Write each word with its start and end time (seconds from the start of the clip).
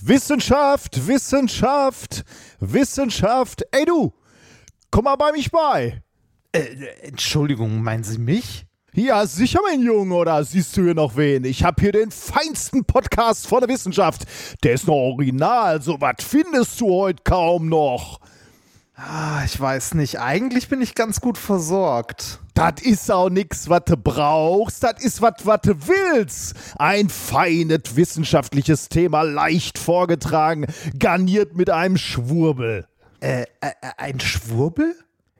Wissenschaft, 0.00 1.06
Wissenschaft, 1.06 2.24
Wissenschaft. 2.60 3.62
Ey 3.70 3.84
du, 3.84 4.12
komm 4.90 5.04
mal 5.04 5.16
bei 5.16 5.32
mich 5.32 5.50
bei. 5.50 6.02
Äh, 6.52 6.66
Entschuldigung, 7.02 7.82
meinen 7.82 8.04
Sie 8.04 8.18
mich? 8.18 8.66
Ja, 8.92 9.26
sicher, 9.26 9.60
mein 9.68 9.82
Junge, 9.82 10.14
oder 10.14 10.44
siehst 10.44 10.76
du 10.76 10.84
hier 10.84 10.94
noch 10.94 11.16
wen? 11.16 11.44
Ich 11.44 11.64
hab 11.64 11.80
hier 11.80 11.90
den 11.90 12.12
feinsten 12.12 12.84
Podcast 12.84 13.46
von 13.46 13.60
der 13.60 13.68
Wissenschaft. 13.68 14.22
Der 14.62 14.74
ist 14.74 14.86
noch 14.86 14.94
original, 14.94 15.82
so 15.82 16.00
was 16.00 16.16
findest 16.20 16.80
du 16.80 16.90
heute 16.90 17.22
kaum 17.24 17.68
noch. 17.68 18.20
Ah, 18.96 19.42
ich 19.44 19.58
weiß 19.58 19.94
nicht. 19.94 20.20
Eigentlich 20.20 20.68
bin 20.68 20.80
ich 20.80 20.94
ganz 20.94 21.20
gut 21.20 21.36
versorgt. 21.36 22.38
Das 22.54 22.74
ist 22.80 23.10
auch 23.10 23.28
nix, 23.28 23.68
was 23.68 23.82
du 23.86 23.96
brauchst. 23.96 24.84
Das 24.84 25.02
ist 25.02 25.20
was, 25.20 25.44
was 25.44 25.62
du 25.62 25.74
willst. 25.88 26.54
Ein 26.78 27.08
feines 27.08 27.96
wissenschaftliches 27.96 28.88
Thema, 28.88 29.22
leicht 29.22 29.78
vorgetragen, 29.78 30.66
garniert 30.96 31.56
mit 31.56 31.70
einem 31.70 31.96
Schwurbel. 31.96 32.86
Äh, 33.18 33.46
äh, 33.60 33.72
ein 33.96 34.20
Schwurbel? 34.20 34.94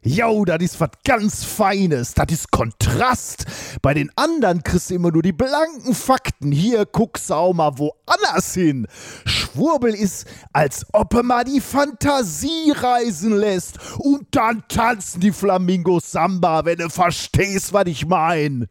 Jo, 0.06 0.44
das 0.44 0.60
ist 0.60 0.80
was 0.80 0.90
ganz 1.02 1.44
Feines. 1.44 2.12
Das 2.12 2.26
ist 2.30 2.50
Kontrast. 2.50 3.46
Bei 3.80 3.94
den 3.94 4.10
anderen 4.16 4.62
kriegst 4.62 4.90
du 4.90 4.96
immer 4.96 5.10
nur 5.10 5.22
die 5.22 5.32
blanken 5.32 5.94
Fakten. 5.94 6.52
Hier 6.52 6.84
guckst 6.84 7.30
du 7.30 7.34
auch 7.34 7.54
mal 7.54 7.78
woanders 7.78 8.52
hin. 8.52 8.86
Schwurbel 9.24 9.94
ist, 9.94 10.26
als 10.52 10.84
ob 10.92 11.14
er 11.14 11.22
mal 11.22 11.44
die 11.44 11.62
Fantasie 11.62 12.70
reisen 12.72 13.34
lässt. 13.34 13.78
Und 13.96 14.26
dann 14.32 14.64
tanzen 14.68 15.20
die 15.20 15.32
Flamingos 15.32 16.12
Samba, 16.12 16.66
wenn 16.66 16.80
du 16.80 16.90
verstehst, 16.90 17.72
was 17.72 17.86
ich 17.86 18.04
mein. 18.04 18.66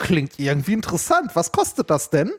Klingt 0.00 0.38
irgendwie 0.38 0.72
interessant. 0.72 1.30
Was 1.34 1.52
kostet 1.52 1.90
das 1.90 2.08
denn? 2.08 2.32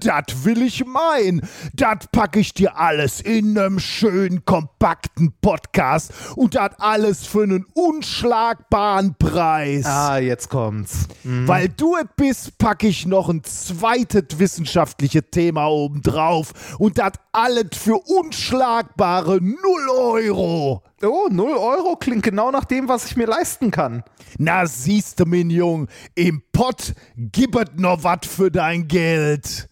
Das 0.00 0.44
will 0.44 0.62
ich 0.62 0.84
meinen. 0.84 1.42
Das 1.74 2.06
packe 2.12 2.40
ich 2.40 2.54
dir 2.54 2.76
alles 2.76 3.20
in 3.20 3.58
einem 3.58 3.78
schönen, 3.78 4.44
kompakten 4.44 5.32
Podcast 5.40 6.12
und 6.36 6.54
das 6.54 6.78
alles 6.78 7.26
für 7.26 7.42
einen 7.42 7.66
unschlagbaren 7.74 9.16
Preis. 9.18 9.84
Ah, 9.84 10.18
jetzt 10.18 10.48
kommt's. 10.48 11.08
Mhm. 11.24 11.48
Weil 11.48 11.68
du 11.68 11.96
es 11.96 12.06
bist, 12.16 12.58
packe 12.58 12.86
ich 12.86 13.06
noch 13.06 13.28
ein 13.28 13.42
zweites 13.44 14.38
wissenschaftliches 14.38 15.24
Thema 15.30 15.66
obendrauf 15.66 16.52
und 16.78 16.98
das 16.98 17.12
alles 17.32 17.68
für 17.74 17.96
unschlagbare 17.96 19.40
0 19.40 19.56
Euro. 19.98 20.82
Oh, 21.06 21.28
0 21.30 21.56
Euro 21.56 21.96
klingt 21.96 22.22
genau 22.22 22.50
nach 22.50 22.64
dem, 22.64 22.88
was 22.88 23.04
ich 23.04 23.16
mir 23.16 23.26
leisten 23.26 23.70
kann. 23.70 24.02
Na, 24.38 24.66
siehste, 24.66 25.26
mein 25.26 25.50
Jung, 25.50 25.88
im 26.14 26.42
Pott 26.52 26.94
gibt 27.16 27.78
noch 27.78 28.02
was 28.04 28.26
für 28.26 28.50
dein 28.50 28.88
Geld. 28.88 29.68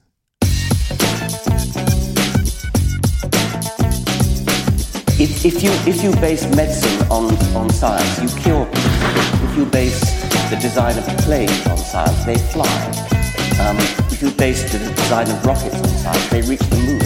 If, 5.19 5.45
if, 5.45 5.63
you, 5.63 5.71
if 5.87 6.03
you 6.03 6.11
base 6.21 6.47
medicine 6.55 7.07
on, 7.09 7.31
on 7.55 7.71
science, 7.71 8.19
you 8.21 8.29
cure 8.43 8.67
people. 8.67 9.49
If 9.49 9.57
you 9.57 9.65
base 9.67 10.01
the 10.51 10.57
design 10.57 10.99
of 10.99 11.07
planes 11.19 11.67
on 11.67 11.79
science, 11.79 12.25
they 12.25 12.37
fly. 12.37 12.67
Um, 13.61 13.79
if 14.11 14.21
you 14.21 14.31
base 14.33 14.71
the 14.73 14.79
design 14.79 15.31
of 15.31 15.47
rockets 15.47 15.77
on 15.77 15.89
science, 15.89 16.29
they 16.31 16.43
reach 16.43 16.61
the 16.69 16.77
moon. 16.77 17.01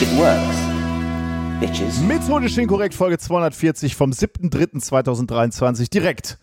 It 0.00 0.18
works. 0.18 0.65
Bitches. 1.60 2.00
Methodisch 2.00 2.58
inkorrekt, 2.58 2.92
Folge 2.92 3.16
240 3.16 3.96
vom 3.96 4.10
7.3.2023, 4.10 5.90
direkt 5.90 6.38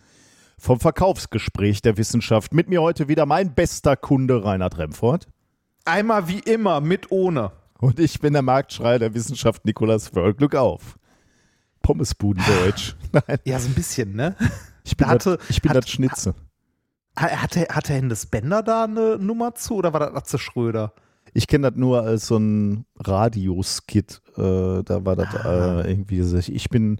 vom 0.57 0.79
Verkaufsgespräch 0.79 1.83
der 1.83 1.97
Wissenschaft. 1.97 2.51
Mit 2.51 2.67
mir 2.67 2.81
heute 2.81 3.07
wieder 3.07 3.27
mein 3.27 3.53
bester 3.53 3.95
Kunde 3.95 4.43
Reinhard 4.43 4.79
Remford. 4.79 5.27
Einmal 5.85 6.27
wie 6.29 6.39
immer, 6.39 6.81
mit 6.81 7.11
ohne. 7.11 7.51
Und 7.79 7.99
ich 7.99 8.19
bin 8.21 8.33
der 8.33 8.41
Marktschreier 8.41 8.97
der 8.97 9.13
Wissenschaft 9.13 9.65
Nikolas 9.65 10.15
Wörl. 10.15 10.33
Glück 10.33 10.55
auf. 10.55 10.97
Pommesbudendeutsch. 11.83 12.95
Nein. 13.11 13.37
Ja, 13.45 13.59
so 13.59 13.69
ein 13.69 13.75
bisschen, 13.75 14.15
ne? 14.15 14.35
Ich 14.85 14.97
bin, 14.97 15.07
hatte, 15.07 15.37
das, 15.37 15.49
ich 15.49 15.61
bin 15.61 15.69
hat, 15.69 15.77
das 15.77 15.89
Schnitze. 15.89 16.35
Hatte, 17.15 17.67
hatte 17.69 17.93
Hennes 17.93 18.25
Bender 18.25 18.61
da 18.61 18.83
eine 18.83 19.17
Nummer 19.17 19.55
zu 19.55 19.75
oder 19.75 19.93
war 19.93 20.01
das 20.01 20.13
Atze 20.13 20.37
Schröder? 20.37 20.91
Ich 21.33 21.47
kenne 21.47 21.69
das 21.71 21.79
nur 21.79 22.03
als 22.03 22.27
so 22.27 22.37
ein 22.37 22.85
Radioskit. 22.99 24.21
Äh, 24.37 24.83
da 24.83 25.05
war 25.05 25.15
das 25.15 25.33
Ah. 25.35 25.81
äh, 25.81 25.91
irgendwie 25.91 26.21
so, 26.21 26.37
ich 26.37 26.69
bin 26.69 26.99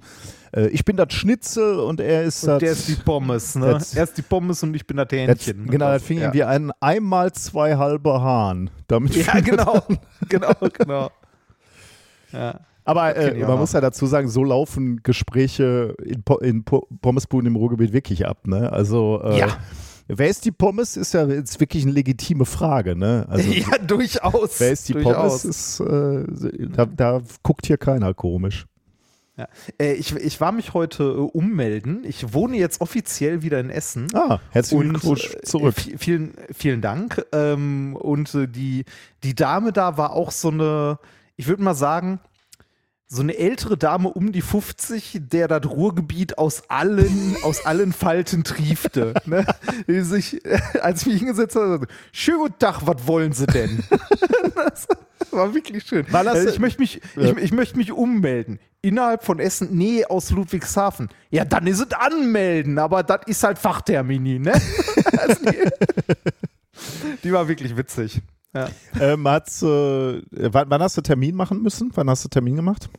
äh, 0.55 0.67
ich 0.67 0.85
bin 0.85 0.97
das 0.97 1.13
Schnitzel 1.13 1.79
und 1.79 1.99
er 1.99 2.23
ist 2.23 2.45
das. 2.45 2.59
der 2.59 2.71
ist 2.71 2.87
die 2.87 2.95
Pommes, 2.95 3.55
ne? 3.55 3.79
er 3.95 4.03
ist 4.03 4.17
die 4.17 4.21
Pommes 4.21 4.61
und 4.63 4.75
ich 4.75 4.85
bin 4.85 4.97
das 4.97 5.07
das 5.09 5.17
Hähnchen. 5.17 5.67
genau, 5.67 5.87
das 5.87 6.03
fing 6.03 6.17
ja. 6.17 6.25
irgendwie 6.25 6.43
an, 6.43 6.71
einmal 6.79 7.31
zwei 7.33 7.75
halbe 7.77 8.21
Hahn. 8.21 8.69
Damit 8.87 9.15
Ja, 9.15 9.39
genau. 9.39 9.81
genau, 10.29 10.53
genau. 10.73 11.11
Ja. 12.31 12.59
Aber 12.85 13.15
äh, 13.15 13.39
man 13.39 13.51
auch 13.51 13.59
muss 13.59 13.71
ja 13.73 13.81
dazu 13.81 14.05
sagen, 14.05 14.27
so 14.27 14.43
laufen 14.43 15.01
Gespräche 15.03 15.95
in, 16.03 16.21
po 16.23 16.37
in 16.37 16.63
po 16.65 16.87
Pommesbuden 17.01 17.47
im 17.47 17.55
Ruhrgebiet 17.55 17.93
wirklich 17.93 18.27
ab. 18.27 18.45
Ne? 18.45 18.71
Also, 18.71 19.21
äh, 19.23 19.39
Ja. 19.39 19.47
Wer 20.07 20.27
ist 20.29 20.45
die 20.45 20.51
Pommes, 20.51 20.97
ist 20.97 21.13
ja 21.13 21.25
jetzt 21.27 21.59
wirklich 21.59 21.83
eine 21.83 21.91
legitime 21.93 22.45
Frage. 22.45 22.95
Ne? 22.95 23.25
Also, 23.29 23.49
ja, 23.51 23.77
durchaus. 23.79 24.59
wer 24.59 24.71
ist 24.71 24.89
die 24.89 24.93
durchaus. 24.93 25.41
Pommes, 25.43 25.45
ist, 25.45 25.79
äh, 25.79 26.67
da, 26.75 26.85
da 26.85 27.21
guckt 27.43 27.65
hier 27.67 27.77
keiner 27.77 28.13
komisch. 28.13 28.65
Ja. 29.35 29.47
Äh, 29.79 29.93
ich, 29.93 30.15
ich 30.15 30.39
war 30.41 30.51
mich 30.51 30.75
heute 30.75 31.03
äh, 31.03 31.07
ummelden. 31.07 32.03
Ich 32.05 32.33
wohne 32.33 32.55
jetzt 32.57 32.81
offiziell 32.81 33.41
wieder 33.41 33.59
in 33.59 33.71
Essen. 33.71 34.07
Ah, 34.13 34.39
herzlichen 34.51 34.89
Glückwunsch 34.89 35.33
äh, 35.33 35.41
zurück. 35.41 35.75
vi- 35.75 35.97
Vielen, 35.97 36.33
vielen 36.53 36.81
Dank. 36.81 37.25
Ähm, 37.31 37.95
und 37.95 38.33
äh, 38.35 38.47
die, 38.47 38.85
die 39.23 39.33
Dame 39.33 39.71
da 39.73 39.97
war 39.97 40.11
auch 40.13 40.29
so 40.29 40.49
eine, 40.49 40.99
ich 41.35 41.47
würde 41.47 41.63
mal 41.63 41.73
sagen, 41.73 42.19
so 43.07 43.21
eine 43.21 43.37
ältere 43.37 43.77
Dame 43.77 44.09
um 44.09 44.31
die 44.31 44.41
50, 44.41 45.19
der 45.21 45.47
das 45.47 45.65
Ruhrgebiet 45.69 46.37
aus 46.39 46.63
allen, 46.69 47.35
aus 47.43 47.65
allen 47.65 47.93
Falten 47.93 48.43
triefte. 48.43 49.13
Ne? 49.25 49.45
Die 49.87 50.01
sich, 50.01 50.43
äh, 50.45 50.59
als 50.81 51.01
ich 51.01 51.07
mich 51.07 51.17
hingesetzt 51.19 51.55
habe, 51.55 51.87
schönen 52.11 52.39
guten 52.39 52.59
Tag, 52.59 52.81
was 52.85 53.05
wollen 53.07 53.31
Sie 53.33 53.45
denn? 53.45 53.83
das 54.55 54.87
war 55.31 55.53
wirklich 55.53 55.83
schön. 55.83 56.05
War 56.11 56.23
das- 56.23 56.45
Äh, 56.45 56.49
ich, 56.49 56.59
möchte 56.59 56.81
mich, 56.81 57.01
Ja. 57.15 57.23
ich, 57.31 57.37
ich 57.37 57.51
möchte 57.51 57.77
mich 57.77 57.91
ummelden. 57.91 58.59
Innerhalb 58.81 59.23
von 59.23 59.39
Essen, 59.39 59.69
nee, 59.77 60.03
aus 60.05 60.31
Ludwigshafen. 60.31 61.07
Ja, 61.29 61.45
dann 61.45 61.67
ist 61.67 61.79
es 61.79 61.91
anmelden, 61.93 62.77
aber 62.79 63.03
das 63.03 63.21
ist 63.27 63.43
halt 63.43 63.57
Fachtermini, 63.59 64.39
ne? 64.39 64.53
Also 65.17 65.45
die, 65.45 65.57
die 67.23 67.31
war 67.31 67.47
wirklich 67.47 67.77
witzig. 67.77 68.21
Ja. 68.53 68.69
Ähm, 68.99 69.25
äh, 69.63 70.21
wann, 70.53 70.69
wann 70.69 70.81
hast 70.81 70.97
du 70.97 71.01
Termin 71.01 71.35
machen 71.35 71.61
müssen? 71.61 71.91
Wann 71.95 72.09
hast 72.09 72.23
du 72.23 72.29
Termin 72.29 72.55
gemacht? 72.55 72.89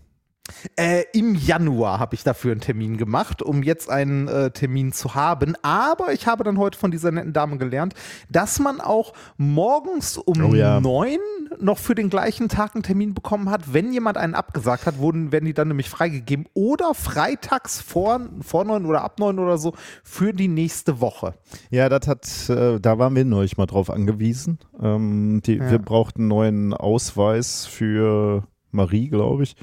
Äh, 0.77 1.05
Im 1.15 1.35
Januar 1.35 1.99
habe 1.99 2.15
ich 2.15 2.23
dafür 2.23 2.53
einen 2.53 2.61
Termin 2.61 2.97
gemacht, 2.99 3.41
um 3.43 3.63
jetzt 3.63 3.89
einen 3.89 4.29
äh, 4.29 4.51
Termin 4.51 4.93
zu 4.93 5.15
haben. 5.15 5.57
Aber 5.63 6.13
ich 6.13 6.27
habe 6.27 6.45
dann 6.45 6.59
heute 6.59 6.79
von 6.79 6.91
dieser 6.91 7.11
netten 7.11 7.33
Dame 7.33 7.57
gelernt, 7.57 7.95
dass 8.29 8.59
man 8.59 8.81
auch 8.81 9.15
morgens 9.39 10.19
um 10.19 10.45
Oh 10.45 10.55
ja. 10.55 10.81
neun 10.81 11.19
noch 11.61 11.79
für 11.79 11.95
den 11.95 12.11
gleichen 12.11 12.49
Tag 12.49 12.75
einen 12.75 12.83
Termin 12.83 13.15
bekommen 13.15 13.49
hat. 13.51 13.73
Wenn 13.73 13.93
jemand 13.93 14.19
einen 14.19 14.35
abgesagt 14.35 14.87
hat, 14.87 14.99
wurden, 14.99 15.33
werden 15.33 15.45
die 15.47 15.55
dann 15.55 15.69
nämlich 15.69 15.89
freigegeben. 15.89 16.47
Oder 16.53 16.95
freitags 16.95 17.81
vor, 17.81 18.21
vor 18.43 18.65
neun 18.65 18.85
oder 18.85 19.03
ab 19.03 19.19
neun 19.19 19.39
oder 19.39 19.57
so 19.57 19.73
für 20.03 20.33
die 20.33 20.49
nächste 20.49 21.01
Woche. 21.01 21.35
Ja, 21.71 21.89
das 21.89 22.07
hat, 22.07 22.51
äh, 22.51 22.81
da 22.81 22.99
waren 22.99 23.15
wir 23.17 23.25
neulich 23.25 23.57
mal 23.57 23.67
drauf 23.67 23.89
angewiesen. 23.89 24.59
Ähm, 24.83 25.41
die, 25.47 25.55
Ja. 25.57 25.71
Wir 25.71 25.79
brauchten 25.79 26.23
einen 26.23 26.29
neuen 26.29 26.75
Ausweis 26.75 27.65
für 27.67 28.45
Marie, 28.75 29.09
glaube 29.09 29.43
ich. 29.45 29.57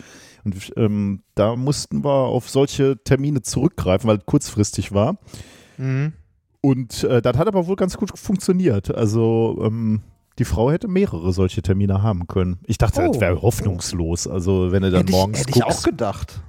Und 0.43 0.55
ähm, 0.77 1.21
da 1.35 1.55
mussten 1.55 2.03
wir 2.03 2.09
auf 2.25 2.49
solche 2.49 2.97
Termine 3.03 3.41
zurückgreifen, 3.43 4.07
weil 4.09 4.17
es 4.17 4.25
kurzfristig 4.25 4.91
war. 4.91 5.17
Mhm. 5.77 6.13
Und 6.61 7.03
äh, 7.03 7.21
das 7.21 7.37
hat 7.37 7.47
aber 7.47 7.67
wohl 7.67 7.75
ganz 7.75 7.97
gut 7.97 8.17
funktioniert. 8.17 8.93
Also 8.93 9.59
ähm, 9.63 10.01
die 10.39 10.45
Frau 10.45 10.71
hätte 10.71 10.87
mehrere 10.87 11.33
solche 11.33 11.61
Termine 11.61 12.01
haben 12.03 12.27
können. 12.27 12.59
Ich 12.65 12.77
dachte, 12.77 13.01
Oh. 13.01 13.11
das 13.11 13.21
wäre 13.21 13.41
hoffnungslos. 13.41 14.27
Also 14.27 14.71
wenn 14.71 14.81
du 14.83 14.89
dann 14.91 15.01
Hätte, 15.01 15.11
morgens 15.11 15.39
ich, 15.41 15.47
hätte 15.47 15.59
ich 15.59 15.63
auch 15.65 15.83
gedacht. 15.83 16.41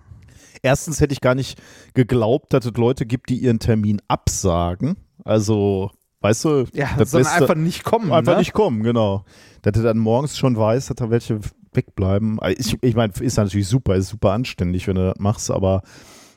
Erstens 0.63 1.01
hätte 1.01 1.13
ich 1.13 1.21
gar 1.21 1.35
nicht 1.35 1.61
geglaubt, 1.95 2.53
dass 2.53 2.65
es 2.65 2.73
Leute 2.77 3.05
gibt, 3.05 3.29
die 3.31 3.39
ihren 3.39 3.59
Termin 3.59 4.01
absagen. 4.07 4.97
Also, 5.25 5.91
weißt 6.21 6.45
du, 6.45 6.65
Ja, 6.73 6.91
das 6.97 7.11
sondern 7.11 7.33
einfach 7.33 7.55
nicht 7.57 7.83
kommen. 7.85 8.13
einfach 8.13 8.35
ne? 8.35 8.39
nicht 8.39 8.53
kommen, 8.53 8.83
genau. 8.83 9.25
Dass 9.63 9.73
du 9.73 9.83
dann 9.83 9.99
morgens 9.99 10.39
schon 10.39 10.57
weißt, 10.57 10.91
dass 10.91 10.97
da 10.97 11.11
welche 11.11 11.41
wegbleiben. 11.75 12.39
Ich, 12.57 12.77
ich 12.83 12.95
meine, 12.95 13.13
ist 13.21 13.37
natürlich 13.37 13.69
super, 13.69 13.97
ist 13.97 14.09
super 14.09 14.33
anständig, 14.33 14.87
wenn 14.89 14.97
du 14.97 15.07
das 15.07 15.19
machst, 15.19 15.51
aber 15.51 15.83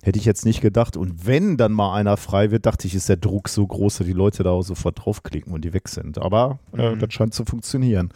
hätte 0.04 0.20
ich 0.20 0.26
jetzt 0.26 0.46
nicht 0.46 0.62
gedacht. 0.62 0.98
Und 0.98 1.26
wenn 1.26 1.58
dann 1.58 1.72
mal 1.72 1.94
einer 1.96 2.18
frei 2.18 2.52
wird, 2.52 2.66
dachte 2.66 2.88
ich, 2.88 2.94
ist 2.96 3.10
der 3.10 3.18
Druck 3.18 3.50
so 3.50 3.66
groß, 3.66 3.98
dass 3.98 4.08
die 4.08 4.14
Leute 4.14 4.44
da 4.44 4.52
auch 4.52 4.62
sofort 4.62 5.04
draufklicken 5.04 5.52
und 5.54 5.66
die 5.66 5.74
weg 5.74 5.88
sind. 5.90 6.18
Aber 6.20 6.60
äh, 6.78 6.92
Mhm. 6.92 7.00
das 7.00 7.12
scheint 7.14 7.34
zu 7.34 7.44
funktionieren. 7.46 8.12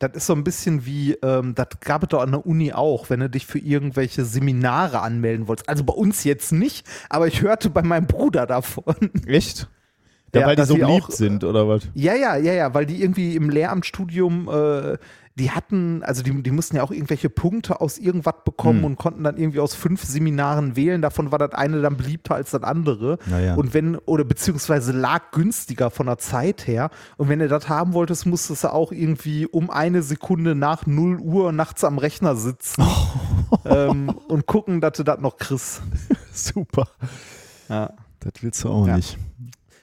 Das 0.00 0.12
ist 0.14 0.26
so 0.26 0.32
ein 0.34 0.44
bisschen 0.44 0.86
wie, 0.86 1.14
ähm, 1.24 1.56
das 1.56 1.68
gab 1.80 2.04
es 2.04 2.10
doch 2.10 2.20
an 2.22 2.30
der 2.30 2.46
Uni 2.46 2.72
auch, 2.72 3.10
wenn 3.10 3.18
du 3.18 3.28
dich 3.28 3.46
für 3.46 3.58
irgendwelche 3.58 4.24
Seminare 4.24 5.00
anmelden 5.00 5.48
wolltest. 5.48 5.68
Also 5.68 5.82
bei 5.82 5.92
uns 5.94 6.22
jetzt 6.22 6.52
nicht, 6.52 6.86
aber 7.10 7.26
ich 7.26 7.42
hörte 7.42 7.68
bei 7.68 7.82
meinem 7.82 8.06
Bruder 8.06 8.46
davon. 8.46 8.94
Echt? 9.26 9.68
Ja, 10.34 10.42
Ja, 10.42 10.46
weil 10.46 10.56
die 10.56 10.64
so 10.66 10.74
beliebt 10.76 11.04
auch, 11.06 11.10
sind, 11.10 11.42
oder 11.42 11.66
was? 11.68 11.88
Ja, 11.94 12.14
ja, 12.14 12.36
ja, 12.36 12.52
ja, 12.52 12.74
weil 12.74 12.86
die 12.86 13.02
irgendwie 13.02 13.34
im 13.34 13.50
Lehramtsstudium, 13.50 14.48
äh, 14.48 14.98
die 15.38 15.50
hatten, 15.50 16.02
also 16.02 16.22
die, 16.22 16.42
die 16.42 16.50
mussten 16.50 16.76
ja 16.76 16.82
auch 16.82 16.90
irgendwelche 16.90 17.30
Punkte 17.30 17.80
aus 17.80 17.96
irgendwas 17.98 18.34
bekommen 18.44 18.80
Hm. 18.80 18.84
und 18.84 18.96
konnten 18.96 19.24
dann 19.24 19.36
irgendwie 19.36 19.60
aus 19.60 19.74
fünf 19.74 20.02
Seminaren 20.04 20.76
wählen. 20.76 21.00
Davon 21.00 21.30
war 21.32 21.38
das 21.38 21.52
eine 21.52 21.80
dann 21.80 21.96
beliebter 21.96 22.34
als 22.34 22.50
das 22.50 22.62
andere. 22.62 23.18
Ja, 23.30 23.38
ja. 23.40 23.54
Und 23.54 23.72
wenn, 23.74 23.96
oder 23.96 24.24
beziehungsweise 24.24 24.92
lag 24.92 25.30
günstiger 25.30 25.90
von 25.90 26.06
der 26.06 26.18
Zeit 26.18 26.66
her. 26.66 26.90
Und 27.16 27.28
wenn 27.28 27.38
du 27.38 27.48
das 27.48 27.68
haben 27.68 27.92
wolltest, 27.92 28.26
musstest 28.26 28.64
du 28.64 28.72
auch 28.72 28.92
irgendwie 28.92 29.46
um 29.46 29.70
eine 29.70 30.02
Sekunde 30.02 30.54
nach 30.54 30.86
0 30.86 31.18
Uhr 31.20 31.52
nachts 31.52 31.84
am 31.84 31.98
Rechner 31.98 32.36
sitzen 32.36 32.82
ähm, 33.64 34.08
und 34.28 34.46
gucken, 34.46 34.80
dass 34.80 34.96
du 34.96 35.02
das 35.04 35.20
noch 35.20 35.36
kriegst. 35.36 35.82
Super. 36.32 36.88
Ja. 37.68 37.92
Das 38.20 38.32
willst 38.42 38.64
du 38.64 38.68
auch 38.70 38.86
Ja. 38.86 38.96
nicht. 38.96 39.16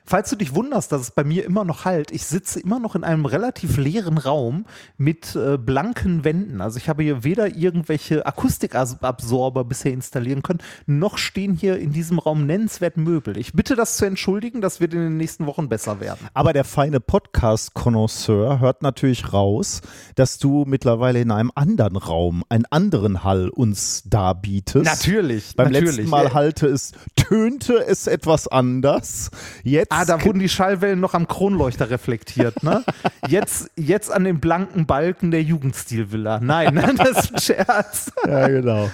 Falls 0.08 0.30
du 0.30 0.36
dich 0.36 0.54
wunderst, 0.54 0.92
dass 0.92 1.02
es 1.02 1.12
bei 1.12 1.24
mir 1.24 1.46
immer 1.46 1.66
noch 1.66 1.84
halt, 1.84 2.12
ich 2.12 2.26
sitze 2.26 2.60
immer 2.60 2.80
noch 2.80 2.96
in 2.96 3.04
einem 3.04 3.26
relativ 3.26 3.78
leeren 3.78 4.20
Raum 4.20 4.66
mit 4.98 5.36
äh, 5.36 5.58
blanken 5.58 6.24
Wänden. 6.24 6.62
Also 6.62 6.78
ich 6.78 6.90
habe 6.90 7.02
hier 7.02 7.24
weder 7.24 7.56
irgendwelche 7.56 8.24
Akustikabsorber 8.26 9.64
bisher 9.64 9.94
installieren 9.94 10.44
können, 10.44 10.60
noch 10.86 11.18
stehen 11.18 11.56
hier 11.56 11.80
in 11.80 11.92
diesem 11.92 12.20
Raum 12.20 12.46
nennenswert 12.46 12.98
Möbel. 12.98 13.38
Ich 13.38 13.54
bitte 13.54 13.76
das 13.76 13.98
zu 13.98 14.06
entschuldigen, 14.06 14.62
das 14.62 14.80
wird 14.80 14.94
in 14.94 15.00
den 15.00 15.18
nächsten 15.18 15.48
Wochen 15.48 15.70
besser 15.70 16.00
werden. 16.00 16.20
Aber 16.36 16.54
der 16.54 16.66
feine 16.66 17.00
Podcast-Konnoisseur 17.00 18.60
hört 18.60 18.84
natürlich 18.84 19.34
raus, 19.34 19.82
dass 20.14 20.38
du 20.38 20.66
mittlerweile 20.68 21.20
in 21.22 21.32
einem 21.32 21.52
anderen 21.56 21.96
Raum, 21.96 22.44
einen 22.50 22.66
anderen 22.70 23.24
Hall 23.24 23.50
uns 23.50 24.04
darbietest. 24.06 24.86
Natürlich, 24.86 25.56
Beim 25.56 25.72
natürlich. 25.72 25.96
letzten 25.98 26.10
Mal 26.12 26.34
halte 26.34 26.68
es, 26.68 26.92
tönte 27.16 27.84
es 27.86 28.06
etwas 28.06 28.48
anders. 28.48 29.32
Jetzt 29.64 29.95
Ah, 29.96 30.06
da 30.06 30.24
wurden 30.24 30.40
die 30.40 30.50
Schallwellen 30.50 31.00
noch 31.00 31.14
am 31.14 31.28
Kronleuchter 31.28 31.90
reflektiert, 31.90 32.64
ne? 32.64 32.84
Jetzt, 33.28 33.72
jetzt 33.76 34.12
an 34.12 34.24
den 34.24 34.40
blanken 34.40 34.86
Balken 34.86 35.32
der 35.32 35.42
Jugendstilvilla. 35.42 36.40
Nein, 36.42 36.76
das 36.98 37.26
ist 37.26 37.34
ein 37.34 37.40
Scherz. 37.40 38.12
Ja, 38.28 38.48
genau. 38.48 38.90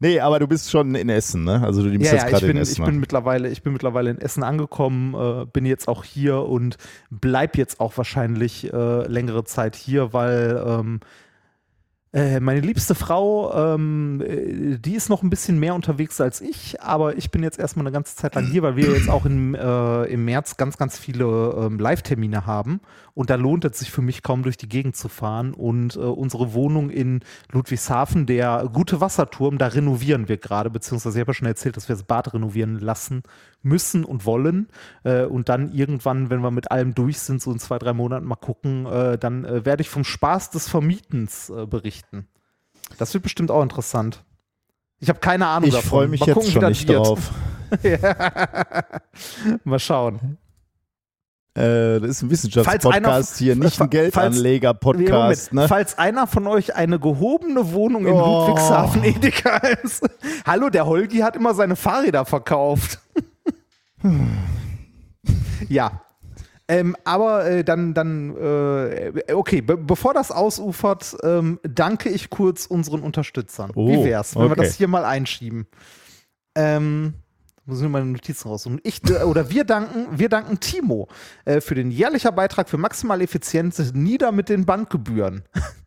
Nee, 0.00 0.20
aber 0.20 0.38
du 0.38 0.46
bist 0.46 0.70
schon 0.70 0.94
in 0.94 1.08
Essen, 1.08 1.44
ne? 1.44 1.62
Also 1.62 1.82
du 1.82 1.90
bist 1.90 2.04
Ja, 2.04 2.12
jetzt 2.12 2.22
ja 2.22 2.26
ich, 2.26 2.32
gerade 2.32 2.46
in 2.46 2.52
bin, 2.52 2.62
Essen. 2.62 2.82
ich, 2.82 2.86
bin 2.86 2.98
mittlerweile, 2.98 3.48
ich 3.48 3.62
bin 3.62 3.72
mittlerweile 3.72 4.10
in 4.10 4.18
Essen 4.18 4.42
angekommen, 4.42 5.14
äh, 5.14 5.46
bin 5.46 5.64
jetzt 5.64 5.86
auch 5.88 6.04
hier 6.04 6.40
und 6.40 6.76
bleib 7.10 7.56
jetzt 7.56 7.80
auch 7.80 7.96
wahrscheinlich 7.96 8.72
äh, 8.72 9.06
längere 9.06 9.44
Zeit 9.44 9.76
hier, 9.76 10.12
weil 10.12 10.62
ähm, 10.66 11.00
äh, 12.14 12.38
meine 12.38 12.60
liebste 12.60 12.94
Frau, 12.94 13.74
ähm, 13.74 14.22
äh, 14.24 14.78
die 14.78 14.94
ist 14.94 15.08
noch 15.08 15.24
ein 15.24 15.30
bisschen 15.30 15.58
mehr 15.58 15.74
unterwegs 15.74 16.20
als 16.20 16.40
ich, 16.40 16.80
aber 16.80 17.16
ich 17.16 17.32
bin 17.32 17.42
jetzt 17.42 17.58
erstmal 17.58 17.84
eine 17.84 17.92
ganze 17.92 18.14
Zeit 18.14 18.36
lang 18.36 18.46
hier, 18.46 18.62
weil 18.62 18.76
wir 18.76 18.92
jetzt 18.92 19.10
auch 19.10 19.26
im, 19.26 19.56
äh, 19.56 20.04
im 20.04 20.24
März 20.24 20.56
ganz, 20.56 20.76
ganz 20.76 20.96
viele 20.96 21.24
ähm, 21.24 21.80
Live-Termine 21.80 22.46
haben 22.46 22.80
und 23.14 23.30
da 23.30 23.36
lohnt 23.36 23.64
es 23.64 23.78
sich 23.78 23.90
für 23.90 24.02
mich 24.02 24.22
kaum 24.22 24.42
durch 24.42 24.56
die 24.56 24.68
Gegend 24.68 24.96
zu 24.96 25.08
fahren 25.08 25.54
und 25.54 25.96
äh, 25.96 26.00
unsere 26.00 26.52
Wohnung 26.52 26.90
in 26.90 27.20
Ludwigshafen, 27.50 28.26
der 28.26 28.68
gute 28.72 29.00
Wasserturm, 29.00 29.56
da 29.56 29.68
renovieren 29.68 30.28
wir 30.28 30.36
gerade, 30.36 30.68
beziehungsweise 30.68 31.18
ich 31.18 31.20
habe 31.20 31.30
ja 31.30 31.34
schon 31.34 31.46
erzählt, 31.46 31.76
dass 31.76 31.88
wir 31.88 31.94
das 31.94 32.04
Bad 32.04 32.34
renovieren 32.34 32.78
lassen 32.80 33.22
müssen 33.62 34.04
und 34.04 34.26
wollen 34.26 34.68
äh, 35.04 35.24
und 35.24 35.48
dann 35.48 35.72
irgendwann, 35.72 36.28
wenn 36.28 36.40
wir 36.40 36.50
mit 36.50 36.70
allem 36.70 36.94
durch 36.94 37.20
sind, 37.20 37.40
so 37.40 37.52
in 37.52 37.60
zwei, 37.60 37.78
drei 37.78 37.92
Monaten 37.92 38.26
mal 38.26 38.34
gucken, 38.34 38.86
äh, 38.86 39.16
dann 39.16 39.44
äh, 39.44 39.64
werde 39.64 39.82
ich 39.82 39.88
vom 39.88 40.04
Spaß 40.04 40.50
des 40.50 40.68
Vermietens 40.68 41.50
äh, 41.50 41.66
berichten. 41.66 42.26
Das 42.98 43.14
wird 43.14 43.22
bestimmt 43.22 43.50
auch 43.50 43.62
interessant. 43.62 44.24
Ich 44.98 45.08
habe 45.08 45.20
keine 45.20 45.46
Ahnung 45.46 45.68
ich 45.68 45.74
davon. 45.74 45.88
freue 45.88 46.08
mich 46.08 46.20
Mal 46.20 46.26
jetzt 46.26 46.34
gucken, 46.34 46.50
schon 46.50 46.66
nicht 46.66 46.88
drauf. 46.88 47.30
Mal 49.64 49.78
schauen. 49.78 50.38
Äh, 51.56 52.00
das 52.00 52.10
ist 52.10 52.22
ein 52.22 52.30
Wissenschaftspodcast 52.30 53.38
hier, 53.38 53.54
nicht 53.54 53.80
ein 53.80 53.88
Geldanleger-Podcast. 53.88 55.52
Ne? 55.52 55.68
Falls 55.68 55.96
einer 55.96 56.26
von 56.26 56.48
euch 56.48 56.74
eine 56.74 56.98
gehobene 56.98 57.72
Wohnung 57.72 58.06
in 58.06 58.12
Oh. 58.12 58.46
Ludwigshafen 58.48 59.04
Edeka 59.04 59.58
ist. 59.82 60.04
Hallo, 60.46 60.68
der 60.68 60.86
Holgi 60.86 61.18
hat 61.18 61.36
immer 61.36 61.54
seine 61.54 61.76
Fahrräder 61.76 62.24
verkauft. 62.24 62.98
ja. 65.68 66.00
Ähm, 66.66 66.96
aber 67.04 67.44
äh, 67.44 67.62
dann, 67.62 67.94
dann 67.94 68.34
äh, 68.36 69.12
okay, 69.34 69.60
be 69.60 69.76
bevor 69.76 70.14
das 70.14 70.32
ausufert, 70.32 71.14
ähm, 71.22 71.60
danke 71.62 72.08
ich 72.08 72.30
kurz 72.30 72.66
unseren 72.66 73.00
Unterstützern. 73.02 73.70
Wie 73.74 73.96
Oh, 73.98 74.04
wär's, 74.04 74.34
wenn 74.34 74.44
wir 74.44 74.52
okay. 74.52 74.62
das 74.62 74.74
hier 74.74 74.88
mal 74.88 75.04
einschieben? 75.04 75.66
Ähm, 76.56 77.14
muss 77.66 77.78
ich 77.78 77.84
mir 77.84 77.88
meine 77.88 78.06
Notizen 78.06 78.48
raussuchen. 78.48 78.80
Ich, 78.82 79.00
äh, 79.08 79.22
oder 79.22 79.50
wir 79.50 79.64
danken, 79.64 80.06
wir 80.18 80.28
danken 80.28 80.60
Timo 80.60 81.08
äh, 81.44 81.60
für 81.60 81.74
den 81.74 81.90
jährlichen 81.90 82.34
Beitrag 82.34 82.68
für 82.68 82.78
maximale 82.78 83.24
Effizienz 83.24 83.92
nieder 83.94 84.32
mit 84.32 84.48
den 84.48 84.64
Bankgebühren. 84.66 85.44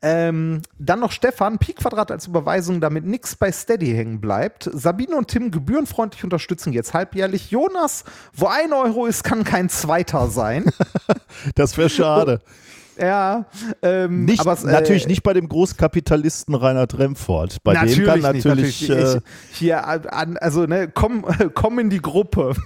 Ähm, 0.00 0.62
dann 0.78 1.00
noch 1.00 1.10
Stefan, 1.10 1.58
Pi 1.58 1.72
Quadrat 1.72 2.12
als 2.12 2.28
Überweisung, 2.28 2.80
damit 2.80 3.04
nichts 3.04 3.34
bei 3.34 3.50
Steady 3.50 3.88
hängen 3.88 4.20
bleibt. 4.20 4.70
Sabine 4.72 5.16
und 5.16 5.26
Tim 5.26 5.50
gebührenfreundlich 5.50 6.22
unterstützen 6.22 6.72
jetzt 6.72 6.94
halbjährlich. 6.94 7.50
Jonas, 7.50 8.04
wo 8.32 8.46
ein 8.46 8.72
Euro 8.72 9.06
ist, 9.06 9.24
kann 9.24 9.42
kein 9.42 9.68
zweiter 9.68 10.28
sein. 10.28 10.66
Das 11.56 11.76
wäre 11.76 11.90
schade. 11.90 12.40
ja, 12.98 13.46
ähm, 13.82 14.24
Nicht, 14.24 14.40
aber 14.40 14.58
äh, 14.58 14.66
natürlich 14.72 15.06
nicht 15.06 15.22
bei 15.22 15.32
dem 15.32 15.48
Großkapitalisten 15.48 16.54
Reinhard 16.54 16.98
Remford. 16.98 17.62
Bei 17.62 17.74
dem 17.74 18.04
kann 18.04 18.20
nicht, 18.20 18.44
natürlich. 18.44 18.88
natürlich. 18.88 19.14
äh, 19.16 19.20
Ich, 19.52 19.58
hier, 19.58 19.86
an, 19.86 20.36
also, 20.38 20.66
ne, 20.66 20.88
komm, 20.92 21.24
komm 21.54 21.78
in 21.78 21.90
die 21.90 22.00
Gruppe. 22.02 22.54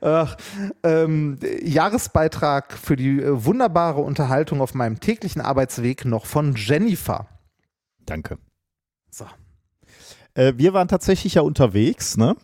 Ach, 0.00 0.36
ähm, 0.82 1.38
Jahresbeitrag 1.62 2.72
für 2.72 2.96
die 2.96 3.20
äh, 3.20 3.44
wunderbare 3.44 4.00
Unterhaltung 4.00 4.60
auf 4.60 4.74
meinem 4.74 4.98
täglichen 4.98 5.40
Arbeitsweg 5.40 6.04
noch 6.04 6.26
von 6.26 6.54
Jennifer. 6.56 7.28
danke. 8.04 8.38
So. 9.10 9.26
Äh, 10.34 10.54
wir 10.56 10.72
waren 10.72 10.88
tatsächlich 10.88 11.34
ja 11.34 11.42
unterwegs, 11.42 12.16
ne? 12.16 12.34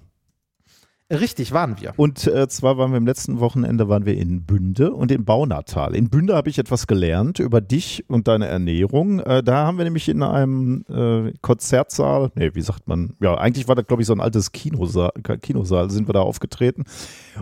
Richtig, 1.11 1.53
waren 1.53 1.81
wir. 1.81 1.95
Und 1.97 2.27
äh, 2.27 2.49
zwar 2.49 2.77
waren 2.77 2.91
wir 2.91 2.99
im 2.99 3.07
letzten 3.07 3.41
Wochenende 3.41 3.89
waren 3.89 4.05
wir 4.05 4.19
in 4.19 4.45
Bünde 4.45 4.93
und 4.93 5.11
in 5.11 5.25
Baunatal. 5.25 5.97
In 5.97 6.11
Bünde 6.11 6.35
habe 6.35 6.51
ich 6.51 6.59
etwas 6.59 6.87
gelernt 6.87 7.39
über 7.39 7.63
dich 7.63 8.05
und 8.09 8.29
deine 8.29 8.47
Ernährung. 8.47 9.21
Äh, 9.21 9.43
da 9.43 9.65
haben 9.65 9.79
wir 9.79 9.85
nämlich 9.85 10.11
in 10.11 10.23
einem 10.23 10.85
äh, 10.91 11.33
Konzertsaal, 11.41 12.31
nee, 12.35 12.51
wie 12.53 12.61
sagt 12.61 12.89
man, 12.89 13.15
ja, 13.21 13.35
eigentlich 13.37 13.69
war 13.69 13.75
das, 13.75 13.87
glaube 13.87 14.03
ich, 14.03 14.07
so 14.07 14.13
ein 14.13 14.21
altes 14.21 14.53
Kinosaal, 14.53 15.13
Kinosaal, 15.41 15.89
sind 15.91 16.09
wir 16.09 16.13
da 16.13 16.21
aufgetreten. 16.21 16.85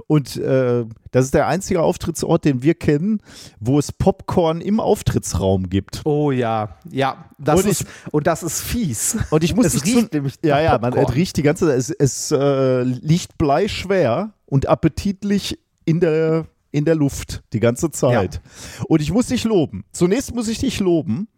Und 0.07 0.37
äh, 0.37 0.85
das 1.17 1.25
ist 1.25 1.33
der 1.35 1.47
einzige 1.47 1.81
Auftrittsort, 1.81 2.45
den 2.45 2.63
wir 2.63 2.75
kennen, 2.75 3.23
wo 3.59 3.79
es 3.79 3.91
Popcorn 3.91 4.61
im 4.61 4.81
Auftrittsraum 4.81 5.71
gibt. 5.71 6.03
Oh 6.05 6.31
ja, 6.31 6.77
ja. 6.91 7.25
Das 7.39 7.63
Und 7.65 7.71
ist, 7.71 7.87
und 8.13 8.27
das 8.27 8.43
ist 8.43 8.61
fies. 8.61 9.17
Und 9.31 9.43
ich 9.43 9.57
muss 9.57 9.65
Es 9.65 9.81
dich 9.81 9.97
riecht 9.97 10.13
nämlich 10.13 10.35
Ja, 10.45 10.61
ja, 10.61 10.73
man 10.73 10.91
Popcorn. 10.93 11.07
es 11.07 11.15
riecht 11.15 11.39
die 11.39 11.43
ganze 11.43 11.69
Zeit. 11.69 11.79
Es, 11.79 11.89
es 11.89 12.31
äh, 12.33 12.83
liegt 12.83 13.39
bleischwer 13.39 14.35
und 14.45 14.69
appetitlich 14.69 15.59
in 15.87 16.01
der, 16.01 16.45
in 16.71 16.85
der 16.85 16.97
Luft 16.97 17.43
die 17.55 17.61
ganze 17.61 17.91
Zeit. 17.91 18.43
Und 18.87 19.01
ich 19.01 19.11
muss 19.11 19.29
dich 19.29 19.45
loben. 19.45 19.87
Zunächst 19.93 20.35
muss 20.35 20.49
ich 20.49 20.59
dich 20.59 20.81
loben. 20.81 21.29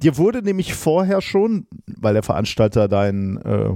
Dir 0.00 0.16
wurde 0.16 0.42
nämlich 0.42 0.74
vorher 0.74 1.20
schon, 1.20 1.66
weil 1.86 2.14
der 2.14 2.22
Veranstalter 2.22 2.86
dein, 2.86 3.36
äh, 3.38 3.74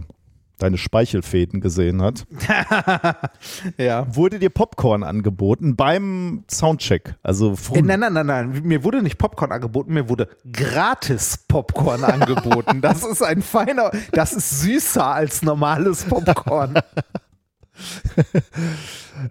deine 0.58 0.76
Speichelfäden 0.78 1.60
gesehen 1.60 2.02
hat, 2.02 2.26
Ja. 3.78 4.06
wurde 4.14 4.38
dir 4.38 4.50
Popcorn 4.50 5.02
angeboten 5.02 5.76
beim 5.76 6.44
Soundcheck. 6.50 7.14
Also 7.22 7.56
früh. 7.56 7.80
Nein, 7.82 8.00
nein, 8.00 8.12
nein, 8.12 8.26
nein. 8.26 8.62
Mir 8.64 8.84
wurde 8.84 9.02
nicht 9.02 9.18
Popcorn 9.18 9.52
angeboten, 9.52 9.94
mir 9.94 10.08
wurde 10.08 10.28
gratis 10.52 11.38
Popcorn 11.48 12.04
angeboten. 12.04 12.80
Das 12.80 13.04
ist 13.04 13.22
ein 13.22 13.42
feiner, 13.42 13.90
das 14.12 14.32
ist 14.32 14.60
süßer 14.60 15.06
als 15.06 15.42
normales 15.42 16.04
Popcorn. 16.04 16.74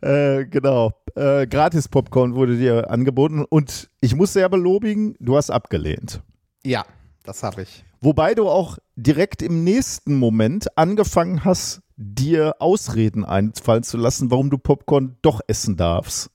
Äh, 0.01 0.46
genau. 0.46 0.93
Äh, 1.15 1.48
Gratis 1.48 1.88
Popcorn 1.88 2.36
wurde 2.36 2.57
dir 2.57 2.89
angeboten 2.89 3.43
und 3.43 3.89
ich 4.01 4.15
muss 4.15 4.34
sehr 4.34 4.50
belobigen, 4.50 5.15
du 5.19 5.36
hast 5.38 5.50
abgelehnt. 5.50 6.22
Ja, 6.63 6.86
das 7.24 7.43
habe 7.43 7.63
ich. 7.63 7.84
Wobei 8.00 8.36
du 8.36 8.48
auch 8.48 8.77
direkt 8.96 9.42
im 9.42 9.63
nächsten 9.63 10.16
Moment 10.16 10.77
angefangen 10.77 11.44
hast, 11.44 11.82
dir 11.96 12.56
Ausreden 12.60 13.25
einfallen 13.25 13.84
zu 13.84 13.98
lassen, 13.98 14.30
warum 14.30 14.50
du 14.50 14.58
Popcorn 14.58 15.18
doch 15.22 15.42
essen 15.48 15.77
darfst. 15.77 16.30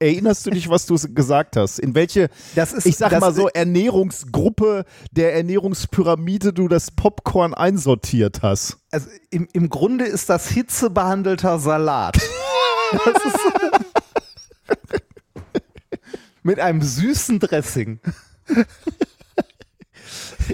Erinnerst 0.00 0.44
du 0.44 0.50
dich, 0.50 0.68
was 0.68 0.86
du 0.86 0.96
gesagt 1.14 1.56
hast? 1.56 1.78
In 1.78 1.94
welche, 1.94 2.30
ist, 2.56 2.84
ich 2.84 2.96
sag 2.96 3.18
mal 3.20 3.32
so, 3.32 3.46
Ernährungsgruppe 3.46 4.84
der 5.12 5.36
Ernährungspyramide 5.36 6.52
du 6.52 6.66
das 6.66 6.90
Popcorn 6.90 7.54
einsortiert 7.54 8.42
hast? 8.42 8.78
Also 8.90 9.06
im, 9.30 9.46
Im 9.52 9.70
Grunde 9.70 10.04
ist 10.04 10.28
das 10.28 10.48
hitzebehandelter 10.48 11.58
Salat. 11.58 12.18
Das 12.90 13.22
ist 13.22 13.38
mit 16.42 16.58
einem 16.58 16.80
süßen 16.80 17.38
Dressing. 17.38 18.00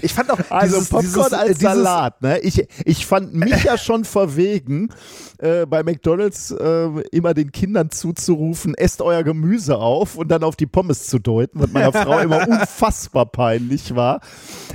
Ich 0.03 0.15
fand 0.15 0.31
auch 0.31 0.39
Also 0.51 0.77
dieses, 0.77 0.89
Popcorn 0.91 1.05
dieses, 1.05 1.33
als 1.33 1.51
äh, 1.51 1.55
dieses, 1.55 1.63
Salat, 1.63 2.23
ne? 2.23 2.39
Ich, 2.41 2.67
ich 2.85 3.07
fand 3.07 3.35
mich 3.35 3.65
ja 3.65 3.79
schon 3.79 4.05
verwegen, 4.05 4.91
äh, 5.39 5.67
bei 5.67 5.83
McDonalds 5.83 6.51
äh, 6.51 6.89
immer 7.13 7.35
den 7.35 7.53
Kindern 7.53 7.91
zuzurufen, 7.91 8.75
esst 8.75 9.03
euer 9.03 9.23
Gemüse 9.23 9.77
auf 9.79 10.17
und 10.17 10.29
dann 10.29 10.43
auf 10.43 10.57
die 10.57 10.67
Pommes 10.67 11.07
zu 11.07 11.19
deuten, 11.19 11.61
was 11.61 11.71
meiner 11.73 11.93
Frau 11.93 12.19
immer 12.19 12.47
unfassbar 12.49 13.27
peinlich 13.27 13.95
war. 13.95 14.21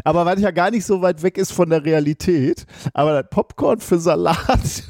Aber 0.03 0.25
weil 0.25 0.37
ich 0.37 0.43
ja 0.43 0.51
gar 0.51 0.71
nicht 0.71 0.85
so 0.85 1.01
weit 1.01 1.23
weg 1.23 1.37
ist 1.37 1.51
von 1.51 1.69
der 1.69 1.83
Realität. 1.83 2.65
Aber 2.93 3.21
das 3.21 3.29
Popcorn 3.29 3.79
für 3.79 3.99
Salat, 3.99 4.83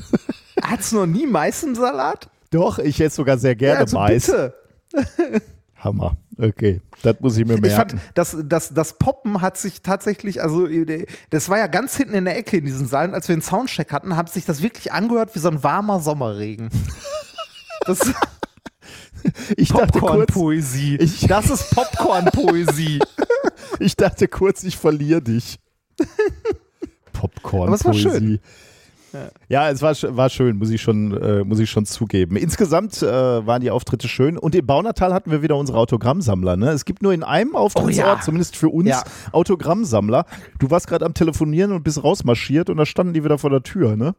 Hat's 0.62 0.92
noch 0.92 1.06
nie 1.06 1.26
Meißensalat? 1.26 2.30
doch, 2.52 2.80
ich 2.80 3.00
esse 3.00 3.18
sogar 3.18 3.38
sehr 3.38 3.56
gerne 3.56 3.80
also 3.80 3.98
Mais. 3.98 4.26
bitte. 4.26 4.54
Hammer. 5.80 6.18
Okay, 6.38 6.82
das 7.04 7.16
muss 7.20 7.38
ich 7.38 7.46
mir 7.46 7.56
Ich 7.56 7.74
fand, 7.74 7.94
merken. 7.94 8.02
das, 8.14 8.38
das, 8.46 8.74
das 8.74 8.94
Poppen 8.98 9.42
hat 9.42 9.58
sich 9.58 9.82
tatsächlich, 9.82 10.42
also 10.42 10.68
äh, 10.68 11.06
das 11.32 11.50
war 11.50 11.58
ja 11.58 11.68
ganz 11.68 11.96
hinten 11.98 12.14
in 12.16 12.26
der 12.26 12.38
Ecke 12.38 12.58
in 12.58 12.66
diesen 12.66 12.88
Saalen, 12.88 13.14
als 13.14 13.28
wir 13.28 13.36
den 13.36 13.42
Soundcheck 13.42 13.92
hatten, 13.92 14.16
hat 14.16 14.30
sich 14.32 14.46
das 14.46 14.62
wirklich 14.62 14.92
angehört 14.94 15.36
wie 15.36 15.40
so 15.40 15.50
ein 15.50 15.64
warmer 15.64 16.00
Sommerregen. 16.00 16.70
Das 17.86 18.00
Ich 19.56 19.70
Popcorn-Poesie. 19.70 20.98
ich- 20.98 21.28
Das 21.28 21.50
ist 21.50 21.72
Popcorn-Poesie. 21.74 23.00
ich 23.80 23.96
dachte 23.96 24.28
kurz, 24.28 24.64
ich 24.64 24.78
verliere 24.78 25.22
dich. 25.22 25.60
Popcorn. 27.14 27.70
Ja, 29.48 29.70
es 29.70 29.82
war, 29.82 29.96
war 30.16 30.30
schön, 30.30 30.58
muss 30.58 30.70
ich 30.70 30.82
schon, 30.82 31.16
äh, 31.16 31.44
muss 31.44 31.60
ich 31.60 31.70
schon 31.70 31.86
zugeben. 31.86 32.36
Insgesamt 32.36 33.02
äh, 33.02 33.06
waren 33.08 33.62
die 33.62 33.72
Auftritte 33.72 34.08
schön 34.08 34.38
und 34.38 34.56
in 34.56 34.66
Baunatal 34.66 35.14
hatten 35.14 35.32
wir 35.32 35.42
wieder 35.42 35.56
unsere 35.58 35.78
Autogrammsammler. 35.78 36.58
Ne? 36.58 36.70
Es 36.70 36.86
gibt 36.86 37.02
nur 37.02 37.14
in 37.14 37.24
einem 37.24 37.56
Auftrittsort, 37.56 38.06
Oh 38.08 38.10
ja. 38.16 38.22
zumindest 38.22 38.56
für 38.56 38.70
uns, 38.70 38.90
Ja. 38.90 39.04
Autogrammsammler. 39.32 40.26
Du 40.60 40.70
warst 40.70 40.88
gerade 40.88 41.06
am 41.06 41.14
Telefonieren 41.14 41.72
und 41.72 41.84
bist 41.84 42.04
rausmarschiert 42.04 42.70
und 42.70 42.78
da 42.78 42.86
standen 42.86 43.14
die 43.14 43.24
wieder 43.24 43.38
vor 43.38 43.50
der 43.50 43.64
Tür. 43.64 43.96
Ne? 43.96 44.14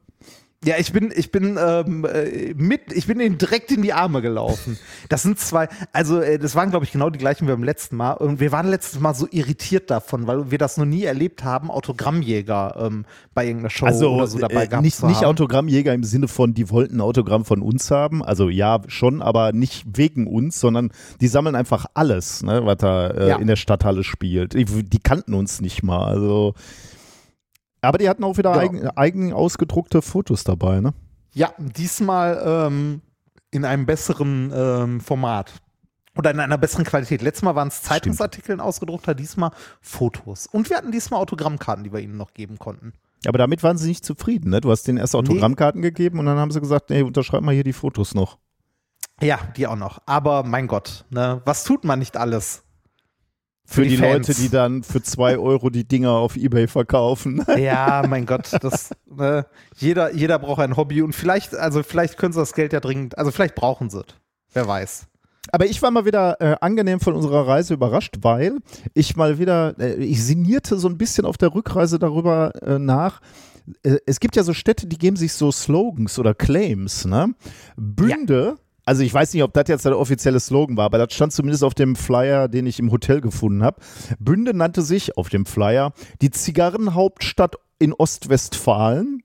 Ja, 0.62 0.74
ich 0.78 0.92
bin, 0.92 1.10
ich 1.16 1.32
bin 1.32 1.58
ähm, 1.58 2.04
äh, 2.04 2.52
mit, 2.54 2.92
ich 2.92 3.06
bin 3.06 3.18
ihnen 3.18 3.38
direkt 3.38 3.72
in 3.72 3.80
die 3.80 3.94
Arme 3.94 4.20
gelaufen. 4.20 4.78
Das 5.08 5.22
sind 5.22 5.38
zwei, 5.38 5.70
also 5.94 6.20
äh, 6.20 6.38
das 6.38 6.54
waren, 6.54 6.68
glaube 6.68 6.84
ich, 6.84 6.92
genau 6.92 7.08
die 7.08 7.18
gleichen 7.18 7.46
wie 7.46 7.52
beim 7.52 7.62
letzten 7.62 7.96
Mal. 7.96 8.12
Und 8.12 8.40
wir 8.40 8.52
waren 8.52 8.68
letztes 8.68 9.00
Mal 9.00 9.14
so 9.14 9.26
irritiert 9.30 9.90
davon, 9.90 10.26
weil 10.26 10.50
wir 10.50 10.58
das 10.58 10.76
noch 10.76 10.84
nie 10.84 11.04
erlebt 11.04 11.44
haben, 11.44 11.70
Autogrammjäger 11.70 12.74
ähm, 12.78 13.06
bei 13.32 13.46
irgendeiner 13.46 13.70
Show 13.70 13.86
Also 13.86 14.10
oder 14.12 14.26
so 14.26 14.38
dabei 14.38 14.64
äh, 14.64 14.68
gehabt 14.68 14.84
nicht, 14.84 14.96
zu 14.98 15.06
nicht 15.06 15.22
haben. 15.22 15.28
Autogrammjäger 15.28 15.94
im 15.94 16.04
Sinne 16.04 16.28
von, 16.28 16.52
die 16.52 16.68
wollten 16.68 16.98
ein 16.98 17.00
Autogramm 17.00 17.46
von 17.46 17.62
uns 17.62 17.90
haben. 17.90 18.22
Also 18.22 18.50
ja, 18.50 18.80
schon, 18.86 19.22
aber 19.22 19.52
nicht 19.52 19.86
wegen 19.96 20.26
uns, 20.26 20.60
sondern 20.60 20.92
die 21.22 21.28
sammeln 21.28 21.54
einfach 21.54 21.86
alles, 21.94 22.42
ne, 22.42 22.66
was 22.66 22.76
da 22.76 23.06
äh, 23.08 23.28
Ja. 23.30 23.36
in 23.36 23.46
der 23.46 23.56
Stadthalle 23.56 24.04
spielt. 24.04 24.52
Die, 24.52 24.66
die 24.66 24.98
kannten 24.98 25.32
uns 25.32 25.62
nicht 25.62 25.82
mal. 25.82 26.04
Also. 26.04 26.52
Aber 27.82 27.98
die 27.98 28.08
hatten 28.08 28.24
auch 28.24 28.36
wieder 28.36 28.52
Ja. 28.54 28.60
eigen, 28.60 28.88
eigen 28.96 29.32
ausgedruckte 29.32 30.02
Fotos 30.02 30.44
dabei, 30.44 30.80
ne? 30.80 30.92
Ja, 31.32 31.52
diesmal 31.58 32.42
ähm, 32.44 33.02
in 33.50 33.64
einem 33.64 33.86
besseren 33.86 34.52
ähm, 34.54 35.00
Format. 35.00 35.52
Oder 36.16 36.32
in 36.32 36.40
einer 36.40 36.58
besseren 36.58 36.84
Qualität. 36.84 37.22
Letztes 37.22 37.42
Mal 37.42 37.54
waren 37.54 37.68
es 37.68 37.82
Zeitungsartikel 37.82 38.60
ausgedruckter, 38.60 39.14
diesmal 39.14 39.52
Fotos. 39.80 40.48
Und 40.48 40.68
wir 40.68 40.76
hatten 40.76 40.90
diesmal 40.90 41.20
Autogrammkarten, 41.20 41.84
die 41.84 41.92
wir 41.92 42.00
ihnen 42.00 42.16
noch 42.16 42.34
geben 42.34 42.58
konnten. 42.58 42.92
Aber 43.26 43.38
damit 43.38 43.62
waren 43.62 43.78
sie 43.78 43.88
nicht 43.88 44.04
zufrieden, 44.04 44.50
ne? 44.50 44.60
Du 44.60 44.70
hast 44.70 44.88
denen 44.88 44.98
erst 44.98 45.14
Autogrammkarten 45.14 45.82
gegeben 45.82 46.18
und 46.18 46.26
dann 46.26 46.38
haben 46.38 46.50
sie 46.50 46.60
gesagt, 46.60 46.90
nee, 46.90 47.02
unterschreib 47.02 47.42
mal 47.42 47.54
hier 47.54 47.64
die 47.64 47.72
Fotos 47.72 48.14
noch. 48.14 48.38
Ja, 49.22 49.38
die 49.56 49.66
auch 49.66 49.76
noch. 49.76 50.00
Aber 50.06 50.42
mein 50.42 50.66
Gott, 50.66 51.04
ne, 51.10 51.42
was 51.44 51.64
tut 51.64 51.84
man 51.84 51.98
nicht 51.98 52.16
alles? 52.16 52.64
Für, 53.70 53.82
die 53.82 53.90
die. 53.90 53.96
Leute, 53.96 54.34
die 54.34 54.48
dann 54.48 54.82
für 54.82 55.00
zwei 55.00 55.38
Euro 55.38 55.70
die 55.70 55.86
Dinger 55.86 56.10
auf 56.10 56.36
Ebay 56.36 56.66
verkaufen. 56.66 57.44
Ja, 57.56 58.04
mein 58.08 58.26
Gott, 58.26 58.48
das, 58.62 58.90
ne, 59.06 59.44
jeder, 59.76 60.14
jeder 60.14 60.38
braucht 60.38 60.60
ein 60.60 60.76
Hobby 60.76 61.02
und 61.02 61.14
vielleicht, 61.14 61.54
also 61.54 61.82
vielleicht 61.82 62.16
können 62.16 62.32
sie 62.32 62.40
das 62.40 62.54
Geld 62.54 62.72
ja 62.72 62.80
dringend, 62.80 63.18
also 63.18 63.30
vielleicht 63.30 63.54
brauchen 63.54 63.90
sie 63.90 64.00
es. 64.00 64.06
Wer 64.52 64.66
weiß. 64.66 65.06
Aber 65.52 65.66
ich 65.66 65.82
war 65.82 65.90
mal 65.90 66.04
wieder 66.04 66.40
äh, 66.40 66.56
angenehm 66.60 67.00
von 67.00 67.14
unserer 67.14 67.46
Reise 67.46 67.74
überrascht, 67.74 68.16
weil 68.22 68.58
ich 68.94 69.14
mal 69.16 69.38
wieder, 69.38 69.78
äh, 69.78 69.94
ich 69.96 70.24
sinnierte 70.24 70.78
so 70.78 70.88
ein 70.88 70.98
bisschen 70.98 71.24
auf 71.24 71.36
der 71.36 71.54
Rückreise 71.54 71.98
darüber 71.98 72.52
äh, 72.62 72.78
nach. 72.78 73.20
Äh, 73.82 73.98
es 74.06 74.20
gibt 74.20 74.36
ja 74.36 74.42
so 74.42 74.54
Städte, 74.54 74.86
die 74.86 74.98
geben 74.98 75.16
sich 75.16 75.32
so 75.32 75.52
Slogans 75.52 76.18
oder 76.18 76.34
Claims, 76.34 77.04
ne? 77.04 77.34
Bünde. 77.76 78.56
Also 78.90 79.04
ich 79.04 79.14
weiß 79.14 79.34
nicht, 79.34 79.44
ob 79.44 79.52
das 79.52 79.68
jetzt 79.68 79.84
der 79.84 79.96
offizielle 79.96 80.40
Slogan 80.40 80.76
war, 80.76 80.86
aber 80.86 80.98
das 80.98 81.14
stand 81.14 81.32
zumindest 81.32 81.62
auf 81.62 81.74
dem 81.74 81.94
Flyer, 81.94 82.48
den 82.48 82.66
ich 82.66 82.80
im 82.80 82.90
Hotel 82.90 83.20
gefunden 83.20 83.62
habe. 83.62 83.80
Bünde 84.18 84.52
nannte 84.52 84.82
sich 84.82 85.16
auf 85.16 85.28
dem 85.28 85.46
Flyer 85.46 85.92
die 86.22 86.32
Zigarrenhauptstadt 86.32 87.54
in 87.78 87.92
Ostwestfalen 87.92 89.22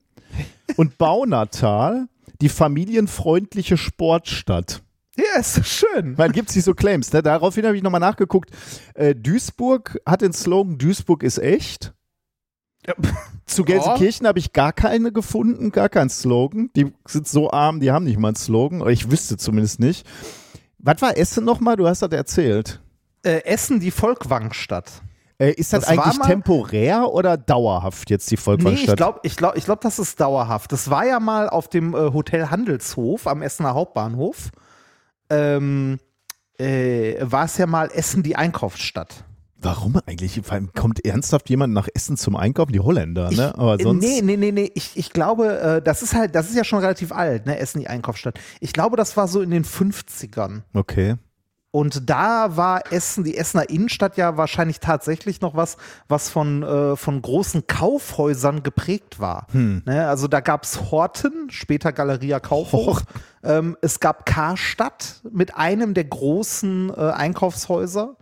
und 0.76 0.98
Baunatal 0.98 2.06
die 2.40 2.48
familienfreundliche 2.48 3.76
Sportstadt. 3.76 4.82
Ja, 5.16 5.40
ist 5.40 5.58
doch 5.58 5.64
schön. 5.64 6.14
Man 6.16 6.30
gibt 6.30 6.50
sich 6.50 6.62
so 6.62 6.72
Claims. 6.72 7.12
Ne? 7.12 7.24
Daraufhin 7.24 7.66
habe 7.66 7.76
ich 7.76 7.82
nochmal 7.82 8.00
nachgeguckt. 8.00 8.50
Äh, 8.94 9.16
Duisburg 9.16 9.98
hat 10.06 10.22
den 10.22 10.32
Slogan 10.32 10.78
Duisburg 10.78 11.24
ist 11.24 11.38
echt. 11.38 11.92
Zu 13.46 13.64
Gelsenkirchen 13.64 14.26
habe 14.26 14.38
ich 14.38 14.52
gar 14.52 14.72
keine 14.72 15.12
gefunden, 15.12 15.70
gar 15.72 15.88
keinen 15.88 16.10
Slogan. 16.10 16.70
Die 16.76 16.92
sind 17.06 17.26
so 17.28 17.50
arm, 17.50 17.80
die 17.80 17.90
haben 17.90 18.04
nicht 18.04 18.18
mal 18.18 18.28
einen 18.28 18.36
Slogan. 18.36 18.86
Ich 18.88 19.10
wüsste 19.10 19.36
zumindest 19.36 19.80
nicht. 19.80 20.06
Was 20.78 21.00
war 21.02 21.16
Essen 21.16 21.44
nochmal? 21.44 21.76
Du 21.76 21.86
hast 21.86 22.02
das 22.02 22.10
erzählt. 22.12 22.80
Äh, 23.24 23.44
Essen, 23.44 23.80
die 23.80 23.90
Volkwangstadt. 23.90 24.90
Äh, 25.38 25.52
ist 25.52 25.72
das, 25.72 25.80
Das 25.84 25.90
eigentlich 25.90 26.18
mal- 26.18 26.26
temporär 26.28 27.08
oder 27.12 27.36
dauerhaft 27.36 28.08
jetzt 28.10 28.30
die 28.30 28.34
Nee, 28.34 28.38
ich 28.38 28.44
Volkwangstadt? 28.44 28.96
glaube, 28.96 29.20
ich 29.22 29.36
glaub, 29.36 29.56
ich 29.56 29.64
glaub, 29.64 29.80
das 29.80 29.98
ist 29.98 30.18
dauerhaft. 30.20 30.72
Das 30.72 30.88
war 30.90 31.04
ja 31.06 31.20
mal 31.20 31.48
auf 31.48 31.68
dem 31.68 31.94
äh, 31.94 32.12
Hotel 32.12 32.50
Handelshof 32.50 33.26
am 33.26 33.42
Essener 33.42 33.74
Hauptbahnhof. 33.74 34.50
Ähm, 35.28 35.98
äh, 36.58 37.16
war 37.20 37.44
es 37.44 37.58
ja 37.58 37.66
mal 37.66 37.90
Essen, 37.92 38.22
die 38.22 38.36
Einkaufsstadt. 38.36 39.24
Warum 39.60 40.00
eigentlich? 40.06 40.40
Kommt 40.74 41.04
ernsthaft 41.04 41.48
jemand 41.48 41.72
nach 41.72 41.88
Essen 41.94 42.16
zum 42.16 42.36
Einkaufen? 42.36 42.72
Die 42.72 42.80
Holländer, 42.80 43.30
Ich, 43.30 43.38
ne? 43.38 43.54
Aber 43.56 43.80
äh, 43.80 43.82
sonst. 43.82 44.04
Nee, 44.04 44.20
nee, 44.22 44.36
nee, 44.36 44.52
nee. 44.52 44.70
Ich, 44.74 44.96
ich 44.96 45.10
glaube, 45.10 45.58
äh, 45.58 45.82
das 45.82 46.02
ist 46.02 46.14
halt, 46.14 46.34
das 46.34 46.48
ist 46.50 46.56
ja 46.56 46.64
schon 46.64 46.80
relativ 46.80 47.12
alt, 47.12 47.46
ne? 47.46 47.58
Essen, 47.58 47.80
die 47.80 47.88
Einkaufsstadt. 47.88 48.38
Ich 48.60 48.72
glaube, 48.72 48.96
das 48.96 49.16
war 49.16 49.28
so 49.28 49.40
in 49.40 49.50
den 49.50 49.64
50ern. 49.64 50.62
Okay. 50.74 51.16
Und 51.76 52.08
da 52.08 52.56
war 52.56 52.90
Essen, 52.90 53.22
die 53.22 53.36
Essener 53.36 53.68
Innenstadt 53.68 54.16
ja 54.16 54.38
wahrscheinlich 54.38 54.80
tatsächlich 54.80 55.42
noch 55.42 55.54
was, 55.56 55.76
was 56.08 56.30
von, 56.30 56.62
äh, 56.62 56.96
von 56.96 57.20
großen 57.20 57.66
Kaufhäusern 57.66 58.62
geprägt 58.62 59.20
war. 59.20 59.46
Hm. 59.52 59.82
Ne, 59.84 60.08
also 60.08 60.26
da 60.26 60.40
gab 60.40 60.64
es 60.64 60.90
Horten, 60.90 61.50
später 61.50 61.92
Galeria 61.92 62.40
Kaufhof. 62.40 63.02
Ähm, 63.44 63.76
es 63.82 64.00
gab 64.00 64.26
Karstadt 64.26 65.20
mit 65.30 65.54
einem 65.54 65.92
der 65.92 66.04
großen 66.04 66.90
äh, 66.90 67.10
Einkaufshäuser 67.10 68.16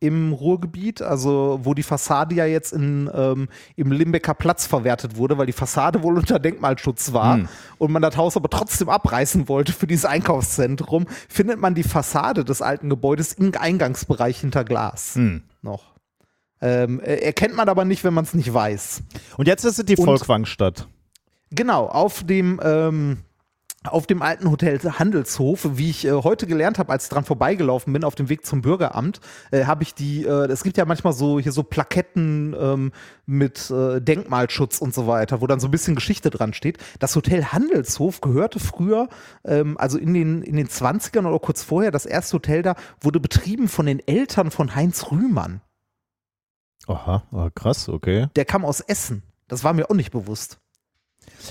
im 0.00 0.32
Ruhrgebiet, 0.32 1.02
also 1.02 1.58
wo 1.62 1.74
die 1.74 1.82
Fassade 1.82 2.34
ja 2.34 2.46
jetzt 2.46 2.72
in, 2.72 3.10
ähm, 3.12 3.48
im 3.74 3.90
Limbecker 3.90 4.34
Platz 4.34 4.66
verwertet 4.66 5.16
wurde, 5.16 5.38
weil 5.38 5.46
die 5.46 5.52
Fassade 5.52 6.02
wohl 6.02 6.16
unter 6.16 6.38
Denkmalschutz 6.38 7.12
war 7.12 7.36
Hm. 7.38 7.48
und 7.78 7.90
man 7.92 8.02
das 8.02 8.16
Haus 8.16 8.36
aber 8.36 8.48
trotzdem 8.48 8.88
abreißen 8.88 9.48
wollte 9.48 9.72
für 9.72 9.86
dieses 9.88 10.04
Einkaufszentrum, 10.04 11.06
findet 11.28 11.58
man 11.60 11.74
die 11.74 11.82
Fassade 11.82 12.44
des 12.44 12.62
alten 12.62 12.88
Gebäudes 12.90 13.32
im 13.32 13.52
Eingangsbereich 13.58 14.40
hinter 14.40 14.64
Glas 14.64 15.16
Hm. 15.16 15.42
noch. 15.62 15.94
Ähm, 16.60 17.00
äh, 17.00 17.16
erkennt 17.16 17.56
man 17.56 17.68
aber 17.68 17.84
nicht, 17.84 18.04
wenn 18.04 18.14
man 18.14 18.24
es 18.24 18.34
nicht 18.34 18.52
weiß. 18.52 19.02
Und 19.36 19.46
jetzt 19.46 19.64
ist 19.64 19.78
es 19.78 19.84
die 19.84 19.96
Volkwangstadt. 19.96 20.86
Genau, 21.50 21.86
auf 21.86 22.24
dem, 22.24 22.60
ähm, 22.62 23.18
auf 23.84 24.06
dem 24.06 24.22
alten 24.22 24.50
Hotel 24.50 24.78
Handelshof, 24.80 25.68
wie 25.74 25.90
ich 25.90 26.04
äh, 26.04 26.10
heute 26.10 26.46
gelernt 26.46 26.78
habe, 26.78 26.90
als 26.90 27.04
ich 27.04 27.10
dran 27.10 27.24
vorbeigelaufen 27.24 27.92
bin, 27.92 28.04
auf 28.04 28.16
dem 28.16 28.28
Weg 28.28 28.44
zum 28.44 28.60
Bürgeramt, 28.60 29.20
äh, 29.52 29.64
habe 29.64 29.84
ich 29.84 29.94
die, 29.94 30.24
äh, 30.24 30.46
es 30.46 30.64
gibt 30.64 30.76
ja 30.76 30.84
manchmal 30.84 31.12
so 31.12 31.38
hier 31.38 31.52
so 31.52 31.62
Plaketten 31.62 32.56
ähm, 32.58 32.92
mit 33.26 33.70
äh, 33.70 34.00
Denkmalschutz 34.00 34.78
und 34.78 34.94
so 34.94 35.06
weiter, 35.06 35.40
wo 35.40 35.46
dann 35.46 35.60
so 35.60 35.68
ein 35.68 35.70
bisschen 35.70 35.94
Geschichte 35.94 36.30
dran 36.30 36.54
steht. 36.54 36.78
Das 36.98 37.14
Hotel 37.14 37.44
Handelshof 37.44 38.20
gehörte 38.20 38.58
früher, 38.58 39.08
ähm, 39.44 39.78
also 39.78 39.96
in 39.96 40.12
den, 40.12 40.42
in 40.42 40.56
den 40.56 40.68
20ern 40.68 41.26
oder 41.26 41.38
kurz 41.38 41.62
vorher, 41.62 41.92
das 41.92 42.04
erste 42.04 42.34
Hotel 42.34 42.62
da 42.62 42.74
wurde 43.00 43.20
betrieben 43.20 43.68
von 43.68 43.86
den 43.86 44.00
Eltern 44.06 44.50
von 44.50 44.74
Heinz 44.74 45.10
Rühmann. 45.12 45.60
Aha, 46.88 47.22
ah, 47.32 47.50
krass, 47.54 47.88
okay. 47.88 48.28
Der 48.34 48.44
kam 48.44 48.64
aus 48.64 48.80
Essen. 48.80 49.22
Das 49.46 49.62
war 49.62 49.72
mir 49.72 49.90
auch 49.90 49.94
nicht 49.94 50.10
bewusst. 50.10 50.58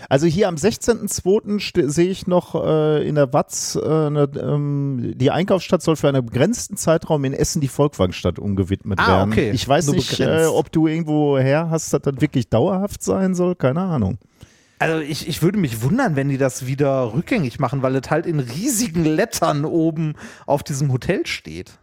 Also 0.10 0.28
hier 0.28 0.48
am 0.48 0.56
16.02. 0.56 1.60
ste- 1.60 1.90
sehe 1.90 2.10
ich 2.10 2.28
noch 2.28 2.56
äh, 2.56 3.08
in 3.08 3.16
der 3.16 3.34
Watz, 3.34 3.76
äh, 3.76 3.80
eine, 3.86 4.30
ähm, 4.40 5.14
die 5.16 5.32
Einkaufsstadt 5.32 5.82
soll 5.82 5.96
für 5.96 6.10
einen 6.10 6.26
begrenzten 6.26 6.78
Zeitraum 6.78 7.24
in 7.26 7.34
Essen 7.34 7.62
die 7.62 7.68
Volkwangstadt 7.68 8.40
umgewidmet 8.40 9.00
Ah, 9.00 9.08
werden. 9.20 9.32
okay. 9.34 9.52
Ich 9.52 9.68
weiß 9.68 9.88
Nur 9.88 9.96
nicht, 9.96 10.20
äh, 10.20 10.46
ob 10.46 10.72
du 10.72 10.88
irgendwo 10.88 11.38
her 11.38 11.70
hast, 11.70 11.94
dass 11.94 12.02
das 12.02 12.20
wirklich 12.20 12.50
dauerhaft 12.50 13.02
sein 13.02 13.34
soll, 13.36 13.56
keine 13.56 13.82
Ahnung. 13.82 14.18
Also 14.80 15.00
ich, 15.00 15.28
ich 15.28 15.42
würde 15.42 15.58
mich 15.58 15.82
wundern, 15.82 16.16
wenn 16.16 16.30
die 16.30 16.38
das 16.38 16.68
wieder 16.68 17.14
rückgängig 17.14 17.58
machen, 17.60 17.82
weil 17.82 17.96
es 17.96 18.10
halt 18.12 18.28
in 18.28 18.40
riesigen 18.40 19.06
Lettern 19.06 19.66
oben 19.66 20.14
auf 20.46 20.62
diesem 20.64 20.92
Hotel 20.92 21.26
steht. 21.26 21.80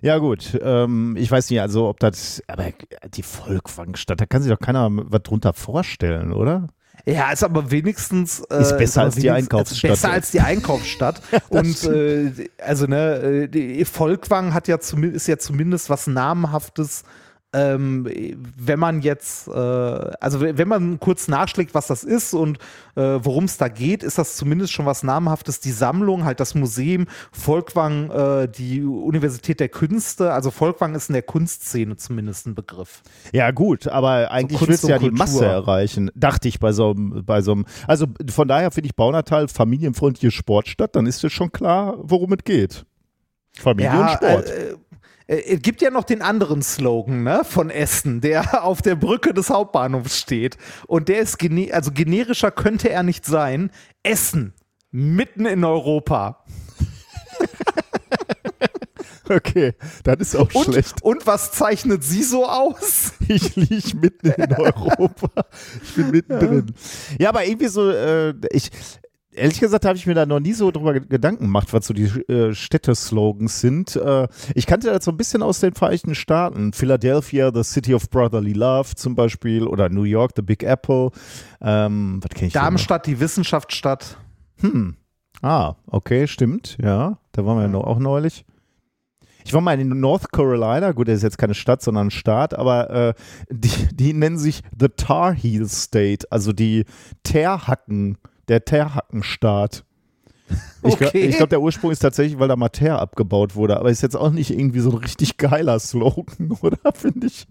Ja, 0.00 0.18
gut. 0.18 0.58
Ähm, 0.62 1.16
ich 1.18 1.30
weiß 1.30 1.50
nicht, 1.50 1.60
also 1.60 1.88
ob 1.88 2.00
das, 2.00 2.42
aber 2.46 2.66
die 3.14 3.22
Volkwangstadt, 3.22 4.20
da 4.20 4.26
kann 4.26 4.42
sich 4.42 4.50
doch 4.52 4.60
keiner 4.60 4.88
was 4.90 5.22
drunter 5.22 5.52
vorstellen, 5.52 6.32
oder? 6.32 6.68
Ja, 7.06 7.32
ist 7.32 7.44
aber 7.44 7.70
wenigstens 7.70 8.40
äh, 8.50 8.62
Ist 8.62 8.78
besser 8.78 9.02
als 9.02 9.16
die 9.16 9.30
Einkaufsstadt. 9.30 9.90
Besser 9.90 10.10
als 10.10 10.30
die 10.30 10.40
Einkaufsstadt. 10.40 11.20
Und 11.50 11.84
äh, 11.84 12.48
also 12.58 12.86
ne, 12.86 13.44
äh, 13.44 13.48
die 13.48 13.84
Volkwang 13.84 14.54
hat 14.54 14.68
ja 14.68 14.80
zumindest 14.80 15.24
ist 15.24 15.26
ja 15.28 15.38
zumindest 15.38 15.90
was 15.90 16.06
namhaftes. 16.06 17.04
Ähm, 17.54 18.08
wenn 18.56 18.80
man 18.80 19.00
jetzt, 19.00 19.46
äh, 19.46 19.52
also 19.52 20.40
wenn 20.40 20.66
man 20.68 20.98
kurz 20.98 21.28
nachschlägt, 21.28 21.72
was 21.72 21.86
das 21.86 22.02
ist 22.02 22.34
und 22.34 22.58
äh, 22.96 23.20
worum 23.22 23.44
es 23.44 23.58
da 23.58 23.68
geht, 23.68 24.02
ist 24.02 24.18
das 24.18 24.36
zumindest 24.36 24.72
schon 24.72 24.86
was 24.86 25.04
namhaftes. 25.04 25.60
Die 25.60 25.70
Sammlung, 25.70 26.24
halt 26.24 26.40
das 26.40 26.56
Museum, 26.56 27.06
Volkwang, 27.30 28.10
äh, 28.10 28.48
die 28.48 28.82
Universität 28.82 29.60
der 29.60 29.68
Künste. 29.68 30.32
Also 30.32 30.50
Volkwang 30.50 30.96
ist 30.96 31.08
in 31.08 31.12
der 31.12 31.22
Kunstszene 31.22 31.96
zumindest 31.96 32.46
ein 32.46 32.56
Begriff. 32.56 33.02
Ja, 33.32 33.52
gut, 33.52 33.86
aber 33.86 34.32
eigentlich 34.32 34.58
Kunst 34.58 34.70
willst 34.70 34.84
du 34.84 34.88
ja 34.88 34.98
die 34.98 35.10
Kultur. 35.10 35.18
Masse 35.18 35.46
erreichen, 35.46 36.10
dachte 36.16 36.48
ich 36.48 36.58
bei 36.58 36.72
so 36.72 36.90
einem, 36.90 37.24
bei 37.24 37.40
so 37.40 37.52
einem, 37.52 37.66
also 37.86 38.06
von 38.30 38.48
daher 38.48 38.72
finde 38.72 38.86
ich 38.86 38.96
Baunatal 38.96 39.46
familienfreundliche 39.46 40.32
Sportstadt, 40.32 40.96
dann 40.96 41.06
ist 41.06 41.22
es 41.22 41.32
schon 41.32 41.52
klar, 41.52 41.96
worum 41.98 42.32
es 42.32 42.44
geht. 42.44 42.84
Familie 43.56 44.00
und 44.00 44.10
Sport. 44.10 44.48
Äh, 44.50 44.74
es 45.26 45.62
gibt 45.62 45.80
ja 45.80 45.90
noch 45.90 46.04
den 46.04 46.20
anderen 46.22 46.62
Slogan 46.62 47.22
ne, 47.22 47.42
von 47.44 47.70
Essen, 47.70 48.20
der 48.20 48.64
auf 48.64 48.82
der 48.82 48.94
Brücke 48.94 49.32
des 49.32 49.50
Hauptbahnhofs 49.50 50.18
steht. 50.18 50.56
Und 50.86 51.08
der 51.08 51.20
ist, 51.20 51.38
gene 51.38 51.72
also 51.72 51.92
generischer 51.92 52.50
könnte 52.50 52.90
er 52.90 53.02
nicht 53.02 53.24
sein. 53.24 53.70
Essen, 54.02 54.54
mitten 54.90 55.46
in 55.46 55.64
Europa. 55.64 56.44
okay, 59.28 59.72
das 60.02 60.16
ist 60.20 60.36
auch 60.36 60.54
Und, 60.54 60.64
schlecht. 60.64 61.02
und 61.02 61.26
was 61.26 61.52
zeichnet 61.52 62.04
sie 62.04 62.22
so 62.22 62.46
aus? 62.46 63.12
Ich 63.26 63.56
liege 63.56 63.96
mitten 63.96 64.28
in 64.32 64.52
Europa. 64.52 65.46
Ich 65.82 65.94
bin 65.94 66.10
mittendrin. 66.10 66.74
Ja, 67.18 67.30
aber 67.30 67.46
irgendwie 67.46 67.68
so, 67.68 67.88
äh, 67.90 68.34
ich, 68.50 68.70
ehrlich 69.34 69.60
gesagt 69.60 69.84
habe 69.84 69.96
ich 69.96 70.06
mir 70.06 70.14
da 70.14 70.26
noch 70.26 70.40
nie 70.40 70.52
so 70.52 70.70
drüber 70.70 70.94
ge- 70.94 71.06
Gedanken 71.08 71.44
gemacht, 71.44 71.72
was 71.72 71.86
so 71.86 71.94
die 71.94 72.04
äh, 72.04 72.54
Städteslogans 72.54 73.60
sind. 73.60 73.96
Äh, 73.96 74.28
ich 74.54 74.66
kannte 74.66 74.88
das 74.90 75.04
so 75.04 75.10
ein 75.10 75.16
bisschen 75.16 75.42
aus 75.42 75.60
den 75.60 75.74
Vereinigten 75.74 76.14
Staaten. 76.14 76.72
Philadelphia, 76.72 77.50
the 77.52 77.62
city 77.62 77.94
of 77.94 78.08
brotherly 78.10 78.52
love 78.52 78.94
zum 78.94 79.14
Beispiel 79.14 79.66
oder 79.66 79.88
New 79.88 80.04
York, 80.04 80.32
the 80.36 80.42
Big 80.42 80.62
Apple. 80.62 81.10
Ähm, 81.60 82.20
was 82.22 82.30
kenne 82.34 82.48
ich? 82.48 82.52
Darmstadt, 82.54 83.06
die 83.06 83.20
Wissenschaftsstadt. 83.20 84.18
Hm. 84.60 84.96
Ah, 85.42 85.74
okay, 85.86 86.26
stimmt. 86.26 86.78
Ja, 86.82 87.18
da 87.32 87.44
waren 87.44 87.58
wir 87.58 87.78
ja 87.78 87.84
auch 87.84 87.98
neulich. 87.98 88.44
Ich 89.46 89.52
war 89.52 89.60
mal 89.60 89.78
in 89.78 90.00
North 90.00 90.32
Carolina, 90.32 90.92
gut, 90.92 91.06
das 91.08 91.16
ist 91.16 91.22
jetzt 91.22 91.36
keine 91.36 91.52
Stadt, 91.52 91.82
sondern 91.82 92.06
ein 92.06 92.10
Staat, 92.10 92.54
aber 92.54 92.88
äh, 92.88 93.14
die, 93.50 93.94
die 93.94 94.14
nennen 94.14 94.38
sich 94.38 94.62
The 94.78 94.88
Tar 94.88 95.34
Heel 95.34 95.68
State, 95.68 96.26
also 96.30 96.54
die 96.54 96.86
Teerhacken, 97.24 98.16
der 98.48 98.64
Teerhackenstaat. 98.64 99.84
Ich 100.82 100.96
glaube, 100.96 101.06
Okay. 101.06 101.28
glaub, 101.30 101.48
der 101.48 101.60
Ursprung 101.60 101.90
ist 101.90 102.00
tatsächlich, 102.00 102.38
weil 102.38 102.48
da 102.48 102.56
mal 102.56 102.68
Teer 102.68 102.98
abgebaut 102.98 103.54
wurde, 103.56 103.78
aber 103.78 103.90
ist 103.90 104.02
jetzt 104.02 104.16
auch 104.16 104.30
nicht 104.30 104.50
irgendwie 104.50 104.80
so 104.80 104.90
ein 104.90 104.98
richtig 104.98 105.38
geiler 105.38 105.78
Slogan, 105.78 106.52
oder? 106.62 106.78
Finde 106.94 107.26
ich. 107.28 107.46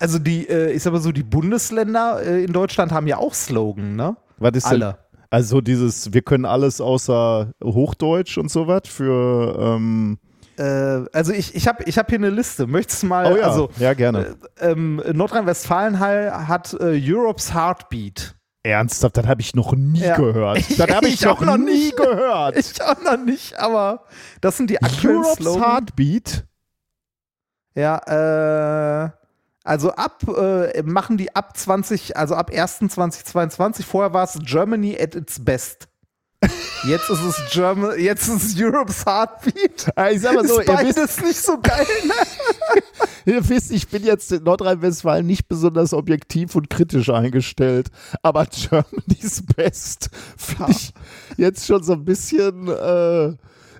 Also 0.00 0.20
die, 0.20 0.48
äh, 0.48 0.70
ich 0.72 0.82
sag 0.84 0.92
mal 0.92 1.00
so, 1.00 1.10
die 1.10 1.24
Bundesländer 1.24 2.22
äh, 2.24 2.44
in 2.44 2.52
Deutschland 2.52 2.92
haben 2.92 3.08
ja 3.08 3.16
auch 3.18 3.34
Slogan, 3.34 3.96
ne? 3.96 4.16
Was 4.38 4.52
ist 4.54 4.70
denn? 4.70 4.82
Alle. 4.84 4.98
Also 5.30 5.60
dieses, 5.60 6.12
wir 6.14 6.22
können 6.22 6.44
alles 6.44 6.80
außer 6.80 7.50
Hochdeutsch 7.62 8.38
und 8.38 8.48
sowas 8.50 8.82
für, 8.86 9.58
ähm, 9.60 10.18
Äh, 10.56 11.04
also 11.12 11.32
ich, 11.32 11.54
ich 11.56 11.66
habe 11.66 11.82
ich 11.84 11.98
hab 11.98 12.08
hier 12.08 12.18
eine 12.18 12.30
Liste. 12.30 12.66
Möchtest 12.68 13.02
du 13.02 13.08
mal, 13.08 13.30
oh 13.32 13.36
ja, 13.36 13.42
also 13.48 13.68
ja, 13.78 13.92
gerne. 13.94 14.36
ähm, 14.60 15.02
Nordrhein-Westfalen 15.12 15.98
ha- 16.00 16.46
hat 16.46 16.74
äh, 16.80 16.98
Europe's 17.04 17.52
Heartbeat. 17.52 18.36
Ernsthaft, 18.62 19.16
das 19.16 19.26
habe 19.26 19.40
ich 19.40 19.54
noch 19.54 19.72
nie 19.74 20.00
Ja. 20.00 20.16
gehört. 20.16 20.58
Das 20.78 20.90
habe 20.90 21.08
ich, 21.08 21.14
Ich 21.14 21.26
auch 21.26 21.40
noch, 21.40 21.56
noch 21.56 21.64
nie 21.64 21.90
gehört. 21.92 22.56
Ich 22.58 22.82
auch 22.82 23.00
noch 23.02 23.16
nicht, 23.16 23.58
aber 23.58 24.04
das 24.40 24.56
sind 24.56 24.70
die 24.70 24.82
aktuellen 24.82 25.18
Europe's 25.18 25.36
Slogan. 25.36 25.62
Heartbeat. 25.62 26.44
Ja, 27.74 29.04
äh, 29.04 29.10
also 29.64 29.92
ab, 29.92 30.22
äh, 30.28 30.82
machen 30.82 31.16
die 31.16 31.34
ab 31.36 31.56
20, 31.56 32.16
also 32.16 32.34
ab 32.34 32.50
1.2022. 32.50 33.84
Vorher 33.84 34.12
war 34.12 34.24
es 34.24 34.38
Germany 34.42 34.98
at 35.00 35.14
its 35.14 35.44
best. 35.44 35.88
Jetzt 36.86 37.10
ist 37.10 37.20
es 37.24 37.42
German, 37.50 37.98
jetzt 37.98 38.28
ist 38.28 38.44
es 38.44 38.54
Europe's 38.62 39.04
Heartbeat. 39.04 39.90
Ja, 39.96 40.10
Ich 40.10 40.20
sag 40.20 40.34
mal 40.34 40.46
so, 40.46 40.60
ist 40.60 40.68
ihr 40.68 40.78
wisst, 40.78 40.96
beides 40.96 41.20
nicht 41.20 41.42
so 41.42 41.58
geil, 41.60 41.84
ne? 42.06 42.14
ihr 43.34 43.48
wisst, 43.48 43.72
ich 43.72 43.88
bin 43.88 44.04
jetzt 44.04 44.30
in 44.30 44.44
Nordrhein-Westfalen 44.44 45.26
nicht 45.26 45.48
besonders 45.48 45.92
objektiv 45.92 46.54
und 46.54 46.70
kritisch 46.70 47.10
eingestellt, 47.10 47.88
aber 48.22 48.46
Germany's 48.46 49.42
Best 49.56 50.10
finde 50.36 50.70
ich 50.70 50.92
jetzt 51.36 51.66
schon 51.66 51.82
so 51.82 51.94
ein 51.94 52.04
bisschen, 52.04 52.68
äh, 52.68 53.32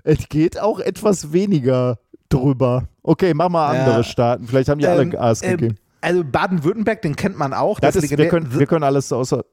es 0.03 0.27
geht 0.27 0.59
auch 0.59 0.79
etwas 0.81 1.31
weniger 1.31 1.99
drüber. 2.27 2.89
Okay, 3.03 3.33
mach 3.33 3.47
mal 3.49 3.69
andere 3.77 3.97
Ja. 3.97 4.03
Staaten, 4.03 4.45
vielleicht 4.47 4.67
haben 4.67 4.79
die 4.79 4.87
alle 4.87 5.03
Ähm, 5.03 5.11
Gas 5.11 5.41
ähm, 5.41 5.51
gegeben. 5.57 5.75
also 6.01 6.23
Baden-Württemberg, 6.25 7.01
den 7.03 7.15
kennt 7.15 7.37
man 7.37 7.53
auch. 7.53 7.79
Das 7.79 7.95
ist, 7.95 8.09
wir, 8.15 8.27
können, 8.27 8.53
wir 8.59 8.67
können 8.67 8.83
alles 8.83 9.11
außer. 9.13 9.45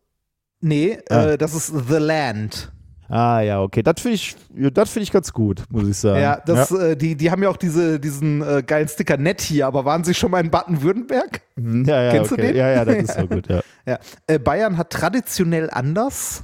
nee, 0.61 0.99
Ah. 1.09 1.27
äh, 1.27 1.39
das 1.39 1.55
ist 1.55 1.73
The 1.89 1.99
Land. 1.99 2.73
Ah 3.09 3.41
ja, 3.41 3.61
okay. 3.63 3.83
Das 3.83 4.01
finde 4.01 4.15
ich, 4.17 4.35
das 4.73 4.91
finde 4.91 5.05
ich 5.05 5.13
ganz 5.13 5.33
gut, 5.33 5.63
muss 5.71 5.87
ich 5.87 5.97
sagen. 5.97 6.21
Ja, 6.21 6.41
das, 6.45 6.71
Äh, 6.73 6.97
die, 6.97 7.15
die 7.17 7.31
haben 7.31 7.43
ja 7.43 7.49
auch 7.49 7.57
diese, 7.57 8.01
diesen 8.01 8.43
äh, 8.43 8.63
geilen 8.67 8.89
Sticker 8.89 9.17
nett 9.17 9.41
hier, 9.41 9.67
aber 9.67 9.85
waren 9.85 10.03
sie 10.03 10.13
schon 10.15 10.31
mal 10.33 10.41
in 10.41 10.51
Baden-Württemberg? 10.51 11.41
Mhm, 11.57 11.85
ja, 11.85 12.03
ja, 12.03 12.11
Kennst 12.13 12.31
du 12.33 12.35
okay. 12.35 12.49
den? 12.49 12.57
Ja, 12.57 12.69
ja, 12.71 12.85
das 12.85 12.97
ist 12.97 13.15
so 13.19 13.27
gut, 13.27 13.49
ja. 13.49 13.61
Ja. 13.87 13.99
Äh, 14.27 14.39
Bayern 14.41 14.77
hat 14.77 14.91
traditionell 14.91 15.71
anders. 15.71 16.43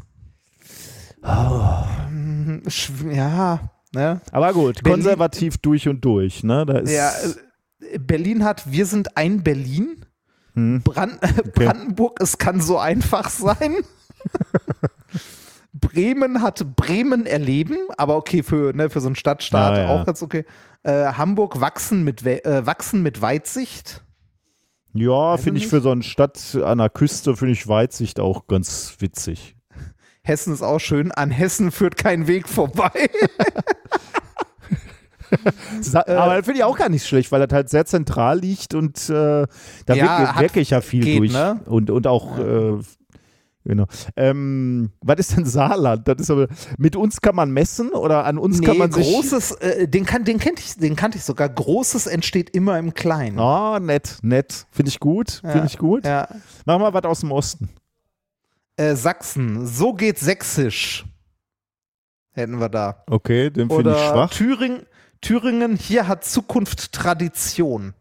Schw- 1.24 3.12
Ja, 3.12 3.70
ne? 3.92 4.20
Aber 4.30 4.52
gut, 4.52 4.82
Berlin- 4.82 5.02
konservativ 5.02 5.58
durch 5.58 5.88
und 5.88 6.04
durch, 6.04 6.44
ne? 6.44 6.64
Da 6.66 6.78
ist, 6.78 6.90
Ja, 6.92 7.10
äh, 7.92 7.98
Berlin 7.98 8.44
hat 8.44 8.70
Wir 8.70 8.86
sind 8.86 9.16
ein 9.16 9.42
Berlin. 9.42 10.04
Hm. 10.54 10.82
Brand 10.82 11.18
Brandenburg, 11.54 12.20
es 12.20 12.38
kann 12.38 12.60
so 12.60 12.78
einfach 12.78 13.28
sein. 13.30 13.74
Bremen 15.72 16.42
hat 16.42 16.76
Bremen 16.76 17.26
erleben, 17.26 17.76
aber 17.96 18.16
okay, 18.16 18.42
für, 18.42 18.72
ne, 18.74 18.90
für 18.90 19.00
so 19.00 19.06
einen 19.08 19.16
Stadtstaat 19.16 19.76
Ja, 19.76 19.82
ja. 19.84 19.88
auch 19.90 20.04
ganz 20.06 20.22
okay. 20.22 20.44
Äh, 20.82 21.12
Hamburg 21.14 21.60
wachsen 21.60 22.04
mit, 22.04 22.24
äh, 22.26 22.66
wachsen 22.66 23.02
mit 23.02 23.22
Weitsicht. 23.22 24.02
ja, 24.92 25.36
finde 25.38 25.60
ich 25.60 25.68
für 25.68 25.80
so 25.80 25.90
eine 25.90 26.02
Stadt 26.02 26.56
an 26.62 26.78
der 26.78 26.90
Küste, 26.90 27.36
finde 27.36 27.52
ich 27.52 27.66
Weitsicht 27.68 28.20
auch 28.20 28.46
ganz 28.48 28.96
witzig. 28.98 29.56
Hessen 30.24 30.52
ist 30.52 30.62
auch 30.62 30.78
schön. 30.78 31.10
An 31.10 31.30
Hessen 31.30 31.72
führt 31.72 31.96
kein 31.96 32.26
Weg 32.28 32.48
vorbei. 32.48 32.90
Sa 35.80 36.00
aber 36.00 36.36
das 36.36 36.44
finde 36.44 36.58
ich 36.58 36.64
auch 36.64 36.76
gar 36.76 36.90
nicht 36.90 37.06
schlecht, 37.06 37.32
weil 37.32 37.44
das 37.46 37.54
halt 37.54 37.70
sehr 37.70 37.86
zentral 37.86 38.38
liegt 38.38 38.74
und 38.74 39.08
äh, 39.08 39.46
da 39.86 39.94
Ja, 39.94 40.38
wirke, 40.38 40.60
ich 40.60 40.70
ja 40.70 40.82
viel 40.82 41.02
geht, 41.02 41.18
durch. 41.20 41.32
ne? 41.32 41.60
Und, 41.64 41.90
und 41.90 42.06
auch, 42.06 42.38
äh, 42.38 42.74
genau. 43.64 43.86
Ähm, 44.16 44.90
was 45.00 45.18
ist 45.18 45.36
denn 45.36 45.44
Saarland? 45.44 46.06
Das 46.08 46.16
ist 46.20 46.30
aber, 46.30 46.48
mit 46.78 46.96
uns 46.96 47.20
kann 47.20 47.34
man 47.34 47.50
messen 47.50 47.90
oder 47.90 48.24
an 48.24 48.38
uns 48.38 48.60
kann 48.60 48.78
man 48.78 48.92
sich. 48.92 49.06
großes, 49.06 49.52
äh, 49.52 49.88
den, 49.88 50.04
kann, 50.06 50.24
den, 50.24 50.38
kennt 50.38 50.58
ich, 50.60 50.76
den 50.76 50.96
kannte 50.96 51.18
ich 51.18 51.24
sogar. 51.24 51.48
Großes 51.48 52.06
entsteht 52.06 52.50
immer 52.50 52.78
im 52.78 52.94
Kleinen. 52.94 53.38
Oh, 53.38 53.78
nett, 53.78 54.18
nett. 54.22 54.66
Finde 54.70 54.88
ich 54.90 55.00
gut. 55.00 55.40
Ja, 55.42 55.50
Finde 55.50 55.66
ich 55.66 55.78
gut. 55.78 56.04
Ja. 56.04 56.28
Mach 56.64 56.78
mal 56.78 56.92
was 56.94 57.04
aus 57.04 57.20
dem 57.20 57.32
Osten. 57.32 57.68
Äh, 58.76 58.94
Sachsen, 58.96 59.66
so 59.66 59.92
geht 59.92 60.18
Sächsisch. 60.18 61.04
Hätten 62.32 62.58
wir 62.58 62.68
da. 62.70 63.04
Okay, 63.08 63.50
den 63.50 63.68
finde 63.68 63.92
ich 63.92 63.98
schwach. 63.98 64.30
Thüringen, 64.30 64.86
Thüringen, 65.20 65.76
hier 65.76 66.08
hat 66.08 66.24
Zukunft 66.24 66.92
Tradition. 66.92 67.92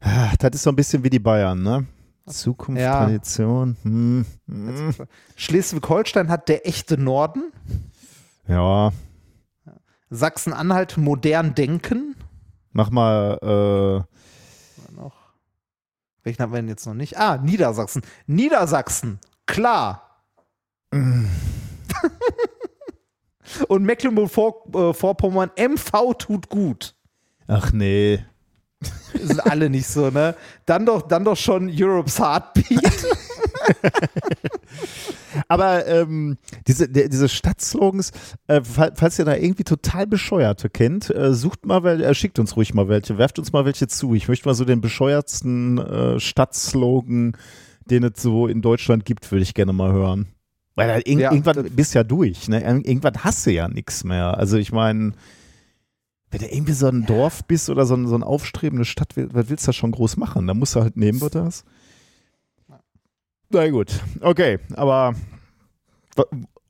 Ah, 0.00 0.30
Das 0.38 0.52
ist 0.54 0.62
so 0.62 0.70
ein 0.70 0.76
bisschen 0.76 1.04
wie 1.04 1.10
die 1.10 1.18
Bayern, 1.18 1.62
ne? 1.62 1.86
Zukunft, 2.30 2.80
Ja. 2.80 3.04
Tradition. 3.04 3.76
Hm. 3.82 4.26
Hm. 4.48 4.94
Schleswig-Holstein 5.36 6.28
hat 6.30 6.48
der 6.48 6.66
echte 6.66 6.96
Norden. 6.98 7.52
Ja, 8.48 8.92
Sachsen-Anhalt 10.10 10.96
modern 10.96 11.54
denken. 11.54 12.16
mach 12.72 12.90
mal. 12.90 14.04
Noch. 14.96 15.14
Welchen 16.24 16.42
haben 16.42 16.52
wir 16.52 16.56
denn 16.58 16.68
jetzt 16.68 16.84
noch 16.86 16.94
nicht? 16.94 17.16
Ah, 17.18 17.36
Niedersachsen. 17.38 18.02
Niedersachsen, 18.26 19.18
klar. 19.46 20.24
Und 23.68 23.82
Mecklenburg-Vorpommern, 23.84 25.50
MV 25.56 26.14
tut 26.18 26.48
gut. 26.48 26.94
Äh, 27.46 27.52
ach 27.52 27.72
nee. 27.72 28.24
Sind 29.14 29.40
alle 29.40 29.68
nicht 29.68 29.86
so, 29.86 30.10
ne? 30.10 30.34
Dann 30.66 30.86
doch, 30.86 31.02
dann 31.02 31.24
doch 31.24 31.36
schon 31.36 31.70
Europe's 31.72 32.18
Heartbeat. 32.18 33.06
Aber 35.48 35.86
ähm, 35.86 36.36
diese, 36.66 36.88
der, 36.88 37.08
diese 37.08 37.28
Stadtslogans, 37.28 38.12
äh, 38.46 38.62
fall- 38.62 38.92
falls 38.96 39.18
ihr 39.18 39.24
da 39.24 39.36
irgendwie 39.36 39.64
total 39.64 40.06
bescheuerte 40.06 40.70
kennt, 40.70 41.10
äh, 41.14 41.34
sucht 41.34 41.66
mal, 41.66 41.82
wel- 41.84 42.02
äh, 42.02 42.14
schickt 42.14 42.38
uns 42.38 42.56
ruhig 42.56 42.74
mal 42.74 42.88
welche, 42.88 43.18
werft 43.18 43.38
uns 43.38 43.52
mal 43.52 43.64
welche 43.64 43.86
zu. 43.88 44.14
Ich 44.14 44.28
möchte 44.28 44.48
mal 44.48 44.54
so 44.54 44.64
den 44.64 44.80
bescheuertsten 44.80 45.78
äh, 45.78 46.20
Stadtslogan, 46.20 47.36
den 47.84 48.04
es 48.04 48.22
so 48.22 48.46
in 48.46 48.62
Deutschland 48.62 49.04
gibt, 49.04 49.30
würde 49.30 49.42
ich 49.42 49.54
gerne 49.54 49.72
mal 49.72 49.92
hören. 49.92 50.28
Weil 50.74 50.88
da 50.88 50.96
irg 50.96 51.20
Ja, 51.20 51.32
irgendwann 51.32 51.64
bist 51.70 51.94
ja 51.94 52.02
durch, 52.04 52.48
ne? 52.48 52.60
Ir- 52.62 52.86
Irgendwann 52.86 53.22
hast 53.24 53.44
du 53.46 53.50
ja 53.50 53.68
nichts 53.68 54.04
mehr. 54.04 54.36
Also 54.38 54.56
ich 54.56 54.72
meine, 54.72 55.12
wenn 56.30 56.40
du 56.40 56.46
irgendwie 56.52 56.72
so 56.72 56.86
ein 56.88 57.06
Dorf 57.06 57.44
bist 57.44 57.70
oder 57.70 57.86
so, 57.86 57.94
ein, 57.94 58.06
so 58.06 58.14
eine 58.14 58.26
aufstrebende 58.26 58.84
Stadt, 58.84 59.14
was 59.16 59.48
willst 59.48 59.66
du 59.66 59.68
da 59.68 59.72
schon 59.72 59.90
groß 59.92 60.16
machen? 60.16 60.46
Da 60.46 60.54
musst 60.54 60.76
du 60.76 60.80
halt 60.80 60.96
nehmen, 60.96 61.20
wird 61.20 61.34
das. 61.34 61.64
Na 63.50 63.68
gut, 63.68 64.00
okay, 64.20 64.58
aber 64.74 65.14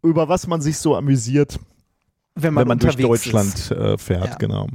über 0.03 0.29
was 0.29 0.47
man 0.47 0.61
sich 0.63 0.79
so 0.79 0.97
amüsiert, 0.97 1.59
Wenn 2.35 2.55
wenn 2.57 2.69
man 2.69 2.79
durch 2.79 2.97
Deutschland 2.97 3.71
äh, 3.71 3.99
fährt, 3.99 4.29
Ja. 4.29 4.35
genau. 4.37 4.67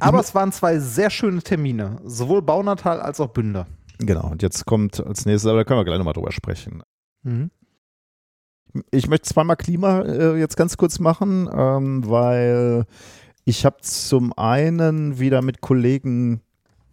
Aber 0.00 0.20
es 0.20 0.34
waren 0.34 0.52
zwei 0.52 0.78
sehr 0.80 1.08
schöne 1.08 1.40
Termine. 1.42 1.98
Sowohl 2.04 2.42
Baunatal 2.42 3.00
als 3.00 3.20
auch 3.20 3.28
Bünder. 3.28 3.66
Genau, 3.98 4.28
und 4.28 4.42
jetzt 4.42 4.66
kommt 4.66 5.00
als 5.04 5.24
nächstes, 5.24 5.48
aber 5.48 5.60
da 5.60 5.64
können 5.64 5.80
wir 5.80 5.84
gleich 5.86 5.96
nochmal 5.96 6.12
drüber 6.12 6.32
sprechen. 6.32 6.82
Mhm. 7.22 7.50
Ich 8.90 9.08
möchte 9.08 9.26
zweimal 9.30 9.56
Klima 9.56 10.02
äh, 10.02 10.38
jetzt 10.38 10.56
ganz 10.58 10.76
kurz 10.76 10.98
machen, 10.98 11.48
ähm, 11.50 12.06
weil 12.06 12.84
ich 13.46 13.64
habe 13.64 13.76
zum 13.80 14.36
einen 14.36 15.20
wieder 15.20 15.40
mit 15.40 15.60
Kollegen 15.60 16.40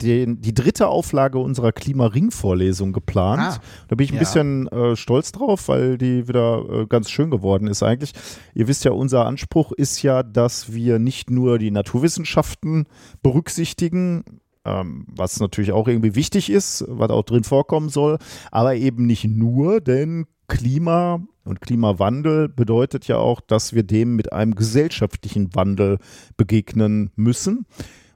den, 0.04 0.40
die 0.42 0.54
dritte 0.54 0.88
Auflage 0.88 1.40
unserer 1.40 1.72
Klima-Ring-Vorlesung 1.72 2.94
geplant. 2.94 3.42
Ah, 3.42 3.62
Da 3.88 3.96
bin 3.96 4.06
ich 4.06 4.12
ein 4.12 4.16
ja. 4.16 4.20
bisschen 4.20 4.68
äh, 4.68 4.96
stolz 4.96 5.32
drauf, 5.32 5.68
weil 5.68 5.98
die 5.98 6.28
wieder 6.28 6.64
äh, 6.70 6.86
ganz 6.86 7.10
schön 7.10 7.32
geworden 7.32 7.68
ist 7.68 7.82
eigentlich. 7.82 8.14
Ihr 8.54 8.68
wisst 8.68 8.86
ja, 8.86 8.92
unser 8.92 9.26
Anspruch 9.26 9.72
ist 9.72 10.04
ja, 10.04 10.22
dass 10.22 10.74
wir 10.74 11.00
nicht 11.00 11.32
nur 11.32 11.58
die 11.58 11.72
Naturwissenschaften 11.72 12.86
berücksichtigen, 13.24 14.24
ähm, 14.66 15.06
was 15.08 15.40
natürlich 15.40 15.72
auch 15.72 15.88
irgendwie 15.88 16.16
wichtig 16.16 16.52
ist, 16.52 16.86
was 16.88 17.10
auch 17.10 17.24
drin 17.24 17.44
vorkommen 17.44 17.90
soll, 17.90 18.18
aber 18.52 18.76
eben 18.76 19.08
nicht 19.08 19.26
nur, 19.26 19.82
denn 19.82 20.26
Klima 20.48 21.22
und 21.44 21.62
Klimawandel 21.62 22.50
bedeutet 22.50 23.08
ja 23.08 23.18
auch, 23.18 23.42
dass 23.42 23.74
wir 23.74 23.84
dem 23.84 24.16
mit 24.16 24.32
einem 24.32 24.56
gesellschaftlichen 24.56 25.54
Wandel 25.56 25.98
begegnen 26.38 27.12
müssen. 27.16 27.66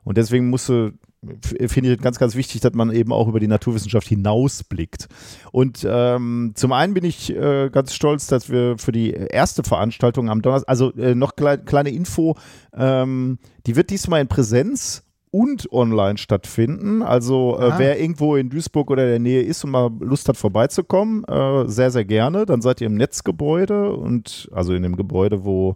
Und 0.04 0.18
deswegen 0.18 0.50
musste 0.50 0.94
f- 1.22 1.72
finde 1.72 1.92
ich 1.92 2.00
ganz, 2.00 2.18
ganz 2.20 2.36
wichtig, 2.36 2.62
dass 2.62 2.74
man 2.74 2.92
eben 2.92 3.12
auch 3.12 3.28
über 3.28 3.42
die 3.42 3.50
Naturwissenschaft 3.50 4.08
hinausblickt. 4.08 5.08
Und 5.52 5.86
ähm, 5.90 6.54
zum 6.56 6.72
einen 6.72 6.94
bin 6.94 7.04
ich 7.04 7.36
äh, 7.36 7.70
ganz 7.70 7.94
stolz, 7.94 8.28
dass 8.28 8.50
wir 8.50 8.78
für 8.78 8.94
die 8.94 9.12
erste 9.12 9.64
Veranstaltung 9.64 10.30
am 10.30 10.42
Donnerstag, 10.42 10.70
also 10.70 10.94
äh, 10.94 11.14
noch 11.14 11.36
klei 11.36 11.58
kleine 11.58 11.90
Info, 11.90 12.38
ähm, 12.74 13.40
die 13.66 13.76
wird 13.76 13.90
diesmal 13.90 14.22
in 14.22 14.30
Präsenz 14.30 15.04
und 15.32 15.72
online 15.72 16.18
stattfinden. 16.18 17.02
Also 17.02 17.60
äh, 17.60 17.78
wer 17.78 18.00
irgendwo 18.00 18.36
in 18.36 18.50
Duisburg 18.50 18.90
oder 18.90 19.06
der 19.06 19.20
Nähe 19.20 19.42
ist 19.42 19.64
und 19.64 19.72
mal 19.72 19.92
Lust 20.00 20.30
hat 20.30 20.38
vorbeizukommen, 20.38 21.24
äh, 21.26 21.68
sehr, 21.68 21.92
sehr 21.92 22.06
gerne. 22.06 22.46
Dann 22.46 22.62
seid 22.62 22.82
ihr 22.82 22.88
im 22.88 22.96
Netzgebäude 22.96 23.92
und 23.92 24.50
also 24.52 24.74
in 24.74 24.84
dem 24.84 24.96
Gebäude, 24.96 25.46
wo 25.46 25.76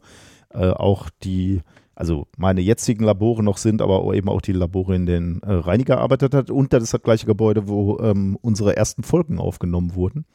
äh, 0.53 0.69
auch 0.69 1.09
die 1.23 1.61
also 1.93 2.25
meine 2.35 2.61
jetzigen 2.61 3.03
Labore 3.03 3.43
noch 3.43 3.57
sind, 3.57 3.79
aber 3.79 4.11
eben 4.15 4.27
auch 4.27 4.41
die 4.41 4.53
Labore, 4.53 4.95
in 4.95 5.05
denen 5.05 5.41
äh, 5.43 5.51
Reini 5.53 5.83
gearbeitet 5.83 6.33
hat. 6.33 6.49
Und 6.49 6.73
das 6.73 6.81
ist 6.81 6.93
das 6.95 7.03
gleiche 7.03 7.27
Gebäude, 7.27 7.67
wo 7.67 7.99
ähm, 7.99 8.39
unsere 8.41 8.75
ersten 8.75 9.03
Folgen 9.03 9.37
aufgenommen 9.37 9.93
wurden. 9.93 10.25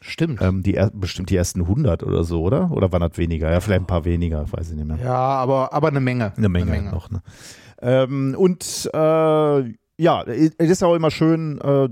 Stimmt. 0.00 0.42
Ähm, 0.42 0.64
die 0.64 0.76
bestimmt 0.94 1.30
die 1.30 1.36
ersten 1.36 1.60
100 1.60 2.02
oder 2.02 2.24
so, 2.24 2.42
oder? 2.42 2.72
Oder 2.72 2.90
waren 2.90 3.02
das 3.02 3.18
weniger? 3.18 3.52
Ja, 3.52 3.60
vielleicht 3.60 3.82
ein 3.82 3.86
paar 3.86 4.04
weniger, 4.04 4.50
weiß 4.50 4.70
ich 4.70 4.76
nicht 4.76 4.88
mehr. 4.88 4.98
Ja, 5.00 5.14
aber, 5.14 5.72
aber 5.72 5.88
eine 5.88 6.00
Menge. 6.00 6.32
Eine 6.36 6.48
Menge, 6.48 6.90
noch. 6.90 7.08
Ne? 7.08 7.22
Ähm, 7.82 8.34
und 8.38 8.90
äh, 8.94 9.62
ja, 9.98 10.22
es 10.24 10.54
ist 10.58 10.82
auch 10.82 10.94
immer 10.94 11.10
schön, 11.10 11.60
äh, 11.60 11.88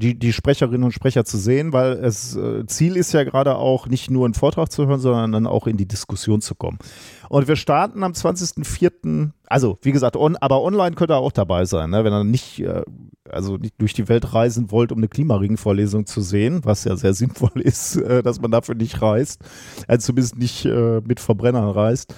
die, 0.00 0.18
die 0.18 0.32
Sprecherinnen 0.32 0.84
und 0.84 0.92
Sprecher 0.92 1.24
zu 1.24 1.36
sehen, 1.36 1.72
weil 1.72 1.92
es 1.92 2.34
äh, 2.34 2.64
Ziel 2.66 2.96
ist 2.96 3.12
ja 3.12 3.22
gerade 3.24 3.56
auch 3.56 3.86
nicht 3.86 4.10
nur 4.10 4.24
einen 4.24 4.34
Vortrag 4.34 4.72
zu 4.72 4.86
hören, 4.86 5.00
sondern 5.00 5.32
dann 5.32 5.46
auch 5.46 5.66
in 5.66 5.76
die 5.76 5.86
Diskussion 5.86 6.40
zu 6.40 6.54
kommen. 6.54 6.78
Und 7.28 7.48
wir 7.48 7.56
starten 7.56 8.02
am 8.02 8.12
20.04., 8.12 9.30
also 9.46 9.78
wie 9.82 9.92
gesagt, 9.92 10.16
on, 10.16 10.36
aber 10.36 10.62
online 10.62 10.96
könnt 10.96 11.10
ihr 11.10 11.16
auch 11.16 11.32
dabei 11.32 11.66
sein, 11.66 11.90
ne? 11.90 12.02
wenn 12.02 12.12
ihr 12.12 12.24
nicht, 12.24 12.60
äh, 12.60 12.82
also 13.28 13.56
nicht 13.56 13.74
durch 13.78 13.92
die 13.92 14.08
Welt 14.08 14.32
reisen 14.32 14.70
wollt, 14.70 14.90
um 14.90 14.98
eine 14.98 15.08
Klimaring-Vorlesung 15.08 16.06
zu 16.06 16.22
sehen, 16.22 16.60
was 16.64 16.84
ja 16.84 16.96
sehr 16.96 17.12
sinnvoll 17.12 17.50
ist, 17.60 17.96
äh, 17.96 18.22
dass 18.22 18.40
man 18.40 18.50
dafür 18.50 18.74
nicht 18.74 19.02
reist, 19.02 19.42
also 19.86 20.06
zumindest 20.06 20.38
nicht 20.38 20.64
äh, 20.64 21.00
mit 21.04 21.20
Verbrennern 21.20 21.68
reist. 21.68 22.14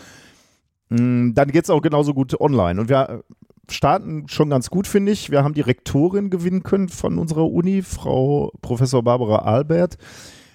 Mm, 0.93 1.33
Dann 1.35 1.51
geht 1.51 1.65
es 1.65 1.71
auch 1.71 1.83
genauso 1.83 2.15
gut 2.15 2.39
online. 2.41 2.81
Und 2.81 2.89
wir 2.89 3.23
starten 3.71 4.29
schon 4.29 4.51
ganz 4.51 4.71
gut, 4.71 4.87
finde 4.87 5.13
ich. 5.13 5.31
Wir 5.31 5.45
haben 5.45 5.55
die 5.55 5.61
Rektorin 5.61 6.31
gewinnen 6.31 6.63
können 6.63 6.89
von 6.89 7.19
unserer 7.19 7.51
Uni, 7.51 7.83
Frau 7.83 8.53
Professor 8.61 9.03
Barbara 9.03 9.39
Albert. 9.39 9.97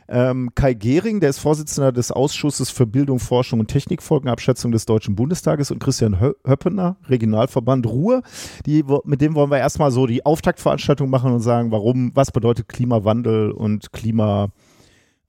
Ähm, 0.09 0.51
Kai 0.55 0.73
Gehring, 0.73 1.19
der 1.19 1.31
ist 1.31 1.39
Vorsitzender 1.39 1.91
des 1.91 2.13
Ausschusses 2.13 2.69
für 2.69 2.85
Bildung, 2.85 3.19
Forschung 3.19 3.59
und 3.59 3.67
Technikfolgenabschätzung 3.67 4.71
des 4.71 4.85
Deutschen 4.85 5.15
Bundestages 5.15 5.69
und 5.69 5.79
Christian 5.79 6.21
Hö 6.21 6.31
Höppener, 6.45 6.95
Regionalverband 7.09 7.85
Ruhr. 7.87 8.21
Die, 8.65 8.85
mit 9.03 9.19
dem 9.19 9.35
wollen 9.35 9.51
wir 9.51 9.57
erstmal 9.57 9.91
so 9.91 10.07
die 10.07 10.25
Auftaktveranstaltung 10.25 11.09
machen 11.09 11.33
und 11.33 11.41
sagen, 11.41 11.71
warum, 11.71 12.11
was 12.13 12.31
bedeutet 12.31 12.69
Klimawandel 12.69 13.51
und 13.51 13.91
Klima, 13.91 14.47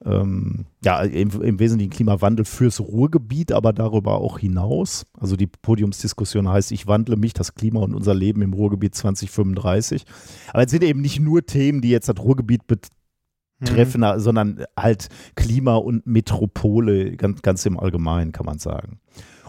ähm, 0.05 0.67
ja, 0.85 1.03
im, 1.03 1.31
im 1.43 1.59
Wesentlichen 1.59 1.91
Klimawandel 1.91 2.45
fürs 2.45 2.81
Ruhrgebiet, 2.81 3.53
aber 3.53 3.73
darüber 3.73 4.19
auch 4.19 4.39
hinaus. 4.39 5.07
Also 5.19 5.37
die 5.37 5.49
Podiumsdiskussion 5.49 6.49
heißt, 6.49 6.73
ich 6.73 6.87
wandle 6.87 7.17
mich, 7.17 7.33
das 7.33 7.55
Klima 7.55 7.81
und 7.81 7.95
unser 7.95 8.15
Leben 8.15 8.43
im 8.43 8.53
Ruhrgebiet 8.53 8.95
2035. 8.95 10.05
Aber 10.53 10.65
es 10.65 10.71
sind 10.71 10.85
eben 10.85 11.01
nicht 11.01 11.21
nur 11.21 11.45
Themen, 11.45 11.81
die 11.81 11.91
jetzt 11.91 12.09
das 12.09 12.19
Ruhrgebiet 12.19 12.63
betreffen, 12.67 14.05
sondern 14.19 14.65
halt 14.79 15.09
Klima 15.35 15.75
und 15.77 16.07
Metropole 16.07 17.17
ganz, 17.17 17.43
ganz 17.43 17.67
im 17.67 17.79
Allgemeinen, 17.79 18.33
kann 18.33 18.47
man 18.47 18.59
sagen. 18.59 19.01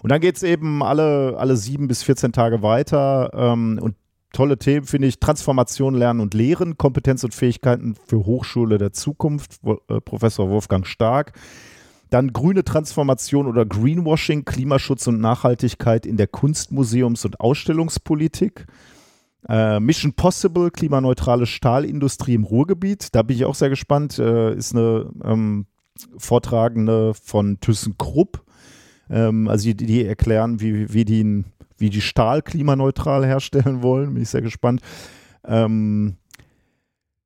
Und 0.02 0.12
dann 0.12 0.22
geht 0.22 0.38
es 0.38 0.44
eben 0.44 0.82
alle, 0.82 1.36
alle 1.38 1.58
sieben 1.58 1.88
bis 1.88 2.04
14 2.04 2.32
Tage 2.32 2.62
weiter 2.62 3.32
ähm, 3.34 3.80
und 3.82 3.96
tolle 4.34 4.58
Themen, 4.58 4.86
finde 4.86 5.08
ich. 5.08 5.20
Transformation, 5.20 5.96
Lernen 5.96 6.20
und 6.20 6.34
Lehren, 6.34 6.78
Kompetenz 6.78 7.24
und 7.24 7.34
Fähigkeiten 7.34 7.96
für 8.08 8.26
Hochschule 8.26 8.78
der 8.78 8.94
Zukunft, 8.94 9.60
äh, 9.66 10.02
Professor 10.02 10.50
Wolfgang 10.50 10.86
Stark. 10.86 11.34
Dann 12.10 12.34
grüne 12.34 12.64
Transformation 12.64 13.46
oder 13.46 13.66
Greenwashing, 13.66 14.46
Klimaschutz 14.46 15.06
und 15.08 15.20
Nachhaltigkeit 15.20 16.06
in 16.06 16.18
der 16.18 16.28
Kunstmuseums- 16.28 17.26
und 17.26 17.40
Ausstellungspolitik. 17.40 18.66
Äh, 19.48 19.80
Mission 19.80 20.14
Possible, 20.14 20.72
klimaneutrale 20.72 21.46
Stahlindustrie 21.46 22.34
im 22.34 22.44
Ruhrgebiet. 22.44 23.10
Da 23.14 23.22
bin 23.22 23.36
ich 23.38 23.46
auch 23.46 23.56
sehr 23.56 23.70
gespannt. 23.70 24.20
Äh, 24.20 24.56
ist 24.56 24.76
eine 24.76 25.12
ähm, 25.24 25.66
Vortragende 26.18 27.14
von 27.14 27.60
ThyssenKrupp. 27.60 28.44
Ähm, 29.10 29.48
also 29.48 29.72
die, 29.72 29.76
die 29.76 30.06
erklären, 30.06 30.60
wie, 30.62 30.92
wie, 30.94 31.06
die, 31.06 31.46
wie 31.80 31.90
die 31.90 32.02
Stahl 32.02 32.42
klimaneutral 32.42 33.26
herstellen 33.26 33.82
wollen. 33.84 34.14
Bin 34.14 34.24
ich 34.24 34.30
sehr 34.30 34.42
gespannt. 34.42 34.82
Ähm, 35.46 36.18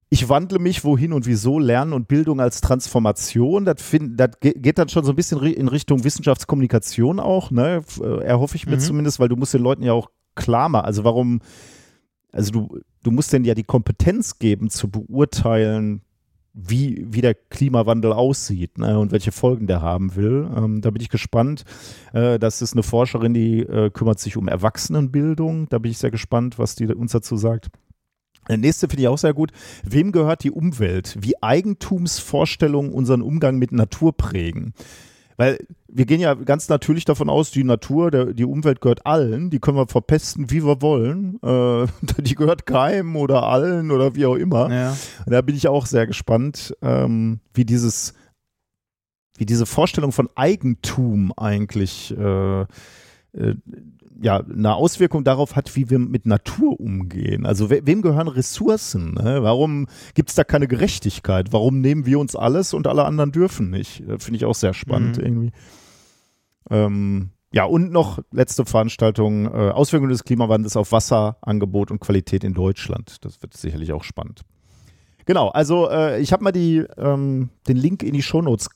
ich 0.10 0.30
wandle 0.30 0.60
mich, 0.60 0.84
wohin 0.84 1.12
und 1.12 1.26
wieso, 1.26 1.58
Lernen 1.58 1.92
und 1.92 2.08
Bildung 2.08 2.40
als 2.40 2.62
Transformation. 2.62 3.66
Das, 3.66 3.82
find, 3.82 4.20
das 4.20 4.40
ge- 4.40 4.54
geht 4.56 4.78
dann 4.78 4.90
schon 4.90 5.04
so 5.04 5.12
ein 5.12 5.16
bisschen 5.16 5.42
in 5.42 5.68
Richtung 5.68 6.04
Wissenschaftskommunikation 6.04 7.20
auch, 7.20 7.50
ne? 7.50 7.84
Äh, 8.00 8.24
Erhoffe 8.24 8.56
ich 8.56 8.68
mir 8.68 8.76
Mhm. 8.76 8.82
zumindest, 8.82 9.20
weil 9.20 9.30
du 9.30 9.36
musst 9.36 9.56
den 9.56 9.64
Leuten 9.64 9.82
ja 9.82 9.94
auch 9.94 10.12
klar 10.36 10.70
machen. 10.70 10.86
Also 10.86 11.04
warum, 11.04 11.40
also 12.32 12.52
du, 12.52 12.80
du 13.02 13.10
musst 13.12 13.34
denen 13.34 13.46
ja 13.46 13.56
die 13.56 13.64
Kompetenz 13.64 14.38
geben 14.38 14.70
zu 14.70 14.88
beurteilen, 14.90 16.04
wie, 16.54 17.06
wie 17.10 17.22
der 17.22 17.34
Klimawandel 17.34 18.14
aussieht 18.14 18.78
ne, 18.78 19.00
und 19.00 19.12
welche 19.12 19.32
Folgen 19.32 19.66
der 19.66 19.82
haben 19.82 20.16
will. 20.16 20.48
Ähm, 20.56 20.82
da 20.82 20.92
bin 20.92 21.02
ich 21.02 21.10
gespannt. 21.10 21.64
Äh, 22.14 22.38
das 22.38 22.62
ist 22.62 22.74
eine 22.74 22.84
Forscherin, 22.84 23.34
die 23.34 23.62
äh, 23.62 23.90
kümmert 23.90 24.20
sich 24.20 24.38
um 24.38 24.48
Erwachsenenbildung. 24.48 25.68
Da 25.70 25.80
bin 25.80 25.92
ich 25.92 25.98
sehr 25.98 26.12
gespannt, 26.12 26.60
was 26.60 26.76
die 26.76 26.86
uns 26.88 27.12
dazu 27.12 27.38
sagt. 27.38 27.70
Der 28.50 28.58
nächste 28.58 28.88
finde 28.88 29.04
ich 29.04 29.08
auch 29.08 29.18
sehr 29.18 29.34
gut. 29.34 29.52
Wem 29.84 30.12
gehört 30.12 30.44
die 30.44 30.52
Umwelt? 30.52 31.18
Wie 31.20 31.42
Eigentumsvorstellungen 31.42 32.92
unseren 32.92 33.22
Umgang 33.22 33.58
mit 33.58 33.72
Natur 33.72 34.16
prägen. 34.16 34.74
Weil 35.38 35.66
wir 35.88 36.06
gehen 36.06 36.20
ja 36.20 36.34
ganz 36.34 36.70
natürlich 36.70 37.06
davon 37.06 37.30
aus, 37.30 37.52
die 37.52 37.64
Natur, 37.64 38.12
der, 38.12 38.34
die 38.34 38.46
Umwelt 38.46 38.82
gehört 38.82 39.06
allen, 39.06 39.50
die 39.50 39.60
können 39.60 39.78
wir 39.78 39.88
verpesten, 39.88 40.52
wie 40.52 40.64
wir 40.64 40.82
wollen. 40.82 41.40
Äh, 41.42 41.88
die 42.22 42.36
gehört 42.36 42.66
keinem 42.66 43.16
oder 43.16 43.44
allen 43.44 43.92
oder 43.92 44.16
wie 44.16 44.26
auch 44.26 44.36
immer. 44.36 44.72
Ja. 44.72 44.98
Da 45.26 45.42
bin 45.42 45.56
ich 45.56 45.68
auch 45.68 45.86
sehr 45.86 46.08
gespannt, 46.08 46.76
ähm, 46.82 47.40
wie 47.54 47.66
dieses, 47.66 48.14
wie 49.38 49.46
diese 49.46 49.66
Vorstellung 49.66 50.12
von 50.12 50.30
Eigentum 50.36 51.34
eigentlich 51.36 52.16
äh, 52.18 52.62
äh, 52.62 53.56
ja, 54.22 54.40
eine 54.40 54.76
Auswirkung 54.76 55.24
darauf 55.24 55.56
hat, 55.56 55.76
wie 55.76 55.90
wir 55.90 56.00
mit 56.00 56.26
Natur 56.26 56.80
umgehen. 56.80 57.46
Also 57.46 57.70
we 57.70 57.82
wem 57.86 58.02
gehören 58.02 58.28
Ressourcen? 58.28 59.14
Ne? 59.16 59.44
Warum 59.44 59.88
gibt 60.14 60.30
es 60.30 60.36
da 60.36 60.44
keine 60.44 60.68
Gerechtigkeit? 60.68 61.52
Warum 61.52 61.82
nehmen 61.82 62.06
wir 62.06 62.20
uns 62.20 62.36
alles 62.36 62.74
und 62.74 62.88
alle 62.88 63.06
anderen 63.06 63.32
dürfen 63.32 63.70
nicht? 63.70 64.04
Finde 64.20 64.36
ich 64.36 64.46
auch 64.46 64.56
sehr 64.56 64.74
spannend 64.74 65.18
mhm. 65.18 65.24
irgendwie. 65.24 65.52
Ähm, 66.70 67.30
ja, 67.52 67.66
und 67.66 67.92
noch 67.92 68.20
letzte 68.32 68.66
Veranstaltung, 68.66 69.46
äh, 69.46 69.70
Auswirkungen 69.70 70.12
des 70.12 70.24
Klimawandels 70.24 70.76
auf 70.76 70.92
Wasserangebot 70.92 71.92
und 71.92 72.00
Qualität 72.00 72.44
in 72.44 72.54
Deutschland. 72.56 73.24
Das 73.24 73.42
wird 73.42 73.54
sicherlich 73.56 73.94
auch 73.94 74.04
spannend. 74.04 74.42
Genau, 75.26 75.50
also 75.50 75.90
äh, 75.90 76.20
ich 76.20 76.34
habe 76.34 76.44
mal 76.44 76.52
die, 76.52 76.84
ähm, 76.98 77.50
den 77.68 77.78
Link 77.78 78.04
in 78.04 78.14
die 78.14 78.24
Shownotes 78.24 78.70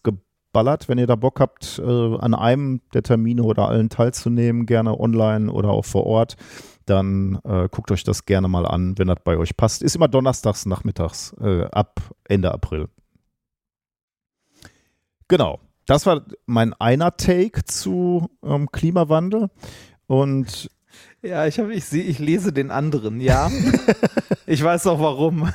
geballert. 0.57 0.89
Wenn 0.89 0.97
ihr 0.97 1.07
da 1.07 1.15
Bock 1.15 1.39
habt, 1.39 1.79
äh, 1.79 2.17
an 2.17 2.33
einem 2.33 2.81
der 2.93 3.03
Termine 3.03 3.43
oder 3.43 3.67
allen 3.67 3.89
teilzunehmen, 3.89 4.65
gerne 4.65 4.99
online 4.99 5.51
oder 5.51 5.69
auch 5.69 5.85
vor 5.85 6.05
Ort, 6.05 6.35
dann 6.85 7.39
äh, 7.43 7.67
guckt 7.69 7.91
euch 7.91 8.03
das 8.03 8.25
gerne 8.25 8.47
mal 8.47 8.65
an, 8.65 8.97
wenn 8.97 9.07
das 9.07 9.19
bei 9.23 9.37
euch 9.37 9.55
passt. 9.57 9.83
Ist 9.83 9.95
immer 9.95 10.07
donnerstags 10.07 10.65
nachmittags 10.65 11.35
äh, 11.41 11.65
ab 11.65 11.99
Ende 12.27 12.51
April. 12.51 12.87
Genau 15.27 15.59
das 15.87 16.05
war 16.05 16.23
mein 16.45 16.73
einer 16.73 17.15
Take 17.17 17.63
zu 17.63 18.29
ähm, 18.43 18.69
Klimawandel. 18.71 19.49
Und 20.05 20.69
ja, 21.23 21.47
ich, 21.47 21.59
hab, 21.59 21.69
ich, 21.69 21.85
seh, 21.85 22.01
ich 22.01 22.19
lese 22.19 22.53
den 22.53 22.69
anderen, 22.69 23.19
ja. 23.19 23.49
ich 24.45 24.63
weiß 24.63 24.85
auch 24.87 24.99
warum. 24.99 25.49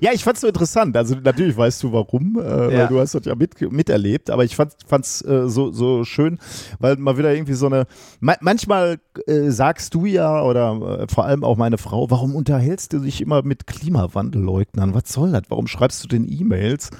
ja, 0.00 0.12
ich 0.12 0.22
fand 0.22 0.36
es 0.36 0.42
so 0.42 0.46
interessant. 0.46 0.96
Also 0.96 1.16
natürlich 1.16 1.56
weißt 1.56 1.82
du 1.82 1.92
warum, 1.92 2.38
äh, 2.38 2.42
ja. 2.42 2.78
weil 2.78 2.88
du 2.88 3.00
hast 3.00 3.14
das 3.14 3.24
ja 3.24 3.34
mit, 3.34 3.60
miterlebt, 3.72 4.30
aber 4.30 4.44
ich 4.44 4.54
fand 4.54 4.72
es 4.90 5.22
äh, 5.22 5.48
so, 5.48 5.72
so 5.72 6.04
schön, 6.04 6.38
weil 6.78 6.96
mal 6.96 7.18
wieder 7.18 7.34
irgendwie 7.34 7.54
so 7.54 7.66
eine, 7.66 7.86
ma 8.20 8.36
manchmal 8.40 8.98
äh, 9.26 9.50
sagst 9.50 9.94
du 9.94 10.06
ja 10.06 10.42
oder 10.42 11.00
äh, 11.00 11.06
vor 11.12 11.24
allem 11.24 11.42
auch 11.42 11.56
meine 11.56 11.78
Frau, 11.78 12.10
warum 12.10 12.36
unterhältst 12.36 12.92
du 12.92 13.00
dich 13.00 13.20
immer 13.20 13.42
mit 13.42 13.66
Klimawandelleugnern? 13.66 14.94
Was 14.94 15.12
soll 15.12 15.32
das? 15.32 15.42
Warum 15.48 15.66
schreibst 15.66 16.04
du 16.04 16.08
denn 16.08 16.24
E-Mails? 16.30 16.90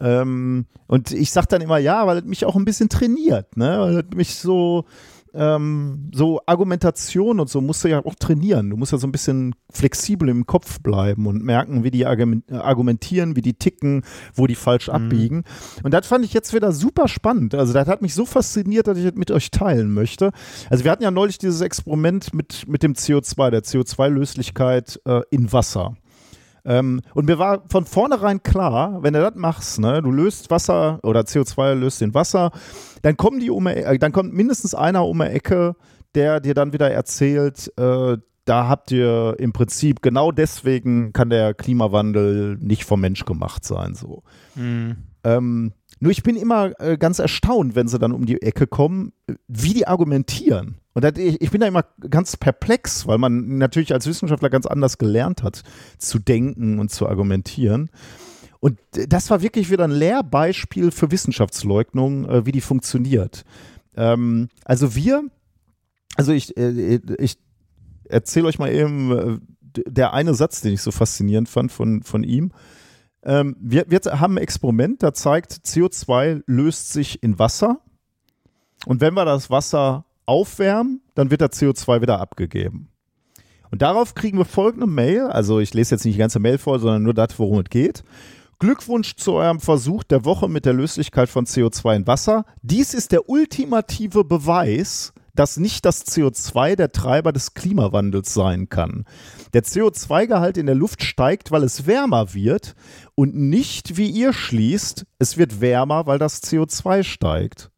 Ähm, 0.00 0.66
und 0.86 1.12
ich 1.12 1.30
sage 1.30 1.46
dann 1.48 1.60
immer 1.60 1.78
ja, 1.78 2.06
weil 2.06 2.18
es 2.18 2.24
mich 2.24 2.44
auch 2.44 2.56
ein 2.56 2.64
bisschen 2.64 2.88
trainiert, 2.88 3.56
ne? 3.56 3.78
Weil 3.78 3.98
es 3.98 4.16
mich 4.16 4.34
so, 4.34 4.86
ähm, 5.34 6.10
so 6.14 6.40
Argumentation 6.46 7.40
und 7.40 7.48
so 7.48 7.60
musst 7.60 7.84
du 7.84 7.88
ja 7.88 8.04
auch 8.04 8.14
trainieren. 8.14 8.70
Du 8.70 8.76
musst 8.76 8.92
ja 8.92 8.98
so 8.98 9.06
ein 9.06 9.12
bisschen 9.12 9.54
flexibel 9.70 10.28
im 10.28 10.46
Kopf 10.46 10.80
bleiben 10.80 11.26
und 11.26 11.42
merken, 11.42 11.84
wie 11.84 11.90
die 11.90 12.06
argumentieren, 12.06 13.36
wie 13.36 13.42
die 13.42 13.54
ticken, 13.54 14.02
wo 14.34 14.46
die 14.46 14.54
falsch 14.54 14.88
mhm. 14.88 14.94
abbiegen. 14.94 15.44
Und 15.82 15.92
das 15.92 16.06
fand 16.06 16.24
ich 16.24 16.32
jetzt 16.32 16.54
wieder 16.54 16.72
super 16.72 17.08
spannend. 17.08 17.54
Also 17.54 17.72
das 17.72 17.88
hat 17.88 18.02
mich 18.02 18.14
so 18.14 18.26
fasziniert, 18.26 18.86
dass 18.86 18.98
ich 18.98 19.04
das 19.04 19.14
mit 19.14 19.30
euch 19.30 19.50
teilen 19.50 19.92
möchte. 19.92 20.32
Also 20.70 20.84
wir 20.84 20.90
hatten 20.90 21.02
ja 21.02 21.10
neulich 21.10 21.38
dieses 21.38 21.60
Experiment 21.60 22.32
mit, 22.32 22.68
mit 22.68 22.82
dem 22.82 22.94
CO2, 22.94 23.50
der 23.50 23.62
CO2-Löslichkeit 23.62 25.00
äh, 25.04 25.22
in 25.30 25.52
Wasser. 25.52 25.96
Ähm, 26.64 27.02
und 27.14 27.26
mir 27.26 27.38
war 27.38 27.62
von 27.68 27.84
vornherein 27.84 28.42
klar, 28.42 29.02
wenn 29.02 29.12
du 29.12 29.20
das 29.20 29.34
machst, 29.34 29.80
ne, 29.80 30.00
du 30.02 30.10
löst 30.10 30.50
Wasser 30.50 30.98
oder 31.02 31.20
CO2 31.20 31.74
löst 31.74 32.00
in 32.00 32.14
Wasser, 32.14 32.52
dann 33.02 33.16
kommen 33.16 33.40
die 33.40 33.50
um, 33.50 33.66
äh, 33.66 33.98
dann 33.98 34.12
kommt 34.12 34.32
mindestens 34.32 34.74
einer 34.74 35.06
um 35.06 35.18
die 35.18 35.24
Ecke, 35.24 35.76
der 36.14 36.40
dir 36.40 36.54
dann 36.54 36.72
wieder 36.72 36.90
erzählt, 36.90 37.70
äh, 37.76 38.16
da 38.44 38.68
habt 38.68 38.90
ihr 38.90 39.36
im 39.38 39.52
Prinzip 39.52 40.02
genau 40.02 40.30
deswegen 40.30 41.12
kann 41.12 41.30
der 41.30 41.54
Klimawandel 41.54 42.56
nicht 42.60 42.84
vom 42.84 43.00
Mensch 43.00 43.24
gemacht 43.24 43.64
sein. 43.64 43.94
So. 43.94 44.22
Mhm. 44.54 44.96
Ähm, 45.24 45.72
nur 46.00 46.12
ich 46.12 46.22
bin 46.22 46.36
immer 46.36 46.78
äh, 46.80 46.98
ganz 46.98 47.18
erstaunt, 47.18 47.74
wenn 47.74 47.88
sie 47.88 47.98
dann 47.98 48.12
um 48.12 48.26
die 48.26 48.42
Ecke 48.42 48.66
kommen, 48.66 49.12
wie 49.48 49.72
die 49.72 49.86
argumentieren. 49.86 50.76
Und 50.94 51.18
ich, 51.18 51.50
bin 51.50 51.60
da 51.60 51.66
immer 51.66 51.84
ganz 52.08 52.36
perplex, 52.36 53.06
weil 53.06 53.18
man 53.18 53.58
natürlich 53.58 53.92
als 53.92 54.06
Wissenschaftler 54.06 54.48
ganz 54.48 54.64
anders 54.64 54.96
gelernt 54.96 55.42
hat, 55.42 55.62
zu 55.98 56.20
denken 56.20 56.78
und 56.78 56.90
zu 56.90 57.08
argumentieren. 57.08 57.90
Und 58.60 58.78
das 58.92 59.28
war 59.28 59.42
wirklich 59.42 59.70
wieder 59.70 59.84
ein 59.84 59.90
Lehrbeispiel 59.90 60.92
für 60.92 61.10
Wissenschaftsleugnung, 61.10 62.28
äh, 62.28 62.46
wie 62.46 62.52
die 62.52 62.60
funktioniert. 62.60 63.44
Ähm, 63.96 64.48
also 64.64 64.94
wir, 64.94 65.24
also 66.16 66.32
ich, 66.32 66.56
äh, 66.56 67.00
ich 67.18 67.38
erzähle 68.08 68.46
euch 68.46 68.60
mal 68.60 68.72
eben 68.72 69.12
äh, 69.12 69.38
der 69.86 70.14
eine 70.14 70.34
Satz, 70.34 70.60
den 70.60 70.74
ich 70.74 70.82
so 70.82 70.92
faszinierend 70.92 71.48
fand 71.48 71.72
von, 71.72 72.02
von 72.04 72.22
ihm. 72.22 72.52
Ähm, 73.24 73.56
wir, 73.58 73.86
wir 73.88 74.00
haben 74.20 74.36
ein 74.36 74.42
Experiment, 74.42 75.02
da 75.02 75.12
zeigt, 75.12 75.52
CO2 75.64 76.42
löst 76.46 76.92
sich 76.92 77.22
in 77.22 77.38
Wasser. 77.38 77.80
Und 78.86 79.00
wenn 79.00 79.14
wir 79.14 79.24
das 79.24 79.50
Wasser 79.50 80.04
aufwärmen, 80.26 81.02
dann 81.14 81.30
wird 81.30 81.40
das 81.40 81.52
CO2 81.52 82.00
wieder 82.02 82.20
abgegeben. 82.20 82.88
Und 83.70 83.82
darauf 83.82 84.14
kriegen 84.14 84.38
wir 84.38 84.44
folgende 84.44 84.86
Mail. 84.86 85.22
Also 85.22 85.58
ich 85.58 85.74
lese 85.74 85.94
jetzt 85.94 86.04
nicht 86.04 86.14
die 86.14 86.20
ganze 86.20 86.38
Mail 86.38 86.58
vor, 86.58 86.78
sondern 86.78 87.02
nur 87.02 87.14
das, 87.14 87.38
worum 87.38 87.58
es 87.60 87.70
geht. 87.70 88.04
Glückwunsch 88.60 89.16
zu 89.16 89.32
eurem 89.32 89.60
Versuch 89.60 90.04
der 90.04 90.24
Woche 90.24 90.48
mit 90.48 90.64
der 90.64 90.72
Löslichkeit 90.72 91.28
von 91.28 91.44
CO2 91.44 91.96
in 91.96 92.06
Wasser. 92.06 92.44
Dies 92.62 92.94
ist 92.94 93.12
der 93.12 93.28
ultimative 93.28 94.24
Beweis, 94.24 95.12
dass 95.34 95.56
nicht 95.56 95.84
das 95.84 96.06
CO2 96.06 96.76
der 96.76 96.92
Treiber 96.92 97.32
des 97.32 97.54
Klimawandels 97.54 98.32
sein 98.32 98.68
kann. 98.68 99.04
Der 99.52 99.64
CO2-Gehalt 99.64 100.56
in 100.56 100.66
der 100.66 100.74
Luft 100.74 101.02
steigt, 101.02 101.50
weil 101.50 101.64
es 101.64 101.86
wärmer 101.86 102.34
wird 102.34 102.76
und 103.14 103.34
nicht, 103.34 103.96
wie 103.96 104.08
ihr 104.08 104.32
schließt, 104.32 105.04
es 105.18 105.36
wird 105.36 105.60
wärmer, 105.60 106.06
weil 106.06 106.18
das 106.18 106.42
CO2 106.42 107.02
steigt. 107.02 107.70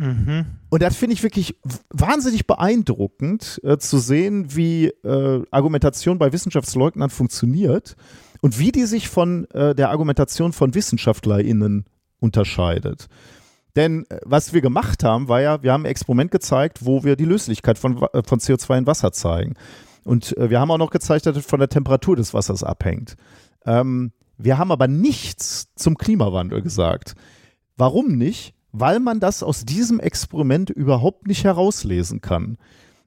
Mhm. 0.00 0.46
Und 0.70 0.82
das 0.82 0.96
finde 0.96 1.12
ich 1.12 1.22
wirklich 1.22 1.56
wahnsinnig 1.90 2.46
beeindruckend 2.46 3.60
äh, 3.62 3.76
zu 3.76 3.98
sehen, 3.98 4.56
wie 4.56 4.86
äh, 4.86 5.42
Argumentation 5.50 6.18
bei 6.18 6.32
Wissenschaftsleugnern 6.32 7.10
funktioniert 7.10 7.96
und 8.40 8.58
wie 8.58 8.72
die 8.72 8.86
sich 8.86 9.10
von 9.10 9.44
äh, 9.50 9.74
der 9.74 9.90
Argumentation 9.90 10.54
von 10.54 10.74
WissenschaftlerInnen 10.74 11.84
unterscheidet. 12.18 13.08
Denn 13.76 14.06
äh, 14.08 14.20
was 14.24 14.54
wir 14.54 14.62
gemacht 14.62 15.04
haben, 15.04 15.28
war 15.28 15.42
ja, 15.42 15.62
wir 15.62 15.74
haben 15.74 15.82
ein 15.82 15.90
Experiment 15.90 16.30
gezeigt, 16.30 16.86
wo 16.86 17.04
wir 17.04 17.14
die 17.16 17.26
Löslichkeit 17.26 17.76
von, 17.76 18.02
äh, 18.14 18.22
von 18.24 18.38
CO2 18.38 18.78
in 18.78 18.86
Wasser 18.86 19.12
zeigen. 19.12 19.52
Und 20.04 20.34
äh, 20.38 20.48
wir 20.48 20.60
haben 20.60 20.70
auch 20.70 20.78
noch 20.78 20.90
gezeigt, 20.90 21.26
dass 21.26 21.36
es 21.36 21.44
von 21.44 21.58
der 21.60 21.68
Temperatur 21.68 22.16
des 22.16 22.32
Wassers 22.32 22.64
abhängt. 22.64 23.16
Ähm, 23.66 24.12
wir 24.38 24.56
haben 24.56 24.72
aber 24.72 24.88
nichts 24.88 25.68
zum 25.76 25.98
Klimawandel 25.98 26.62
gesagt. 26.62 27.16
Warum 27.76 28.16
nicht? 28.16 28.54
Weil 28.72 29.00
man 29.00 29.20
das 29.20 29.42
aus 29.42 29.64
diesem 29.64 30.00
Experiment 30.00 30.70
überhaupt 30.70 31.26
nicht 31.26 31.44
herauslesen 31.44 32.20
kann. 32.20 32.58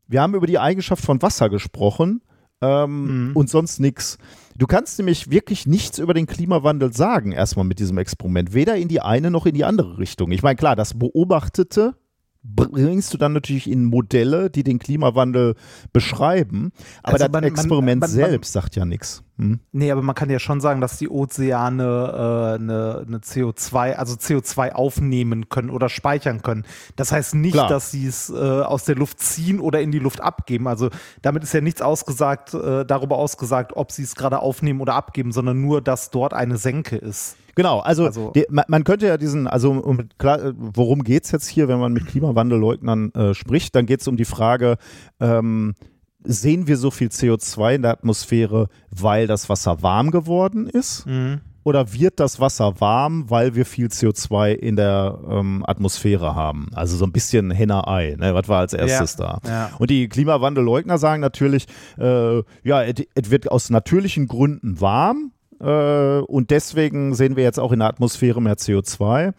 Wir 0.07 0.21
haben 0.21 0.35
über 0.35 0.47
die 0.47 0.59
Eigenschaft 0.59 1.03
von 1.03 1.21
Wasser 1.21 1.49
gesprochen 1.49 2.21
ähm, 2.61 3.29
mhm. 3.29 3.35
und 3.35 3.49
sonst 3.49 3.79
nichts. 3.79 4.17
Du 4.55 4.67
kannst 4.67 4.99
nämlich 4.99 5.31
wirklich 5.31 5.65
nichts 5.65 5.99
über 5.99 6.13
den 6.13 6.27
Klimawandel 6.27 6.93
sagen, 6.93 7.31
erstmal 7.31 7.65
mit 7.65 7.79
diesem 7.79 7.97
Experiment. 7.97 8.53
Weder 8.53 8.75
in 8.75 8.87
die 8.87 9.01
eine 9.01 9.31
noch 9.31 9.45
in 9.45 9.55
die 9.55 9.63
andere 9.63 9.97
Richtung. 9.97 10.31
Ich 10.31 10.43
meine, 10.43 10.55
klar, 10.55 10.75
das 10.75 10.97
Beobachtete 10.97 11.95
bringst 12.43 13.13
du 13.13 13.17
dann 13.17 13.33
natürlich 13.33 13.69
in 13.69 13.85
Modelle, 13.85 14.49
die 14.49 14.63
den 14.63 14.77
Klimawandel 14.77 15.55
beschreiben. 15.93 16.71
Aber 17.01 17.13
also 17.13 17.25
das 17.25 17.31
man, 17.31 17.43
Experiment 17.43 18.01
man, 18.01 18.09
man, 18.09 18.15
selbst 18.15 18.51
sagt 18.51 18.75
ja 18.75 18.83
nichts. 18.83 19.23
Hm? 19.37 19.61
Nee, 19.71 19.91
aber 19.91 20.01
man 20.01 20.13
kann 20.13 20.29
ja 20.29 20.39
schon 20.39 20.59
sagen, 20.59 20.81
dass 20.81 20.97
die 20.97 21.09
Ozeane 21.09 21.83
äh, 21.83 22.61
eine, 22.61 23.05
eine 23.07 23.17
CO2, 23.19 23.93
also 23.93 24.15
CO2 24.15 24.73
aufnehmen 24.73 25.47
können 25.47 25.69
oder 25.69 25.87
speichern 25.87 26.41
können. 26.41 26.65
Das 26.97 27.11
heißt 27.11 27.33
nicht, 27.35 27.53
Klar. 27.53 27.69
dass 27.69 27.91
sie 27.91 28.05
es 28.05 28.29
äh, 28.29 28.33
aus 28.33 28.83
der 28.83 28.95
Luft 28.95 29.21
ziehen 29.21 29.59
oder 29.59 29.81
in 29.81 29.91
die 29.91 29.99
Luft 29.99 30.21
abgeben. 30.21 30.67
Also 30.67 30.89
damit 31.21 31.43
ist 31.43 31.53
ja 31.53 31.61
nichts 31.61 31.81
ausgesagt, 31.81 32.53
äh, 32.53 32.85
darüber 32.85 33.17
ausgesagt, 33.17 33.73
ob 33.73 33.91
sie 33.91 34.03
es 34.03 34.15
gerade 34.15 34.39
aufnehmen 34.39 34.81
oder 34.81 34.95
abgeben, 34.95 35.31
sondern 35.31 35.61
nur, 35.61 35.81
dass 35.81 36.11
dort 36.11 36.33
eine 36.33 36.57
Senke 36.57 36.97
ist. 36.97 37.37
Genau, 37.55 37.79
also, 37.79 38.05
also 38.05 38.31
die, 38.31 38.45
man, 38.49 38.65
man, 38.67 38.83
könnte 38.83 39.07
ja 39.07 39.17
diesen, 39.17 39.47
also 39.47 39.71
um, 39.71 40.07
klar, 40.17 40.53
worum 40.55 41.03
geht 41.03 41.25
es 41.25 41.31
jetzt 41.31 41.47
hier, 41.47 41.67
wenn 41.67 41.79
man 41.79 41.93
mit 41.93 42.07
Klimawandelleugnern 42.07 43.13
äh, 43.13 43.33
spricht, 43.33 43.75
dann 43.75 43.85
geht 43.85 44.01
es 44.01 44.07
um 44.07 44.17
die 44.17 44.25
Frage, 44.25 44.77
ähm, 45.19 45.75
sehen 46.23 46.67
wir 46.67 46.77
so 46.77 46.89
viel 46.89 47.09
CO2 47.09 47.75
in 47.75 47.81
der 47.83 47.91
Atmosphäre, 47.91 48.67
weil 48.89 49.27
das 49.27 49.49
Wasser 49.49 49.81
warm 49.81 50.11
geworden 50.11 50.67
ist? 50.67 51.05
Mhm. 51.05 51.41
Oder 51.65 51.93
wird 51.93 52.19
das 52.19 52.41
Wasser 52.41 52.81
warm, 52.81 53.29
weil 53.29 53.55
wir 53.55 53.65
viel 53.65 53.87
CO2 53.87 54.51
in 54.51 54.75
der 54.75 55.17
ähm, 55.29 55.63
Atmosphäre 55.65 56.35
haben? 56.35 56.69
Also 56.73 56.97
so 56.97 57.05
ein 57.05 57.13
bisschen 57.13 57.51
Henne-Ei, 57.51 58.15
ne? 58.19 58.33
was 58.33 58.49
war 58.49 58.59
als 58.59 58.73
erstes 58.73 59.17
ja, 59.17 59.39
da? 59.41 59.49
Ja. 59.49 59.71
Und 59.79 59.89
die 59.89 60.09
Klimawandelleugner 60.09 60.97
sagen 60.97 61.21
natürlich, 61.21 61.67
äh, 61.97 62.37
ja, 62.63 62.83
es 62.83 63.31
wird 63.31 63.49
aus 63.49 63.69
natürlichen 63.69 64.27
Gründen 64.27 64.81
warm, 64.81 65.31
äh, 65.63 66.19
und 66.19 66.51
deswegen 66.51 67.15
sehen 67.15 67.35
wir 67.35 67.43
jetzt 67.43 67.59
auch 67.59 67.71
in 67.71 67.79
der 67.79 67.87
Atmosphäre 67.87 68.41
mehr 68.41 68.55
CO2. 68.55 69.33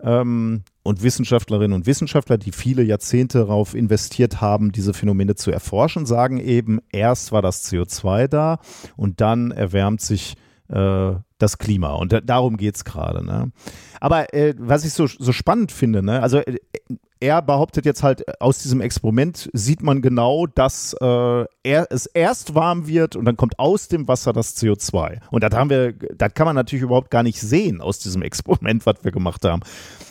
Ähm, 0.00 0.62
und 0.82 1.02
Wissenschaftlerinnen 1.04 1.74
und 1.74 1.86
Wissenschaftler, 1.86 2.36
die 2.36 2.50
viele 2.50 2.82
Jahrzehnte 2.82 3.38
darauf 3.38 3.74
investiert 3.74 4.40
haben, 4.40 4.72
diese 4.72 4.94
Phänomene 4.94 5.36
zu 5.36 5.52
erforschen, 5.52 6.06
sagen 6.06 6.38
eben, 6.38 6.80
erst 6.90 7.30
war 7.30 7.40
das 7.40 7.70
CO2 7.70 8.26
da 8.26 8.58
und 8.96 9.20
dann 9.20 9.52
erwärmt 9.52 10.00
sich 10.00 10.34
äh, 10.68 11.12
das 11.38 11.58
Klima. 11.58 11.92
Und 11.92 12.12
da, 12.12 12.20
darum 12.20 12.56
geht 12.56 12.74
es 12.74 12.84
gerade. 12.84 13.24
Ne? 13.24 13.52
Aber 14.00 14.34
äh, 14.34 14.54
was 14.58 14.84
ich 14.84 14.92
so, 14.92 15.06
so 15.06 15.30
spannend 15.30 15.70
finde, 15.70 16.02
ne? 16.02 16.20
also 16.20 16.38
äh, 16.38 16.58
er 17.22 17.40
behauptet 17.40 17.86
jetzt 17.86 18.02
halt, 18.02 18.40
aus 18.40 18.58
diesem 18.58 18.80
Experiment 18.80 19.48
sieht 19.52 19.80
man 19.80 20.02
genau, 20.02 20.46
dass 20.48 20.92
äh, 21.00 21.44
er, 21.62 21.86
es 21.90 22.06
erst 22.06 22.56
warm 22.56 22.88
wird 22.88 23.14
und 23.14 23.24
dann 23.24 23.36
kommt 23.36 23.60
aus 23.60 23.86
dem 23.86 24.08
Wasser 24.08 24.32
das 24.32 24.56
CO2. 24.56 25.20
Und 25.30 25.44
das 25.44 25.54
haben 25.54 25.70
wir, 25.70 25.92
das 25.92 26.34
kann 26.34 26.46
man 26.46 26.56
natürlich 26.56 26.82
überhaupt 26.82 27.12
gar 27.12 27.22
nicht 27.22 27.40
sehen 27.40 27.80
aus 27.80 28.00
diesem 28.00 28.22
Experiment, 28.32 28.86
was 28.86 28.96
wir 29.02 29.12
gemacht 29.12 29.44
haben. 29.44 29.62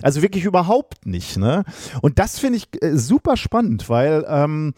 Also 0.02 0.22
wirklich 0.22 0.46
überhaupt 0.46 1.06
nicht. 1.06 1.38
Ne? 1.38 1.66
Und 2.02 2.18
das 2.18 2.40
finde 2.40 2.58
ich 2.58 2.82
äh, 2.82 2.96
super 2.96 3.36
spannend, 3.36 3.90
weil 3.90 4.26
ähm, 4.30 4.74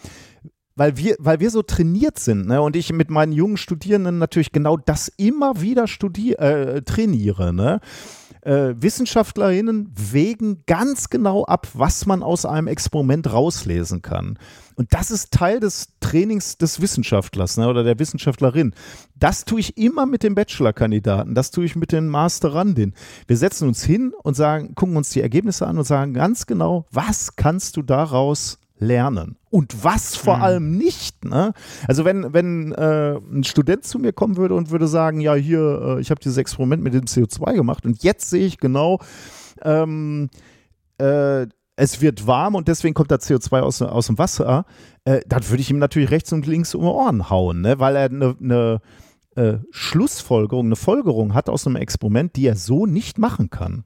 weil 0.76 0.98
wir, 0.98 1.16
weil 1.20 1.40
wir 1.40 1.52
so 1.52 1.62
trainiert 1.62 2.20
sind, 2.20 2.48
ne? 2.48 2.62
Und 2.62 2.76
ich 2.76 2.92
mit 2.92 3.10
meinen 3.10 3.32
jungen 3.32 3.58
Studierenden 3.58 4.18
natürlich 4.18 4.52
genau 4.52 4.78
das 4.78 5.08
immer 5.18 5.62
wieder 5.62 5.88
studier, 5.88 6.40
äh, 6.40 6.82
trainiere, 6.82 7.54
ne? 7.54 7.80
Äh, 8.42 8.76
Wissenschaftlerinnen 8.78 9.94
wägen 9.96 10.64
ganz 10.66 11.10
genau 11.10 11.46
ab, 11.46 11.68
was 11.76 12.06
man 12.06 12.22
aus 12.22 12.46
einem 12.46 12.68
Experiment 12.68 13.32
rauslesen 13.32 14.02
kann. 14.02 14.38
Und 14.76 14.94
das 14.94 15.12
ist 15.12 15.32
Teil 15.32 15.62
des 15.62 15.94
Trainings 16.02 16.58
des 16.58 16.82
Wissenschaftlers 16.82 17.56
ne, 17.56 17.70
oder 17.70 17.86
der 17.86 18.00
Wissenschaftlerin. 18.00 18.74
Das 19.16 19.46
tue 19.46 19.62
ich 19.62 19.78
immer 19.78 20.06
mit 20.06 20.24
den 20.24 20.36
Bachelorkandidaten, 20.36 21.36
das 21.36 21.52
tue 21.52 21.64
ich 21.64 21.78
mit 21.78 21.94
den 21.94 22.10
Masterandinnen. 22.10 22.96
Wir 23.28 23.38
setzen 23.38 23.68
uns 23.70 23.84
hin 23.84 24.14
und 24.24 24.36
sagen, 24.36 24.76
gucken 24.76 24.98
uns 24.98 25.12
die 25.12 25.22
Ergebnisse 25.22 25.66
an 25.66 25.78
und 25.78 25.86
sagen 25.86 26.14
ganz 26.14 26.46
genau, 26.46 26.86
was 26.92 27.38
kannst 27.38 27.78
du 27.78 27.82
daraus 27.82 28.60
lernen 28.78 29.38
und 29.50 29.84
was 29.84 30.16
vor 30.16 30.38
mhm. 30.38 30.42
allem 30.42 30.78
nicht. 30.78 31.26
Ne? 31.26 31.54
Also 31.88 32.06
wenn, 32.06 32.34
wenn 32.34 32.72
äh, 32.74 33.18
ein 33.18 33.44
Student 33.44 33.86
zu 33.86 34.00
mir 34.00 34.14
kommen 34.14 34.38
würde 34.38 34.56
und 34.56 34.72
würde 34.72 34.88
sagen, 34.88 35.22
ja 35.22 35.36
hier, 35.36 35.98
äh, 35.98 36.02
ich 36.02 36.12
habe 36.12 36.20
dieses 36.20 36.38
Experiment 36.38 36.84
mit 36.84 36.94
dem 36.94 37.06
CO2 37.06 37.54
gemacht 37.54 37.86
und 37.86 38.04
jetzt 38.04 38.30
sehe 38.30 38.46
ich 38.46 38.58
genau, 38.58 39.00
ähm, 39.62 40.30
äh, 40.98 41.48
es 41.76 42.02
wird 42.02 42.28
warm 42.28 42.56
und 42.56 42.68
deswegen 42.68 42.94
kommt 42.94 43.12
da 43.12 43.16
CO2 43.16 43.60
aus, 43.62 43.82
aus 43.82 44.08
dem 44.08 44.18
Wasser, 44.18 44.66
äh, 45.06 45.22
dann 45.28 45.48
würde 45.50 45.62
ich 45.62 45.72
ihm 45.72 45.80
natürlich 45.80 46.12
rechts 46.12 46.32
und 46.34 46.46
links 46.46 46.76
um 46.76 46.82
die 46.82 46.88
Ohren 46.88 47.30
hauen, 47.30 47.62
ne? 47.62 47.80
weil 47.80 47.96
er 47.96 48.06
eine 48.06 48.36
ne, 48.40 48.82
äh, 49.36 49.58
Schlussfolgerung, 49.72 50.68
eine 50.68 50.76
Folgerung 50.76 51.34
hat 51.34 51.50
aus 51.50 51.66
einem 51.66 51.78
Experiment, 51.78 52.36
die 52.36 52.46
er 52.46 52.56
so 52.56 52.86
nicht 52.86 53.18
machen 53.18 53.50
kann. 53.50 53.86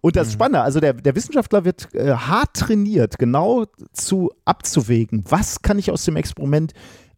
Und 0.00 0.16
das 0.16 0.28
mhm. 0.28 0.32
Spannende, 0.32 0.62
also 0.62 0.80
der, 0.80 0.94
der 0.94 1.14
Wissenschaftler 1.14 1.64
wird 1.64 1.94
äh, 1.94 2.12
hart 2.12 2.54
trainiert, 2.54 3.18
genau 3.18 3.66
zu 3.92 4.30
abzuwägen, 4.44 5.24
was 5.28 5.62
kann 5.62 5.78
ich 5.78 5.90
aus 5.90 6.04
dem 6.04 6.16
Experiment 6.16 6.72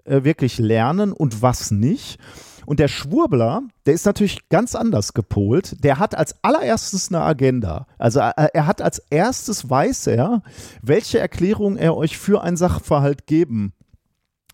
äh, 0.05 0.25
wirklich 0.25 0.59
lernen 0.59 1.13
und 1.13 1.43
was 1.43 1.71
nicht. 1.71 2.19
Und 2.67 2.81
der 2.81 2.89
Schwurbler, 2.89 3.63
der 3.87 3.95
ist 3.95 4.07
natürlich 4.07 4.49
ganz 4.49 4.75
anders 4.75 5.13
gepolt. 5.13 5.85
Der 5.85 5.99
hat 5.99 6.17
als 6.17 6.35
allererstes 6.43 7.09
eine 7.09 7.21
Agenda. 7.21 7.87
Also 7.99 8.21
äh, 8.21 8.49
er 8.53 8.67
hat 8.67 8.81
als 8.81 9.01
erstes 9.11 9.69
weiß 9.69 10.07
er, 10.09 10.43
welche 10.83 11.19
Erklärung 11.19 11.77
er 11.77 11.97
euch 11.97 12.17
für 12.17 12.43
ein 12.43 12.57
Sachverhalt 12.57 13.27
geben 13.27 13.75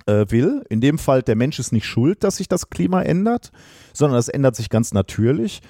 äh, 0.07 0.27
will. 0.29 0.65
In 0.69 0.81
dem 0.81 0.99
Fall, 0.99 1.23
der 1.23 1.37
Mensch 1.37 1.59
ist 1.59 1.73
nicht 1.73 1.87
schuld, 1.87 2.25
dass 2.25 2.37
sich 2.37 2.49
das 2.49 2.71
Klima 2.71 3.03
ändert, 3.03 3.53
sondern 3.93 4.19
es 4.19 4.29
ändert 4.29 4.57
sich 4.57 4.71
ganz 4.71 4.93
natürlich. 4.93 5.63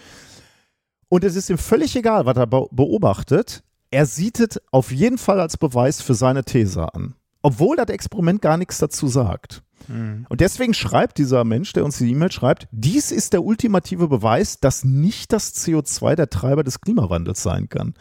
Und 1.11 1.25
es 1.25 1.35
ist 1.35 1.51
ihm 1.51 1.59
völlig 1.59 1.96
egal, 1.96 2.25
was 2.25 2.37
er 2.37 2.46
beobachtet. 2.46 3.64
Er 3.90 4.07
sieht 4.07 4.38
es 4.38 4.61
auf 4.70 4.92
jeden 4.92 5.18
Fall 5.18 5.40
als 5.40 5.57
Beweis 5.57 6.01
für 6.01 6.14
seine 6.14 6.44
These 6.44 6.94
an. 6.94 7.14
Obwohl 7.42 7.77
das 7.77 7.88
Experiment 7.88 8.40
gar 8.40 8.57
nichts 8.57 8.79
dazu 8.79 9.09
sagt. 9.09 9.62
Mhm. 9.88 10.25
Und 10.29 10.40
deswegen 10.40 10.73
schreibt 10.73 11.18
dieser 11.18 11.42
Mensch, 11.42 11.73
der 11.73 11.85
uns 11.85 11.99
die 11.99 12.09
E-Mail 12.12 12.31
schreibt, 12.31 12.68
dies 12.70 13.11
ist 13.11 13.33
der 13.33 13.42
ultimative 13.42 14.07
Beweis, 14.07 14.61
dass 14.61 14.85
nicht 14.85 15.33
das 15.33 15.53
CO2 15.57 16.14
der 16.14 16.31
Treiber 16.31 16.62
des 16.62 16.81
Klimawandels 16.81 17.42
sein 17.42 17.68
kann. 17.68 17.94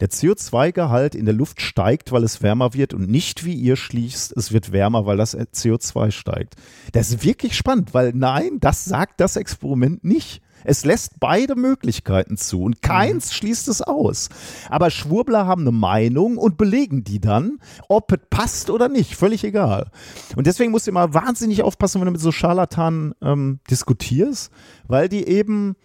Der 0.00 0.10
CO2-Gehalt 0.10 1.14
in 1.14 1.24
der 1.24 1.34
Luft 1.34 1.60
steigt, 1.60 2.10
weil 2.10 2.24
es 2.24 2.42
wärmer 2.42 2.74
wird 2.74 2.94
und 2.94 3.08
nicht, 3.08 3.44
wie 3.44 3.54
ihr 3.54 3.76
schließt, 3.76 4.36
es 4.36 4.52
wird 4.52 4.72
wärmer, 4.72 5.06
weil 5.06 5.18
das 5.18 5.38
CO2 5.38 6.10
steigt. 6.10 6.56
Das 6.90 7.10
ist 7.10 7.22
wirklich 7.22 7.56
spannend, 7.56 7.94
weil 7.94 8.12
nein, 8.12 8.58
das 8.58 8.84
sagt 8.84 9.20
das 9.20 9.36
Experiment 9.36 10.02
nicht. 10.02 10.42
Es 10.66 10.84
lässt 10.84 11.20
beide 11.20 11.54
Möglichkeiten 11.54 12.36
zu 12.36 12.62
und 12.62 12.82
keins 12.82 13.28
mhm. 13.28 13.34
schließt 13.34 13.68
es 13.68 13.82
aus. 13.82 14.28
Aber 14.68 14.90
Schwurbler 14.90 15.46
haben 15.46 15.62
eine 15.62 15.72
Meinung 15.72 16.36
und 16.38 16.56
belegen 16.56 17.04
die 17.04 17.20
dann, 17.20 17.58
ob 17.88 18.12
es 18.12 18.18
passt 18.30 18.70
oder 18.70 18.88
nicht, 18.88 19.14
völlig 19.14 19.44
egal. 19.44 19.90
Und 20.34 20.46
deswegen 20.46 20.72
musst 20.72 20.86
du 20.86 20.90
immer 20.90 21.14
wahnsinnig 21.14 21.62
aufpassen, 21.62 22.00
wenn 22.00 22.06
du 22.06 22.12
mit 22.12 22.20
so 22.20 22.32
Scharlatanen 22.32 23.14
ähm, 23.22 23.60
diskutierst, 23.70 24.50
weil 24.88 25.08
die 25.08 25.26
eben 25.28 25.76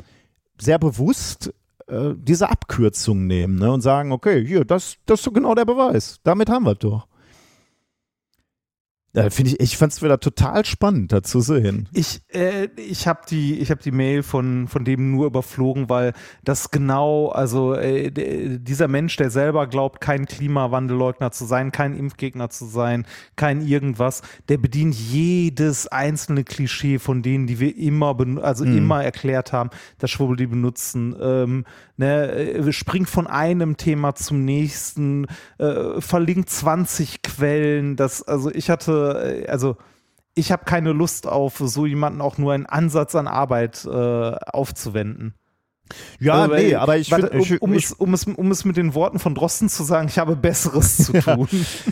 sehr 0.60 0.80
bewusst 0.80 1.54
äh, 1.88 2.14
diese 2.16 2.50
Abkürzung 2.50 3.28
nehmen 3.28 3.60
ne, 3.60 3.72
und 3.72 3.82
sagen, 3.82 4.12
okay, 4.12 4.46
hier, 4.46 4.66
das, 4.66 4.96
das 5.06 5.26
ist 5.26 5.34
genau 5.34 5.54
der 5.56 5.66
Beweis. 5.66 6.20
Damit 6.24 6.50
haben 6.50 6.66
wir 6.66 6.74
es 6.74 6.80
doch. 6.80 7.08
Ja, 9.14 9.30
finde 9.30 9.52
ich, 9.52 9.60
ich 9.60 9.78
fand 9.78 9.92
es 9.92 10.02
wieder 10.02 10.22
total 10.22 10.64
spannend, 10.64 11.12
da 11.12 11.22
zu 11.22 11.42
sehen. 11.42 11.90
Ich, 11.92 12.22
äh, 12.30 12.70
ich 12.78 13.08
habe 13.10 13.20
die, 13.30 13.60
ich 13.60 13.70
habe 13.70 13.82
die 13.82 13.92
Mail 13.92 14.24
von, 14.24 14.70
von 14.70 14.86
dem 14.86 15.12
nur 15.12 15.26
überflogen, 15.26 15.90
weil 15.90 16.14
das 16.46 16.72
genau, 16.72 17.28
also 17.28 17.74
äh, 17.74 18.10
dieser 18.10 18.88
Mensch, 18.88 19.18
der 19.18 19.30
selber 19.30 19.68
glaubt, 19.68 20.00
kein 20.00 20.28
Klimawandelleugner 20.28 21.32
zu 21.32 21.44
sein, 21.44 21.74
kein 21.74 21.94
Impfgegner 21.94 22.50
zu 22.50 22.66
sein, 22.66 23.06
kein 23.36 23.60
irgendwas, 23.60 24.22
der 24.48 24.58
bedient 24.58 24.96
jedes 24.96 25.88
einzelne 25.90 26.46
Klischee 26.46 26.98
von 26.98 27.22
denen, 27.22 27.48
die 27.48 27.60
wir 27.60 27.78
immer, 27.78 28.16
also 28.42 28.64
mhm. 28.64 28.78
immer 28.78 29.04
erklärt 29.04 29.52
haben, 29.52 29.72
dass 29.98 30.10
Schwurbel 30.10 30.38
die 30.38 30.48
benutzen. 30.48 31.18
Ähm, 31.22 31.66
ne, 31.98 32.32
äh, 32.32 32.72
springt 32.72 33.10
von 33.10 33.28
einem 33.28 33.76
Thema 33.76 34.16
zum 34.16 34.46
nächsten, 34.46 35.28
äh, 35.58 36.00
verlinkt 36.00 36.50
20 36.50 37.22
Quellen. 37.24 37.98
Das, 37.98 38.24
also 38.24 38.50
ich 38.50 38.70
hatte 38.70 39.01
äh, 39.02 39.48
also 39.48 39.78
ich 40.34 40.52
habe 40.52 40.66
keine 40.66 40.94
Lust 40.94 41.28
auf 41.28 41.58
so 41.58 41.86
jemanden 41.86 42.22
auch 42.22 42.38
nur 42.38 42.54
einen 42.54 42.66
Ansatz 42.66 43.16
an 43.16 43.28
Arbeit 43.28 43.86
äh, 43.86 43.90
aufzuwenden. 43.90 45.36
Ja, 46.20 46.44
also, 46.44 46.56
nee, 46.56 46.76
aber 46.76 46.98
ich 46.98 47.10
finde, 47.10 47.32
um, 47.32 47.42
um, 47.60 47.74
es, 47.74 47.92
um, 47.92 48.14
es, 48.14 48.24
um 48.26 48.52
es 48.52 48.66
mit 48.66 48.78
den 48.78 48.94
Worten 48.94 49.20
von 49.20 49.36
Drosten 49.36 49.68
zu 49.70 49.84
sagen, 49.84 50.08
ich 50.08 50.18
habe 50.18 50.38
Besseres 50.38 50.98
zu 50.98 51.14
tun. 51.22 51.48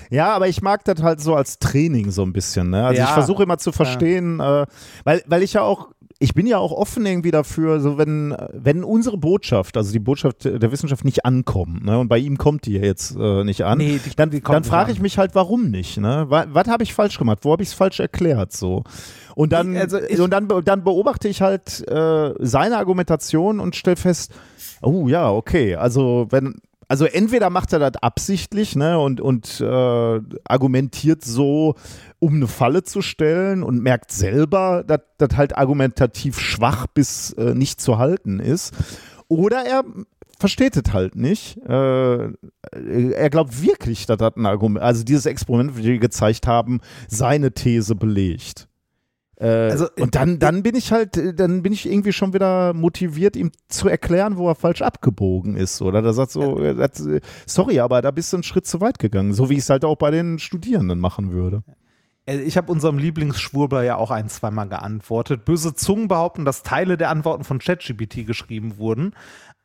ja, 0.09 0.33
aber 0.33 0.47
ich 0.47 0.61
mag 0.61 0.85
das 0.85 1.01
halt 1.01 1.19
so 1.19 1.35
als 1.35 1.59
Training 1.59 2.11
so 2.11 2.23
ein 2.23 2.31
bisschen. 2.31 2.69
Ne? 2.69 2.85
Also 2.85 3.01
ja. 3.01 3.07
ich 3.07 3.11
versuche 3.11 3.43
immer 3.43 3.57
zu 3.57 3.73
verstehen, 3.73 4.39
ja. 4.39 4.63
äh, 4.63 4.65
weil, 5.03 5.23
weil 5.27 5.43
ich 5.43 5.53
ja 5.53 5.63
auch 5.63 5.89
ich 6.21 6.33
bin 6.33 6.45
ja 6.45 6.57
auch 6.57 6.73
offen 6.73 7.05
irgendwie 7.05 7.31
dafür, 7.31 7.79
so 7.79 7.97
wenn, 7.97 8.35
wenn 8.51 8.83
unsere 8.83 9.17
Botschaft, 9.17 9.77
also 9.77 9.93
die 9.93 9.99
Botschaft 9.99 10.43
der 10.43 10.71
Wissenschaft 10.71 11.05
nicht 11.05 11.25
ankommt, 11.25 11.85
ne, 11.85 11.97
und 11.97 12.09
bei 12.09 12.17
ihm 12.17 12.37
kommt 12.37 12.65
die 12.65 12.73
ja 12.73 12.81
jetzt 12.81 13.15
äh, 13.17 13.45
nicht 13.45 13.63
an, 13.63 13.77
nee, 13.77 14.01
dann, 14.17 14.29
dann 14.29 14.65
frage 14.65 14.91
ich 14.91 14.99
mich 14.99 15.17
halt, 15.17 15.33
warum 15.33 15.71
nicht, 15.71 15.97
ne? 15.97 16.25
Was, 16.27 16.47
was 16.51 16.67
habe 16.67 16.83
ich 16.83 16.93
falsch 16.93 17.17
gemacht? 17.17 17.39
Wo 17.43 17.53
habe 17.53 17.63
ich 17.63 17.69
es 17.69 17.73
falsch 17.73 18.01
erklärt? 18.01 18.51
So. 18.51 18.83
Und 19.35 19.53
dann, 19.53 19.77
also 19.77 19.97
ich, 19.97 20.19
und 20.19 20.31
dann, 20.31 20.49
dann 20.65 20.83
beobachte 20.83 21.29
ich 21.29 21.41
halt 21.41 21.87
äh, 21.87 22.33
seine 22.39 22.77
Argumentation 22.77 23.61
und 23.61 23.77
stelle 23.77 23.95
fest, 23.95 24.33
oh 24.81 25.07
ja, 25.07 25.31
okay, 25.31 25.75
also 25.75 26.27
wenn, 26.31 26.55
also 26.89 27.05
entweder 27.05 27.51
macht 27.51 27.71
er 27.71 27.79
das 27.79 28.01
absichtlich 28.01 28.75
ne, 28.75 28.99
und, 28.99 29.21
und 29.21 29.61
äh, 29.61 30.19
argumentiert 30.43 31.23
so, 31.23 31.75
um 32.17 32.33
eine 32.33 32.47
Falle 32.47 32.83
zu 32.83 33.03
stellen 33.03 33.61
und 33.61 33.81
merkt 33.83 34.11
selber, 34.11 34.83
dass 34.85 35.01
das 35.19 35.37
halt 35.37 35.55
argumentativ 35.55 36.39
schwach 36.39 36.87
bis 36.87 37.31
äh, 37.33 37.53
nicht 37.53 37.79
zu 37.79 37.99
halten 37.99 38.39
ist. 38.39 38.73
Oder 39.27 39.65
er 39.65 39.83
versteht 40.39 40.77
es 40.77 40.91
halt 40.91 41.15
nicht. 41.15 41.57
Äh, 41.57 42.29
er 42.71 43.29
glaubt 43.29 43.61
wirklich, 43.61 44.07
dass 44.07 44.17
das 44.17 44.35
ein 44.35 44.47
Argument, 44.47 44.83
also 44.83 45.03
dieses 45.03 45.27
Experiment, 45.27 45.71
das 45.71 45.83
wir 45.83 45.99
gezeigt 45.99 46.47
haben, 46.47 46.79
seine 47.07 47.51
These 47.51 47.93
belegt. 47.93 48.68
Äh, 49.39 49.47
also, 49.47 49.87
und 49.97 50.15
dann, 50.15 50.39
dann 50.39 50.63
bin 50.63 50.75
ich 50.75 50.91
halt, 50.91 51.39
dann 51.39 51.63
bin 51.63 51.71
ich 51.71 51.89
irgendwie 51.89 52.11
schon 52.11 52.33
wieder 52.33 52.73
motiviert, 52.73 53.35
ihm 53.35 53.51
zu 53.69 53.87
erklären, 53.87 54.37
wo 54.37 54.49
er 54.49 54.55
falsch 54.55 54.81
abgebogen 54.81 55.55
ist. 55.55 55.81
Oder 55.81 56.01
da 56.01 56.13
sagt 56.13 56.31
so, 56.31 56.61
ja. 56.61 56.73
das, 56.73 57.07
sorry, 57.45 57.79
aber 57.79 58.01
da 58.01 58.11
bist 58.11 58.33
du 58.33 58.37
einen 58.37 58.43
Schritt 58.43 58.67
zu 58.67 58.81
weit 58.81 58.99
gegangen, 58.99 59.33
so 59.33 59.49
wie 59.49 59.53
ich 59.53 59.59
es 59.59 59.69
halt 59.69 59.85
auch 59.85 59.95
bei 59.95 60.11
den 60.11 60.39
Studierenden 60.39 60.99
machen 60.99 61.31
würde. 61.31 61.63
Äh, 62.29 62.41
ich 62.41 62.57
habe 62.57 62.71
unserem 62.71 62.97
Lieblingsschwurbler 62.97 63.83
ja 63.83 63.95
auch 63.95 64.11
ein, 64.11 64.29
zweimal 64.29 64.67
geantwortet. 64.67 65.45
Böse 65.45 65.73
Zungen 65.73 66.07
behaupten, 66.07 66.45
dass 66.45 66.63
Teile 66.63 66.97
der 66.97 67.09
Antworten 67.09 67.43
von 67.43 67.59
ChatGPT 67.59 68.25
geschrieben 68.27 68.77
wurden. 68.77 69.13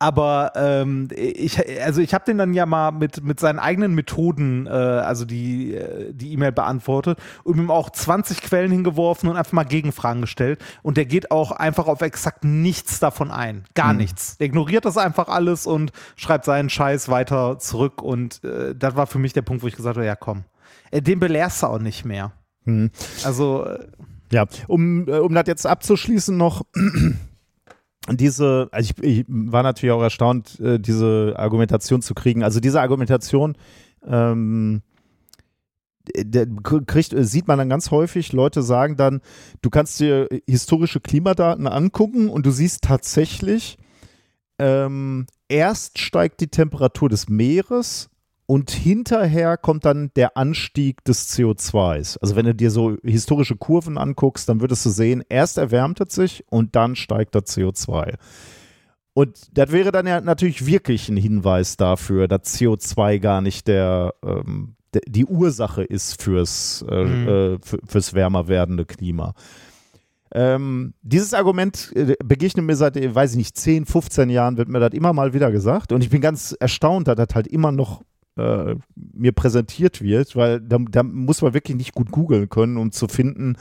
Aber 0.00 0.52
ähm, 0.56 1.08
ich, 1.14 1.58
also 1.82 2.00
ich 2.00 2.14
habe 2.14 2.24
den 2.24 2.36
dann 2.36 2.52
ja 2.52 2.66
mal 2.66 2.90
mit, 2.90 3.22
mit 3.22 3.38
seinen 3.38 3.58
eigenen 3.58 3.94
Methoden, 3.94 4.66
äh, 4.66 4.70
also 4.70 5.24
die 5.24 5.74
äh, 5.74 6.12
die 6.12 6.32
E-Mail 6.32 6.52
beantwortet 6.52 7.18
und 7.44 7.58
ihm 7.58 7.70
auch 7.70 7.90
20 7.90 8.42
Quellen 8.42 8.72
hingeworfen 8.72 9.28
und 9.28 9.36
einfach 9.36 9.52
mal 9.52 9.64
Gegenfragen 9.64 10.20
gestellt. 10.20 10.62
Und 10.82 10.96
der 10.96 11.06
geht 11.06 11.30
auch 11.30 11.52
einfach 11.52 11.86
auf 11.86 12.02
exakt 12.02 12.44
nichts 12.44 12.98
davon 12.98 13.30
ein. 13.30 13.64
Gar 13.74 13.92
mhm. 13.92 14.00
nichts. 14.00 14.36
Der 14.38 14.48
ignoriert 14.48 14.84
das 14.84 14.98
einfach 14.98 15.28
alles 15.28 15.66
und 15.66 15.92
schreibt 16.16 16.44
seinen 16.44 16.70
Scheiß 16.70 17.08
weiter 17.08 17.58
zurück. 17.58 18.02
Und 18.02 18.42
äh, 18.44 18.74
das 18.74 18.96
war 18.96 19.06
für 19.06 19.18
mich 19.18 19.32
der 19.32 19.42
Punkt, 19.42 19.62
wo 19.62 19.68
ich 19.68 19.76
gesagt 19.76 19.96
habe, 19.96 20.06
ja 20.06 20.16
komm, 20.16 20.44
äh, 20.90 21.02
den 21.02 21.20
belehrst 21.20 21.62
du 21.62 21.66
auch 21.68 21.78
nicht 21.78 22.04
mehr. 22.04 22.32
Mhm. 22.64 22.90
Also 23.24 23.64
äh, 23.64 23.86
ja, 24.32 24.46
um, 24.66 25.08
äh, 25.08 25.18
um 25.18 25.32
das 25.34 25.44
jetzt 25.46 25.66
abzuschließen 25.66 26.36
noch 26.36 26.62
diese, 28.10 28.68
also 28.70 28.92
ich, 28.96 29.02
ich, 29.02 29.24
war 29.28 29.62
natürlich 29.62 29.92
auch 29.92 30.02
erstaunt, 30.02 30.60
äh, 30.60 30.78
diese 30.78 31.34
Argumentation 31.36 32.02
zu 32.02 32.14
kriegen. 32.14 32.42
Also 32.42 32.60
diese 32.60 32.80
Argumentation 32.80 33.56
ähm, 34.06 34.82
kriegt, 36.86 37.14
sieht 37.16 37.48
man 37.48 37.58
dann 37.58 37.68
ganz 37.68 37.90
häufig, 37.90 38.32
Leute 38.32 38.62
sagen 38.62 38.96
dann, 38.96 39.20
du 39.62 39.70
kannst 39.70 40.00
dir 40.00 40.28
historische 40.46 41.00
Klimadaten 41.00 41.66
angucken 41.66 42.28
und 42.28 42.44
du 42.44 42.50
siehst 42.50 42.82
tatsächlich, 42.82 43.78
ähm, 44.58 45.26
erst 45.48 45.98
steigt 45.98 46.40
die 46.40 46.48
Temperatur 46.48 47.08
des 47.08 47.28
Meeres 47.28 48.10
und 48.46 48.70
hinterher 48.70 49.56
kommt 49.56 49.84
dann 49.84 50.10
der 50.16 50.36
Anstieg 50.36 51.02
des 51.04 51.30
CO2s. 51.34 52.18
Also 52.20 52.36
wenn 52.36 52.44
du 52.44 52.54
dir 52.54 52.70
so 52.70 52.96
historische 53.02 53.56
Kurven 53.56 53.96
anguckst, 53.96 54.48
dann 54.48 54.60
würdest 54.60 54.84
du 54.84 54.90
sehen, 54.90 55.24
erst 55.28 55.56
erwärmt 55.56 56.00
es 56.00 56.14
sich 56.14 56.44
und 56.50 56.76
dann 56.76 56.94
steigt 56.94 57.34
der 57.34 57.42
CO2. 57.42 58.14
Und 59.14 59.56
das 59.56 59.72
wäre 59.72 59.92
dann 59.92 60.06
ja 60.06 60.20
natürlich 60.20 60.66
wirklich 60.66 61.08
ein 61.08 61.16
Hinweis 61.16 61.76
dafür, 61.76 62.28
dass 62.28 62.58
CO2 62.58 63.18
gar 63.20 63.40
nicht 63.40 63.68
der, 63.68 64.14
ähm, 64.24 64.74
die 65.06 65.24
Ursache 65.24 65.82
ist 65.84 66.20
fürs, 66.20 66.84
äh, 66.88 67.04
mhm. 67.04 67.28
äh, 67.28 67.58
fürs 67.86 68.12
wärmer 68.12 68.48
werdende 68.48 68.84
Klima. 68.84 69.34
Ähm, 70.32 70.94
dieses 71.02 71.32
Argument 71.32 71.92
äh, 71.94 72.16
begegnet 72.24 72.66
mir 72.66 72.74
seit, 72.74 72.96
weiß 72.96 73.32
ich 73.32 73.36
nicht, 73.36 73.56
10, 73.56 73.86
15 73.86 74.30
Jahren, 74.30 74.56
wird 74.56 74.68
mir 74.68 74.80
das 74.80 74.92
immer 74.92 75.12
mal 75.12 75.32
wieder 75.32 75.52
gesagt. 75.52 75.92
Und 75.92 76.02
ich 76.02 76.10
bin 76.10 76.20
ganz 76.20 76.56
erstaunt, 76.58 77.06
dass 77.06 77.14
das 77.14 77.28
halt 77.34 77.46
immer 77.46 77.70
noch 77.70 78.02
äh, 78.36 78.74
mir 78.94 79.32
präsentiert 79.32 80.02
wird, 80.02 80.36
weil 80.36 80.60
da, 80.60 80.78
da, 80.90 81.02
muss 81.02 81.42
man 81.42 81.54
wirklich 81.54 81.76
nicht 81.76 81.94
gut 81.94 82.10
googeln 82.10 82.48
können, 82.48 82.76
um 82.76 82.92
zu 82.92 83.08
finden, 83.08 83.56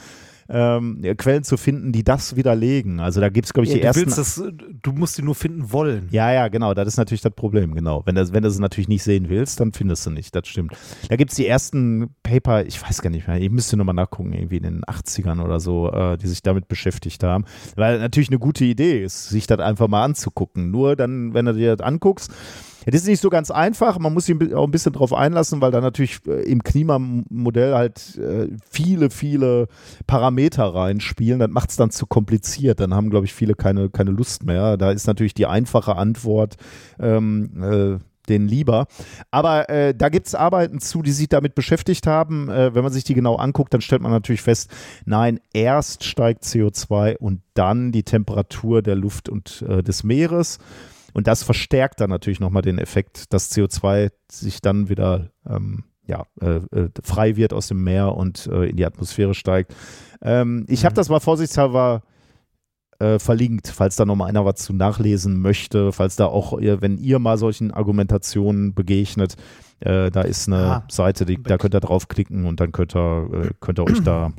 ähm, 0.49 1.01
Quellen 1.17 1.43
zu 1.43 1.57
finden, 1.57 1.91
die 1.91 2.03
das 2.03 2.35
widerlegen. 2.35 2.99
Also 2.99 3.21
da 3.21 3.29
gibt 3.29 3.45
es, 3.45 3.53
glaube 3.53 3.65
ich, 3.65 3.71
ja, 3.71 3.75
die 3.75 3.81
du 3.81 3.87
ersten. 3.87 4.09
Das, 4.09 4.43
du 4.81 4.91
musst 4.91 5.17
die 5.17 5.21
nur 5.21 5.35
finden 5.35 5.71
wollen. 5.71 6.07
Ja, 6.11 6.33
ja, 6.33 6.47
genau. 6.47 6.73
Das 6.73 6.87
ist 6.87 6.97
natürlich 6.97 7.21
das 7.21 7.33
Problem, 7.33 7.73
genau. 7.73 8.03
Wenn, 8.05 8.15
das, 8.15 8.33
wenn 8.33 8.43
du 8.43 8.49
es 8.49 8.59
natürlich 8.59 8.87
nicht 8.87 9.03
sehen 9.03 9.29
willst, 9.29 9.59
dann 9.59 9.71
findest 9.71 10.05
du 10.05 10.09
nicht. 10.09 10.35
Das 10.35 10.47
stimmt. 10.47 10.73
Da 11.09 11.15
gibt 11.15 11.31
es 11.31 11.37
die 11.37 11.47
ersten 11.47 12.09
Paper, 12.23 12.65
ich 12.65 12.81
weiß 12.81 13.01
gar 13.01 13.09
nicht 13.09 13.27
mehr, 13.27 13.39
ich 13.39 13.49
müsste 13.49 13.77
nochmal 13.77 13.95
nachgucken, 13.95 14.33
irgendwie 14.33 14.57
in 14.57 14.63
den 14.63 14.83
80ern 14.83 15.41
oder 15.41 15.59
so, 15.59 15.91
äh, 15.91 16.17
die 16.17 16.27
sich 16.27 16.41
damit 16.41 16.67
beschäftigt 16.67 17.23
haben. 17.23 17.45
Weil 17.75 17.99
natürlich 17.99 18.29
eine 18.29 18.39
gute 18.39 18.65
Idee 18.65 19.03
ist, 19.03 19.29
sich 19.29 19.47
das 19.47 19.59
einfach 19.59 19.87
mal 19.87 20.03
anzugucken. 20.03 20.71
Nur 20.71 20.95
dann, 20.95 21.33
wenn 21.33 21.45
du 21.45 21.53
dir 21.53 21.75
das 21.75 21.85
anguckst, 21.85 22.31
ja, 22.85 22.91
das 22.91 23.01
ist 23.01 23.07
nicht 23.07 23.21
so 23.21 23.29
ganz 23.29 23.51
einfach. 23.51 23.99
Man 23.99 24.13
muss 24.13 24.25
sich 24.25 24.53
auch 24.53 24.65
ein 24.65 24.71
bisschen 24.71 24.93
drauf 24.93 25.13
einlassen, 25.13 25.61
weil 25.61 25.71
da 25.71 25.81
natürlich 25.81 26.19
äh, 26.27 26.43
im 26.43 26.63
Klimamodell 26.63 27.73
halt 27.73 28.17
äh, 28.17 28.49
viele, 28.69 29.09
viele 29.09 29.67
Parameter 30.07 30.65
reinspielen. 30.65 31.39
Das 31.39 31.49
macht 31.49 31.69
es 31.69 31.75
dann 31.75 31.91
zu 31.91 32.05
kompliziert. 32.05 32.79
Dann 32.79 32.93
haben, 32.93 33.09
glaube 33.09 33.25
ich, 33.25 33.33
viele 33.33 33.55
keine, 33.55 33.89
keine 33.89 34.11
Lust 34.11 34.43
mehr. 34.43 34.77
Da 34.77 34.91
ist 34.91 35.07
natürlich 35.07 35.33
die 35.33 35.45
einfache 35.45 35.95
Antwort, 35.95 36.57
ähm, 36.99 37.51
äh, 37.61 37.99
den 38.29 38.47
lieber. 38.47 38.87
Aber 39.31 39.69
äh, 39.69 39.93
da 39.93 40.09
gibt 40.09 40.27
es 40.27 40.35
Arbeiten 40.35 40.79
zu, 40.79 41.01
die 41.01 41.11
sich 41.11 41.29
damit 41.29 41.55
beschäftigt 41.55 42.07
haben. 42.07 42.49
Äh, 42.49 42.73
wenn 42.73 42.83
man 42.83 42.93
sich 42.93 43.03
die 43.03 43.13
genau 43.13 43.35
anguckt, 43.35 43.73
dann 43.73 43.81
stellt 43.81 44.01
man 44.01 44.11
natürlich 44.11 44.41
fest, 44.41 44.69
nein, 45.05 45.39
erst 45.53 46.03
steigt 46.03 46.43
CO2 46.43 47.17
und 47.17 47.41
dann 47.53 47.91
die 47.91 48.03
Temperatur 48.03 48.81
der 48.81 48.95
Luft 48.95 49.29
und 49.29 49.63
äh, 49.67 49.83
des 49.83 50.03
Meeres. 50.03 50.59
Und 51.13 51.27
das 51.27 51.43
verstärkt 51.43 52.01
dann 52.01 52.09
natürlich 52.09 52.39
nochmal 52.39 52.61
den 52.61 52.79
Effekt, 52.79 53.33
dass 53.33 53.51
CO2 53.51 54.11
sich 54.29 54.61
dann 54.61 54.89
wieder 54.89 55.29
ähm, 55.47 55.83
ja, 56.05 56.25
äh, 56.41 56.57
äh, 56.77 56.89
frei 57.01 57.35
wird 57.35 57.53
aus 57.53 57.67
dem 57.67 57.83
Meer 57.83 58.15
und 58.15 58.47
äh, 58.47 58.65
in 58.65 58.75
die 58.75 58.85
Atmosphäre 58.85 59.33
steigt. 59.33 59.73
Ähm, 60.21 60.65
ich 60.67 60.81
mhm. 60.81 60.85
habe 60.85 60.95
das 60.95 61.09
mal 61.09 61.19
vorsichtshalber 61.19 62.03
äh, 62.99 63.19
verlinkt, 63.19 63.67
falls 63.67 63.95
da 63.95 64.05
nochmal 64.05 64.29
einer 64.29 64.45
was 64.45 64.55
zu 64.55 64.73
nachlesen 64.73 65.39
möchte, 65.39 65.91
falls 65.91 66.15
da 66.15 66.25
auch, 66.25 66.57
wenn 66.59 66.97
ihr 66.97 67.19
mal 67.19 67.37
solchen 67.37 67.71
Argumentationen 67.71 68.73
begegnet, 68.73 69.35
äh, 69.79 70.11
da 70.11 70.21
ist 70.21 70.47
eine 70.47 70.57
ah, 70.57 70.83
Seite, 70.89 71.25
die, 71.25 71.41
da 71.41 71.57
könnt 71.57 71.75
ihr 71.75 71.79
draufklicken 71.79 72.45
und 72.45 72.59
dann 72.59 72.71
könnt 72.71 72.95
ihr, 72.95 73.51
könnt 73.59 73.79
ihr 73.79 73.85
euch 73.85 74.01
da 74.03 74.33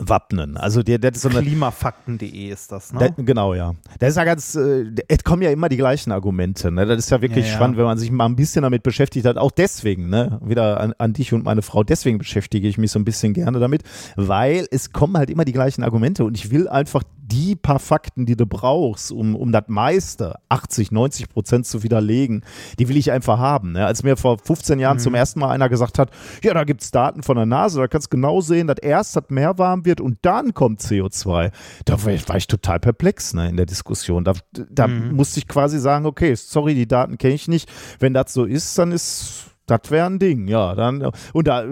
wappnen. 0.00 0.56
Also 0.56 0.82
der, 0.82 0.98
der 0.98 1.12
ist 1.12 1.20
so 1.20 1.28
eine, 1.28 1.42
Klimafakten.de 1.42 2.48
ist 2.48 2.72
das, 2.72 2.92
ne? 2.92 2.98
Der, 2.98 3.24
genau, 3.24 3.54
ja. 3.54 3.74
Das 3.98 4.10
ist 4.10 4.16
ja 4.16 4.24
ganz, 4.24 4.54
äh, 4.54 4.86
es 5.08 5.22
kommen 5.22 5.42
ja 5.42 5.50
immer 5.50 5.68
die 5.68 5.76
gleichen 5.76 6.10
Argumente. 6.10 6.70
Ne? 6.70 6.86
Das 6.86 6.98
ist 6.98 7.10
ja 7.10 7.20
wirklich 7.20 7.46
ja, 7.46 7.52
ja. 7.52 7.56
spannend, 7.56 7.76
wenn 7.76 7.84
man 7.84 7.98
sich 7.98 8.10
mal 8.10 8.26
ein 8.26 8.36
bisschen 8.36 8.62
damit 8.62 8.82
beschäftigt 8.82 9.26
hat. 9.26 9.36
Auch 9.36 9.50
deswegen, 9.50 10.08
ne, 10.08 10.40
wieder 10.42 10.80
an, 10.80 10.94
an, 10.98 11.12
dich 11.12 11.32
und 11.32 11.44
meine 11.44 11.62
Frau. 11.62 11.84
Deswegen 11.84 12.18
beschäftige 12.18 12.66
ich 12.66 12.78
mich 12.78 12.90
so 12.90 12.98
ein 12.98 13.04
bisschen 13.04 13.34
gerne 13.34 13.60
damit, 13.60 13.82
weil 14.16 14.66
es 14.70 14.92
kommen 14.92 15.16
halt 15.16 15.30
immer 15.30 15.44
die 15.44 15.52
gleichen 15.52 15.84
Argumente 15.84 16.24
und 16.24 16.36
ich 16.36 16.50
will 16.50 16.68
einfach 16.68 17.02
die 17.30 17.56
paar 17.56 17.78
Fakten, 17.78 18.26
die 18.26 18.36
du 18.36 18.46
brauchst, 18.46 19.12
um, 19.12 19.34
um 19.34 19.52
das 19.52 19.64
meiste, 19.68 20.36
80, 20.48 20.92
90 20.92 21.28
Prozent 21.28 21.66
zu 21.66 21.82
widerlegen, 21.82 22.44
die 22.78 22.88
will 22.88 22.96
ich 22.96 23.12
einfach 23.12 23.38
haben. 23.38 23.72
Ne? 23.72 23.86
Als 23.86 24.02
mir 24.02 24.16
vor 24.16 24.38
15 24.38 24.78
Jahren 24.78 24.96
mhm. 24.96 25.00
zum 25.00 25.14
ersten 25.14 25.40
Mal 25.40 25.50
einer 25.50 25.68
gesagt 25.68 25.98
hat, 25.98 26.10
ja, 26.42 26.54
da 26.54 26.64
gibt 26.64 26.82
es 26.82 26.90
Daten 26.90 27.22
von 27.22 27.36
der 27.36 27.46
Nase, 27.46 27.80
da 27.80 27.88
kannst 27.88 28.08
du 28.08 28.16
genau 28.16 28.40
sehen, 28.40 28.66
dass 28.66 28.78
erst 28.78 29.16
das 29.16 29.24
Meer 29.28 29.58
warm 29.58 29.84
wird 29.84 30.00
und 30.00 30.18
dann 30.22 30.54
kommt 30.54 30.80
CO2. 30.80 31.52
Da 31.84 32.04
war 32.04 32.12
ich, 32.12 32.28
war 32.28 32.36
ich 32.36 32.46
total 32.46 32.80
perplex 32.80 33.34
ne, 33.34 33.48
in 33.48 33.56
der 33.56 33.66
Diskussion. 33.66 34.24
Da, 34.24 34.34
da 34.52 34.88
mhm. 34.88 35.14
musste 35.14 35.38
ich 35.38 35.48
quasi 35.48 35.78
sagen, 35.78 36.06
okay, 36.06 36.34
sorry, 36.34 36.74
die 36.74 36.88
Daten 36.88 37.18
kenne 37.18 37.34
ich 37.34 37.48
nicht. 37.48 37.70
Wenn 37.98 38.14
das 38.14 38.32
so 38.32 38.44
ist, 38.44 38.76
dann 38.78 38.92
ist 38.92 39.50
das 39.70 39.90
wäre 39.90 40.06
ein 40.06 40.18
Ding, 40.18 40.48
ja. 40.48 40.74
Dann, 40.74 41.10
und 41.32 41.46
da, 41.46 41.64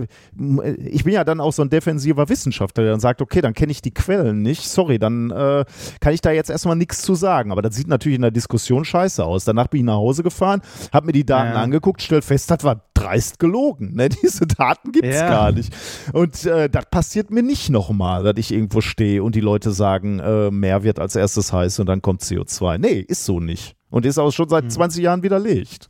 ich 0.79 1.05
bin 1.05 1.13
ja 1.13 1.25
dann 1.25 1.41
auch 1.41 1.53
so 1.53 1.63
ein 1.63 1.71
defensiver 1.71 2.29
Wissenschaftler, 2.29 2.85
der 2.85 2.93
dann 2.93 3.01
sagt, 3.01 3.21
okay, 3.21 3.41
dann 3.41 3.55
kenne 3.55 3.73
ich 3.73 3.83
die 3.83 3.93
Quellen 3.93 4.43
nicht, 4.43 4.69
sorry, 4.69 4.99
dann 4.99 5.31
äh, 5.31 5.65
kann 6.01 6.15
ich 6.15 6.21
da 6.21 6.31
jetzt 6.31 6.51
erstmal 6.51 6.77
nichts 6.77 7.03
zu 7.03 7.15
sagen. 7.15 7.53
Aber 7.53 7.63
das 7.63 7.75
sieht 7.75 7.89
natürlich 7.89 8.17
in 8.17 8.23
der 8.23 8.31
Diskussion 8.31 8.85
scheiße 8.85 9.25
aus. 9.25 9.45
Danach 9.45 9.69
bin 9.69 9.81
ich 9.81 9.87
nach 9.87 9.95
Hause 9.95 10.23
gefahren, 10.23 10.63
habe 10.93 11.07
mir 11.07 11.13
die 11.13 11.27
Daten 11.27 11.53
ja. 11.53 11.63
angeguckt, 11.63 12.03
stell 12.03 12.23
fest, 12.23 12.51
das 12.51 12.65
war 12.65 12.83
dreist 12.95 13.39
gelogen. 13.39 13.95
Ne? 13.95 14.09
Diese 14.23 14.47
Daten 14.47 14.93
gibt 14.93 15.07
es 15.07 15.17
ja. 15.17 15.29
gar 15.29 15.53
nicht. 15.53 15.75
Und 16.13 16.45
äh, 16.47 16.69
das 16.69 16.87
passiert 16.91 17.31
mir 17.31 17.43
nicht 17.43 17.71
nochmal, 17.71 18.25
dass 18.25 18.35
ich 18.37 18.53
irgendwo 18.53 18.81
stehe 18.81 19.23
und 19.23 19.35
die 19.35 19.41
Leute 19.41 19.73
sagen, 19.73 20.19
äh, 20.19 20.51
mehr 20.51 20.83
wird 20.83 20.99
als 20.99 21.17
erstes 21.17 21.53
heiß 21.53 21.79
und 21.81 21.87
dann 21.87 22.03
kommt 22.03 22.23
CO2. 22.23 22.79
Nee, 22.79 23.01
ist 23.01 23.25
so 23.25 23.41
nicht. 23.41 23.77
Und 23.91 24.05
ist 24.05 24.19
auch 24.19 24.31
schon 24.33 24.49
seit 24.49 24.65
hm. 24.65 24.71
20 24.71 25.03
Jahren 25.03 25.23
widerlegt. 25.23 25.89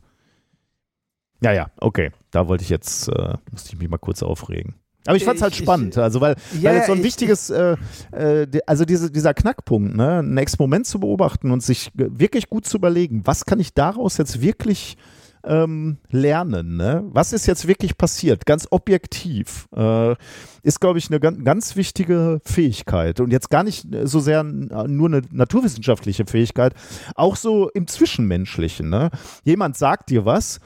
Ja, 1.41 1.51
ja, 1.51 1.67
okay. 1.77 2.11
Da 2.31 2.47
wollte 2.47 2.63
ich 2.63 2.69
jetzt, 2.69 3.07
äh, 3.09 3.33
musste 3.51 3.73
ich 3.73 3.79
mich 3.79 3.89
mal 3.89 3.97
kurz 3.97 4.23
aufregen. 4.23 4.75
Aber 5.05 5.15
ich 5.15 5.23
fand 5.23 5.37
es 5.37 5.41
halt 5.41 5.55
spannend, 5.55 5.95
ich, 5.95 6.03
also 6.03 6.19
weil, 6.19 6.35
ja, 6.59 6.69
weil 6.69 6.77
jetzt 6.77 6.87
so 6.87 6.93
ein 6.93 7.03
wichtiges, 7.03 7.49
äh, 7.49 7.77
äh, 8.11 8.47
also 8.67 8.83
diese, 8.85 9.09
dieser 9.09 9.33
Knackpunkt, 9.33 9.95
ne, 9.95 10.19
ein 10.19 10.37
Experiment 10.37 10.85
zu 10.85 10.99
beobachten 10.99 11.51
und 11.51 11.63
sich 11.63 11.89
wirklich 11.95 12.49
gut 12.49 12.65
zu 12.65 12.77
überlegen, 12.77 13.21
was 13.25 13.45
kann 13.45 13.59
ich 13.59 13.73
daraus 13.73 14.17
jetzt 14.17 14.41
wirklich 14.41 14.97
ähm, 15.45 15.97
lernen, 16.09 16.75
ne? 16.75 17.03
Was 17.07 17.31
ist 17.31 17.47
jetzt 17.47 17.65
wirklich 17.67 17.97
passiert? 17.97 18.45
Ganz 18.45 18.67
objektiv. 18.71 19.67
Äh, 19.75 20.15
ist, 20.63 20.81
glaube 20.81 20.99
ich, 20.99 21.09
eine 21.09 21.21
ganz, 21.21 21.43
ganz 21.45 21.75
wichtige 21.77 22.41
Fähigkeit. 22.43 23.21
Und 23.21 23.31
jetzt 23.31 23.49
gar 23.49 23.63
nicht 23.63 23.87
so 24.03 24.19
sehr 24.19 24.43
nur 24.43 25.07
eine 25.07 25.21
naturwissenschaftliche 25.31 26.25
Fähigkeit, 26.25 26.73
auch 27.15 27.37
so 27.37 27.69
im 27.69 27.87
Zwischenmenschlichen. 27.87 28.89
Ne? 28.89 29.11
Jemand 29.45 29.77
sagt 29.77 30.09
dir 30.09 30.25
was 30.25 30.59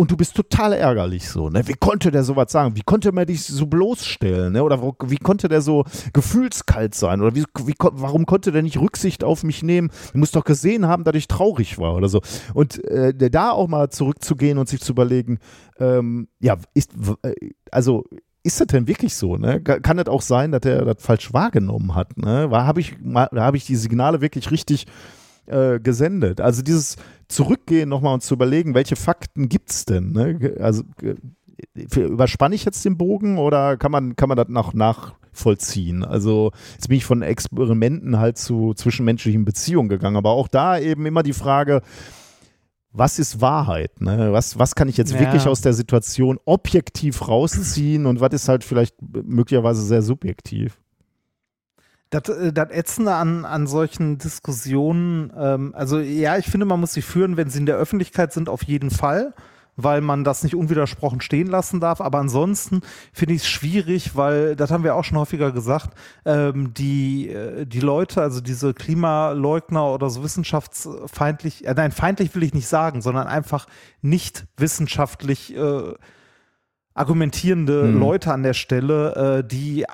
und 0.00 0.10
du 0.10 0.16
bist 0.16 0.34
total 0.34 0.72
ärgerlich 0.72 1.28
so. 1.28 1.50
Ne? 1.50 1.68
Wie 1.68 1.74
konnte 1.74 2.10
der 2.10 2.24
sowas 2.24 2.50
sagen? 2.50 2.74
Wie 2.74 2.80
konnte 2.80 3.12
man 3.12 3.26
dich 3.26 3.44
so 3.44 3.66
bloßstellen? 3.66 4.54
Ne? 4.54 4.64
Oder 4.64 4.80
wie 4.80 5.18
konnte 5.18 5.46
der 5.46 5.60
so 5.60 5.84
gefühlskalt 6.14 6.94
sein? 6.94 7.20
Oder 7.20 7.34
wie, 7.34 7.44
wie, 7.66 7.74
warum 7.78 8.24
konnte 8.24 8.50
der 8.50 8.62
nicht 8.62 8.80
Rücksicht 8.80 9.22
auf 9.22 9.44
mich 9.44 9.62
nehmen? 9.62 9.90
Du 10.14 10.18
musst 10.18 10.34
doch 10.36 10.44
gesehen 10.44 10.86
haben, 10.86 11.04
dass 11.04 11.14
ich 11.16 11.28
traurig 11.28 11.76
war 11.76 11.94
oder 11.94 12.08
so. 12.08 12.22
Und 12.54 12.82
äh, 12.86 13.12
da 13.30 13.50
auch 13.50 13.68
mal 13.68 13.90
zurückzugehen 13.90 14.56
und 14.56 14.70
sich 14.70 14.80
zu 14.80 14.92
überlegen, 14.92 15.38
ähm, 15.78 16.28
ja, 16.40 16.56
ist, 16.72 16.92
äh, 17.22 17.34
also 17.70 18.04
ist 18.42 18.58
das 18.58 18.68
denn 18.68 18.88
wirklich 18.88 19.14
so? 19.14 19.36
Ne? 19.36 19.60
Kann 19.60 19.98
das 19.98 20.06
auch 20.06 20.22
sein, 20.22 20.50
dass 20.50 20.62
er 20.64 20.86
das 20.86 21.04
falsch 21.04 21.34
wahrgenommen 21.34 21.94
hat? 21.94 22.16
Ne? 22.16 22.48
Habe 22.50 22.80
ich, 22.80 22.96
hab 23.14 23.54
ich 23.54 23.66
die 23.66 23.76
Signale 23.76 24.22
wirklich 24.22 24.50
richtig 24.50 24.86
äh, 25.46 25.80
gesendet. 25.80 26.40
Also 26.40 26.62
dieses 26.62 26.96
Zurückgehen 27.28 27.88
nochmal 27.88 28.14
und 28.14 28.22
zu 28.22 28.34
überlegen, 28.34 28.74
welche 28.74 28.96
Fakten 28.96 29.48
gibt 29.48 29.70
es 29.70 29.84
denn? 29.84 30.12
Ne? 30.12 30.56
Also 30.60 30.82
überspanne 31.74 32.54
ich 32.54 32.64
jetzt 32.64 32.84
den 32.84 32.96
Bogen 32.96 33.38
oder 33.38 33.76
kann 33.76 33.92
man, 33.92 34.16
kann 34.16 34.28
man 34.28 34.36
das 34.36 34.48
noch 34.48 34.74
nachvollziehen? 34.74 36.04
Also 36.04 36.52
jetzt 36.74 36.88
bin 36.88 36.96
ich 36.96 37.04
von 37.04 37.22
Experimenten 37.22 38.18
halt 38.18 38.38
zu 38.38 38.74
zwischenmenschlichen 38.74 39.44
Beziehungen 39.44 39.88
gegangen, 39.88 40.16
aber 40.16 40.30
auch 40.30 40.48
da 40.48 40.78
eben 40.78 41.06
immer 41.06 41.22
die 41.22 41.32
Frage, 41.32 41.82
was 42.92 43.18
ist 43.18 43.40
Wahrheit? 43.40 44.00
Ne? 44.00 44.32
Was, 44.32 44.58
was 44.58 44.74
kann 44.74 44.88
ich 44.88 44.96
jetzt 44.96 45.12
ja. 45.12 45.20
wirklich 45.20 45.46
aus 45.46 45.60
der 45.60 45.74
Situation 45.74 46.38
objektiv 46.44 47.28
rausziehen 47.28 48.06
und 48.06 48.20
was 48.20 48.32
ist 48.32 48.48
halt 48.48 48.64
vielleicht 48.64 48.96
möglicherweise 49.00 49.82
sehr 49.82 50.02
subjektiv? 50.02 50.80
Das, 52.10 52.28
äh, 52.28 52.52
das 52.52 52.70
Ätzende 52.70 53.14
an, 53.14 53.44
an 53.44 53.66
solchen 53.66 54.18
Diskussionen, 54.18 55.32
ähm, 55.36 55.74
also 55.74 56.00
ja, 56.00 56.36
ich 56.36 56.46
finde, 56.46 56.66
man 56.66 56.80
muss 56.80 56.92
sie 56.92 57.02
führen, 57.02 57.36
wenn 57.36 57.50
sie 57.50 57.60
in 57.60 57.66
der 57.66 57.76
Öffentlichkeit 57.76 58.32
sind, 58.32 58.48
auf 58.48 58.64
jeden 58.64 58.90
Fall, 58.90 59.32
weil 59.76 60.00
man 60.00 60.24
das 60.24 60.42
nicht 60.42 60.54
unwidersprochen 60.54 61.20
stehen 61.20 61.46
lassen 61.46 61.80
darf. 61.80 62.00
Aber 62.00 62.18
ansonsten 62.18 62.80
finde 63.12 63.34
ich 63.34 63.42
es 63.42 63.48
schwierig, 63.48 64.16
weil, 64.16 64.56
das 64.56 64.70
haben 64.70 64.84
wir 64.84 64.96
auch 64.96 65.04
schon 65.04 65.18
häufiger 65.18 65.52
gesagt, 65.52 65.90
ähm, 66.24 66.74
die, 66.74 67.28
äh, 67.30 67.64
die 67.64 67.80
Leute, 67.80 68.20
also 68.20 68.40
diese 68.40 68.74
Klimaleugner 68.74 69.86
oder 69.86 70.10
so 70.10 70.24
wissenschaftsfeindlich, 70.24 71.64
äh, 71.66 71.74
nein, 71.74 71.92
feindlich 71.92 72.34
will 72.34 72.42
ich 72.42 72.54
nicht 72.54 72.68
sagen, 72.68 73.02
sondern 73.02 73.28
einfach 73.28 73.66
nicht 74.02 74.46
wissenschaftlich 74.56 75.56
äh, 75.56 75.94
argumentierende 76.94 77.84
mhm. 77.84 78.00
Leute 78.00 78.32
an 78.32 78.42
der 78.42 78.54
Stelle, 78.54 79.42
äh, 79.42 79.48
die 79.48 79.82
äh, 79.82 79.86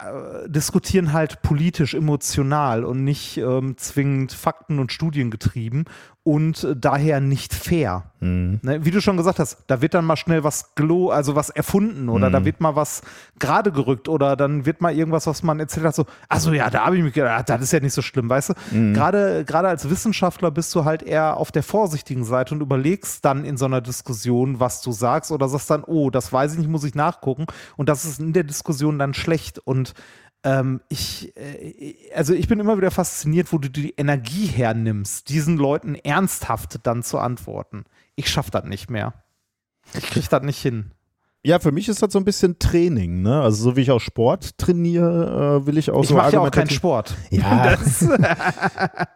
diskutieren 0.49 1.13
halt 1.13 1.43
politisch, 1.43 1.95
emotional 1.95 2.85
und 2.85 3.05
nicht 3.05 3.37
ähm, 3.39 3.77
zwingend 3.77 4.33
Fakten 4.33 4.79
und 4.79 4.93
Studien 4.93 5.31
getrieben 5.31 5.85
und 6.27 6.66
daher 6.74 7.20
nicht 7.20 7.55
fair. 7.55 8.03
Mhm. 8.18 8.59
Ne, 8.62 8.85
wie 8.85 8.91
du 8.91 9.01
schon 9.01 9.16
gesagt 9.16 9.39
hast, 9.39 9.59
da 9.68 9.81
wird 9.81 9.95
dann 9.95 10.05
mal 10.05 10.16
schnell 10.16 10.43
was 10.43 10.74
glo 10.74 11.11
also 11.11 11.37
was 11.37 11.51
erfunden 11.51 12.09
oder 12.09 12.31
mhm. 12.31 12.33
da 12.33 12.45
wird 12.45 12.61
mal 12.61 12.74
was 12.74 13.03
gerade 13.39 13.70
gerückt 13.70 14.09
oder 14.09 14.35
dann 14.35 14.66
wird 14.66 14.81
mal 14.81 14.93
irgendwas, 14.93 15.29
was 15.29 15.45
man 15.45 15.61
erzählt 15.61 15.87
hat, 15.87 15.95
so, 15.95 16.05
also 16.29 16.53
ja, 16.53 16.68
da 16.68 16.85
habe 16.85 16.97
ich 16.97 17.05
mich 17.05 17.14
gedacht, 17.14 17.49
das 17.49 17.62
ist 17.62 17.72
ja 17.72 17.79
nicht 17.79 17.93
so 17.93 18.03
schlimm, 18.03 18.29
weißt 18.29 18.49
du? 18.49 18.55
Mhm. 18.72 18.95
Gerade, 18.95 19.45
gerade 19.45 19.68
als 19.68 19.89
Wissenschaftler 19.89 20.51
bist 20.51 20.74
du 20.74 20.85
halt 20.85 21.05
eher 21.05 21.37
auf 21.37 21.53
der 21.53 21.62
vorsichtigen 21.62 22.24
Seite 22.24 22.55
und 22.55 22.61
überlegst 22.61 23.24
dann 23.24 23.45
in 23.45 23.57
so 23.57 23.66
einer 23.66 23.81
Diskussion, 23.81 24.59
was 24.59 24.83
du 24.83 24.91
sagst 24.91 25.31
oder 25.31 25.49
sagst 25.49 25.70
dann, 25.70 25.85
oh, 25.85 26.11
das 26.11 26.33
weiß 26.33 26.55
ich 26.55 26.59
nicht, 26.59 26.68
muss 26.68 26.83
ich 26.83 26.97
nachgucken 26.97 27.47
und 27.77 27.89
das 27.89 28.05
ist 28.05 28.18
in 28.18 28.33
der 28.33 28.43
Diskussion 28.43 28.99
dann 28.99 29.14
schlecht 29.14 29.61
und 29.61 29.95
ähm, 30.45 30.80
ich, 30.89 31.37
äh, 31.37 31.95
also 32.14 32.32
ich 32.32 32.49
bin 32.49 32.61
immer 32.61 32.76
wieder 32.76 32.91
fasziniert, 32.91 33.53
wo 33.53 33.59
du 33.59 33.68
die 33.68 33.95
Energie 33.97 34.47
hernimmst, 34.47 35.28
diesen 35.28 35.57
Leuten 35.57 35.97
ernsthaft 35.97 36.80
dann 36.84 37.03
zu 37.03 37.18
antworten. 37.18 37.84
Ich 38.14 38.28
schaffe 38.28 38.53
das 38.53 38.64
nicht 38.64 38.91
mehr. 38.91 39.14
Ich 39.95 40.07
kriege 40.07 40.28
das 40.28 40.43
nicht 40.43 40.61
hin. 40.61 40.93
Ja, 41.43 41.59
für 41.59 41.72
mich 41.72 41.89
ist 41.89 42.03
das 42.03 42.12
so 42.12 42.18
ein 42.18 42.24
bisschen 42.24 42.59
Training, 42.59 43.22
ne? 43.22 43.41
Also 43.41 43.62
so 43.62 43.76
wie 43.76 43.82
ich 43.82 43.91
auch 43.91 44.01
Sport 44.01 44.59
trainiere, 44.59 45.62
äh, 45.62 45.66
will 45.66 45.78
ich 45.78 45.91
auch 45.91 46.03
ich 46.03 46.09
so 46.09 46.14
Ich 46.14 46.22
mache 46.22 46.32
ja 46.32 46.41
auch 46.41 46.51
keinen 46.51 46.70
Sport. 46.70 47.14
Ja. 47.30 47.76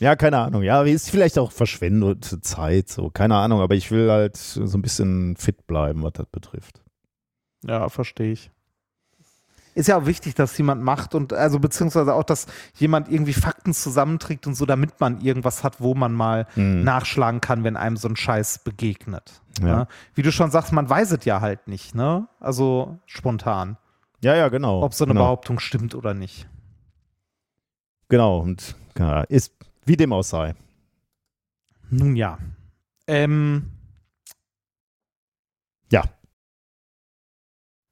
ja, 0.00 0.16
keine 0.16 0.38
Ahnung. 0.38 0.62
Ja, 0.62 0.82
ist 0.82 1.10
vielleicht 1.10 1.38
auch 1.38 1.52
verschwendete 1.52 2.40
Zeit, 2.40 2.88
so 2.88 3.10
keine 3.10 3.36
Ahnung. 3.36 3.60
Aber 3.60 3.74
ich 3.74 3.90
will 3.90 4.10
halt 4.10 4.36
so 4.36 4.76
ein 4.76 4.82
bisschen 4.82 5.36
fit 5.36 5.66
bleiben, 5.66 6.02
was 6.02 6.12
das 6.14 6.26
betrifft. 6.26 6.82
Ja, 7.66 7.88
verstehe 7.88 8.32
ich 8.32 8.50
ist 9.76 9.88
ja 9.88 9.98
auch 9.98 10.06
wichtig, 10.06 10.34
dass 10.34 10.56
jemand 10.56 10.82
macht 10.82 11.14
und 11.14 11.34
also 11.34 11.58
beziehungsweise 11.58 12.14
auch, 12.14 12.24
dass 12.24 12.46
jemand 12.76 13.10
irgendwie 13.10 13.34
Fakten 13.34 13.74
zusammenträgt 13.74 14.46
und 14.46 14.54
so, 14.54 14.64
damit 14.64 14.98
man 15.00 15.20
irgendwas 15.20 15.62
hat, 15.62 15.82
wo 15.82 15.94
man 15.94 16.14
mal 16.14 16.46
mhm. 16.56 16.82
nachschlagen 16.82 17.42
kann, 17.42 17.62
wenn 17.62 17.76
einem 17.76 17.98
so 17.98 18.08
ein 18.08 18.16
Scheiß 18.16 18.60
begegnet. 18.60 19.42
Ja. 19.60 19.66
Ja? 19.66 19.76
Ne? 19.76 19.88
Wie 20.14 20.22
du 20.22 20.32
schon 20.32 20.50
sagst, 20.50 20.72
man 20.72 20.88
weiß 20.88 21.12
es 21.12 21.26
ja 21.26 21.42
halt 21.42 21.68
nicht, 21.68 21.94
ne? 21.94 22.26
Also 22.40 22.98
spontan. 23.04 23.76
Ja, 24.22 24.34
ja, 24.34 24.48
genau. 24.48 24.82
Ob 24.82 24.94
so 24.94 25.04
eine 25.04 25.12
genau. 25.12 25.24
Behauptung 25.24 25.58
stimmt 25.60 25.94
oder 25.94 26.14
nicht. 26.14 26.48
Genau, 28.08 28.38
und 28.38 28.76
ja, 28.96 29.22
ist 29.22 29.52
wie 29.84 29.96
dem 29.96 30.12
auch 30.14 30.22
sei. 30.22 30.54
Nun 31.90 32.16
ja. 32.16 32.38
Ähm, 33.06 33.72
ja, 35.92 36.02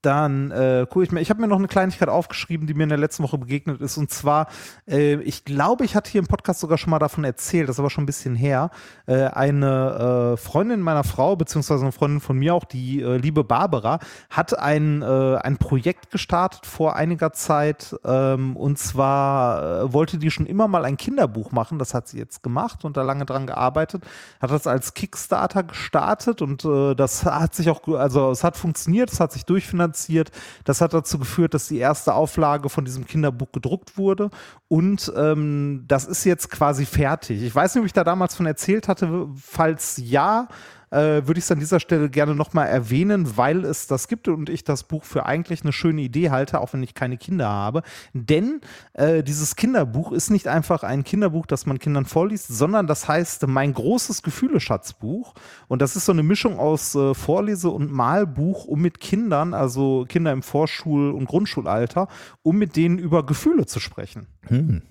dann 0.05 0.50
äh, 0.50 0.86
gucke 0.88 1.05
ich 1.05 1.12
mir, 1.12 1.20
ich 1.20 1.30
habe 1.30 1.40
mir 1.40 1.48
noch 1.48 1.59
eine 1.59 1.68
Kleinigkeit 1.68 2.09
aufgeschrieben, 2.09 2.66
die 2.66 2.74
mir 2.74 2.84
in 2.84 2.88
der 2.90 2.98
letzten 2.98 3.22
Woche 3.22 3.38
begegnet 3.38 3.80
ist. 3.80 3.96
Und 3.96 4.11
zwar, 4.11 4.48
äh, 4.86 5.14
ich 5.16 5.44
glaube, 5.44 5.84
ich 5.84 5.96
hatte 5.96 6.11
hier 6.11 6.20
im 6.20 6.26
Podcast 6.26 6.61
sogar 6.61 6.78
schon 6.78 6.90
mal 6.90 6.98
davon 6.98 7.24
erzählt, 7.24 7.68
das 7.68 7.76
ist 7.76 7.80
aber 7.80 7.90
schon 7.90 8.05
ein 8.05 8.07
bisschen 8.07 8.34
her. 8.34 8.70
Äh, 9.07 9.24
eine 9.26 10.34
äh, 10.34 10.36
Freundin 10.36 10.80
meiner 10.80 11.05
Frau, 11.05 11.36
beziehungsweise 11.36 11.82
eine 11.82 11.92
Freundin 11.92 12.20
von 12.20 12.38
mir 12.38 12.55
auch, 12.55 12.64
die 12.64 13.00
äh, 13.00 13.16
liebe 13.16 13.44
Barbara, 13.44 13.98
hat 14.30 14.59
ein, 14.59 15.02
äh, 15.02 15.36
ein 15.36 15.57
Projekt 15.57 16.11
gestartet 16.11 16.66
vor 16.66 16.96
einiger 16.96 17.32
Zeit. 17.32 17.96
Ähm, 18.05 18.57
und 18.57 18.78
zwar 18.78 19.92
wollte 19.92 20.18
die 20.18 20.30
schon 20.30 20.46
immer 20.46 20.68
mal 20.68 20.84
ein 20.84 20.96
Kinderbuch 20.96 21.52
machen. 21.52 21.78
Das 21.78 21.94
hat 21.94 22.09
sie 22.09 22.18
jetzt 22.18 22.42
gemacht 22.42 22.84
und 22.84 22.96
da 22.96 23.02
lange 23.02 23.24
dran 23.24 23.46
gearbeitet. 23.46 24.05
Hat 24.40 24.50
das 24.50 24.66
als 24.66 24.94
Kickstarter 24.94 25.62
gestartet 25.62 26.42
und 26.42 26.64
das 26.64 27.24
hat 27.24 27.55
sich 27.55 27.70
auch, 27.70 27.86
also 27.88 28.30
es 28.30 28.44
hat 28.44 28.57
funktioniert, 28.57 29.12
es 29.12 29.20
hat 29.20 29.32
sich 29.32 29.44
durchfinanziert 29.44 29.93
finanziert. 29.95 30.30
Das 30.64 30.80
hat 30.80 30.92
dazu 30.95 31.18
geführt, 31.18 31.55
dass 31.55 31.68
die 31.68 31.78
erste 31.78 32.14
Auflage 32.14 32.68
von 32.68 32.84
diesem 32.84 33.07
Kinderbuch 33.07 33.53
gedruckt 33.53 33.97
wurde 33.97 34.30
und 34.68 35.12
ähm, 35.16 35.84
das 35.86 36.05
ist 36.05 36.24
jetzt 36.24 36.51
quasi 36.51 36.84
fertig. 36.84 37.42
Ich 37.42 37.55
weiß 37.55 37.74
nicht, 37.74 37.82
ob 37.82 37.86
ich 37.86 37.92
da 37.92 38.05
damals 38.05 38.34
von 38.34 38.47
erzählt 38.47 38.88
hatte. 38.88 39.28
Falls 39.36 40.01
ja, 40.03 40.49
äh, 40.95 41.26
würde 41.26 41.38
ich 41.38 41.45
es 41.45 41.51
an 41.51 41.59
dieser 41.59 41.80
Stelle 41.80 42.09
gerne 42.09 42.34
nochmal 42.34 42.68
erwähnen, 42.68 43.36
weil 43.36 43.64
es 43.64 43.86
das 43.86 44.07
gibt 44.07 44.28
und 44.28 44.49
ich 44.49 44.62
das 44.62 44.84
Buch 44.84 45.05
für 45.05 45.26
eigentlich 45.26 45.62
eine 45.62 45.72
schöne 45.72 46.03
Idee 46.03 46.30
halte, 46.30 46.61
auch 46.61 46.72
wenn 46.72 46.82
ich 46.82 46.95
keine 46.95 47.16
Kinder 47.16 47.49
habe. 47.49 47.82
Denn 48.12 48.61
äh, 48.92 49.22
dieses 49.22 49.57
Kinderbuch 49.57 50.12
ist 50.12 50.30
nicht 50.30 50.47
einfach 50.47 50.84
ein 50.84 51.03
Kinderbuch, 51.03 51.47
das 51.47 51.66
man 51.66 51.78
Kindern 51.78 52.05
vorliest, 52.05 52.49
sondern 52.49 52.86
das 52.86 53.09
heißt 53.09 53.47
mein 53.49 53.74
großes 53.74 54.22
Gefühleschatzbuch. 54.22 55.34
Und 55.66 55.82
das 55.82 55.97
ist 55.97 56.07
so 56.07 56.12
eine 56.12 56.22
Mischung 56.22 56.59
aus 56.59 56.95
äh, 56.95 57.14
Vorlese- 57.14 57.70
und 57.70 57.90
Malbuch, 57.90 58.64
um 58.64 58.80
mit 58.80 59.01
Kindern, 59.01 59.53
also 59.53 60.07
Kinder 60.09 60.32
im 60.32 60.42
Vorschul- 60.42 61.11
und 61.11 61.26
Grundschulalter, 61.26 62.09
um 62.42 62.57
mit 62.57 62.76
denen 62.76 62.99
über 62.99 63.26
Gefühle 63.26 63.66
zu 63.66 63.80
sprechen. 63.80 64.28
Hm. 64.47 64.82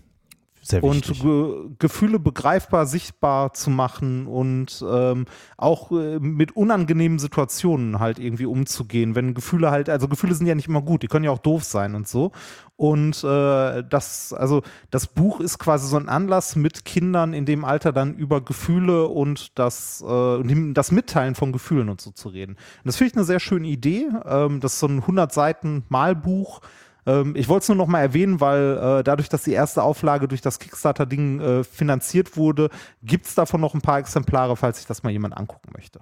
Sehr 0.64 0.82
und 0.82 1.05
Ge 1.22 1.70
Gefühle 1.78 2.20
begreifbar, 2.20 2.86
sichtbar 2.86 3.53
zu 3.53 3.70
machen 3.70 4.28
und 4.28 4.84
ähm, 4.89 5.26
auch 5.57 5.91
äh, 5.91 6.20
mit 6.20 6.55
unangenehmen 6.55 7.20
Situationen 7.20 7.99
halt 7.99 8.18
irgendwie 8.18 8.45
umzugehen. 8.45 9.14
Wenn 9.14 9.34
Gefühle 9.34 9.72
halt, 9.72 9.89
also 9.89 10.07
Gefühle 10.07 10.36
sind 10.36 10.47
ja 10.47 10.55
nicht 10.55 10.70
immer 10.70 10.82
gut, 10.82 11.03
die 11.03 11.07
können 11.07 11.26
ja 11.26 11.32
auch 11.32 11.39
doof 11.39 11.66
sein 11.66 11.95
und 11.95 12.07
so. 12.07 12.32
Und 12.78 13.26
äh, 13.26 13.84
das, 13.84 14.32
also 14.32 14.61
das 14.89 15.07
Buch 15.07 15.41
ist 15.41 15.59
quasi 15.59 15.88
so 15.88 15.97
ein 15.97 16.07
Anlass, 16.07 16.55
mit 16.55 16.86
Kindern 16.86 17.34
in 17.34 17.45
dem 17.45 17.66
Alter 17.66 17.91
dann 17.91 18.16
über 18.16 18.39
Gefühle 18.39 19.07
und 19.07 19.59
das, 19.59 20.01
äh, 20.07 20.74
das 20.74 20.91
Mitteilen 20.91 21.36
von 21.36 21.51
Gefühlen 21.51 21.89
und 21.89 21.99
so 21.99 22.11
zu 22.11 22.30
reden. 22.30 22.53
Und 22.53 22.86
das 22.86 22.95
finde 22.95 23.11
ich 23.11 23.18
eine 23.18 23.26
sehr 23.26 23.41
schöne 23.41 23.68
Idee. 23.68 24.07
Ähm, 24.26 24.61
das 24.61 24.76
ist 24.76 24.80
so 24.80 24.88
ein 24.88 25.01
100 25.01 25.34
Seiten 25.34 25.84
Malbuch 25.89 26.61
ähm, 27.06 27.36
ich 27.36 27.49
wollte 27.49 27.64
es 27.64 27.70
nur 27.70 27.78
noch 27.78 27.88
mal 27.88 28.01
erwähnen, 28.01 28.39
weil 28.39 28.78
äh, 28.78 29.04
dadurch, 29.04 29.30
dass 29.30 29.43
die 29.43 29.51
erste 29.51 29.84
Auflage 29.84 30.28
durch 30.28 30.41
das 30.41 30.60
Kickstarter-Ding 30.60 31.39
äh, 31.41 31.64
finanziert 31.64 32.38
wurde, 32.38 32.70
gibt 33.01 33.26
es 33.26 33.36
davon 33.36 33.62
noch 33.62 33.74
ein 33.74 33.82
paar 33.82 33.99
Exemplare, 33.99 34.56
falls 34.56 34.78
sich 34.78 34.88
das 34.88 35.04
mal 35.04 35.12
jemand 35.12 35.36
angucken 35.38 35.72
möchte. 35.76 35.99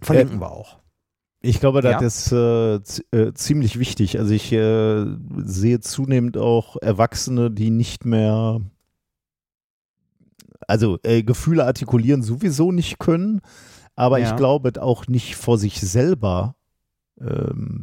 Verlinken 0.00 0.34
ähm, 0.34 0.40
wir 0.40 0.50
auch. 0.50 0.78
Ich 1.42 1.60
glaube, 1.60 1.80
das 1.80 2.30
ja. 2.30 2.76
ist 2.76 3.12
äh, 3.12 3.18
äh, 3.18 3.34
ziemlich 3.34 3.78
wichtig. 3.78 4.18
Also 4.18 4.34
ich 4.34 4.52
äh, 4.52 5.06
sehe 5.38 5.80
zunehmend 5.80 6.36
auch 6.36 6.76
Erwachsene, 6.76 7.50
die 7.50 7.70
nicht 7.70 8.04
mehr, 8.04 8.60
also 10.68 10.98
äh, 11.02 11.22
Gefühle 11.22 11.64
artikulieren 11.64 12.22
sowieso 12.22 12.72
nicht 12.72 12.98
können, 12.98 13.40
aber 13.96 14.18
ja. 14.18 14.28
ich 14.28 14.36
glaube 14.36 14.70
auch 14.82 15.06
nicht 15.06 15.36
vor 15.36 15.56
sich 15.56 15.80
selber 15.80 16.56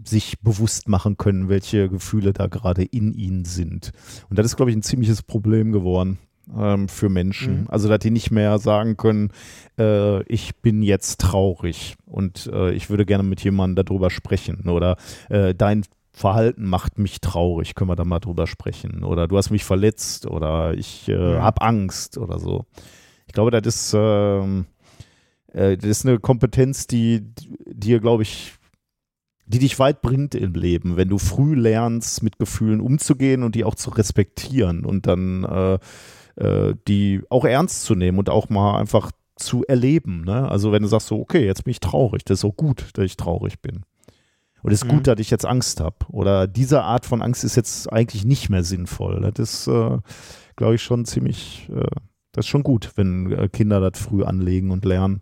sich 0.03 0.39
bewusst 0.41 0.89
machen 0.89 1.17
können, 1.17 1.47
welche 1.47 1.89
Gefühle 1.89 2.33
da 2.33 2.47
gerade 2.47 2.83
in 2.83 3.13
ihnen 3.13 3.45
sind. 3.45 3.91
Und 4.29 4.39
das 4.39 4.47
ist, 4.47 4.55
glaube 4.55 4.71
ich, 4.71 4.77
ein 4.77 4.81
ziemliches 4.81 5.21
Problem 5.21 5.71
geworden 5.71 6.17
ähm, 6.55 6.87
für 6.87 7.09
Menschen. 7.09 7.61
Mhm. 7.61 7.67
Also, 7.69 7.87
dass 7.87 7.99
die 7.99 8.11
nicht 8.11 8.31
mehr 8.31 8.57
sagen 8.59 8.97
können, 8.97 9.31
äh, 9.77 10.23
ich 10.23 10.55
bin 10.57 10.81
jetzt 10.81 11.21
traurig 11.21 11.95
und 12.05 12.49
äh, 12.51 12.71
ich 12.71 12.89
würde 12.89 13.05
gerne 13.05 13.23
mit 13.23 13.43
jemandem 13.43 13.85
darüber 13.85 14.09
sprechen 14.09 14.69
oder 14.69 14.97
äh, 15.29 15.53
dein 15.53 15.83
Verhalten 16.11 16.65
macht 16.65 16.97
mich 16.97 17.21
traurig, 17.21 17.75
können 17.75 17.91
wir 17.91 17.95
da 17.95 18.03
mal 18.03 18.19
drüber 18.19 18.47
sprechen. 18.47 19.03
Oder 19.03 19.27
du 19.27 19.37
hast 19.37 19.51
mich 19.51 19.63
verletzt 19.63 20.25
oder 20.25 20.73
ich 20.73 21.07
äh, 21.07 21.15
mhm. 21.15 21.41
habe 21.43 21.61
Angst 21.61 22.17
oder 22.17 22.39
so. 22.39 22.65
Ich 23.27 23.33
glaube, 23.33 23.51
das 23.51 23.67
ist, 23.67 23.93
ähm, 23.95 24.65
äh, 25.53 25.77
das 25.77 25.89
ist 25.89 26.05
eine 26.07 26.17
Kompetenz, 26.17 26.87
die 26.87 27.21
dir, 27.67 27.99
glaube 27.99 28.23
ich, 28.23 28.56
die 29.47 29.59
dich 29.59 29.79
weit 29.79 30.01
bringt 30.01 30.35
im 30.35 30.53
Leben, 30.53 30.97
wenn 30.97 31.07
du 31.07 31.17
früh 31.17 31.55
lernst, 31.55 32.21
mit 32.21 32.37
Gefühlen 32.37 32.81
umzugehen 32.81 33.43
und 33.43 33.55
die 33.55 33.63
auch 33.63 33.75
zu 33.75 33.89
respektieren 33.89 34.85
und 34.85 35.07
dann 35.07 35.43
äh, 35.43 35.79
äh, 36.35 36.75
die 36.87 37.21
auch 37.29 37.45
ernst 37.45 37.83
zu 37.83 37.95
nehmen 37.95 38.19
und 38.19 38.29
auch 38.29 38.49
mal 38.49 38.79
einfach 38.79 39.11
zu 39.35 39.63
erleben. 39.65 40.23
Ne? 40.25 40.49
Also 40.49 40.71
wenn 40.71 40.81
du 40.81 40.87
sagst 40.87 41.07
so, 41.07 41.19
okay, 41.19 41.45
jetzt 41.45 41.63
bin 41.63 41.71
ich 41.71 41.79
traurig, 41.79 42.25
das 42.25 42.39
ist 42.39 42.45
auch 42.45 42.55
gut, 42.55 42.89
dass 42.93 43.05
ich 43.05 43.17
traurig 43.17 43.61
bin. 43.61 43.83
Und 44.63 44.71
es 44.71 44.81
ist 44.81 44.85
mhm. 44.85 44.97
gut, 44.97 45.07
dass 45.07 45.19
ich 45.19 45.29
jetzt 45.29 45.45
Angst 45.45 45.79
habe. 45.79 45.97
Oder 46.09 46.47
diese 46.47 46.83
Art 46.83 47.05
von 47.05 47.21
Angst 47.21 47.43
ist 47.43 47.55
jetzt 47.55 47.91
eigentlich 47.91 48.25
nicht 48.25 48.49
mehr 48.49 48.63
sinnvoll. 48.63 49.31
Das 49.33 49.39
ist, 49.39 49.67
äh, 49.67 49.97
glaube 50.55 50.75
ich, 50.75 50.83
schon 50.83 51.05
ziemlich, 51.05 51.69
äh, 51.69 51.87
das 52.31 52.45
ist 52.45 52.49
schon 52.49 52.63
gut, 52.63 52.91
wenn 52.95 53.31
äh, 53.31 53.49
Kinder 53.49 53.79
das 53.79 54.01
früh 54.01 54.23
anlegen 54.23 54.71
und 54.71 54.83
lernen. 54.83 55.21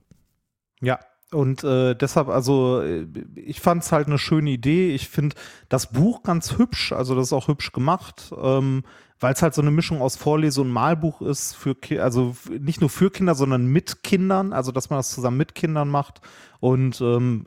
Ja, 0.82 1.00
und 1.36 1.64
äh, 1.64 1.96
deshalb, 1.96 2.30
also 2.30 2.82
äh, 2.82 3.06
ich 3.36 3.60
fand 3.60 3.84
es 3.84 3.92
halt 3.92 4.08
eine 4.08 4.18
schöne 4.18 4.50
Idee. 4.50 4.96
Ich 4.96 5.10
finde 5.10 5.36
das 5.70 5.92
Buch 5.92 6.24
ganz 6.24 6.58
hübsch, 6.58 6.94
also 6.94 7.14
das 7.14 7.28
ist 7.28 7.34
auch 7.34 7.50
hübsch 7.50 7.74
gemacht, 7.74 8.34
ähm, 8.42 8.84
weil 9.20 9.34
es 9.34 9.42
halt 9.42 9.54
so 9.54 9.62
eine 9.62 9.72
Mischung 9.72 10.02
aus 10.02 10.16
Vorlese- 10.16 10.62
und 10.62 10.70
Malbuch 10.70 11.22
ist, 11.22 11.54
für 11.54 11.76
also 12.02 12.36
nicht 12.60 12.80
nur 12.80 12.90
für 12.90 13.12
Kinder, 13.12 13.36
sondern 13.36 13.68
mit 13.68 14.04
Kindern, 14.04 14.54
also 14.54 14.72
dass 14.72 14.90
man 14.90 15.00
das 15.00 15.12
zusammen 15.12 15.38
mit 15.38 15.56
Kindern 15.56 15.90
macht. 15.90 16.22
Und 16.60 17.02
ähm, 17.02 17.44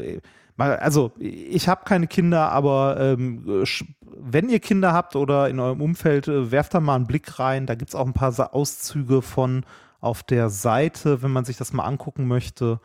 also 0.57 1.13
ich 1.19 1.69
habe 1.69 1.85
keine 1.85 2.09
Kinder, 2.09 2.53
aber 2.53 2.99
ähm, 3.01 3.65
wenn 4.21 4.49
ihr 4.49 4.61
Kinder 4.61 4.93
habt 4.93 5.17
oder 5.17 5.49
in 5.49 5.61
eurem 5.61 5.81
Umfeld, 5.81 6.29
äh, 6.29 6.51
werft 6.51 6.75
da 6.75 6.81
mal 6.81 6.97
einen 6.97 7.07
Blick 7.07 7.39
rein. 7.39 7.67
Da 7.67 7.75
gibt 7.75 7.91
es 7.91 7.95
auch 7.95 8.07
ein 8.07 8.13
paar 8.13 8.55
Auszüge 8.55 9.23
von 9.23 9.65
auf 10.01 10.23
der 10.23 10.51
Seite, 10.51 11.23
wenn 11.23 11.33
man 11.33 11.45
sich 11.45 11.57
das 11.57 11.73
mal 11.73 11.85
angucken 11.85 12.27
möchte. 12.27 12.81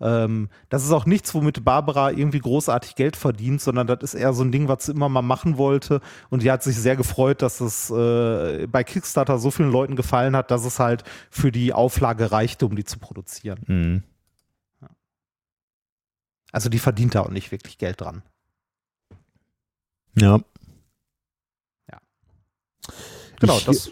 Ähm, 0.00 0.48
das 0.68 0.84
ist 0.84 0.92
auch 0.92 1.06
nichts, 1.06 1.34
womit 1.34 1.64
Barbara 1.64 2.12
irgendwie 2.12 2.38
großartig 2.38 2.94
Geld 2.94 3.16
verdient, 3.16 3.60
sondern 3.60 3.86
das 3.86 3.98
ist 4.02 4.14
eher 4.14 4.32
so 4.32 4.44
ein 4.44 4.52
Ding, 4.52 4.68
was 4.68 4.86
sie 4.86 4.92
immer 4.92 5.08
mal 5.08 5.22
machen 5.22 5.58
wollte. 5.58 6.00
Und 6.30 6.42
die 6.42 6.50
hat 6.50 6.62
sich 6.62 6.76
sehr 6.76 6.96
gefreut, 6.96 7.42
dass 7.42 7.60
es 7.60 7.90
äh, 7.90 8.66
bei 8.68 8.84
Kickstarter 8.84 9.38
so 9.38 9.50
vielen 9.50 9.72
Leuten 9.72 9.96
gefallen 9.96 10.36
hat, 10.36 10.50
dass 10.50 10.64
es 10.64 10.78
halt 10.78 11.04
für 11.30 11.50
die 11.50 11.72
Auflage 11.72 12.30
reichte, 12.30 12.66
um 12.66 12.76
die 12.76 12.84
zu 12.84 12.98
produzieren. 12.98 13.60
Mhm. 13.66 14.02
Also 16.52 16.68
die 16.68 16.78
verdient 16.78 17.14
da 17.14 17.20
auch 17.22 17.30
nicht 17.30 17.52
wirklich 17.52 17.76
Geld 17.78 18.00
dran. 18.00 18.22
Ja. 20.16 20.40
Ja. 21.90 22.00
Genau, 23.40 23.58
ich, 23.58 23.64
das. 23.64 23.90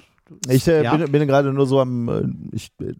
Ich 0.49 0.67
äh, 0.67 0.83
ja. 0.83 0.97
bin, 0.97 1.13
bin 1.13 1.29
gerade 1.29 1.53
nur 1.53 1.67
so 1.67 1.81
am, 1.81 2.09
äh, 2.09 2.57
ich 2.57 2.73
äh, 2.81 2.95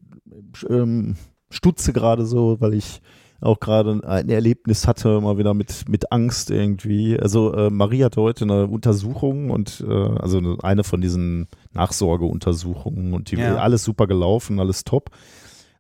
ähm, 0.69 1.17
stutze 1.51 1.93
gerade 1.93 2.27
so, 2.27 2.61
weil 2.61 2.75
ich 2.75 3.01
auch 3.41 3.61
gerade 3.61 4.01
ein 4.07 4.29
Erlebnis 4.31 4.87
hatte, 4.87 5.21
mal 5.21 5.37
wieder 5.39 5.53
mit, 5.53 5.89
mit 5.89 6.11
Angst 6.11 6.51
irgendwie. 6.51 7.19
Also 7.21 7.53
äh, 7.53 7.71
Marie 7.71 8.03
hatte 8.03 8.23
heute 8.23 8.45
eine 8.45 8.67
Untersuchung 8.67 9.51
und 9.51 9.85
äh, 9.87 9.93
also 9.93 10.59
eine 10.63 10.85
von 10.85 11.01
diesen 11.01 11.47
Nachsorgeuntersuchungen 11.73 13.13
und 13.13 13.31
die 13.31 13.37
Ja. 13.37 13.57
alles 13.57 13.85
super 13.85 14.07
gelaufen, 14.07 14.59
alles 14.59 14.85
top. 14.85 15.11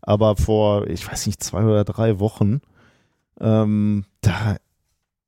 Aber 0.03 0.37
vor, 0.37 0.87
ich 0.89 1.11
weiß 1.11 1.27
nicht, 1.27 1.43
zwei 1.43 1.65
oder 1.65 1.85
drei 1.85 2.21
Wochen, 2.21 2.61
ähm, 3.41 4.05
da, 4.21 4.57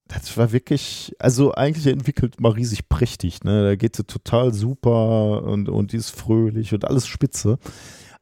das 0.06 0.36
war 0.36 0.52
wirklich, 0.52 1.14
also 1.18 1.52
eigentlich 1.52 1.86
entwickelt 1.86 2.40
Marie 2.40 2.64
sich 2.64 2.88
prächtig, 2.88 3.42
ne? 3.44 3.64
Da 3.64 3.76
geht 3.76 3.96
sie 3.96 4.04
total 4.04 4.54
super 4.54 5.42
und, 5.44 5.68
und 5.68 5.92
die 5.92 5.96
ist 5.96 6.10
fröhlich 6.10 6.72
und 6.74 6.84
alles 6.84 7.06
spitze. 7.06 7.58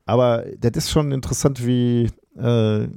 Aber 0.06 0.44
das 0.58 0.72
ist 0.76 0.90
schon 0.90 1.12
interessant, 1.12 1.66
wie, 1.66 2.08
äh, 2.36 2.88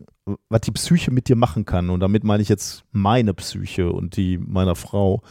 was 0.47 0.61
die 0.61 0.71
Psyche 0.71 1.11
mit 1.11 1.27
dir 1.27 1.35
machen 1.35 1.65
kann. 1.65 1.89
Und 1.89 1.99
damit 1.99 2.23
meine 2.23 2.41
ich 2.41 2.49
jetzt 2.49 2.85
meine 2.91 3.33
Psyche 3.33 3.91
und 3.91 4.15
die 4.15 4.37
meiner 4.37 4.75
Frau. 4.75 5.21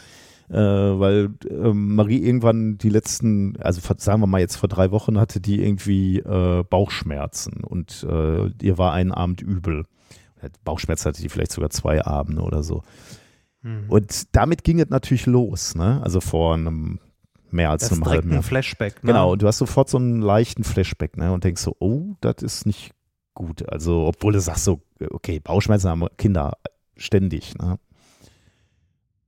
Äh, 0.51 0.55
weil 0.55 1.29
ähm, 1.51 1.95
Marie 1.95 2.25
irgendwann 2.25 2.79
die 2.79 2.89
letzten, 2.89 3.59
also 3.59 3.83
sagen 3.99 4.23
wir 4.23 4.27
mal 4.27 4.41
jetzt 4.41 4.57
vor 4.57 4.69
drei 4.69 4.91
Wochen 4.91 5.21
hatte 5.21 5.41
die 5.41 5.63
irgendwie 5.63 6.21
äh, 6.21 6.65
Bauchschmerzen 6.65 7.63
und 7.65 8.07
äh, 8.09 8.49
ihr 8.63 8.79
war 8.79 8.95
einen 8.95 9.13
Abend 9.13 9.43
übel. 9.43 9.85
Bauchschmerzen 10.65 11.09
hatte 11.09 11.21
die 11.21 11.29
vielleicht 11.29 11.53
sogar 11.53 11.69
zwei 11.69 12.03
Abende 12.03 12.41
oder 12.41 12.63
so. 12.63 12.83
Hm. 13.63 13.85
Und 13.89 14.35
damit 14.35 14.65
ging 14.65 14.81
es 14.81 14.89
natürlich 14.89 15.27
los, 15.27 15.75
ne? 15.75 16.01
Also 16.03 16.21
vor 16.21 16.55
einem 16.55 16.99
mehr 17.51 17.71
als 17.71 17.83
das 17.83 17.93
einem 17.93 18.05
halben 18.05 18.31
ein 18.31 18.35
Jahr. 18.35 18.43
Flashback. 18.43 19.03
Ne? 19.03 19.09
Genau, 19.13 19.33
und 19.33 19.43
du 19.43 19.47
hast 19.47 19.59
sofort 19.59 19.89
so 19.89 19.99
einen 19.99 20.21
leichten 20.21 20.65
Flashback, 20.65 21.17
ne? 21.17 21.33
Und 21.33 21.45
denkst 21.45 21.63
so, 21.63 21.77
oh, 21.79 22.15
das 22.21 22.43
ist 22.43 22.67
nicht 22.67 22.93
gut. 23.35 23.69
Also, 23.69 24.07
obwohl 24.07 24.33
du 24.33 24.41
sagst 24.41 24.65
so, 24.65 24.81
okay, 25.11 25.41
Bauchschmerzen 25.41 25.89
haben 25.89 26.07
Kinder 26.17 26.55
ständig, 26.97 27.57
ne? 27.57 27.79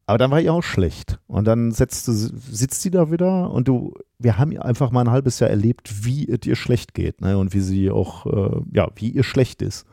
Aber 0.06 0.18
dann 0.18 0.32
war 0.32 0.40
ihr 0.40 0.52
auch 0.52 0.62
schlecht. 0.62 1.20
Und 1.28 1.44
dann 1.44 1.70
setzt 1.70 2.08
du, 2.08 2.12
sitzt 2.12 2.82
sie 2.82 2.90
da 2.90 3.12
wieder 3.12 3.48
und 3.52 3.68
du, 3.68 3.94
wir 4.18 4.38
haben 4.38 4.50
ihr 4.50 4.64
einfach 4.64 4.90
mal 4.90 5.02
ein 5.02 5.10
halbes 5.10 5.38
Jahr 5.38 5.50
erlebt, 5.50 6.04
wie 6.04 6.28
es 6.28 6.44
ihr 6.46 6.56
schlecht 6.56 6.94
geht, 6.94 7.20
ne? 7.20 7.38
Und 7.38 7.54
wie 7.54 7.60
sie 7.60 7.90
auch, 7.90 8.26
äh, 8.26 8.60
ja, 8.72 8.88
wie 8.96 9.10
ihr 9.10 9.22
schlecht 9.22 9.62
ist. 9.62 9.86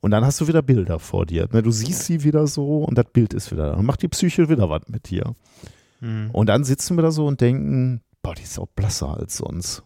Und 0.00 0.12
dann 0.12 0.24
hast 0.24 0.40
du 0.40 0.48
wieder 0.48 0.62
Bilder 0.62 0.98
vor 0.98 1.26
dir. 1.26 1.48
Ne? 1.52 1.62
Du 1.62 1.70
siehst 1.70 2.04
sie 2.04 2.24
wieder 2.24 2.46
so 2.46 2.84
und 2.84 2.96
das 2.96 3.06
Bild 3.12 3.34
ist 3.34 3.52
wieder 3.52 3.70
da. 3.70 3.76
Dann 3.76 3.84
macht 3.84 4.02
die 4.02 4.08
Psyche 4.08 4.48
wieder 4.48 4.70
was 4.70 4.82
mit 4.88 5.10
dir. 5.10 5.34
Hm. 6.00 6.30
Und 6.32 6.48
dann 6.48 6.64
sitzen 6.64 6.96
wir 6.96 7.02
da 7.02 7.10
so 7.10 7.26
und 7.26 7.40
denken, 7.40 8.02
boah, 8.22 8.34
die 8.34 8.42
ist 8.42 8.58
auch 8.58 8.68
blasser 8.74 9.16
als 9.16 9.36
sonst. 9.36 9.82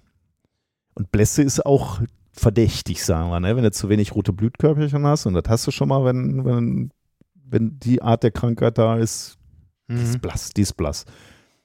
Und 0.95 1.11
Blässe 1.11 1.43
ist 1.43 1.65
auch 1.65 2.01
verdächtig, 2.33 3.05
sagen 3.05 3.31
wir, 3.31 3.41
ne? 3.41 3.57
wenn 3.57 3.65
du 3.65 3.71
zu 3.71 3.89
wenig 3.89 4.15
rote 4.15 4.33
Blutkörperchen 4.33 5.07
hast. 5.07 5.27
Und 5.27 5.35
das 5.35 5.45
hast 5.49 5.67
du 5.67 5.71
schon 5.71 5.89
mal, 5.89 6.05
wenn, 6.05 6.45
wenn, 6.45 6.91
wenn 7.45 7.79
die 7.79 8.03
Art 8.03 8.23
der 8.23 8.31
Krankheit 8.31 8.79
da 8.79 8.97
ist, 8.97 9.39
die 9.89 10.03
ist 10.03 10.15
Mhm. 10.15 10.21
blass, 10.21 10.51
die 10.51 10.62
ist 10.62 10.75
blass. 10.75 11.05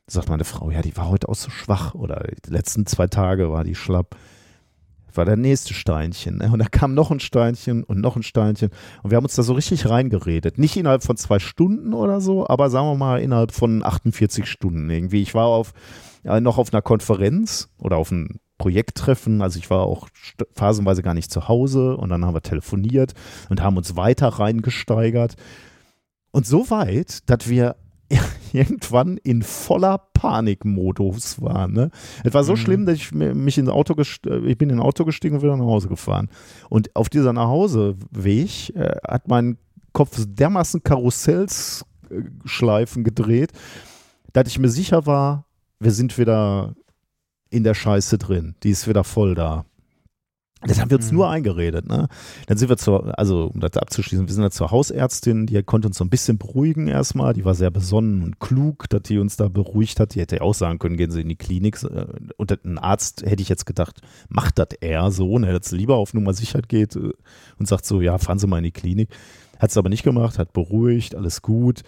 Sagt 0.08 0.30
meine 0.30 0.44
Frau, 0.44 0.72
ja, 0.72 0.82
die 0.82 0.98
war 0.98 1.10
heute 1.10 1.30
auch 1.30 1.36
so 1.36 1.50
schwach. 1.50 1.94
Oder 1.94 2.28
die 2.46 2.50
letzten 2.52 2.86
zwei 2.86 3.08
Tage 3.08 3.52
war 3.52 3.64
die 3.64 3.76
schlapp. 3.76 4.16
War 5.14 5.26
der 5.26 5.38
nächste 5.38 5.74
Steinchen. 5.74 6.38
Ne? 6.38 6.50
Und 6.52 6.60
da 6.60 6.66
kam 6.66 6.94
noch 6.94 7.12
ein 7.12 7.20
Steinchen 7.20 7.84
und 7.84 8.00
noch 8.00 8.16
ein 8.16 8.24
Steinchen. 8.24 8.70
Und 9.04 9.12
wir 9.12 9.18
haben 9.18 9.26
uns 9.26 9.36
da 9.36 9.44
so 9.44 9.54
richtig 9.54 9.90
reingeredet. 9.90 10.58
Nicht 10.58 10.78
innerhalb 10.78 11.04
von 11.04 11.18
zwei 11.18 11.40
Stunden 11.40 11.94
oder 11.94 12.22
so, 12.22 12.48
aber 12.48 12.70
sagen 12.70 12.88
wir 12.88 12.96
mal 12.96 13.22
innerhalb 13.22 13.52
von 13.52 13.84
48 13.84 14.46
Stunden 14.46 14.90
irgendwie. 14.90 15.22
Ich 15.22 15.34
war 15.34 15.48
auf, 15.48 15.74
äh, 16.24 16.40
noch 16.40 16.58
auf 16.58 16.74
einer 16.74 16.82
Konferenz 16.82 17.70
oder 17.78 17.98
auf 17.98 18.12
einem 18.12 18.40
Projekttreffen. 18.58 19.42
Also 19.42 19.58
ich 19.58 19.70
war 19.70 19.84
auch 19.84 20.08
phasenweise 20.54 21.02
gar 21.02 21.16
nicht 21.16 21.32
zu 21.32 21.48
Hause 21.48 21.98
und 21.98 22.10
dann 22.10 22.26
haben 22.26 22.36
wir 22.36 22.42
telefoniert 22.42 23.14
und 23.50 23.62
haben 23.62 23.78
uns 23.78 23.96
weiter 23.96 24.28
reingesteigert. 24.28 25.36
Und 26.32 26.46
so 26.46 26.70
weit, 26.70 27.30
dass 27.30 27.50
wir 27.50 27.76
irgendwann 28.54 29.18
in 29.18 29.44
voller 29.44 29.98
Panikmodus 30.14 31.42
waren. 31.42 31.74
Ne? 31.74 31.92
Es 32.24 32.34
war 32.34 32.44
so 32.44 32.54
Mhm. 32.54 32.58
schlimm, 32.58 32.86
dass 32.86 32.96
ich 32.96 33.12
mi- 33.12 33.34
mich 33.34 33.58
ins 33.58 33.70
Auto 33.70 33.96
gest 33.96 34.26
ich 34.26 34.58
bin 34.58 34.70
in 34.70 34.78
ein 34.78 34.82
Auto 34.82 35.06
gestiegen 35.06 35.36
und 35.36 35.42
wieder 35.44 35.56
nach 35.56 35.66
Hause 35.66 35.88
gefahren. 35.88 36.30
Und 36.70 36.96
auf 36.96 37.10
dieser 37.10 37.34
Nachhauseweg 37.34 38.76
äh, 38.76 38.96
hat 39.08 39.28
mein 39.28 39.58
Kopf 39.94 40.24
dermaßen 40.28 40.84
Karussellsschleifen 40.84 43.04
gedreht, 43.04 43.52
dass 44.34 44.48
ich 44.48 44.60
mir 44.60 44.70
sicher 44.70 45.06
war, 45.06 45.46
wir 45.80 45.92
sind 45.92 46.18
wieder 46.18 46.76
in 47.50 47.64
der 47.64 47.74
Scheiße 47.74 48.18
drin. 48.18 48.56
Die 48.64 48.70
ist 48.72 48.88
wieder 48.88 49.04
voll 49.04 49.36
da. 49.36 49.66
Das 50.62 50.82
haben 50.82 50.90
wir 50.90 50.98
uns 50.98 51.10
Mhm. 51.12 51.18
nur 51.18 51.30
eingeredet, 51.30 51.88
ne? 51.88 52.10
Dann 52.48 52.58
sind 52.58 52.68
wir 52.68 52.76
zur, 52.76 53.18
also 53.18 53.50
um 53.54 53.62
das 53.62 53.78
abzuschließen, 53.78 54.28
wir 54.28 54.34
sind 54.34 54.42
dann 54.42 54.52
zur 54.52 54.72
Hausärztin, 54.72 55.46
die 55.46 55.64
konnte 55.64 55.88
uns 55.88 55.98
so 55.98 56.04
ein 56.04 56.10
bisschen 56.10 56.38
beruhigen 56.38 56.88
erstmal. 56.88 57.34
Die 57.34 57.46
war 57.46 57.56
sehr 57.56 57.72
besonnen 57.72 58.24
und 58.24 58.40
klug, 58.42 58.90
dass 58.90 59.04
die 59.04 59.20
uns 59.20 59.38
da 59.38 59.48
beruhigt 59.48 60.02
hat. 60.02 60.16
Die 60.16 60.20
hätte 60.20 60.36
ja 60.38 60.42
auch 60.42 60.54
sagen 60.54 60.78
können, 60.78 60.98
gehen 60.98 61.12
Sie 61.12 61.22
in 61.22 61.30
die 61.30 61.38
Klinik. 61.38 61.82
Äh, 61.84 62.08
Und 62.36 62.52
ein 62.66 62.78
Arzt 62.78 63.24
hätte 63.26 63.42
ich 63.42 63.48
jetzt 63.48 63.66
gedacht, 63.66 64.02
macht 64.28 64.60
das 64.60 64.70
eher 64.82 65.12
so, 65.12 65.40
ne? 65.40 65.54
Dass 65.54 65.72
lieber 65.72 65.96
auf 65.96 66.14
Nummer 66.14 66.34
Sicherheit 66.34 66.68
geht 66.68 66.96
äh, 66.98 67.12
und 67.58 67.68
sagt 67.68 67.86
so, 67.86 68.02
ja, 68.02 68.18
fahren 68.18 68.40
Sie 68.40 68.48
mal 68.48 68.58
in 68.58 68.66
die 68.66 68.72
Klinik. 68.72 69.10
Hat 69.60 69.70
es 69.72 69.78
aber 69.78 69.88
nicht 69.90 70.04
gemacht, 70.04 70.40
hat 70.40 70.52
beruhigt, 70.52 71.16
alles 71.16 71.42
gut. 71.42 71.84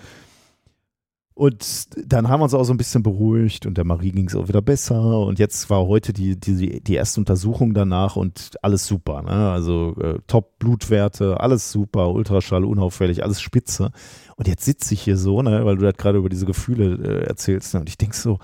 Und 1.33 2.11
dann 2.11 2.27
haben 2.27 2.41
wir 2.41 2.43
uns 2.43 2.53
auch 2.53 2.65
so 2.65 2.73
ein 2.73 2.77
bisschen 2.77 3.03
beruhigt 3.03 3.65
und 3.65 3.77
der 3.77 3.85
Marie 3.85 4.11
ging 4.11 4.27
es 4.27 4.35
auch 4.35 4.49
wieder 4.49 4.61
besser. 4.61 5.21
Und 5.21 5.39
jetzt 5.39 5.69
war 5.69 5.87
heute 5.87 6.11
die, 6.11 6.37
die, 6.37 6.81
die 6.81 6.93
erste 6.93 7.21
Untersuchung 7.21 7.73
danach 7.73 8.17
und 8.17 8.51
alles 8.61 8.85
super. 8.85 9.21
Ne? 9.21 9.49
Also 9.51 9.95
äh, 10.01 10.19
Top-Blutwerte, 10.27 11.39
alles 11.39 11.71
super, 11.71 12.11
Ultraschall, 12.11 12.65
unauffällig, 12.65 13.23
alles 13.23 13.41
spitze. 13.41 13.91
Und 14.35 14.47
jetzt 14.47 14.65
sitze 14.65 14.93
ich 14.93 15.01
hier 15.01 15.17
so, 15.17 15.41
ne, 15.41 15.65
weil 15.65 15.77
du 15.77 15.91
gerade 15.93 16.17
über 16.17 16.29
diese 16.29 16.45
Gefühle 16.45 16.95
äh, 16.95 17.25
erzählst. 17.27 17.73
Ne? 17.73 17.79
Und 17.79 17.89
ich 17.89 17.97
denke 17.97 18.15
so, 18.15 18.39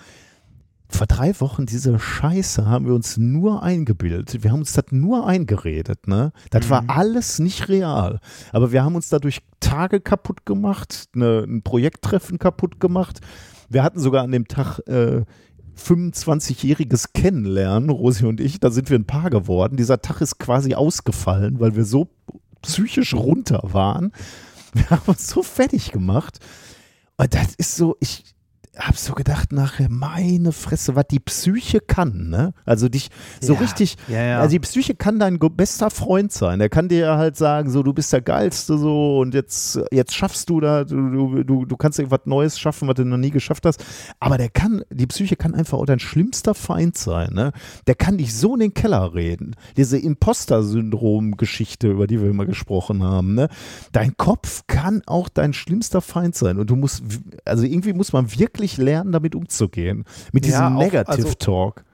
vor 0.89 1.05
drei 1.07 1.37
Wochen 1.41 1.65
diese 1.65 1.99
Scheiße 1.99 2.65
haben 2.65 2.85
wir 2.85 2.93
uns 2.93 3.17
nur 3.17 3.61
eingebildet. 3.61 4.43
Wir 4.43 4.51
haben 4.51 4.59
uns 4.59 4.73
das 4.73 4.85
nur 4.91 5.27
eingeredet. 5.27 6.07
Ne? 6.07 6.31
Das 6.49 6.69
war 6.69 6.83
Mhm. 6.83 6.89
alles 6.89 7.39
nicht 7.39 7.67
real. 7.67 8.19
Aber 8.53 8.71
wir 8.71 8.83
haben 8.83 8.95
uns 8.95 9.09
dadurch 9.09 9.41
Tage 9.59 9.99
kaputt 9.99 10.45
gemacht, 10.45 11.09
ne, 11.13 11.43
ein 11.47 11.61
Projekttreffen 11.61 12.39
kaputt 12.39 12.79
gemacht. 12.79 13.19
Wir 13.69 13.83
hatten 13.83 13.99
sogar 13.99 14.23
an 14.23 14.31
dem 14.31 14.47
Tag 14.47 14.79
äh, 14.87 15.23
25-jähriges 15.77 17.09
Kennenlernen, 17.13 17.89
Rosi 17.89 18.25
und 18.25 18.39
ich. 18.39 18.59
Da 18.59 18.71
sind 18.71 18.89
wir 18.89 18.97
ein 18.97 19.05
Paar 19.05 19.29
geworden. 19.29 19.77
Dieser 19.77 20.01
Tag 20.01 20.21
ist 20.21 20.39
quasi 20.39 20.73
ausgefallen, 20.73 21.59
weil 21.59 21.75
wir 21.75 21.85
so 21.85 22.07
psychisch 22.61 23.13
runter 23.13 23.61
waren. 23.63 24.11
Wir 24.73 24.89
haben 24.89 25.03
uns 25.07 25.27
so 25.27 25.43
fertig 25.43 25.91
gemacht. 25.91 26.39
Und 27.17 27.33
das 27.33 27.55
ist 27.55 27.75
so, 27.75 27.97
ich 27.99 28.23
habe 28.79 28.97
so 28.97 29.13
gedacht 29.13 29.51
nachher, 29.51 29.89
meine 29.89 30.51
Fresse, 30.51 30.95
was 30.95 31.05
die 31.09 31.19
Psyche 31.19 31.79
kann, 31.79 32.29
ne? 32.29 32.53
Also 32.65 32.89
dich 32.89 33.09
so 33.41 33.53
Ja. 33.53 33.59
richtig, 33.59 33.97
Ja, 34.07 34.23
ja. 34.23 34.39
also 34.39 34.51
die 34.51 34.59
Psyche 34.59 34.95
kann 34.95 35.19
dein 35.19 35.39
bester 35.39 35.89
Freund 35.89 36.31
sein. 36.31 36.59
Der 36.59 36.69
kann 36.69 36.89
dir 36.89 37.17
halt 37.17 37.37
sagen, 37.37 37.69
so, 37.69 37.83
du 37.83 37.93
bist 37.93 38.13
der 38.13 38.21
Geilste 38.21 38.77
so 38.77 39.19
und 39.19 39.33
jetzt, 39.33 39.79
jetzt 39.91 40.13
schaffst 40.13 40.49
du 40.49 40.59
da, 40.59 40.83
du, 40.83 41.43
du, 41.43 41.65
du, 41.65 41.77
kannst 41.77 41.99
irgendwas 41.99 42.21
Neues 42.25 42.59
schaffen, 42.59 42.87
was 42.87 42.95
du 42.95 43.05
noch 43.05 43.17
nie 43.17 43.31
geschafft 43.31 43.65
hast. 43.65 43.83
Aber 44.19 44.37
der 44.37 44.49
kann, 44.49 44.83
die 44.89 45.07
Psyche 45.07 45.35
kann 45.35 45.55
einfach 45.55 45.77
auch 45.77 45.85
dein 45.85 45.99
schlimmster 45.99 46.53
Feind 46.53 46.97
sein, 46.97 47.33
ne? 47.33 47.51
Der 47.87 47.95
kann 47.95 48.17
dich 48.17 48.35
so 48.35 48.53
in 48.53 48.59
den 48.59 48.73
Keller 48.73 49.13
reden. 49.13 49.55
Diese 49.77 49.97
Imposter-Syndrom-Geschichte, 49.97 51.89
über 51.89 52.07
die 52.07 52.21
wir 52.21 52.29
immer 52.29 52.45
gesprochen 52.45 53.03
haben, 53.03 53.33
ne? 53.33 53.49
Dein 53.91 54.15
Kopf 54.17 54.63
kann 54.67 55.01
auch 55.05 55.29
dein 55.29 55.53
schlimmster 55.53 56.01
Feind 56.01 56.35
sein 56.35 56.57
und 56.57 56.69
du 56.69 56.75
musst, 56.75 57.03
also 57.45 57.63
irgendwie 57.63 57.93
muss 57.93 58.13
man 58.13 58.37
wirklich 58.37 58.66
lernen, 58.75 59.13
damit 59.13 59.35
umzugehen. 59.35 60.03
Mit 60.33 60.43
diesem 60.43 60.59
Ja, 60.59 60.75
auch, 60.75 60.79
Negative 60.79 61.27
also- 61.27 61.33
Talk. 61.35 61.85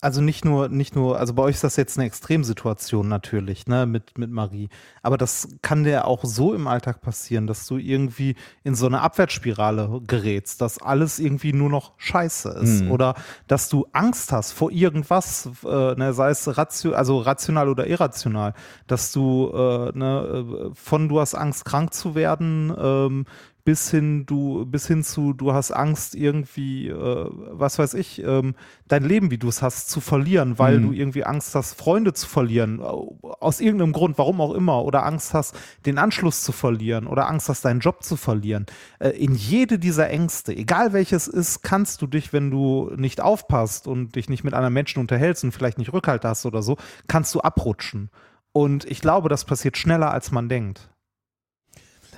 also 0.00 0.20
nicht 0.20 0.44
nur, 0.44 0.68
nicht 0.68 0.94
nur, 0.94 1.18
also 1.18 1.34
bei 1.34 1.42
euch 1.42 1.56
ist 1.56 1.64
das 1.64 1.74
jetzt 1.74 1.98
eine 1.98 2.06
Extremsituation 2.06 3.08
natürlich, 3.08 3.66
ne, 3.66 3.84
mit, 3.84 4.16
mit 4.16 4.30
Marie. 4.30 4.68
Aber 5.02 5.16
das 5.18 5.48
kann 5.60 5.82
dir 5.82 6.06
auch 6.06 6.20
so 6.24 6.54
im 6.54 6.68
Alltag 6.68 7.00
passieren, 7.00 7.48
dass 7.48 7.66
du 7.66 7.78
irgendwie 7.78 8.36
in 8.62 8.76
so 8.76 8.86
eine 8.86 9.00
Abwärtsspirale 9.00 10.00
gerätst, 10.06 10.60
dass 10.60 10.80
alles 10.80 11.18
irgendwie 11.18 11.52
nur 11.52 11.68
noch 11.68 11.94
scheiße 11.96 12.48
ist. 12.62 12.84
Mhm. 12.84 12.92
Oder 12.92 13.14
dass 13.48 13.68
du 13.68 13.86
Angst 13.92 14.30
hast 14.30 14.52
vor 14.52 14.70
irgendwas, 14.70 15.48
äh, 15.64 15.94
ne, 15.96 16.12
sei 16.12 16.30
es 16.30 16.56
ratio, 16.56 16.92
also 16.92 17.18
rational 17.18 17.68
oder 17.68 17.88
irrational, 17.88 18.54
dass 18.86 19.10
du 19.10 19.50
äh, 19.52 19.98
ne, 19.98 20.44
äh, 20.70 20.74
von 20.74 21.08
du 21.08 21.18
hast 21.18 21.34
Angst, 21.34 21.64
krank 21.64 21.92
zu 21.92 22.14
werden, 22.14 22.72
ähm, 22.80 23.24
bis 23.68 23.90
hin 23.90 24.24
du 24.24 24.64
bis 24.64 24.86
hin 24.86 25.04
zu 25.04 25.34
du 25.34 25.52
hast 25.52 25.72
Angst 25.72 26.14
irgendwie 26.14 26.88
äh, 26.88 27.26
was 27.50 27.78
weiß 27.78 27.92
ich 27.92 28.24
ähm, 28.24 28.54
dein 28.86 29.04
Leben 29.04 29.30
wie 29.30 29.36
du 29.36 29.46
es 29.48 29.60
hast 29.60 29.90
zu 29.90 30.00
verlieren 30.00 30.58
weil 30.58 30.78
mhm. 30.78 30.86
du 30.86 30.92
irgendwie 30.94 31.24
Angst 31.24 31.54
hast 31.54 31.74
Freunde 31.74 32.14
zu 32.14 32.26
verlieren 32.26 32.80
aus 32.80 33.60
irgendeinem 33.60 33.92
Grund 33.92 34.16
warum 34.16 34.40
auch 34.40 34.54
immer 34.54 34.82
oder 34.86 35.04
Angst 35.04 35.34
hast 35.34 35.54
den 35.84 35.98
Anschluss 35.98 36.44
zu 36.44 36.52
verlieren 36.52 37.06
oder 37.06 37.28
Angst 37.28 37.50
hast 37.50 37.62
deinen 37.66 37.80
Job 37.80 38.02
zu 38.02 38.16
verlieren. 38.16 38.64
Äh, 39.00 39.10
in 39.10 39.34
jede 39.34 39.78
dieser 39.78 40.08
Ängste 40.08 40.56
egal 40.56 40.94
welches 40.94 41.28
ist 41.28 41.60
kannst 41.60 42.00
du 42.00 42.06
dich 42.06 42.32
wenn 42.32 42.50
du 42.50 42.90
nicht 42.96 43.20
aufpasst 43.20 43.86
und 43.86 44.14
dich 44.16 44.30
nicht 44.30 44.44
mit 44.44 44.54
anderen 44.54 44.72
Menschen 44.72 44.98
unterhältst 44.98 45.44
und 45.44 45.52
vielleicht 45.52 45.76
nicht 45.76 45.92
Rückhalt 45.92 46.24
hast 46.24 46.46
oder 46.46 46.62
so 46.62 46.78
kannst 47.06 47.34
du 47.34 47.42
abrutschen. 47.42 48.08
Und 48.52 48.86
ich 48.86 49.02
glaube 49.02 49.28
das 49.28 49.44
passiert 49.44 49.76
schneller 49.76 50.10
als 50.10 50.30
man 50.30 50.48
denkt 50.48 50.88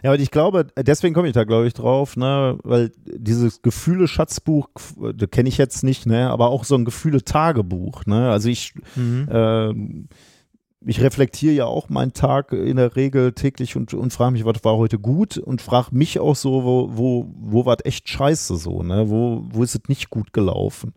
ja, 0.03 0.11
aber 0.11 0.19
ich 0.19 0.31
glaube, 0.31 0.67
deswegen 0.77 1.15
komme 1.15 1.29
ich 1.29 1.35
da, 1.35 1.45
glaube 1.45 1.67
ich, 1.67 1.75
drauf, 1.75 2.17
ne, 2.17 2.59
weil 2.63 2.93
dieses 3.05 3.63
Gefühle-Schatzbuch, 3.63 4.69
das 5.15 5.31
kenne 5.31 5.49
ich 5.49 5.59
jetzt 5.59 5.83
nicht, 5.83 6.07
ne, 6.07 6.31
aber 6.31 6.49
auch 6.49 6.65
so 6.65 6.75
ein 6.75 6.85
Gefühle-Tagebuch, 6.85 8.07
ne, 8.07 8.31
also 8.31 8.49
ich, 8.49 8.75
mhm. 8.97 9.29
äh, 9.31 10.89
ich 10.89 11.01
reflektiere 11.03 11.55
ja 11.55 11.65
auch 11.67 11.91
meinen 11.91 12.15
Tag 12.15 12.53
in 12.53 12.77
der 12.77 12.97
Regel 12.97 13.33
täglich 13.33 13.77
und, 13.77 13.93
und 13.93 14.13
frage 14.13 14.33
mich, 14.33 14.45
was 14.47 14.65
war 14.65 14.77
heute 14.77 14.99
gut 14.99 15.37
und 15.37 15.61
frage 15.61 15.89
mich 15.93 16.19
auch 16.19 16.37
so, 16.37 16.65
wo, 16.65 16.91
wo, 16.93 17.35
wo 17.39 17.67
war 17.67 17.77
echt 17.85 18.09
scheiße 18.09 18.57
so, 18.57 18.83
ne, 18.83 19.11
wo, 19.11 19.45
wo 19.51 19.63
ist 19.63 19.75
es 19.75 19.89
nicht 19.89 20.09
gut 20.09 20.33
gelaufen? 20.33 20.95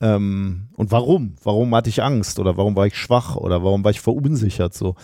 Ähm, 0.00 0.68
und 0.74 0.90
warum? 0.90 1.36
Warum 1.42 1.74
hatte 1.74 1.88
ich 1.88 2.02
Angst 2.02 2.38
oder 2.38 2.56
warum 2.56 2.76
war 2.76 2.86
ich 2.86 2.96
schwach 2.96 3.36
oder 3.36 3.62
warum 3.62 3.84
war 3.84 3.90
ich 3.90 4.00
verunsichert 4.00 4.74
so? 4.74 4.94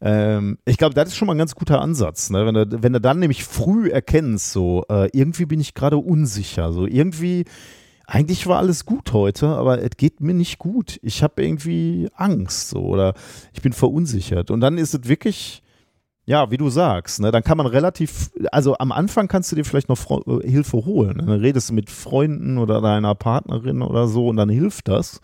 Ähm, 0.00 0.58
ich 0.64 0.78
glaube, 0.78 0.94
das 0.94 1.08
ist 1.08 1.16
schon 1.16 1.26
mal 1.26 1.34
ein 1.34 1.38
ganz 1.38 1.54
guter 1.54 1.80
Ansatz. 1.80 2.30
Ne? 2.30 2.46
Wenn, 2.46 2.54
du, 2.54 2.82
wenn 2.82 2.92
du 2.92 3.00
dann 3.00 3.18
nämlich 3.18 3.44
früh 3.44 3.90
erkennst, 3.90 4.52
so, 4.52 4.84
äh, 4.88 5.08
irgendwie 5.12 5.46
bin 5.46 5.60
ich 5.60 5.74
gerade 5.74 5.98
unsicher, 5.98 6.72
so 6.72 6.86
irgendwie, 6.86 7.44
eigentlich 8.06 8.46
war 8.46 8.58
alles 8.58 8.86
gut 8.86 9.12
heute, 9.12 9.48
aber 9.48 9.82
es 9.82 9.96
geht 9.96 10.20
mir 10.20 10.34
nicht 10.34 10.58
gut. 10.58 10.98
Ich 11.02 11.22
habe 11.22 11.44
irgendwie 11.44 12.08
Angst, 12.14 12.70
so, 12.70 12.80
oder 12.80 13.14
ich 13.52 13.62
bin 13.62 13.72
verunsichert. 13.72 14.50
Und 14.50 14.60
dann 14.60 14.78
ist 14.78 14.94
es 14.94 15.06
wirklich, 15.06 15.62
ja, 16.24 16.50
wie 16.50 16.56
du 16.56 16.70
sagst, 16.70 17.20
ne, 17.20 17.30
dann 17.30 17.44
kann 17.44 17.58
man 17.58 17.66
relativ, 17.66 18.30
also 18.52 18.78
am 18.78 18.92
Anfang 18.92 19.28
kannst 19.28 19.52
du 19.52 19.56
dir 19.56 19.64
vielleicht 19.64 19.90
noch 19.90 19.98
Fre 19.98 20.22
äh, 20.42 20.48
Hilfe 20.48 20.78
holen. 20.78 21.18
Ne? 21.18 21.26
Dann 21.26 21.40
redest 21.40 21.70
du 21.70 21.74
mit 21.74 21.90
Freunden 21.90 22.56
oder 22.56 22.80
deiner 22.80 23.14
Partnerin 23.14 23.82
oder 23.82 24.06
so 24.06 24.28
und 24.28 24.36
dann 24.36 24.48
hilft 24.48 24.88
das 24.88 25.20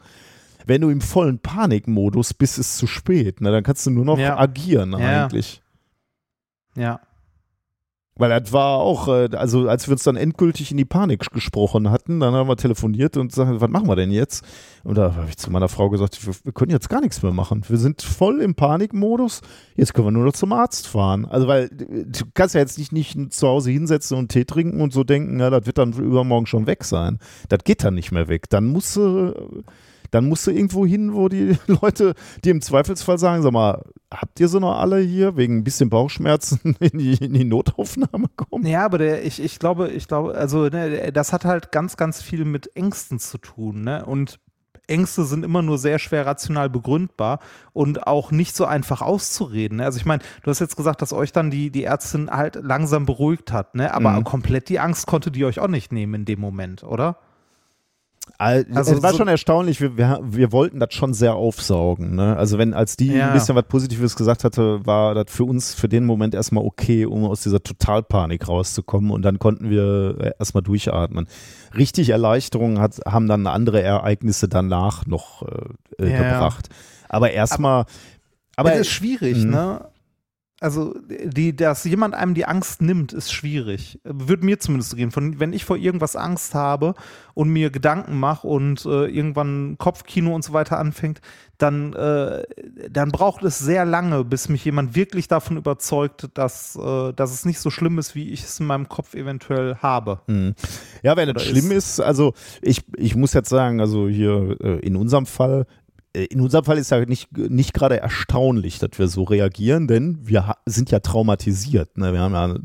wenn 0.67 0.81
du 0.83 0.91
im 0.91 1.01
vollen 1.01 1.39
Panikmodus 1.39 2.35
bist, 2.35 2.59
ist 2.59 2.71
es 2.73 2.77
zu 2.77 2.87
spät. 2.87 3.41
Ne? 3.41 3.51
Dann 3.53 3.62
kannst 3.62 3.87
du 3.87 3.91
nur 3.91 4.05
noch 4.05 4.19
ja. 4.19 4.37
agieren 4.37 4.95
eigentlich. 4.95 5.62
Ja. 6.77 7.01
Weil 8.19 8.31
das 8.31 8.51
war 8.51 8.79
auch, 8.79 9.09
äh, 9.09 9.29
also 9.37 9.69
als 9.69 9.87
wir 9.87 9.93
uns 9.93 10.03
dann 10.03 10.17
endgültig 10.17 10.71
in 10.71 10.79
die 10.79 10.87
Panik 10.87 11.31
gesprochen 11.31 11.91
hatten, 11.91 12.19
dann 12.19 12.33
haben 12.33 12.49
wir 12.49 12.57
telefoniert 12.57 13.19
und 13.19 13.29
gesagt, 13.29 13.61
was 13.61 13.69
machen 13.71 13.89
wir 13.89 13.97
denn 13.97 14.11
jetzt? 14.11 14.43
Und 14.85 14.97
da 14.97 15.14
habe 15.14 15.29
ich 15.29 15.37
zu 15.37 15.51
meiner 15.51 15.69
Frau 15.69 15.91
gesagt, 15.91 16.19
wir 16.45 16.53
können 16.53 16.71
jetzt 16.71 16.89
gar 16.89 17.03
nichts 17.03 17.23
mehr 17.23 17.33
machen. 17.33 17.62
Wir 17.69 17.77
sind 17.77 18.01
voll 18.01 18.41
im 18.41 18.55
Panikmodus. 18.55 19.43
Jetzt 19.75 19.93
können 19.93 20.07
wir 20.07 20.12
nur 20.12 20.25
noch 20.25 20.33
zum 20.33 20.55
Arzt 20.55 20.89
fahren. 20.89 21.27
Also 21.27 21.47
weil 21.47 21.69
du 21.69 22.25
kannst 22.33 22.55
ja 22.55 22.62
jetzt 22.62 22.79
nicht, 22.79 22.91
nicht 22.91 23.35
zu 23.35 23.49
Hause 23.49 23.71
hinsetzen 23.71 24.17
und 24.17 24.33
Tee 24.33 24.47
trinken 24.47 24.81
und 24.81 24.95
so 24.95 25.05
denken, 25.05 25.39
ja, 25.39 25.51
das 25.51 25.67
wird 25.67 25.77
dann 25.77 25.93
übermorgen 25.93 26.47
schon 26.47 26.67
weg 26.67 26.85
sein. 26.85 27.19
Das 27.51 27.64
geht 27.64 27.85
dann 27.85 27.95
nicht 27.95 28.12
mehr 28.12 28.29
weg. 28.29 28.49
Dann 28.49 28.64
musst 28.64 28.97
du 28.97 29.62
dann 30.11 30.29
musst 30.29 30.47
du 30.47 30.51
irgendwo 30.51 30.87
hin, 30.87 31.15
wo 31.15 31.29
die 31.29 31.57
Leute 31.67 32.15
dir 32.45 32.53
im 32.53 32.61
Zweifelsfall 32.61 33.19
sagen, 33.19 33.43
sag 33.43 33.53
mal, 33.53 33.83
habt 34.13 34.39
ihr 34.41 34.49
so 34.49 34.59
noch 34.59 34.79
alle 34.79 35.01
hier 35.01 35.37
wegen 35.37 35.59
ein 35.59 35.65
bisschen 35.65 35.91
Bauchschmerzen 35.91 36.77
in 36.81 36.99
die, 36.99 37.15
in 37.15 37.35
die 37.35 37.45
Notaufnahme 37.45 38.27
kommen? 38.37 38.67
Ja, 38.67 38.85
aber 38.85 38.99
der, 38.99 39.25
ich, 39.25 39.43
ich 39.43 39.59
glaube, 39.59 39.89
ich 39.89 40.09
glaube, 40.09 40.35
also 40.35 40.69
ne, 40.69 41.13
das 41.13 41.33
hat 41.33 41.45
halt 41.45 41.73
ganz, 41.73 41.97
ganz 41.97 42.23
viel 42.23 42.45
mit 42.45 42.75
Ängsten 42.77 43.19
zu 43.19 43.39
tun, 43.39 43.83
ne? 43.83 44.05
Und 44.05 44.39
Ängste 44.89 45.25
sind 45.25 45.45
immer 45.45 45.63
nur 45.63 45.79
sehr 45.79 45.99
schwer 45.99 46.27
rational 46.27 46.71
begründbar 46.71 47.41
und 47.73 48.07
auch 48.07 48.31
nicht 48.31 48.55
so 48.55 48.65
einfach 48.65 49.03
auszureden. 49.03 49.79
Ne? 49.79 49.85
Also 49.85 49.99
ich 49.99 50.07
meine, 50.07 50.23
du 50.43 50.51
hast 50.51 50.61
jetzt 50.61 50.77
gesagt, 50.77 51.03
dass 51.03 51.13
euch 51.13 51.33
dann 51.33 51.51
die, 51.51 51.71
die 51.71 51.85
Ärztin 51.85 52.31
halt 52.31 52.57
langsam 52.63 53.07
beruhigt 53.07 53.53
hat, 53.53 53.75
ne? 53.75 53.93
aber 53.93 54.13
mhm. 54.13 54.25
komplett 54.25 54.69
die 54.69 54.79
Angst 54.79 55.07
konnte 55.07 55.31
die 55.31 55.45
euch 55.45 55.59
auch 55.59 55.69
nicht 55.69 55.93
nehmen 55.93 56.15
in 56.15 56.25
dem 56.25 56.41
Moment, 56.41 56.85
oder? 56.85 57.19
Also 58.39 58.95
es 58.95 59.03
war 59.03 59.12
so 59.12 59.18
schon 59.18 59.29
erstaunlich, 59.29 59.81
wir, 59.81 59.97
wir, 59.97 60.20
wir, 60.22 60.53
wollten 60.53 60.79
das 60.79 60.93
schon 60.93 61.14
sehr 61.14 61.37
aufsaugen. 61.37 62.16
Ne? 62.16 62.37
Also 62.37 62.59
wenn 62.59 62.74
als 62.74 62.97
die 62.97 63.12
ja. 63.12 63.29
ein 63.29 63.33
bisschen 63.33 63.57
was 63.57 63.64
Positives 63.64 64.14
gesagt 64.14 64.45
hatte, 64.45 64.85
war 64.85 65.14
das 65.14 65.27
für 65.29 65.45
uns 65.45 65.74
für 65.74 65.89
den 65.89 66.05
Moment 66.05 66.35
erstmal 66.35 66.64
okay, 66.64 67.07
um 67.07 67.24
aus 67.24 67.43
dieser 67.43 67.62
Totalpanik 67.62 68.47
rauszukommen 68.47 69.11
und 69.11 69.22
dann 69.22 69.39
konnten 69.39 69.70
wir 69.70 70.16
äh, 70.20 70.33
erstmal 70.39 70.62
durchatmen. 70.62 71.29
Richtig 71.77 72.11
Erleichterung 72.11 72.79
hat, 72.79 73.01
haben 73.07 73.27
dann 73.27 73.47
andere 73.47 73.81
Ereignisse 73.81 74.49
danach 74.49 75.07
noch 75.07 75.43
äh, 75.43 76.05
äh 76.05 76.12
ja. 76.12 76.35
gebracht. 76.35 76.68
Aber 77.09 77.31
erstmal. 77.31 77.87
Aber, 78.57 78.72
es 78.72 78.81
ist 78.81 78.91
schwierig, 78.91 79.45
mhm. 79.45 79.51
ne? 79.51 79.89
Also 80.61 80.95
die, 81.07 81.55
dass 81.55 81.85
jemand 81.85 82.15
einem 82.15 82.33
die 82.33 82.47
Angst 82.47 82.81
nimmt, 82.81 83.13
ist 83.13 83.31
schwierig. 83.31 84.01
Würde 84.05 84.45
mir 84.45 84.59
zumindest 84.59 84.91
so 84.91 84.97
gehen. 84.97 85.11
Von, 85.11 85.39
wenn 85.39 85.53
ich 85.53 85.67
vor 85.67 85.77
irgendwas 85.77 86.17
Angst 86.17 86.55
habe 86.55 86.95
und 87.35 87.51
mir 87.51 87.69
Gedanken 87.69 88.19
mache 88.19 88.47
und 88.47 88.87
äh, 88.87 89.07
irgendwann 89.07 89.77
Kopfkino 89.77 90.35
und 90.35 90.43
so 90.43 90.55
weiter 90.55 90.79
anfängt, 90.79 91.21
dann, 91.59 91.93
äh, 91.93 92.43
dann 92.91 93.11
braucht 93.11 93.43
es 93.43 93.59
sehr 93.59 93.85
lange, 93.85 94.25
bis 94.25 94.49
mich 94.49 94.65
jemand 94.65 94.97
wirklich 94.97 95.29
davon 95.29 95.59
überzeugt, 95.59 96.31
dass, 96.33 96.77
äh, 96.77 97.13
dass 97.13 97.33
es 97.33 97.45
nicht 97.45 97.59
so 97.59 97.71
schlimm 97.71 97.99
ist, 97.99 98.15
wie 98.15 98.31
ich 98.31 98.43
es 98.43 98.59
in 98.59 98.67
meinem 98.67 98.89
Kopf 98.89 99.15
eventuell 99.15 99.77
habe. 99.77 100.21
Mhm. 100.27 100.55
Ja, 101.03 101.17
wenn 101.17 101.29
es 101.29 101.43
schlimm 101.43 101.71
ist, 101.71 102.01
also 102.01 102.33
ich, 102.63 102.83
ich 102.97 103.15
muss 103.15 103.35
jetzt 103.35 103.51
sagen, 103.51 103.81
also 103.81 104.09
hier 104.09 104.57
äh, 104.63 104.79
in 104.79 104.97
unserem 104.97 105.27
Fall, 105.27 105.67
in 106.25 106.41
unserem 106.41 106.64
Fall 106.64 106.79
ist 106.79 106.91
ja 106.91 107.05
nicht, 107.05 107.37
nicht 107.37 107.75
gerade 107.75 108.01
erstaunlich, 108.01 108.79
dass 108.79 108.91
wir 108.99 109.09
so 109.09 109.25
reagieren, 109.25 109.87
denn 109.87 110.19
wir 110.23 110.55
sind 110.67 110.91
ja 110.91 111.01
traumatisiert. 111.01 111.99
Ne? 111.99 112.12
Wir 112.12 112.21
haben 112.21 112.35
ja, 112.35 112.57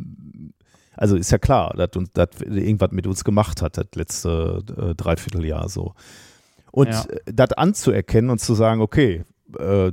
also 0.95 1.15
ist 1.15 1.31
ja 1.31 1.37
klar, 1.37 1.73
dass 1.75 1.89
uns 1.95 2.09
das 2.13 2.29
irgendwas 2.41 2.91
mit 2.91 3.07
uns 3.07 3.23
gemacht 3.23 3.61
hat, 3.61 3.77
das 3.77 3.87
letzte 3.95 4.63
äh, 4.77 4.95
Dreivierteljahr 4.95 5.69
so. 5.69 5.93
Und 6.71 6.89
ja. 6.89 7.03
Äh, 7.03 7.33
das 7.33 7.51
anzuerkennen 7.53 8.29
und 8.29 8.39
zu 8.39 8.53
sagen, 8.53 8.81
okay, 8.81 9.23
äh, 9.59 9.91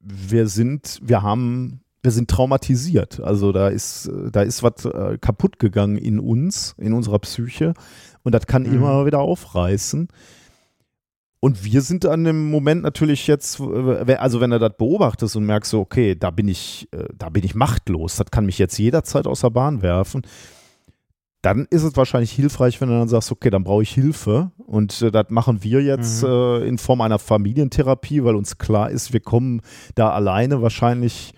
wir 0.00 0.48
sind, 0.48 1.00
wir 1.02 1.22
haben, 1.22 1.80
wir 2.02 2.10
sind 2.10 2.30
traumatisiert. 2.30 3.20
Also 3.20 3.52
da 3.52 3.68
ist, 3.68 4.10
da 4.30 4.42
ist 4.42 4.62
was 4.62 4.84
äh, 4.84 5.18
kaputt 5.18 5.58
gegangen 5.58 5.96
in 5.96 6.20
uns, 6.20 6.74
in 6.78 6.92
unserer 6.92 7.18
Psyche. 7.20 7.74
Und 8.22 8.34
das 8.34 8.46
kann 8.46 8.62
mhm. 8.64 8.74
immer 8.74 9.06
wieder 9.06 9.20
aufreißen. 9.20 10.08
Und 11.44 11.62
wir 11.62 11.82
sind 11.82 12.06
an 12.06 12.24
dem 12.24 12.50
Moment 12.50 12.84
natürlich 12.84 13.26
jetzt, 13.26 13.60
äh, 13.60 14.14
also 14.14 14.40
wenn 14.40 14.48
du 14.48 14.58
das 14.58 14.72
beobachtest 14.78 15.36
und 15.36 15.44
merkst 15.44 15.72
so, 15.72 15.80
okay, 15.80 16.16
da 16.18 16.30
bin 16.30 16.48
ich, 16.48 16.88
äh, 16.90 17.04
da 17.14 17.28
bin 17.28 17.44
ich 17.44 17.54
machtlos, 17.54 18.16
das 18.16 18.30
kann 18.30 18.46
mich 18.46 18.58
jetzt 18.58 18.78
jederzeit 18.78 19.26
aus 19.26 19.42
der 19.42 19.50
Bahn 19.50 19.82
werfen, 19.82 20.22
dann 21.42 21.66
ist 21.68 21.82
es 21.82 21.98
wahrscheinlich 21.98 22.32
hilfreich, 22.32 22.80
wenn 22.80 22.88
du 22.88 22.98
dann 22.98 23.08
sagst, 23.08 23.30
okay, 23.30 23.50
dann 23.50 23.62
brauche 23.62 23.82
ich 23.82 23.92
Hilfe. 23.92 24.52
Und 24.56 25.02
äh, 25.02 25.10
das 25.10 25.26
machen 25.28 25.62
wir 25.62 25.82
jetzt 25.82 26.22
mhm. 26.22 26.62
in 26.62 26.78
Form 26.78 27.02
einer 27.02 27.18
Familientherapie, 27.18 28.24
weil 28.24 28.36
uns 28.36 28.56
klar 28.56 28.90
ist, 28.90 29.12
wir 29.12 29.20
kommen 29.20 29.60
da 29.96 30.12
alleine 30.12 30.62
wahrscheinlich 30.62 31.34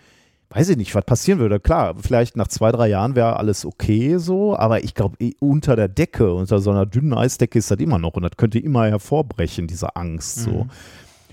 weiß 0.51 0.71
ich 0.71 0.77
nicht, 0.77 0.95
was 0.95 1.05
passieren 1.05 1.39
würde. 1.39 1.61
Klar, 1.61 1.95
vielleicht 2.01 2.37
nach 2.37 2.49
zwei, 2.49 2.71
drei 2.73 2.89
Jahren 2.89 3.17
wäre 3.17 3.37
alles 3.37 3.65
okay 3.65 4.17
so, 4.19 4.57
aber 4.57 4.85
ich 4.85 4.95
glaube, 4.95 5.17
eh, 5.19 5.33
unter 5.41 5.77
der 5.77 5.89
Decke, 5.89 6.33
unter 6.33 6.61
so 6.61 6.71
einer 6.71 6.87
dünnen 6.87 7.15
Eisdecke 7.15 7.59
ist 7.59 7.71
das 7.71 7.79
immer 7.79 7.99
noch 7.99 8.15
und 8.15 8.23
das 8.23 8.33
könnte 8.37 8.59
immer 8.59 8.87
hervorbrechen, 8.87 9.67
diese 9.67 9.97
Angst 9.97 10.37
so. 10.37 10.65
Mhm. 10.65 10.71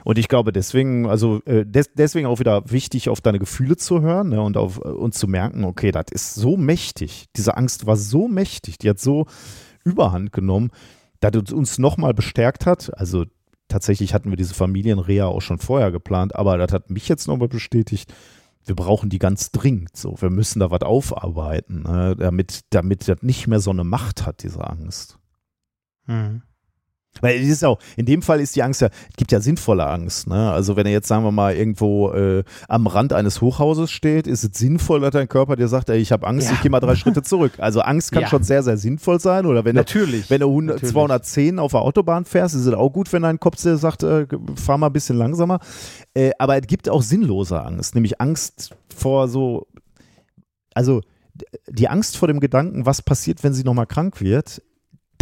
Und 0.04 0.18
ich 0.18 0.28
glaube, 0.28 0.52
deswegen, 0.52 1.08
also 1.08 1.42
äh, 1.46 1.66
des, 1.66 1.92
deswegen 1.94 2.28
auch 2.28 2.40
wieder 2.40 2.70
wichtig, 2.70 3.10
auf 3.10 3.22
deine 3.22 3.40
Gefühle 3.40 3.78
zu 3.78 4.02
hören 4.02 4.30
ne, 4.30 4.42
und, 4.42 4.58
auf, 4.58 4.78
und 4.78 5.14
zu 5.14 5.28
merken, 5.28 5.64
okay, 5.64 5.92
das 5.92 6.06
ist 6.12 6.36
so 6.36 6.58
mächtig. 6.58 7.28
Diese 7.38 7.56
Angst 7.56 7.86
war 7.86 7.96
so 7.96 8.28
mächtig, 8.28 8.78
die 8.78 8.90
hat 8.90 9.00
so 9.00 9.28
Überhand 9.86 10.32
genommen, 10.32 10.72
dass 11.20 11.32
es 11.36 11.54
uns 11.54 11.78
nochmal 11.78 12.14
bestärkt 12.14 12.66
hat. 12.66 12.92
Also 12.98 13.26
tatsächlich 13.70 14.14
hatten 14.14 14.30
wir 14.30 14.38
diese 14.38 14.54
Familienreha 14.54 15.26
auch 15.26 15.42
schon 15.42 15.60
vorher 15.60 15.92
geplant, 15.92 16.36
aber 16.36 16.58
das 16.58 16.74
hat 16.74 16.90
mich 16.90 17.08
jetzt 17.08 17.28
nochmal 17.28 17.48
bestätigt, 17.48 18.14
wir 18.66 18.76
brauchen 18.76 19.10
die 19.10 19.20
ganz 19.20 19.52
dringend. 19.52 19.96
So, 19.96 20.16
wir 20.22 20.30
müssen 20.30 20.60
da 20.60 20.72
was 20.72 20.82
aufarbeiten, 20.82 21.84
ne, 21.84 22.16
damit, 22.18 22.62
damit 22.70 23.08
das 23.08 23.22
nicht 23.22 23.48
mehr 23.48 23.60
so 23.60 23.72
eine 23.72 23.84
Macht 23.84 24.26
hat, 24.26 24.44
diese 24.44 24.66
Angst. 24.66 25.20
Mhm. 26.06 26.44
Weil 27.22 27.40
es 27.42 27.48
ist 27.48 27.64
auch, 27.64 27.78
in 27.96 28.06
dem 28.06 28.22
Fall 28.22 28.42
ist 28.42 28.56
die 28.56 28.64
Angst 28.64 28.82
ja, 28.82 28.88
es 28.88 29.16
gibt 29.18 29.32
ja 29.32 29.40
sinnvolle 29.40 29.86
Angst. 29.86 30.28
Ne? 30.28 30.52
Also 30.52 30.76
wenn 30.76 30.86
er 30.88 30.92
jetzt, 30.92 31.08
sagen 31.08 31.24
wir 31.24 31.32
mal, 31.32 31.56
irgendwo 31.56 32.12
äh, 32.12 32.44
am 32.68 32.88
Rand 32.88 33.14
eines 33.14 33.40
Hochhauses 33.40 33.92
steht, 33.92 34.26
ist 34.26 34.44
es 34.44 34.58
sinnvoll, 34.58 35.00
dass 35.02 35.12
dein 35.12 35.30
Körper 35.30 35.56
dir 35.56 35.68
sagt, 35.68 35.90
ey, 35.90 36.00
ich 36.00 36.12
habe 36.12 36.26
Angst, 36.28 36.48
Ja. 36.48 36.54
ich 36.56 36.62
gehe 36.62 36.72
mal 36.72 36.80
drei 36.80 36.96
Schritte 36.96 37.22
zurück. 37.22 37.54
Also 37.60 37.82
Angst 37.82 38.12
kann 38.12 38.24
Ja. 38.24 38.28
schon 38.30 38.44
sehr, 38.44 38.64
sehr 38.64 38.78
sinnvoll 38.78 39.20
sein. 39.20 39.46
Oder 39.46 39.64
wenn 39.64 39.76
Natürlich. 39.76 40.24
du, 40.24 40.30
wenn 40.32 40.42
du 40.42 40.48
100, 40.48 40.76
Natürlich. 40.78 40.92
210 40.94 41.60
auf 41.60 41.72
der 41.72 41.82
Autobahn 41.82 42.26
fährst, 42.26 42.56
ist 42.56 42.66
es 42.66 42.74
auch 42.74 42.90
gut, 42.90 43.14
wenn 43.14 43.22
dein 43.22 43.40
Kopf 43.40 43.62
dir 43.62 43.78
sagt, 43.78 44.04
äh, 44.04 44.26
fahr 44.56 44.78
mal 44.80 44.88
ein 44.88 44.94
bisschen 44.94 45.18
langsamer. 45.18 45.60
Äh, 46.16 46.32
aber 46.40 46.58
es 46.60 46.66
gibt 46.68 46.90
auch 46.90 47.04
sinnlose 47.04 47.62
Angst, 47.62 47.94
nämlich 47.96 48.20
Angst 48.20 48.72
vor 48.94 49.28
so, 49.28 49.68
also 50.74 51.02
die 51.70 51.88
Angst 51.90 52.18
vor 52.18 52.28
dem 52.28 52.40
Gedanken, 52.40 52.86
was 52.86 53.02
passiert, 53.02 53.44
wenn 53.44 53.54
sie 53.54 53.64
nochmal 53.64 53.88
krank 53.88 54.22
wird, 54.22 54.62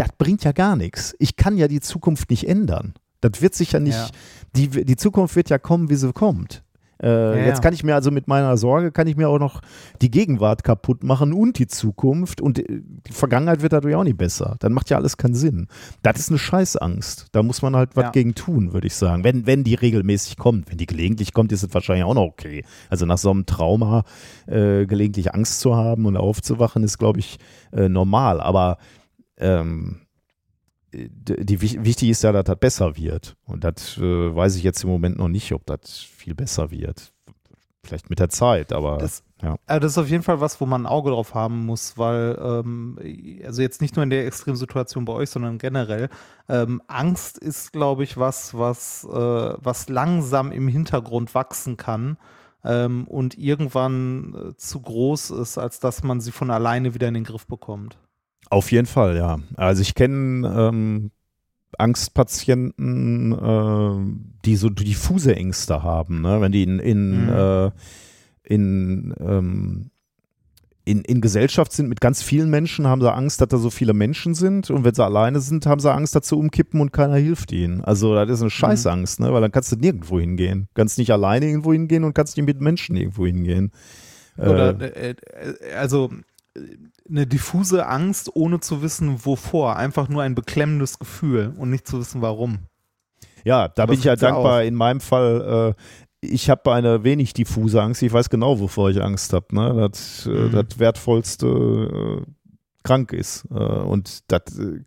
das 0.02 0.10
bringt 0.18 0.44
ja 0.44 0.52
gar 0.52 0.76
nichts. 0.76 1.16
Ich 1.20 1.36
kann 1.36 1.58
ja 1.58 1.68
die 1.68 1.80
Zukunft 1.80 2.30
nicht 2.32 2.48
ändern. 2.48 2.94
Das 3.22 3.42
wird 3.42 3.54
sich 3.54 3.72
ja 3.74 3.80
nicht, 3.80 3.94
Ja. 3.96 4.10
Die, 4.56 4.68
die 4.84 4.96
Zukunft 4.96 5.36
wird 5.36 5.50
ja 5.50 5.60
kommen, 5.60 5.90
wie 5.90 5.96
sie 5.96 6.12
kommt. 6.12 6.64
Äh, 7.04 7.08
Ja, 7.40 7.46
jetzt 7.48 7.62
kann 7.62 7.74
ich 7.74 7.84
mir 7.84 7.94
also 7.96 8.10
mit 8.12 8.28
meiner 8.28 8.58
Sorge, 8.58 8.92
kann 8.92 9.08
ich 9.08 9.16
mir 9.16 9.28
auch 9.30 9.40
noch 9.40 9.62
die 10.02 10.10
Gegenwart 10.12 10.64
kaputt 10.64 11.04
machen 11.04 11.34
und 11.34 11.58
die 11.60 11.68
Zukunft 11.68 12.42
und 12.42 12.58
äh, 12.60 12.82
die 13.08 13.12
Vergangenheit 13.14 13.62
wird 13.62 13.74
dadurch 13.74 13.96
auch 13.96 14.04
nicht 14.04 14.18
besser. 14.18 14.56
Dann 14.60 14.74
macht 14.74 14.90
ja 14.90 14.98
alles 14.98 15.18
keinen 15.18 15.34
Sinn. 15.36 15.68
Das 16.04 16.18
ist 16.20 16.30
eine 16.30 16.38
Scheißangst. 16.40 17.28
Da 17.32 17.42
muss 17.44 17.62
man 17.62 17.76
halt 17.76 17.96
was 17.96 18.06
Ja. 18.06 18.10
gegen 18.12 18.34
tun, 18.36 18.74
würde 18.74 18.88
ich 18.88 18.96
sagen. 18.96 19.24
Wenn, 19.24 19.46
wenn 19.48 19.64
die 19.64 19.76
regelmäßig 19.76 20.38
kommt. 20.38 20.70
Wenn 20.70 20.78
die 20.78 20.86
gelegentlich 20.88 21.34
kommt, 21.34 21.52
ist 21.52 21.64
es 21.64 21.74
wahrscheinlich 21.74 22.06
auch 22.06 22.14
noch 22.16 22.24
okay. 22.24 22.64
Also 22.90 23.06
nach 23.06 23.18
so 23.20 23.30
einem 23.32 23.46
Trauma 23.46 24.04
äh, 24.48 24.86
gelegentlich 24.88 25.34
Angst 25.34 25.60
zu 25.60 25.76
haben 25.76 26.06
und 26.08 26.18
aufzuwachen, 26.18 26.84
ist, 26.84 26.98
glaube 26.98 27.20
ich, 27.20 27.38
äh, 27.72 27.88
normal. 27.90 28.42
Aber 28.42 28.78
ähm, 29.42 30.02
die, 30.94 31.10
die, 31.46 31.62
wich- 31.62 31.84
wichtig 31.84 32.10
ist 32.10 32.24
ja, 32.24 32.32
dass 32.32 32.46
das 32.46 32.58
besser 32.60 32.98
wird. 32.98 33.36
Und 33.46 33.64
das 33.64 33.98
äh, 33.98 34.36
weiß 34.36 34.56
ich 34.58 34.64
jetzt 34.64 34.84
im 34.84 34.90
Moment 34.90 35.18
noch 35.18 35.30
nicht, 35.30 35.52
ob 35.54 35.66
das 35.66 36.00
viel 36.00 36.36
besser 36.36 36.70
wird. 36.72 37.14
Vielleicht 37.84 38.10
mit 38.10 38.20
der 38.20 38.30
Zeit, 38.30 38.74
aber 38.74 38.98
Das- 38.98 39.24
ja. 39.42 39.56
Also 39.66 39.80
das 39.80 39.92
ist 39.94 39.98
auf 39.98 40.08
jeden 40.10 40.22
Fall 40.22 40.40
was, 40.40 40.62
wo 40.62 40.68
man 40.68 40.84
ein 40.84 40.86
Auge 40.86 41.10
drauf 41.10 41.34
haben 41.34 41.66
muss, 41.66 41.98
weil, 41.98 42.38
ähm, 42.40 43.00
also 43.44 43.64
jetzt 43.64 43.82
nicht 43.82 43.96
nur 43.96 44.04
in 44.04 44.12
der 44.12 44.28
Extremsituation 44.28 45.06
bei 45.06 45.14
euch, 45.14 45.32
sondern 45.32 45.58
generell, 45.58 46.10
ähm, 46.48 46.82
Angst 46.88 47.40
ist, 47.40 47.72
glaube 47.74 48.04
ich, 48.04 48.18
was, 48.18 48.54
was, 48.56 49.04
äh, 49.06 49.10
was 49.10 49.90
langsam 49.90 50.52
im 50.52 50.68
Hintergrund 50.68 51.34
wachsen 51.34 51.76
kann 51.78 52.18
ähm, 52.64 53.08
und 53.08 53.36
irgendwann 53.36 54.36
äh, 54.52 54.56
zu 54.58 54.80
groß 54.82 55.32
ist, 55.32 55.58
als 55.58 55.80
dass 55.80 56.04
man 56.04 56.22
sie 56.22 56.32
von 56.32 56.52
alleine 56.52 56.94
wieder 56.94 57.08
in 57.08 57.16
den 57.16 57.24
Griff 57.24 57.48
bekommt. 57.48 57.98
Auf 58.50 58.72
jeden 58.72 58.88
Fall, 58.88 59.16
ja. 59.16 59.40
Also 59.56 59.82
ich 59.82 59.96
kenne 59.96 60.48
ähm, 60.58 61.12
Angstpatienten, 61.78 63.32
äh, 63.32 64.22
die 64.46 64.56
so 64.56 64.70
diffuse 64.70 65.36
Ängste 65.36 65.84
haben, 65.84 66.22
ne? 66.22 66.42
wenn 66.42 66.52
die 66.52 66.64
in, 66.64 66.80
in, 66.80 67.26
Mhm. 67.26 67.30
äh, 67.30 67.72
in, 68.44 69.14
ähm, 69.20 69.92
in, 70.84 71.02
in 71.04 71.22
Gesellschaft 71.22 71.72
sind 71.72 71.88
mit 71.90 72.02
ganz 72.02 72.24
vielen 72.24 72.50
Menschen, 72.50 72.88
haben 72.88 73.02
sie 73.02 73.14
Angst, 73.14 73.40
dass 73.40 73.48
da 73.50 73.58
so 73.58 73.70
viele 73.70 73.94
Menschen 73.94 74.34
sind 74.34 74.70
und 74.72 74.84
wenn 74.84 74.96
sie 74.96 75.06
alleine 75.06 75.40
sind, 75.40 75.66
haben 75.68 75.80
sie 75.80 75.94
Angst, 75.94 76.16
dass 76.16 76.28
sie 76.28 76.36
umkippen 76.36 76.82
und 76.82 76.92
keiner 76.92 77.18
hilft 77.18 77.52
ihnen. 77.52 77.82
Also 77.82 78.16
das 78.16 78.30
ist 78.30 78.42
eine 78.42 78.50
Scheißangst, 78.50 79.20
ne? 79.20 79.32
weil 79.32 79.42
dann 79.42 79.52
kannst 79.52 79.72
du 79.72 79.76
nirgendwo 79.78 80.20
hingehen. 80.20 80.68
Kannst 80.74 80.98
nicht 80.98 81.12
alleine 81.12 81.46
irgendwo 81.46 81.72
hingehen 81.72 82.04
und 82.04 82.14
kannst 82.14 82.36
nicht 82.36 82.46
mit 82.48 82.60
Menschen 82.60 82.96
irgendwo 82.98 83.26
hingehen. 83.26 83.72
Oder, 84.38 84.80
Äh, 84.82 85.10
äh, 85.12 85.16
äh, 85.70 85.74
also 85.76 86.10
äh, 86.56 86.60
eine 87.12 87.28
diffuse 87.28 87.86
Angst, 87.88 88.32
ohne 88.36 88.60
zu 88.62 88.82
wissen, 88.82 89.26
wovor. 89.26 89.76
Einfach 89.76 90.08
nur 90.10 90.24
ein 90.24 90.34
beklemmendes 90.34 90.98
Gefühl 90.98 91.54
und 91.58 91.70
nicht 91.70 91.88
zu 91.88 92.00
wissen, 92.00 92.22
warum. 92.22 92.60
Ja, 93.44 93.68
da 93.68 93.86
bin 93.86 93.98
ich 94.00 94.06
ja 94.06 94.16
dankbar. 94.16 94.64
In 94.64 94.76
meinem 94.76 95.02
Fall, 95.02 95.76
äh, 95.78 96.26
ich 96.26 96.50
habe 96.50 96.72
eine 96.74 97.04
wenig 97.04 97.34
diffuse 97.34 97.82
Angst. 97.82 98.02
Ich 98.02 98.14
weiß 98.14 98.30
genau, 98.30 98.60
wovor 98.60 98.90
ich 98.92 99.02
Angst 99.02 99.34
habe. 99.34 99.48
Ne? 99.54 99.90
Das, 99.90 100.26
äh, 100.26 100.30
Mhm. 100.30 100.52
das 100.52 100.80
Wertvollste 100.80 101.48
äh, 101.48 102.32
krank 102.84 103.14
ist. 103.14 103.46
Äh, 103.52 103.56
und 103.56 104.32
das, 104.32 104.58
äh, 104.58 104.84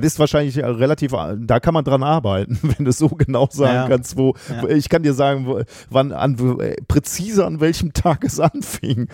das 0.00 0.12
ist 0.14 0.18
wahrscheinlich 0.18 0.56
äh, 0.56 0.64
relativ, 0.66 1.12
da 1.38 1.60
kann 1.60 1.74
man 1.74 1.84
dran 1.84 2.02
arbeiten, 2.02 2.58
wenn 2.76 2.84
du 2.84 2.92
so 2.92 3.08
genau 3.08 3.48
sagen 3.50 3.74
Ja. 3.74 3.88
kannst, 3.88 4.16
wo, 4.16 4.34
Ja. 4.48 4.68
ich 4.68 4.88
kann 4.88 5.02
dir 5.02 5.14
sagen, 5.14 5.46
wo, 5.46 5.60
wann, 5.90 6.12
an, 6.12 6.36
äh, 6.60 6.76
präzise 6.88 7.44
an 7.46 7.60
welchem 7.60 7.92
Tag 7.94 8.24
es 8.24 8.40
anfing 8.40 9.08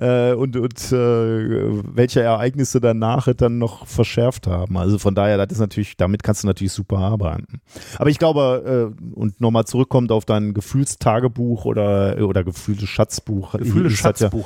äh, 0.00 0.32
und, 0.32 0.56
und 0.56 0.92
äh, 0.92 1.84
welche 1.94 2.20
Ereignisse 2.22 2.80
danach 2.80 3.28
dann 3.36 3.58
noch 3.58 3.86
verschärft 3.86 4.46
haben. 4.46 4.76
Also 4.76 4.98
von 4.98 5.14
daher, 5.14 5.36
das 5.38 5.52
ist 5.52 5.60
natürlich, 5.60 5.96
damit 5.96 6.22
kannst 6.22 6.42
du 6.42 6.46
natürlich 6.46 6.72
super 6.72 6.98
arbeiten. 6.98 7.60
Aber 7.98 8.10
ich 8.10 8.18
glaube, 8.18 8.92
äh, 8.98 9.14
und 9.14 9.40
nochmal 9.40 9.64
zurückkommt 9.64 10.10
auf 10.12 10.24
dein 10.24 10.54
Gefühlstagebuch 10.54 11.64
oder, 11.64 12.16
oder 12.26 12.44
Gefühle-Schatzbuch. 12.44 13.54
Ja- 13.54 13.60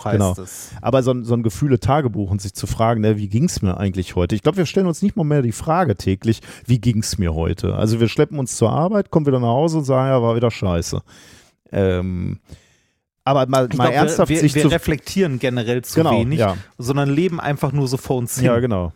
heißt 0.04 0.12
genau. 0.12 0.32
es. 0.42 0.70
Aber 0.80 1.02
so 1.02 1.12
ein, 1.12 1.24
so 1.24 1.34
ein 1.34 1.42
Gefühle-Tagebuch 1.42 2.30
und 2.30 2.40
sich 2.42 2.54
zu 2.54 2.66
fragen, 2.66 3.00
ne, 3.00 3.16
wie 3.18 3.28
ging 3.28 3.44
es 3.44 3.62
mir 3.62 3.76
eigentlich 3.78 4.16
heute? 4.16 4.34
Ich 4.34 4.42
glaube, 4.42 4.58
wir 4.58 4.66
stellen 4.66 4.86
uns 4.86 5.02
nicht 5.02 5.16
mal 5.16 5.24
mehr 5.24 5.42
die 5.42 5.52
Frage 5.52 5.77
täglich, 5.86 6.40
wie 6.66 6.80
ging 6.80 6.98
es 6.98 7.18
mir 7.18 7.34
heute? 7.34 7.74
Also 7.74 8.00
wir 8.00 8.08
schleppen 8.08 8.38
uns 8.38 8.56
zur 8.56 8.70
Arbeit, 8.70 9.10
kommen 9.10 9.26
wieder 9.26 9.40
nach 9.40 9.48
Hause 9.48 9.78
und 9.78 9.84
sagen, 9.84 10.08
ja, 10.08 10.22
war 10.22 10.36
wieder 10.36 10.50
scheiße. 10.50 11.02
Ähm, 11.72 12.38
aber 13.24 13.46
mal, 13.46 13.62
mal 13.62 13.68
glaub, 13.68 13.92
ernsthaft 13.92 14.30
wir, 14.30 14.38
sich 14.40 14.54
wir 14.54 14.62
zu... 14.62 14.68
reflektieren 14.68 15.38
generell 15.38 15.82
zu 15.82 15.96
Genau, 16.00 16.12
wenig, 16.12 16.38
ja. 16.38 16.56
sondern 16.78 17.10
leben 17.10 17.40
einfach 17.40 17.72
nur 17.72 17.86
so 17.86 17.98
vor 17.98 18.16
uns 18.16 18.36
hin. 18.36 18.46
Ja, 18.46 18.58
genau. 18.58 18.92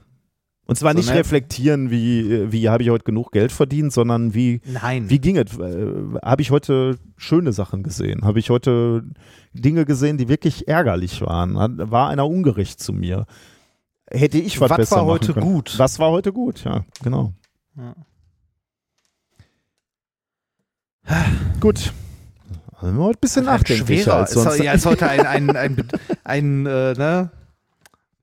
Und 0.65 0.77
zwar 0.77 0.93
So, 0.93 0.99
nicht 0.99 1.11
ne? 1.11 1.17
reflektieren, 1.17 1.91
wie, 1.91 2.51
wie 2.51 2.69
habe 2.69 2.83
ich 2.83 2.91
heute 2.91 3.05
genug 3.05 3.33
Geld 3.33 3.53
verdient, 3.53 3.93
sondern 3.93 4.33
wie, 4.33 4.61
Nein. 4.65 5.11
wie 5.11 5.19
ging 5.19 5.37
es? 5.37 5.59
Äh, 5.59 5.87
habe 6.25 6.41
ich 6.41 6.51
heute 6.51 6.99
schöne 7.17 7.53
Sachen 7.53 7.83
gesehen? 7.83 8.23
Habe 8.23 8.39
ich 8.39 8.49
heute 8.49 9.03
Dinge 9.53 9.85
gesehen, 9.85 10.19
die 10.19 10.29
wirklich 10.29 10.69
ärgerlich 10.69 11.21
waren? 11.21 11.57
War 11.91 12.09
einer 12.09 12.27
ungerecht 12.27 12.81
zu 12.81 12.93
mir? 12.93 13.27
Hätte 14.13 14.39
ich 14.39 14.61
was, 14.61 14.71
Was 14.71 14.77
besser 14.77 14.97
war 14.97 15.05
heute 15.07 15.33
können? 15.33 15.47
gut? 15.47 15.79
Was 15.79 15.99
war 15.99 16.11
heute 16.11 16.33
gut? 16.33 16.65
Ja, 16.65 16.85
genau. 17.03 17.33
Ja. 17.77 17.95
Gut. 21.61 21.93
Also 22.77 22.97
wir 22.97 23.05
heute 23.05 23.19
ein 23.19 23.21
bisschen 23.21 23.45
nachdenklicher 23.45 24.03
Schwerer. 24.05 24.17
als 24.17 24.35
Ist, 24.35 24.43
sonst. 24.43 24.59
ja, 24.59 24.73
ist 24.73 24.87
heute 24.87 25.09
ein, 25.09 25.27
ein, 25.27 25.57
ein, 25.57 25.89
ein, 26.25 26.67
äh, 26.67 26.93
ne? 26.95 27.31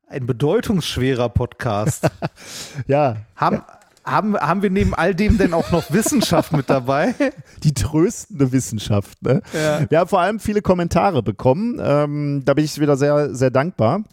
ein 0.07 0.25
bedeutungsschwerer 0.25 1.29
Podcast. 1.29 2.09
Ja, 2.87 3.17
Haben, 3.35 3.61
haben, 4.03 4.35
haben 4.37 4.61
wir 4.61 4.69
neben 4.69 4.93
all 4.93 5.13
dem 5.13 5.37
denn 5.37 5.53
auch 5.53 5.71
noch 5.71 5.91
Wissenschaft 5.91 6.51
mit 6.51 6.69
dabei? 6.69 7.13
die 7.63 7.73
tröstende 7.73 8.51
Wissenschaft. 8.51 9.21
Ne? 9.21 9.41
Ja. 9.53 9.89
Wir 9.89 9.99
haben 9.99 10.07
vor 10.07 10.19
allem 10.21 10.39
viele 10.39 10.61
Kommentare 10.61 11.23
bekommen. 11.23 11.79
Ähm, 11.81 12.43
da 12.45 12.53
bin 12.53 12.65
ich 12.65 12.79
wieder 12.79 12.97
sehr, 12.97 13.33
sehr 13.33 13.51
dankbar. 13.51 14.03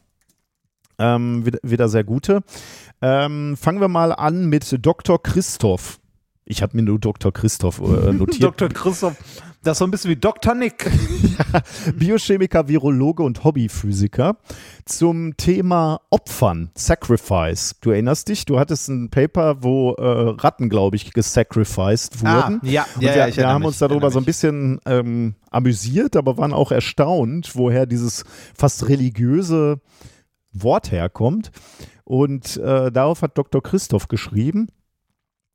Ähm, 0.98 1.44
wieder, 1.44 1.58
wieder 1.62 1.88
sehr 1.88 2.04
gute. 2.04 2.42
Ähm, 3.02 3.56
fangen 3.56 3.80
wir 3.80 3.88
mal 3.88 4.12
an 4.12 4.46
mit 4.46 4.84
Dr. 4.84 5.22
Christoph. 5.22 5.98
Ich 6.48 6.62
habe 6.62 6.76
mir 6.76 6.84
nur 6.84 6.98
Dr. 6.98 7.32
Christoph 7.32 7.80
äh, 7.80 8.12
notiert. 8.12 8.42
Dr. 8.42 8.68
Christoph, 8.68 9.16
das 9.64 9.72
ist 9.72 9.78
so 9.80 9.84
ein 9.84 9.90
bisschen 9.90 10.12
wie 10.12 10.16
Dr. 10.16 10.54
Nick. 10.54 10.88
Biochemiker, 11.96 12.68
Virologe 12.68 13.24
und 13.24 13.42
Hobbyphysiker 13.42 14.36
zum 14.84 15.36
Thema 15.36 16.00
Opfern, 16.10 16.70
Sacrifice. 16.76 17.74
Du 17.80 17.90
erinnerst 17.90 18.28
dich, 18.28 18.44
du 18.44 18.60
hattest 18.60 18.88
ein 18.88 19.10
Paper, 19.10 19.64
wo 19.64 19.94
äh, 19.94 20.40
Ratten, 20.40 20.68
glaube 20.68 20.94
ich, 20.94 21.12
gesacrificed 21.12 22.20
wurden. 22.20 22.60
Ah, 22.62 22.66
ja, 22.66 22.86
Und 22.94 23.02
ja, 23.02 23.10
wir, 23.10 23.16
ja, 23.16 23.28
ich 23.28 23.36
wir 23.38 23.48
haben 23.48 23.62
mich, 23.62 23.68
uns 23.68 23.78
darüber 23.78 24.12
so 24.12 24.20
ein 24.20 24.24
bisschen 24.24 24.80
ähm, 24.86 25.34
amüsiert, 25.50 26.14
aber 26.14 26.38
waren 26.38 26.52
auch 26.52 26.70
erstaunt, 26.70 27.56
woher 27.56 27.86
dieses 27.86 28.22
fast 28.54 28.88
religiöse 28.88 29.80
Wort 30.62 30.90
herkommt. 30.90 31.50
Und 32.04 32.56
äh, 32.56 32.92
darauf 32.92 33.22
hat 33.22 33.36
Dr. 33.36 33.62
Christoph 33.62 34.08
geschrieben. 34.08 34.68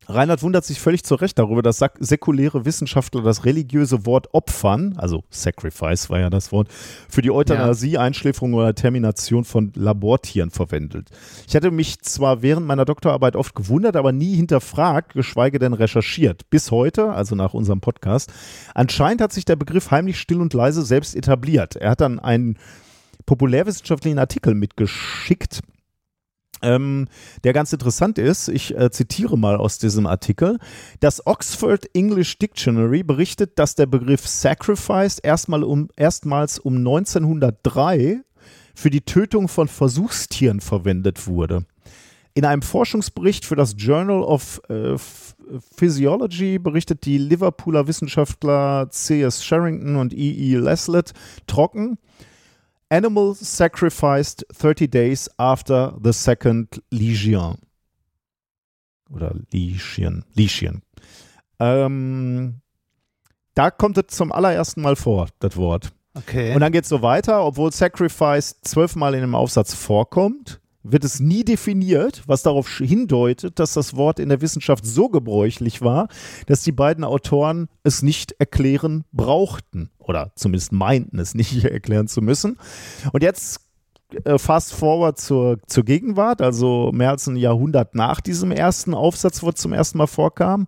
Reinhard 0.07 0.41
wundert 0.41 0.65
sich 0.65 0.79
völlig 0.79 1.03
zu 1.03 1.15
Recht 1.15 1.37
darüber, 1.37 1.61
dass 1.61 1.83
säkuläre 1.99 2.65
Wissenschaftler 2.65 3.21
das 3.21 3.45
religiöse 3.45 4.05
Wort 4.05 4.33
Opfern, 4.33 4.95
also 4.97 5.23
Sacrifice 5.29 6.09
war 6.09 6.19
ja 6.19 6.29
das 6.29 6.51
Wort, 6.51 6.69
für 6.71 7.21
die 7.21 7.31
Euthanasie, 7.31 7.97
Einschläferung 7.97 8.53
oder 8.55 8.73
Termination 8.73 9.43
von 9.43 9.71
Labortieren 9.75 10.49
verwendet. 10.49 11.09
Ich 11.47 11.55
hatte 11.55 11.69
mich 11.69 12.01
zwar 12.01 12.41
während 12.41 12.65
meiner 12.65 12.85
Doktorarbeit 12.85 13.35
oft 13.35 13.53
gewundert, 13.53 13.95
aber 13.95 14.11
nie 14.11 14.35
hinterfragt, 14.35 15.13
geschweige 15.13 15.59
denn 15.59 15.73
recherchiert. 15.73 16.49
Bis 16.49 16.71
heute, 16.71 17.11
also 17.11 17.35
nach 17.35 17.53
unserem 17.53 17.79
Podcast. 17.79 18.33
Anscheinend 18.73 19.21
hat 19.21 19.33
sich 19.33 19.45
der 19.45 19.55
Begriff 19.55 19.91
heimlich 19.91 20.19
still 20.19 20.41
und 20.41 20.53
leise 20.53 20.81
selbst 20.81 21.15
etabliert. 21.15 21.75
Er 21.75 21.91
hat 21.91 22.01
dann 22.01 22.19
einen 22.19 22.57
populärwissenschaftlichen 23.31 24.19
Artikel 24.19 24.55
mitgeschickt, 24.55 25.61
ähm, 26.61 27.07
der 27.45 27.53
ganz 27.53 27.71
interessant 27.71 28.17
ist. 28.17 28.49
Ich 28.49 28.77
äh, 28.77 28.91
zitiere 28.91 29.37
mal 29.37 29.55
aus 29.55 29.77
diesem 29.77 30.05
Artikel. 30.05 30.59
Das 30.99 31.25
Oxford 31.25 31.85
English 31.95 32.39
Dictionary 32.39 33.03
berichtet, 33.03 33.57
dass 33.57 33.75
der 33.75 33.85
Begriff 33.85 34.27
Sacrifice 34.27 35.17
erstmal 35.19 35.63
um, 35.63 35.87
erstmals 35.95 36.59
um 36.59 36.75
1903 36.75 38.19
für 38.75 38.89
die 38.89 38.99
Tötung 38.99 39.47
von 39.47 39.69
Versuchstieren 39.69 40.59
verwendet 40.59 41.25
wurde. 41.25 41.65
In 42.33 42.43
einem 42.43 42.61
Forschungsbericht 42.61 43.45
für 43.45 43.55
das 43.55 43.75
Journal 43.77 44.23
of 44.23 44.61
äh, 44.67 44.97
Physiology 45.77 46.59
berichtet 46.59 47.05
die 47.05 47.17
Liverpooler 47.17 47.87
Wissenschaftler 47.87 48.89
C.S. 48.89 49.45
Sherrington 49.45 49.95
und 49.95 50.11
E.E. 50.11 50.57
Leslett 50.57 51.13
trocken. 51.47 51.97
Animal 52.91 53.35
sacrificed 53.35 54.45
30 54.59 54.87
days 54.87 55.29
after 55.37 55.93
the 56.03 56.11
second 56.11 56.81
lesion. 56.91 57.57
Oder 59.09 59.33
Lesion. 59.51 60.25
Lesion. 60.35 60.81
Ähm, 61.59 62.61
da 63.53 63.71
kommt 63.71 63.97
es 63.97 64.15
zum 64.15 64.31
allerersten 64.31 64.81
Mal 64.81 64.95
vor, 64.95 65.29
das 65.39 65.55
Wort. 65.55 65.93
Okay. 66.13 66.53
Und 66.53 66.59
dann 66.59 66.71
geht 66.71 66.83
es 66.83 66.89
so 66.89 67.01
weiter, 67.01 67.45
obwohl 67.45 67.71
Sacrifice 67.71 68.59
zwölfmal 68.61 69.13
in 69.13 69.21
dem 69.21 69.35
Aufsatz 69.35 69.73
vorkommt, 69.73 70.60
wird 70.83 71.03
es 71.03 71.19
nie 71.19 71.43
definiert, 71.43 72.23
was 72.25 72.43
darauf 72.43 72.69
hindeutet, 72.77 73.59
dass 73.59 73.73
das 73.73 73.95
Wort 73.95 74.19
in 74.19 74.29
der 74.29 74.41
Wissenschaft 74.41 74.85
so 74.85 75.09
gebräuchlich 75.09 75.81
war, 75.81 76.07
dass 76.47 76.63
die 76.63 76.71
beiden 76.71 77.03
Autoren 77.03 77.67
es 77.83 78.01
nicht 78.01 78.33
erklären 78.39 79.03
brauchten 79.11 79.91
oder 79.99 80.31
zumindest 80.35 80.71
meinten, 80.71 81.19
es 81.19 81.35
nicht 81.35 81.65
erklären 81.65 82.07
zu 82.07 82.21
müssen. 82.21 82.57
Und 83.11 83.23
jetzt 83.23 83.59
äh, 84.23 84.37
fast 84.37 84.73
forward 84.73 85.19
zur, 85.19 85.57
zur 85.67 85.83
Gegenwart, 85.83 86.41
also 86.41 86.91
mehr 86.93 87.09
als 87.11 87.27
ein 87.27 87.37
Jahrhundert 87.37 87.95
nach 87.95 88.21
diesem 88.21 88.51
ersten 88.51 88.93
Aufsatz, 88.93 89.43
wo 89.43 89.49
es 89.49 89.55
zum 89.55 89.73
ersten 89.73 89.97
Mal 89.97 90.07
vorkam. 90.07 90.67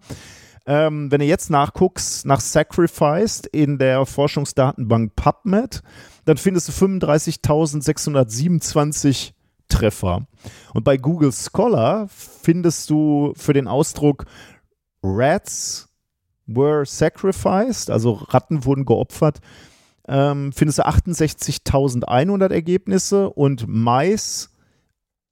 Ähm, 0.66 1.12
wenn 1.12 1.20
du 1.20 1.26
jetzt 1.26 1.50
nachguckst 1.50 2.26
nach 2.26 2.40
Sacrificed 2.40 3.48
in 3.48 3.80
der 3.80 4.06
Forschungsdatenbank 4.06 5.14
PubMed, 5.16 5.82
dann 6.24 6.38
findest 6.38 6.70
du 6.70 6.72
35.627 6.72 9.34
Treffer. 9.74 10.28
Und 10.74 10.84
bei 10.84 10.98
Google 10.98 11.32
Scholar 11.32 12.08
findest 12.10 12.90
du 12.90 13.34
für 13.36 13.54
den 13.54 13.68
Ausdruck 13.68 14.26
Rats 15.02 15.90
were 16.46 16.86
sacrificed, 16.86 17.90
also 17.90 18.14
Ratten 18.14 18.66
wurden 18.66 18.86
geopfert, 18.86 19.40
ähm, 20.08 20.52
findest 20.54 20.80
du 20.80 20.86
68.100 20.86 22.52
Ergebnisse 22.52 23.30
und 23.30 23.66
Mais 23.68 24.53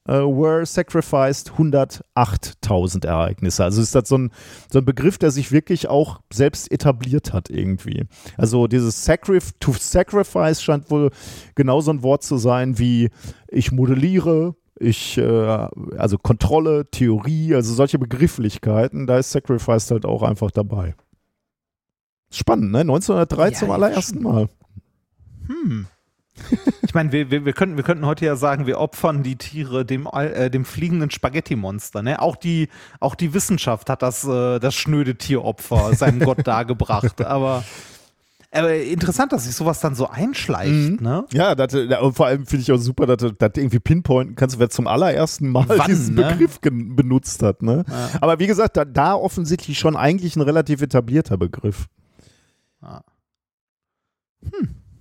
were 0.05 0.65
sacrificed 0.65 1.51
108.000 1.51 3.05
Ereignisse. 3.05 3.63
Also 3.63 3.81
ist 3.81 3.93
das 3.93 4.09
so 4.09 4.17
ein, 4.17 4.31
so 4.71 4.79
ein 4.79 4.85
Begriff, 4.85 5.17
der 5.17 5.31
sich 5.31 5.51
wirklich 5.51 5.87
auch 5.87 6.21
selbst 6.33 6.71
etabliert 6.71 7.33
hat 7.33 7.49
irgendwie. 7.49 8.05
Also 8.37 8.67
dieses 8.67 9.05
Sacrif 9.05 9.51
to 9.59 9.73
sacrifice 9.73 10.61
scheint 10.61 10.89
wohl 10.89 11.11
genauso 11.55 11.91
ein 11.91 12.03
Wort 12.03 12.23
zu 12.23 12.37
sein 12.37 12.79
wie 12.79 13.09
ich 13.47 13.71
modelliere, 13.71 14.55
ich, 14.79 15.17
äh, 15.17 15.67
also 15.97 16.17
Kontrolle, 16.17 16.89
Theorie, 16.89 17.53
also 17.53 17.73
solche 17.73 17.99
Begrifflichkeiten, 17.99 19.05
da 19.05 19.19
ist 19.19 19.31
Sacrifice 19.31 19.91
halt 19.91 20.05
auch 20.05 20.23
einfach 20.23 20.51
dabei. 20.51 20.95
Spannend, 22.31 22.71
ne? 22.71 22.79
1903 22.79 23.49
Ja, 23.49 23.53
zum 23.53 23.71
allerersten 23.71 24.23
Mal. 24.23 24.49
Hm. 25.47 25.87
Ich 26.91 26.93
meine, 26.95 27.13
wir, 27.13 27.31
wir, 27.31 27.45
wir, 27.45 27.53
könnten, 27.53 27.77
wir 27.77 27.85
könnten 27.85 28.05
heute 28.05 28.25
ja 28.25 28.35
sagen, 28.35 28.67
wir 28.67 28.77
opfern 28.77 29.23
die 29.23 29.37
Tiere 29.37 29.85
dem, 29.85 30.09
äh, 30.11 30.49
dem 30.49 30.65
fliegenden 30.65 31.09
Spaghetti-Monster. 31.09 32.01
Ne? 32.01 32.21
Auch, 32.21 32.35
die, 32.35 32.67
auch 32.99 33.15
die 33.15 33.33
Wissenschaft 33.33 33.89
hat 33.89 34.01
das, 34.01 34.25
äh, 34.25 34.59
das 34.59 34.75
schnöde 34.75 35.15
Tieropfer 35.15 35.95
seinem 35.95 36.19
Gott 36.19 36.45
dargebracht. 36.45 37.21
Aber, 37.21 37.63
aber 38.51 38.75
interessant, 38.75 39.31
dass 39.31 39.45
sich 39.45 39.55
sowas 39.55 39.79
dann 39.79 39.95
so 39.95 40.09
einschleicht. 40.09 40.73
Mhm. 40.73 40.97
Ne? 40.99 41.25
Ja, 41.31 41.55
das, 41.55 41.71
ja, 41.71 42.01
und 42.01 42.13
vor 42.13 42.25
allem 42.25 42.45
finde 42.45 42.63
ich 42.63 42.71
auch 42.73 42.77
super, 42.77 43.05
dass 43.05 43.17
du 43.19 43.31
das 43.31 43.51
irgendwie 43.55 43.79
pinpointen 43.79 44.35
kannst, 44.35 44.59
wer 44.59 44.69
zum 44.69 44.87
allerersten 44.87 45.49
Mal 45.49 45.69
Wann, 45.69 45.87
diesen 45.87 46.15
ne? 46.15 46.23
Begriff 46.33 46.59
benutzt 46.59 47.41
hat. 47.41 47.61
Ne? 47.61 47.85
Aber 48.19 48.39
wie 48.39 48.47
gesagt, 48.47 48.75
da, 48.75 48.83
da 48.83 49.13
offensichtlich 49.13 49.79
schon 49.79 49.95
eigentlich 49.95 50.35
ein 50.35 50.41
relativ 50.41 50.81
etablierter 50.81 51.37
Begriff. 51.37 51.85
Ja. 52.81 53.01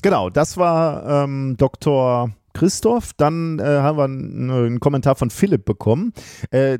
Genau, 0.02 0.30
das 0.30 0.56
war 0.56 1.24
ähm, 1.24 1.56
Dr. 1.56 2.30
Christoph. 2.54 3.12
Dann 3.16 3.58
äh, 3.58 3.64
haben 3.64 3.98
wir 3.98 4.04
einen, 4.04 4.50
einen 4.50 4.80
Kommentar 4.80 5.16
von 5.16 5.30
Philipp 5.30 5.64
bekommen. 5.64 6.12
Äh, 6.50 6.78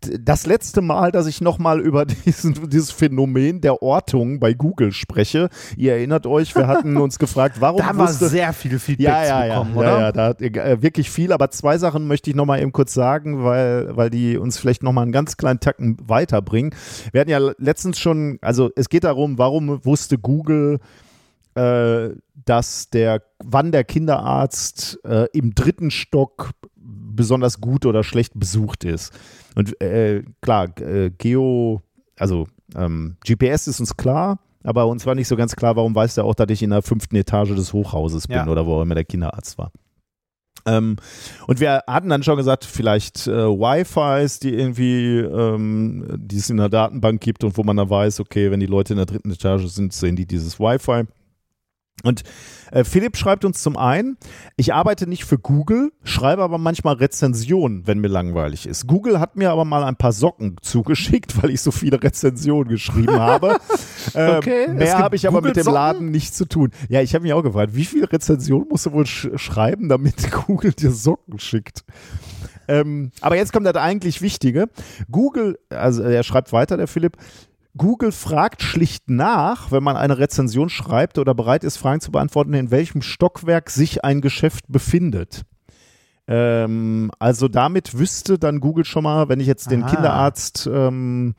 das 0.00 0.46
letzte 0.46 0.80
Mal, 0.80 1.10
dass 1.10 1.26
ich 1.26 1.40
nochmal 1.40 1.80
über 1.80 2.04
diesen, 2.26 2.70
dieses 2.70 2.90
Phänomen 2.90 3.60
der 3.60 3.82
Ortung 3.82 4.38
bei 4.38 4.54
Google 4.54 4.92
spreche. 4.92 5.48
Ihr 5.76 5.92
erinnert 5.92 6.26
euch, 6.26 6.54
wir 6.54 6.66
hatten 6.66 6.96
uns 6.96 7.18
gefragt, 7.18 7.56
warum 7.60 7.80
Da 7.80 7.96
wusste, 7.96 8.28
sehr 8.28 8.52
viel 8.52 8.78
Feedback 8.78 9.06
ja, 9.06 9.24
ja, 9.24 9.46
ja, 9.46 9.60
bekommen, 9.60 9.74
ja, 9.74 9.80
oder? 9.80 10.00
ja, 10.00 10.12
da 10.12 10.26
hat 10.28 10.42
äh, 10.42 10.82
wirklich 10.82 11.10
viel, 11.10 11.32
aber 11.32 11.50
zwei 11.50 11.78
Sachen 11.78 12.06
möchte 12.06 12.30
ich 12.30 12.36
nochmal 12.36 12.60
eben 12.60 12.72
kurz 12.72 12.94
sagen, 12.94 13.44
weil, 13.44 13.96
weil 13.96 14.10
die 14.10 14.38
uns 14.38 14.58
vielleicht 14.58 14.82
nochmal 14.82 15.02
einen 15.02 15.12
ganz 15.12 15.36
kleinen 15.36 15.60
Tacken 15.60 15.96
weiterbringen. 16.06 16.74
Wir 17.12 17.20
hatten 17.20 17.30
ja 17.30 17.40
letztens 17.58 17.98
schon, 17.98 18.38
also 18.40 18.70
es 18.76 18.88
geht 18.88 19.04
darum, 19.04 19.38
warum 19.38 19.84
wusste 19.84 20.18
Google, 20.18 20.78
äh, 21.58 22.14
dass 22.44 22.90
der, 22.90 23.22
wann 23.44 23.72
der 23.72 23.84
Kinderarzt 23.84 24.98
äh, 25.04 25.26
im 25.32 25.54
dritten 25.54 25.90
Stock 25.90 26.50
besonders 26.76 27.60
gut 27.60 27.84
oder 27.84 28.04
schlecht 28.04 28.32
besucht 28.38 28.84
ist. 28.84 29.12
Und 29.56 29.80
äh, 29.82 30.22
klar, 30.40 30.68
äh, 30.80 31.10
Geo, 31.10 31.82
also 32.16 32.46
ähm, 32.76 33.16
GPS 33.26 33.66
ist 33.66 33.80
uns 33.80 33.96
klar, 33.96 34.38
aber 34.62 34.86
uns 34.86 35.04
war 35.04 35.14
nicht 35.14 35.28
so 35.28 35.36
ganz 35.36 35.56
klar, 35.56 35.76
warum 35.76 35.94
weiß 35.94 36.14
der 36.14 36.24
auch, 36.24 36.34
dass 36.34 36.48
ich 36.50 36.62
in 36.62 36.70
der 36.70 36.82
fünften 36.82 37.16
Etage 37.16 37.54
des 37.54 37.72
Hochhauses 37.72 38.28
bin 38.28 38.36
Ja. 38.36 38.46
oder 38.46 38.66
wo 38.66 38.74
auch 38.76 38.82
immer 38.82 38.94
der 38.94 39.04
Kinderarzt 39.04 39.58
war. 39.58 39.72
Ähm, 40.66 40.96
und 41.46 41.60
wir 41.60 41.82
hatten 41.86 42.08
dann 42.08 42.22
schon 42.22 42.36
gesagt, 42.36 42.64
vielleicht 42.64 43.26
äh, 43.26 43.30
Wi-Fis, 43.46 44.38
die 44.40 44.54
irgendwie, 44.54 45.18
ähm, 45.18 46.06
die 46.16 46.36
es 46.36 46.50
in 46.50 46.58
der 46.58 46.68
Datenbank 46.68 47.20
gibt 47.20 47.42
und 47.44 47.56
wo 47.56 47.62
man 47.62 47.76
dann 47.76 47.88
weiß, 47.90 48.20
okay, 48.20 48.50
wenn 48.50 48.60
die 48.60 48.66
Leute 48.66 48.92
in 48.92 48.98
der 48.98 49.06
dritten 49.06 49.30
Etage 49.30 49.66
sind, 49.66 49.92
sehen 49.92 50.16
die 50.16 50.26
dieses 50.26 50.58
Wi-Fi. 50.60 51.04
Und 52.04 52.22
äh, 52.70 52.84
Philipp 52.84 53.16
schreibt 53.16 53.44
uns 53.44 53.62
zum 53.62 53.76
einen, 53.76 54.16
ich 54.56 54.72
arbeite 54.72 55.06
nicht 55.06 55.24
für 55.24 55.38
Google, 55.38 55.92
schreibe 56.04 56.42
aber 56.42 56.58
manchmal 56.58 56.94
Rezensionen, 56.94 57.86
wenn 57.86 57.98
mir 57.98 58.08
langweilig 58.08 58.66
ist. 58.66 58.86
Google 58.86 59.18
hat 59.18 59.36
mir 59.36 59.50
aber 59.50 59.64
mal 59.64 59.82
ein 59.82 59.96
paar 59.96 60.12
Socken 60.12 60.56
zugeschickt, 60.62 61.42
weil 61.42 61.50
ich 61.50 61.60
so 61.60 61.70
viele 61.70 62.02
Rezensionen 62.02 62.68
geschrieben 62.68 63.18
habe. 63.18 63.58
ähm, 64.14 64.36
Okay, 64.38 64.64
es 64.68 64.74
mehr 64.74 64.98
habe 64.98 65.16
ich 65.16 65.26
aber 65.26 65.40
mit 65.40 65.56
dem? 65.56 65.66
Laden 65.66 66.10
nichts 66.10 66.36
zu 66.36 66.46
tun. 66.46 66.70
Ja, 66.88 67.02
ich 67.02 67.14
habe 67.14 67.22
mich 67.22 67.32
auch 67.32 67.42
gefragt, 67.42 67.74
wie 67.74 67.84
viele 67.84 68.10
Rezensionen 68.10 68.68
musst 68.68 68.86
du 68.86 68.92
wohl 68.92 69.06
sch 69.06 69.28
schreiben, 69.36 69.88
damit 69.88 70.30
Google 70.46 70.72
dir 70.72 70.90
Socken 70.90 71.38
schickt? 71.38 71.84
Ähm, 72.68 73.10
aber 73.20 73.36
jetzt 73.36 73.52
kommt 73.52 73.66
das 73.66 73.76
eigentlich 73.76 74.20
Wichtige. 74.22 74.68
Google, 75.10 75.58
also 75.70 76.02
er 76.02 76.22
schreibt 76.22 76.52
weiter, 76.52 76.76
der 76.76 76.86
Philipp, 76.86 77.16
Google 77.78 78.12
fragt 78.12 78.62
schlicht 78.62 79.08
nach, 79.08 79.72
wenn 79.72 79.82
man 79.82 79.96
eine 79.96 80.18
Rezension 80.18 80.68
schreibt 80.68 81.18
oder 81.18 81.34
bereit 81.34 81.64
ist, 81.64 81.78
Fragen 81.78 82.00
zu 82.00 82.12
beantworten, 82.12 82.52
in 82.52 82.70
welchem 82.70 83.00
Stockwerk 83.00 83.70
sich 83.70 84.04
ein 84.04 84.20
Geschäft 84.20 84.64
befindet. 84.68 85.44
Ähm, 86.26 87.10
also 87.18 87.48
damit 87.48 87.98
wüsste 87.98 88.38
dann 88.38 88.60
Google 88.60 88.84
schon 88.84 89.04
mal, 89.04 89.28
wenn 89.30 89.40
ich 89.40 89.46
jetzt 89.46 89.70
den 89.70 89.84
Aha. 89.84 89.90
Kinderarzt 89.94 90.68
ähm, 90.70 91.34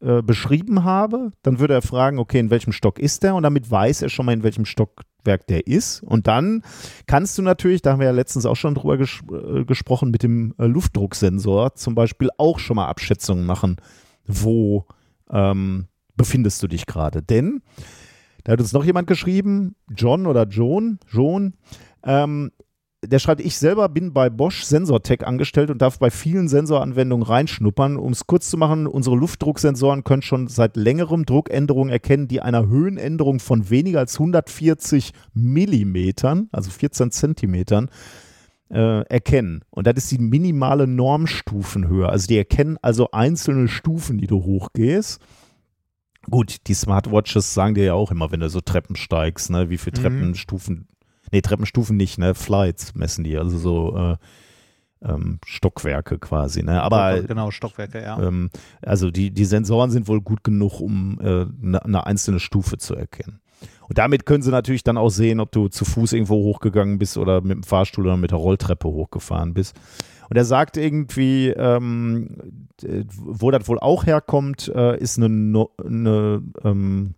äh, 0.00 0.20
beschrieben 0.20 0.82
habe, 0.82 1.32
dann 1.42 1.58
würde 1.58 1.74
er 1.74 1.82
fragen, 1.82 2.18
okay, 2.18 2.40
in 2.40 2.50
welchem 2.50 2.72
Stock 2.72 2.98
ist 2.98 3.22
der? 3.22 3.34
Und 3.34 3.44
damit 3.44 3.70
weiß 3.70 4.02
er 4.02 4.08
schon 4.08 4.26
mal, 4.26 4.32
in 4.32 4.42
welchem 4.42 4.64
Stockwerk 4.64 5.46
der 5.46 5.66
ist. 5.66 6.02
Und 6.02 6.26
dann 6.26 6.62
kannst 7.06 7.38
du 7.38 7.42
natürlich, 7.42 7.82
da 7.82 7.92
haben 7.92 8.00
wir 8.00 8.06
ja 8.06 8.12
letztens 8.12 8.46
auch 8.46 8.56
schon 8.56 8.74
drüber 8.74 8.98
ges 8.98 9.20
äh, 9.30 9.64
gesprochen, 9.64 10.10
mit 10.10 10.22
dem 10.22 10.54
äh, 10.58 10.66
Luftdrucksensor 10.66 11.76
zum 11.76 11.94
Beispiel 11.94 12.30
auch 12.36 12.58
schon 12.58 12.76
mal 12.76 12.88
Abschätzungen 12.88 13.46
machen, 13.46 13.76
wo 14.26 14.86
ähm, 15.30 15.86
befindest 16.16 16.62
du 16.62 16.68
dich 16.68 16.86
gerade. 16.86 17.22
Denn, 17.22 17.62
da 18.44 18.52
hat 18.52 18.60
uns 18.60 18.72
noch 18.72 18.84
jemand 18.84 19.06
geschrieben, 19.06 19.76
John 19.94 20.26
oder 20.26 20.44
John, 20.44 20.98
John, 21.10 21.54
ähm, 22.04 22.52
der 23.04 23.18
schreibt, 23.18 23.40
ich 23.40 23.58
selber 23.58 23.88
bin 23.88 24.12
bei 24.12 24.30
Bosch 24.30 24.62
Sensortech 24.62 25.26
angestellt 25.26 25.70
und 25.70 25.82
darf 25.82 25.98
bei 25.98 26.10
vielen 26.10 26.48
Sensoranwendungen 26.48 27.26
reinschnuppern. 27.26 27.96
Um 27.96 28.12
es 28.12 28.26
kurz 28.26 28.50
zu 28.50 28.56
machen, 28.56 28.86
unsere 28.86 29.16
Luftdrucksensoren 29.16 30.04
können 30.04 30.22
schon 30.22 30.48
seit 30.48 30.76
längerem 30.76 31.24
Druckänderungen 31.24 31.92
erkennen, 31.92 32.28
die 32.28 32.40
einer 32.40 32.66
Höhenänderung 32.66 33.38
von 33.38 33.70
weniger 33.70 34.00
als 34.00 34.14
140 34.14 35.12
Millimetern, 35.34 36.48
also 36.52 36.70
14 36.70 37.10
Zentimetern, 37.10 37.90
äh, 38.70 39.02
erkennen. 39.02 39.64
Und 39.70 39.86
das 39.86 39.96
ist 39.96 40.10
die 40.10 40.18
minimale 40.18 40.86
Normstufenhöhe. 40.86 42.08
Also 42.08 42.26
die 42.26 42.38
erkennen 42.38 42.78
also 42.82 43.10
einzelne 43.12 43.68
Stufen, 43.68 44.18
die 44.18 44.26
du 44.26 44.42
hochgehst. 44.42 45.20
Gut, 46.28 46.56
die 46.66 46.74
Smartwatches 46.74 47.54
sagen 47.54 47.74
dir 47.74 47.84
ja 47.84 47.94
auch 47.94 48.10
immer, 48.10 48.32
wenn 48.32 48.40
du 48.40 48.48
so 48.48 48.60
Treppen 48.60 48.96
steigst, 48.96 49.50
ne, 49.50 49.70
wie 49.70 49.78
viele 49.78 49.96
Mhm. 49.98 50.02
Treppenstufen, 50.02 50.88
nee, 51.30 51.40
Treppenstufen 51.40 51.96
nicht, 51.96 52.18
ne, 52.18 52.34
Flights 52.34 52.94
messen 52.96 53.22
die, 53.22 53.38
also 53.38 53.56
so 53.58 53.96
äh, 53.96 54.16
ähm, 55.02 55.38
Stockwerke 55.46 56.18
quasi, 56.18 56.64
ne, 56.64 56.82
aber 56.82 57.22
genau, 57.22 57.52
Stockwerke, 57.52 58.02
ja. 58.02 58.20
ähm, 58.20 58.50
also 58.82 59.12
die, 59.12 59.30
die 59.30 59.44
Sensoren 59.44 59.92
sind 59.92 60.08
wohl 60.08 60.20
gut 60.20 60.42
genug, 60.42 60.80
um 60.80 61.20
äh, 61.20 61.46
eine, 61.62 61.84
eine 61.84 62.06
einzelne 62.06 62.40
Stufe 62.40 62.76
zu 62.78 62.96
erkennen. 62.96 63.40
Und 63.88 63.98
damit 63.98 64.26
können 64.26 64.42
sie 64.42 64.50
natürlich 64.50 64.84
dann 64.84 64.98
auch 64.98 65.10
sehen, 65.10 65.40
ob 65.40 65.52
du 65.52 65.68
zu 65.68 65.84
Fuß 65.84 66.12
irgendwo 66.12 66.34
hochgegangen 66.36 66.98
bist 66.98 67.16
oder 67.16 67.40
mit 67.40 67.52
dem 67.52 67.62
Fahrstuhl 67.62 68.06
oder 68.06 68.16
mit 68.16 68.32
der 68.32 68.38
Rolltreppe 68.38 68.88
hochgefahren 68.88 69.54
bist. 69.54 69.76
Und 70.28 70.36
er 70.36 70.44
sagt 70.44 70.76
irgendwie, 70.76 71.50
ähm, 71.50 72.64
wo 73.16 73.50
das 73.50 73.68
wohl 73.68 73.78
auch 73.78 74.06
herkommt, 74.06 74.68
äh, 74.74 74.98
ist 74.98 75.18
eine, 75.18 75.66
eine 75.84 76.42
ähm, 76.64 77.14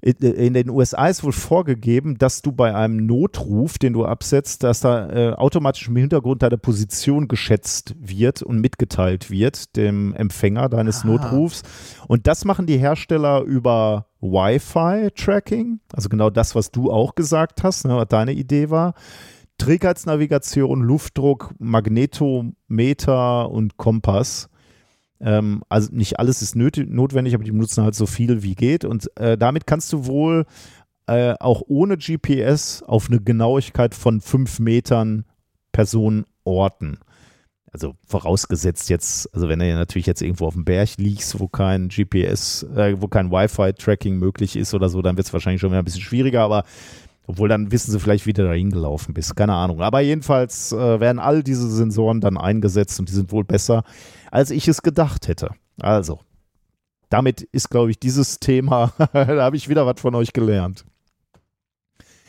in 0.00 0.54
den 0.54 0.70
USA 0.70 1.08
ist 1.08 1.24
wohl 1.24 1.32
vorgegeben, 1.32 2.18
dass 2.18 2.40
du 2.40 2.52
bei 2.52 2.72
einem 2.72 3.04
Notruf, 3.06 3.78
den 3.78 3.94
du 3.94 4.04
absetzt, 4.04 4.62
dass 4.62 4.80
da 4.80 5.10
äh, 5.10 5.32
automatisch 5.32 5.88
im 5.88 5.96
Hintergrund 5.96 6.42
deine 6.42 6.56
Position 6.56 7.26
geschätzt 7.26 7.96
wird 7.98 8.42
und 8.42 8.60
mitgeteilt 8.60 9.28
wird 9.28 9.74
dem 9.74 10.14
Empfänger 10.14 10.68
deines 10.68 11.00
Aha. 11.00 11.08
Notrufs. 11.08 11.62
Und 12.06 12.28
das 12.28 12.44
machen 12.44 12.66
die 12.66 12.78
Hersteller 12.78 13.42
über 13.42 14.06
Wi-Fi-Tracking, 14.20 15.80
also 15.92 16.08
genau 16.08 16.30
das, 16.30 16.54
was 16.54 16.70
du 16.70 16.92
auch 16.92 17.16
gesagt 17.16 17.64
hast, 17.64 17.84
ne, 17.84 17.96
was 17.96 18.08
deine 18.08 18.32
Idee 18.32 18.70
war. 18.70 18.94
Trägheitsnavigation, 19.58 20.82
Luftdruck, 20.82 21.54
Magnetometer 21.58 23.50
und 23.50 23.76
Kompass. 23.76 24.48
Ähm, 25.20 25.62
also 25.68 25.90
nicht 25.92 26.18
alles 26.18 26.42
ist 26.42 26.54
notwendig, 26.56 27.34
aber 27.34 27.44
die 27.44 27.50
benutzen 27.50 27.84
halt 27.84 27.94
so 27.94 28.06
viel 28.06 28.42
wie 28.42 28.54
geht. 28.54 28.84
Und 28.84 29.10
äh, 29.18 29.36
damit 29.36 29.66
kannst 29.66 29.92
du 29.92 30.06
wohl 30.06 30.46
äh, 31.06 31.34
auch 31.40 31.62
ohne 31.66 31.96
GPS 31.96 32.82
auf 32.82 33.08
eine 33.08 33.20
Genauigkeit 33.20 33.94
von 33.94 34.20
fünf 34.20 34.58
Metern 34.60 35.24
Personen 35.72 36.24
orten. 36.44 36.98
Also 37.72 37.94
vorausgesetzt 38.06 38.88
jetzt, 38.88 39.32
also 39.34 39.48
wenn 39.48 39.58
du 39.58 39.74
natürlich 39.74 40.06
jetzt 40.06 40.22
irgendwo 40.22 40.46
auf 40.46 40.54
dem 40.54 40.64
Berg 40.64 40.96
liegst, 40.96 41.38
wo 41.38 41.48
kein 41.48 41.88
GPS, 41.88 42.62
äh, 42.74 43.00
wo 43.00 43.08
kein 43.08 43.30
Wi-Fi-Tracking 43.30 44.16
möglich 44.18 44.56
ist 44.56 44.72
oder 44.74 44.88
so, 44.88 45.02
dann 45.02 45.16
wird 45.16 45.26
es 45.26 45.32
wahrscheinlich 45.32 45.60
schon 45.60 45.70
wieder 45.70 45.80
ein 45.80 45.84
bisschen 45.84 46.00
schwieriger, 46.00 46.42
aber 46.42 46.64
obwohl 47.28 47.50
dann 47.50 47.70
wissen 47.70 47.92
sie 47.92 48.00
vielleicht, 48.00 48.24
wie 48.24 48.32
du 48.32 48.42
da 48.42 48.52
hingelaufen 48.52 49.12
bist. 49.12 49.36
Keine 49.36 49.52
Ahnung. 49.52 49.82
Aber 49.82 50.00
jedenfalls 50.00 50.72
äh, 50.72 50.98
werden 50.98 51.18
all 51.18 51.42
diese 51.42 51.70
Sensoren 51.70 52.22
dann 52.22 52.38
eingesetzt 52.38 52.98
und 52.98 53.10
die 53.10 53.12
sind 53.12 53.30
wohl 53.30 53.44
besser, 53.44 53.84
als 54.32 54.50
ich 54.50 54.66
es 54.66 54.80
gedacht 54.80 55.28
hätte. 55.28 55.50
Also, 55.78 56.20
damit 57.10 57.42
ist, 57.42 57.68
glaube 57.68 57.90
ich, 57.90 58.00
dieses 58.00 58.40
Thema, 58.40 58.94
da 59.12 59.42
habe 59.42 59.56
ich 59.56 59.68
wieder 59.68 59.84
was 59.86 60.00
von 60.00 60.14
euch 60.14 60.32
gelernt. 60.32 60.86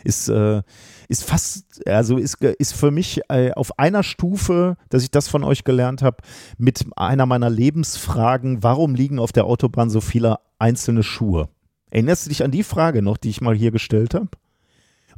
Ist, 0.04 0.28
äh, 0.28 0.64
ist 1.08 1.24
fast, 1.24 1.88
also 1.88 2.18
ist, 2.18 2.44
ist 2.44 2.74
für 2.74 2.92
mich 2.92 3.22
äh, 3.30 3.54
auf 3.54 3.80
einer 3.80 4.04
Stufe, 4.04 4.76
dass 4.90 5.04
ich 5.04 5.12
das 5.12 5.30
von 5.30 5.46
euch 5.46 5.64
gelernt 5.64 6.02
habe, 6.02 6.18
mit 6.58 6.86
einer 6.98 7.26
meiner 7.26 7.50
Lebensfragen, 7.50 8.64
warum 8.64 8.96
liegen 8.96 9.20
auf 9.20 9.32
der 9.32 9.46
Autobahn 9.46 9.90
so 9.90 10.02
viele 10.02 10.40
einzelne 10.58 11.04
Schuhe? 11.04 11.48
Erinnerst 11.90 12.26
du 12.26 12.30
dich 12.30 12.44
an 12.44 12.52
die 12.52 12.64
Frage 12.64 13.02
noch, 13.02 13.16
die 13.16 13.30
ich 13.30 13.40
mal 13.40 13.56
hier 13.56 13.72
gestellt 13.72 14.14
habe? 14.14 14.30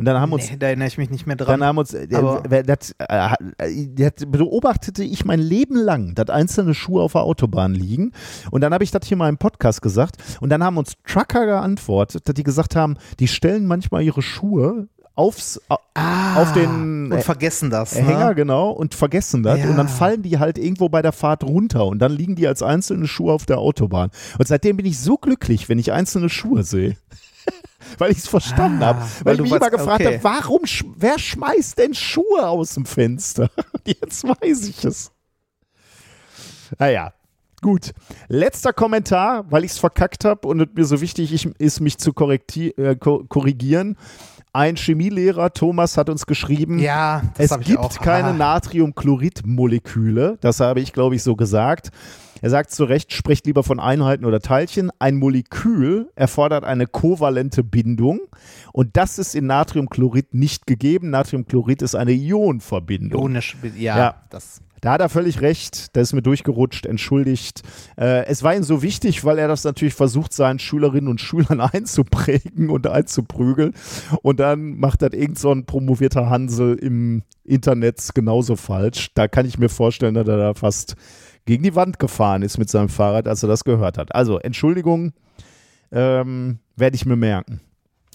Und 0.02 0.06
dann 0.06 0.20
haben 0.20 0.34
uns. 0.34 0.49
Nee, 0.49 0.58
da 0.58 0.66
erinnere 0.66 0.88
ich 0.88 0.97
mich 0.97 1.12
nicht 1.12 1.28
mehr 1.28 1.36
dran. 1.36 1.60
Dann 1.60 1.68
haben 1.68 1.78
uns. 1.78 1.93
Äh, 1.93 2.08
das, 2.08 2.95
äh, 2.97 3.88
das 3.93 4.14
beobachtete 4.28 5.04
ich 5.04 5.26
mein 5.26 5.38
Leben 5.38 5.76
lang, 5.76 6.16
dass 6.16 6.32
einzelne 6.32 6.74
Schuhe 6.74 7.04
auf 7.04 7.12
der 7.12 7.22
Autobahn 7.22 7.76
liegen. 7.76 8.12
Und 8.49 8.62
dann 8.62 8.74
habe 8.74 8.84
ich 8.84 8.89
das 8.89 9.06
hier 9.06 9.16
mal 9.16 9.30
im 9.30 9.38
Podcast 9.38 9.84
gesagt. 9.84 10.16
Und 10.39 10.49
dann 10.49 10.64
haben 10.64 10.80
uns 10.80 10.93
Trucker 11.06 11.45
geantwortet, 11.45 12.28
dass 12.28 12.34
die 12.34 12.41
gesagt 12.41 12.76
haben, 12.76 12.97
die 13.20 13.28
stellen 13.28 13.68
manchmal 13.68 14.02
ihre 14.02 14.24
Schuhe 14.24 14.88
aufs, 15.14 15.62
ah, 15.93 16.41
auf 16.41 16.52
den 16.54 17.12
und 17.12 17.24
vergessen 17.24 17.70
das. 17.70 17.93
Ne? 17.93 18.02
Hänger, 18.02 18.34
genau, 18.34 18.72
und 18.72 18.95
vergessen 18.95 19.43
das. 19.43 19.60
Ja. 19.60 19.70
Und 19.70 19.78
dann 19.78 19.88
fallen 19.88 20.24
die 20.24 20.39
halt 20.39 20.58
irgendwo 20.58 20.89
bei 20.89 21.04
der 21.04 21.12
Fahrt 21.12 21.43
runter 21.43 21.86
und 21.86 21.99
dann 21.99 22.12
liegen 22.12 22.36
die 22.36 22.47
als 22.47 22.64
einzelne 22.64 23.06
Schuhe 23.06 23.34
auf 23.34 23.45
der 23.45 23.60
Autobahn. 23.60 24.10
Und 24.39 24.47
seitdem 24.47 24.78
bin 24.78 24.88
ich 24.88 24.99
so 24.99 25.18
glücklich, 25.18 25.70
wenn 25.70 25.78
ich 25.78 25.91
einzelne 25.91 26.30
Schuhe 26.30 26.64
sehe 26.64 26.95
weil 27.98 28.12
ich 28.12 28.20
es 28.20 28.28
verstanden 28.28 28.84
ah, 28.84 28.88
habe. 28.88 29.00
Weil, 29.00 29.26
weil 29.26 29.36
ich 29.36 29.42
mich 29.42 29.52
immer 29.52 29.70
gefragt 29.70 30.02
okay. 30.02 30.20
habe, 30.20 30.24
warum, 30.24 30.62
wer 30.96 31.20
schmeißt 31.20 31.78
denn 31.78 31.94
Schuhe 31.94 32.48
aus 32.48 32.76
dem 32.76 32.86
Fenster? 32.86 33.50
Jetzt 33.86 34.24
weiß 34.24 34.68
ich 34.68 34.86
es. 34.86 35.12
Naja, 36.80 37.14
gut. 37.62 37.92
Letzter 38.28 38.74
Kommentar, 38.74 39.46
weil 39.50 39.64
ich 39.64 39.72
es 39.72 39.78
verkackt 39.78 40.26
habe 40.26 40.48
und 40.48 40.76
mir 40.76 40.86
so 40.86 41.00
wichtig 41.02 41.48
ist, 41.58 41.80
mich 41.80 41.98
zu 41.98 42.14
äh, 42.16 42.96
korrigieren. 42.96 43.98
Ein 44.54 44.76
Chemielehrer, 44.76 45.54
Thomas, 45.54 45.96
hat 45.96 46.10
uns 46.10 46.26
geschrieben, 46.26 46.80
ja, 46.80 47.22
es 47.38 47.58
gibt 47.60 48.02
keine 48.02 48.30
ah. 48.30 48.34
Natriumchlorid-Moleküle. 48.34 50.39
Das 50.42 50.60
habe 50.60 50.82
ich, 50.82 50.92
glaube 50.92 51.16
ich, 51.16 51.24
so 51.24 51.38
gesagt. 51.38 51.92
Er 52.42 52.50
sagt 52.50 52.72
zu 52.72 52.84
Recht, 52.84 53.14
spricht 53.14 53.46
lieber 53.46 53.64
von 53.64 53.80
Einheiten 53.80 54.26
oder 54.26 54.39
Teilchen. 54.39 54.92
Ein 55.00 55.18
Molekül 55.18 56.10
erfordert 56.16 56.64
eine 56.64 56.88
kovalente 56.88 57.64
Bindung 57.64 58.20
und 58.74 58.98
das 58.98 59.20
ist 59.20 59.36
in 59.36 59.46
Natriumchlorid 59.46 60.34
nicht 60.34 60.68
gegeben. 60.68 61.12
Natriumchlorid 61.12 61.82
ist 61.82 61.96
eine 61.96 62.12
Ionenverbindung. 62.12 63.22
Ionisch, 63.22 63.58
ja, 63.78 63.98
ja. 63.98 64.16
das 64.30 64.62
da 64.82 64.94
hat 64.94 65.02
er 65.02 65.10
völlig 65.10 65.42
recht, 65.42 65.96
da 65.96 66.02
ist 66.02 66.14
mir 66.14 66.24
durchgerutscht, 66.24 66.88
entschuldigt. 66.88 67.62
Äh, 67.98 68.26
es 68.26 68.42
war 68.42 68.56
ihm 68.56 68.64
so 68.64 68.82
wichtig, 68.82 69.24
weil 69.24 69.38
er 69.38 69.48
das 69.48 69.64
natürlich 69.64 69.94
versucht, 69.94 70.34
seinen 70.34 70.58
Schülerinnen 70.58 71.08
und 71.08 71.22
Schülern 71.22 71.62
einzuprägen 71.62 72.72
und 72.72 72.88
einzuprügeln. 72.88 73.76
Und 74.24 74.39
dann 74.39 74.80
macht 74.80 75.04
das 75.04 75.12
irgend 75.14 75.38
so 75.38 75.52
ein 75.52 75.68
promovierter 75.68 76.32
Hansel 76.32 76.76
im 76.78 77.22
Internet 77.44 78.10
genauso 78.16 78.56
falsch. 78.56 79.12
Da 79.14 79.28
kann 79.28 79.46
ich 79.46 79.60
mir 79.60 79.70
vorstellen, 79.70 80.16
dass 80.16 80.28
er 80.28 80.38
da 80.38 80.54
fast 80.56 80.96
gegen 81.46 81.64
die 81.64 81.76
Wand 81.76 82.00
gefahren 82.00 82.42
ist 82.42 82.58
mit 82.58 82.70
seinem 82.70 82.89
Fahrrad, 82.89 83.28
als 83.28 83.44
er 83.44 83.50
das 83.50 83.64
gehört 83.64 83.98
hat. 83.98 84.14
Also 84.14 84.39
Entschuldigung, 84.39 85.14
ähm, 85.92 86.60
werde 86.76 86.96
ich 86.96 87.06
mir 87.06 87.16
merken. 87.16 87.62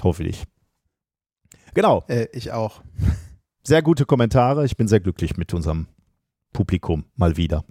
Hoffentlich. 0.03 0.45
Genau. 1.75 2.05
Äh, 2.09 2.27
ich 2.33 2.53
auch. 2.53 2.83
Sehr 3.63 3.83
gute 3.83 4.07
Kommentare. 4.07 4.65
Ich 4.65 4.77
bin 4.77 4.89
sehr 4.89 5.01
glücklich 5.01 5.37
mit 5.37 5.53
unserem 5.53 5.89
Publikum 6.53 7.05
mal 7.17 7.37
wieder. 7.37 7.65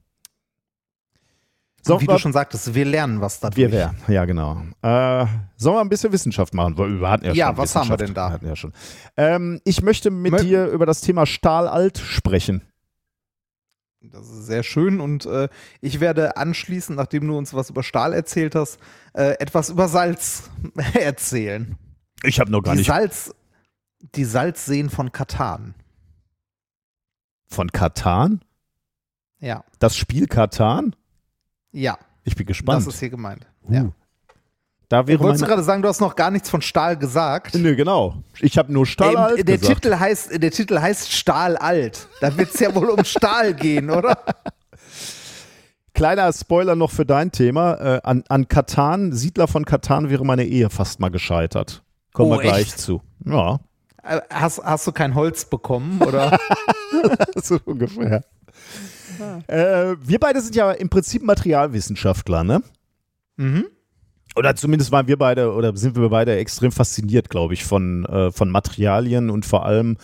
So, 1.81 2.01
wie 2.01 2.07
du 2.07 2.17
schon 2.17 2.33
sagtest, 2.33 2.73
wir 2.73 2.83
lernen 2.83 3.21
was 3.21 3.39
dadurch. 3.39 3.57
Wir 3.57 3.71
werden, 3.71 3.95
ja 4.07 4.25
genau. 4.25 4.57
Äh, 4.81 5.27
sollen 5.55 5.75
wir 5.75 5.81
ein 5.81 5.89
bisschen 5.89 6.11
Wissenschaft 6.11 6.53
machen? 6.55 6.75
Wir 6.77 7.09
hatten 7.09 7.25
ja, 7.25 7.33
ja 7.33 7.57
was 7.57 7.75
haben 7.75 7.89
wir 7.89 7.97
denn 7.97 8.15
da? 8.15 8.41
Wir 8.41 8.49
ja 8.49 8.55
schon. 8.55 8.73
Ähm, 9.17 9.61
ich 9.65 9.83
möchte 9.83 10.09
mit 10.09 10.31
Mö 10.31 10.39
dir 10.39 10.65
über 10.65 10.87
das 10.87 11.01
Thema 11.01 11.27
Stahlalt 11.27 11.99
sprechen. 11.99 12.63
Das 14.11 14.29
ist 14.29 14.45
sehr 14.45 14.63
schön 14.63 14.99
und 14.99 15.25
äh, 15.25 15.49
ich 15.81 15.99
werde 15.99 16.37
anschließend, 16.37 16.97
nachdem 16.97 17.27
du 17.27 17.37
uns 17.37 17.53
was 17.53 17.69
über 17.69 17.83
Stahl 17.83 18.13
erzählt 18.13 18.55
hast, 18.55 18.79
äh, 19.13 19.39
etwas 19.39 19.69
über 19.69 19.87
Salz 19.87 20.49
erzählen. 20.93 21.77
Ich 22.23 22.39
habe 22.39 22.51
noch 22.51 22.61
gar 22.61 22.73
die 22.73 22.79
nicht. 22.79 22.87
Salz, 22.87 23.33
die 23.99 24.25
Salzseen 24.25 24.89
von 24.89 25.11
Katan. 25.11 25.75
Von 27.47 27.71
Katan? 27.71 28.41
Ja. 29.39 29.63
Das 29.79 29.95
Spiel 29.95 30.27
Katan? 30.27 30.95
Ja. 31.71 31.97
Ich 32.23 32.35
bin 32.35 32.45
gespannt. 32.45 32.85
Das 32.85 32.93
ist 32.93 32.99
hier 32.99 33.09
gemeint. 33.09 33.45
Uh. 33.63 33.73
Ja. 33.73 33.91
Da 34.89 35.07
wäre 35.07 35.19
Wolltest 35.19 35.43
du 35.43 35.47
gerade 35.47 35.63
sagen, 35.63 35.81
du 35.81 35.87
hast 35.87 35.99
noch 35.99 36.15
gar 36.15 36.29
nichts 36.29 36.49
von 36.49 36.61
Stahl 36.61 36.97
gesagt? 36.97 37.55
Nö, 37.55 37.75
genau. 37.75 38.23
Ich 38.39 38.57
habe 38.57 38.71
nur 38.71 38.85
Stahl 38.85 39.17
alt 39.17 39.47
der 39.47 39.57
gesagt. 39.57 39.81
Titel 39.81 39.95
heißt, 39.97 40.41
der 40.41 40.51
Titel 40.51 40.79
heißt 40.79 41.11
Stahl 41.11 41.57
alt. 41.57 42.07
Da 42.21 42.37
wird 42.37 42.53
es 42.53 42.59
ja 42.59 42.73
wohl 42.75 42.89
um 42.89 43.03
Stahl 43.03 43.53
gehen, 43.53 43.89
oder? 43.89 44.17
Kleiner 45.93 46.31
Spoiler 46.33 46.75
noch 46.75 46.91
für 46.91 47.05
dein 47.05 47.31
Thema. 47.31 47.73
Äh, 47.75 48.01
an, 48.03 48.23
an 48.27 48.47
Katan, 48.47 49.13
Siedler 49.13 49.47
von 49.47 49.65
Katan 49.65 50.09
wäre 50.09 50.25
meine 50.25 50.45
Ehe 50.45 50.69
fast 50.69 50.99
mal 50.99 51.09
gescheitert. 51.09 51.83
Kommen 52.13 52.31
oh, 52.31 52.35
wir 52.35 52.41
gleich 52.41 52.67
echt? 52.67 52.79
zu. 52.79 53.01
Ja. 53.25 53.59
Äh, 54.03 54.19
hast, 54.29 54.61
hast 54.63 54.85
du 54.85 54.91
kein 54.91 55.15
Holz 55.15 55.45
bekommen, 55.45 56.01
oder? 56.01 56.37
so 57.41 57.57
ungefähr. 57.65 58.23
Ah. 59.19 59.51
Äh, 59.51 59.95
wir 60.01 60.19
beide 60.19 60.41
sind 60.41 60.55
ja 60.55 60.71
im 60.71 60.89
Prinzip 60.89 61.23
Materialwissenschaftler, 61.23 62.43
ne? 62.43 62.61
Mhm 63.37 63.65
oder 64.35 64.55
zumindest 64.55 64.91
waren 64.91 65.07
wir 65.07 65.17
beide 65.17 65.53
oder 65.53 65.75
sind 65.75 65.95
wir 65.95 66.09
beide 66.09 66.35
extrem 66.35 66.71
fasziniert, 66.71 67.29
glaube 67.29 67.53
ich, 67.53 67.63
von, 67.63 68.05
äh, 68.05 68.31
von 68.31 68.49
Materialien 68.49 69.29
und 69.29 69.45
vor 69.45 69.65
allem 69.65 69.97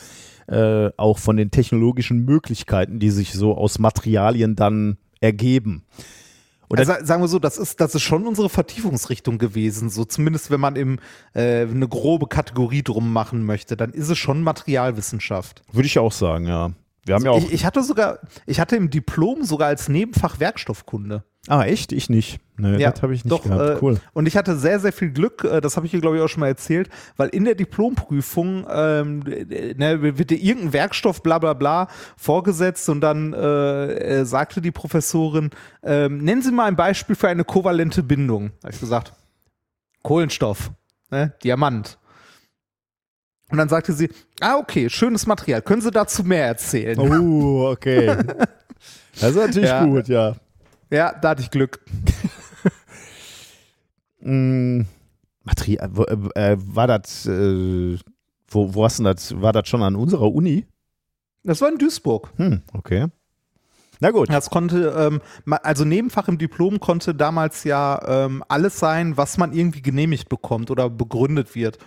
äh, 0.47 0.89
auch 0.97 1.17
von 1.17 1.37
den 1.37 1.51
technologischen 1.51 2.25
Möglichkeiten, 2.25 2.99
die 2.99 3.11
sich 3.11 3.33
so 3.33 3.55
aus 3.55 3.79
Materialien 3.79 4.55
dann 4.55 4.97
ergeben. 5.19 5.83
Oder 6.71 6.87
also, 6.87 7.05
sagen 7.05 7.21
wir 7.21 7.27
so, 7.27 7.37
das 7.37 7.57
ist, 7.57 7.81
das 7.81 7.95
ist 7.95 8.01
schon 8.01 8.25
unsere 8.25 8.49
Vertiefungsrichtung 8.49 9.37
gewesen. 9.37 9.89
So 9.89 10.05
zumindest, 10.05 10.51
wenn 10.51 10.61
man 10.61 10.77
im, 10.77 10.99
äh, 11.33 11.61
eine 11.61 11.87
grobe 11.87 12.27
Kategorie 12.27 12.81
drum 12.81 13.11
machen 13.11 13.45
möchte, 13.45 13.75
dann 13.75 13.91
ist 13.91 14.09
es 14.09 14.17
schon 14.17 14.41
Materialwissenschaft. 14.41 15.63
Würde 15.73 15.87
ich 15.87 15.99
auch 15.99 16.13
sagen, 16.13 16.47
ja. 16.47 16.71
Wir 17.03 17.15
haben 17.15 17.25
also 17.25 17.25
ja 17.25 17.31
auch 17.31 17.47
ich, 17.47 17.53
ich, 17.53 17.65
hatte 17.65 17.83
sogar, 17.83 18.19
ich 18.45 18.59
hatte 18.59 18.77
im 18.77 18.89
Diplom 18.89 19.43
sogar 19.43 19.67
als 19.67 19.89
Nebenfach 19.89 20.39
Werkstoffkunde. 20.39 21.23
Ah, 21.47 21.63
echt? 21.63 21.91
Ich 21.91 22.09
nicht. 22.09 22.39
Nee, 22.61 22.77
ja, 22.77 22.91
das 22.91 23.01
habe 23.01 23.13
ich 23.13 23.25
nicht 23.25 23.31
doch, 23.31 23.43
gehabt. 23.43 23.61
Äh, 23.61 23.77
cool. 23.81 23.99
Und 24.13 24.27
ich 24.27 24.37
hatte 24.37 24.55
sehr, 24.55 24.79
sehr 24.79 24.93
viel 24.93 25.09
Glück, 25.09 25.43
äh, 25.43 25.61
das 25.61 25.77
habe 25.77 25.85
ich 25.85 25.91
hier, 25.91 26.01
glaube 26.01 26.17
ich, 26.17 26.21
auch 26.21 26.27
schon 26.27 26.41
mal 26.41 26.47
erzählt, 26.47 26.89
weil 27.17 27.29
in 27.29 27.43
der 27.45 27.55
Diplomprüfung 27.55 28.67
ähm, 28.71 29.19
ne, 29.19 30.17
wird 30.17 30.29
dir 30.29 30.37
irgendein 30.37 30.73
Werkstoff, 30.73 31.23
bla 31.23 31.39
bla 31.39 31.53
bla, 31.53 31.87
vorgesetzt 32.17 32.87
und 32.89 33.01
dann 33.01 33.33
äh, 33.33 34.19
äh 34.19 34.25
sagte 34.25 34.61
die 34.61 34.71
Professorin, 34.71 35.49
äh, 35.81 36.07
nennen 36.07 36.41
Sie 36.43 36.51
mal 36.51 36.65
ein 36.65 36.75
Beispiel 36.75 37.15
für 37.15 37.27
eine 37.27 37.43
kovalente 37.43 38.03
Bindung. 38.03 38.51
Da 38.61 38.67
habe 38.67 38.75
ich 38.75 38.79
gesagt, 38.79 39.13
Kohlenstoff. 40.03 40.71
ne? 41.09 41.33
Diamant. 41.43 41.97
Und 43.49 43.57
dann 43.57 43.67
sagte 43.67 43.91
sie, 43.91 44.09
ah, 44.39 44.55
okay, 44.57 44.89
schönes 44.89 45.27
Material. 45.27 45.61
Können 45.61 45.81
Sie 45.81 45.91
dazu 45.91 46.23
mehr 46.23 46.45
erzählen? 46.45 46.97
Oh, 46.97 47.69
okay. 47.71 48.15
Das 49.19 49.31
ist 49.31 49.35
natürlich 49.35 49.69
Ja. 49.69 49.83
gut, 49.83 50.07
ja. 50.07 50.35
Ja, 50.89 51.13
da 51.13 51.29
hatte 51.29 51.41
ich 51.41 51.51
Glück. 51.51 51.79
Mm, 54.21 54.81
Material, 55.43 55.89
wo, 55.93 56.03
äh, 56.03 56.51
äh, 56.53 56.57
war 56.59 56.87
das, 56.87 57.25
äh, 57.25 57.97
wo, 58.47 58.73
wo 58.73 58.85
hast 58.85 58.99
du 58.99 59.03
das, 59.03 59.41
war 59.41 59.53
das 59.53 59.67
schon 59.67 59.81
an 59.81 59.95
unserer 59.95 60.31
Uni? 60.31 60.65
Das 61.43 61.61
war 61.61 61.69
in 61.69 61.77
Duisburg. 61.77 62.31
Hm, 62.37 62.61
okay. 62.73 63.07
Na 63.99 64.11
gut. 64.11 64.29
Das 64.29 64.49
konnte, 64.49 64.93
ähm, 64.97 65.21
also 65.63 65.85
Nebenfach 65.85 66.27
im 66.27 66.37
Diplom 66.37 66.79
konnte 66.79 67.13
damals 67.13 67.63
ja 67.63 67.99
ähm, 68.25 68.43
alles 68.47 68.79
sein, 68.79 69.15
was 69.15 69.37
man 69.37 69.53
irgendwie 69.53 69.81
genehmigt 69.81 70.27
bekommt 70.27 70.71
oder 70.71 70.89
begründet 70.89 71.55
wird. 71.55 71.77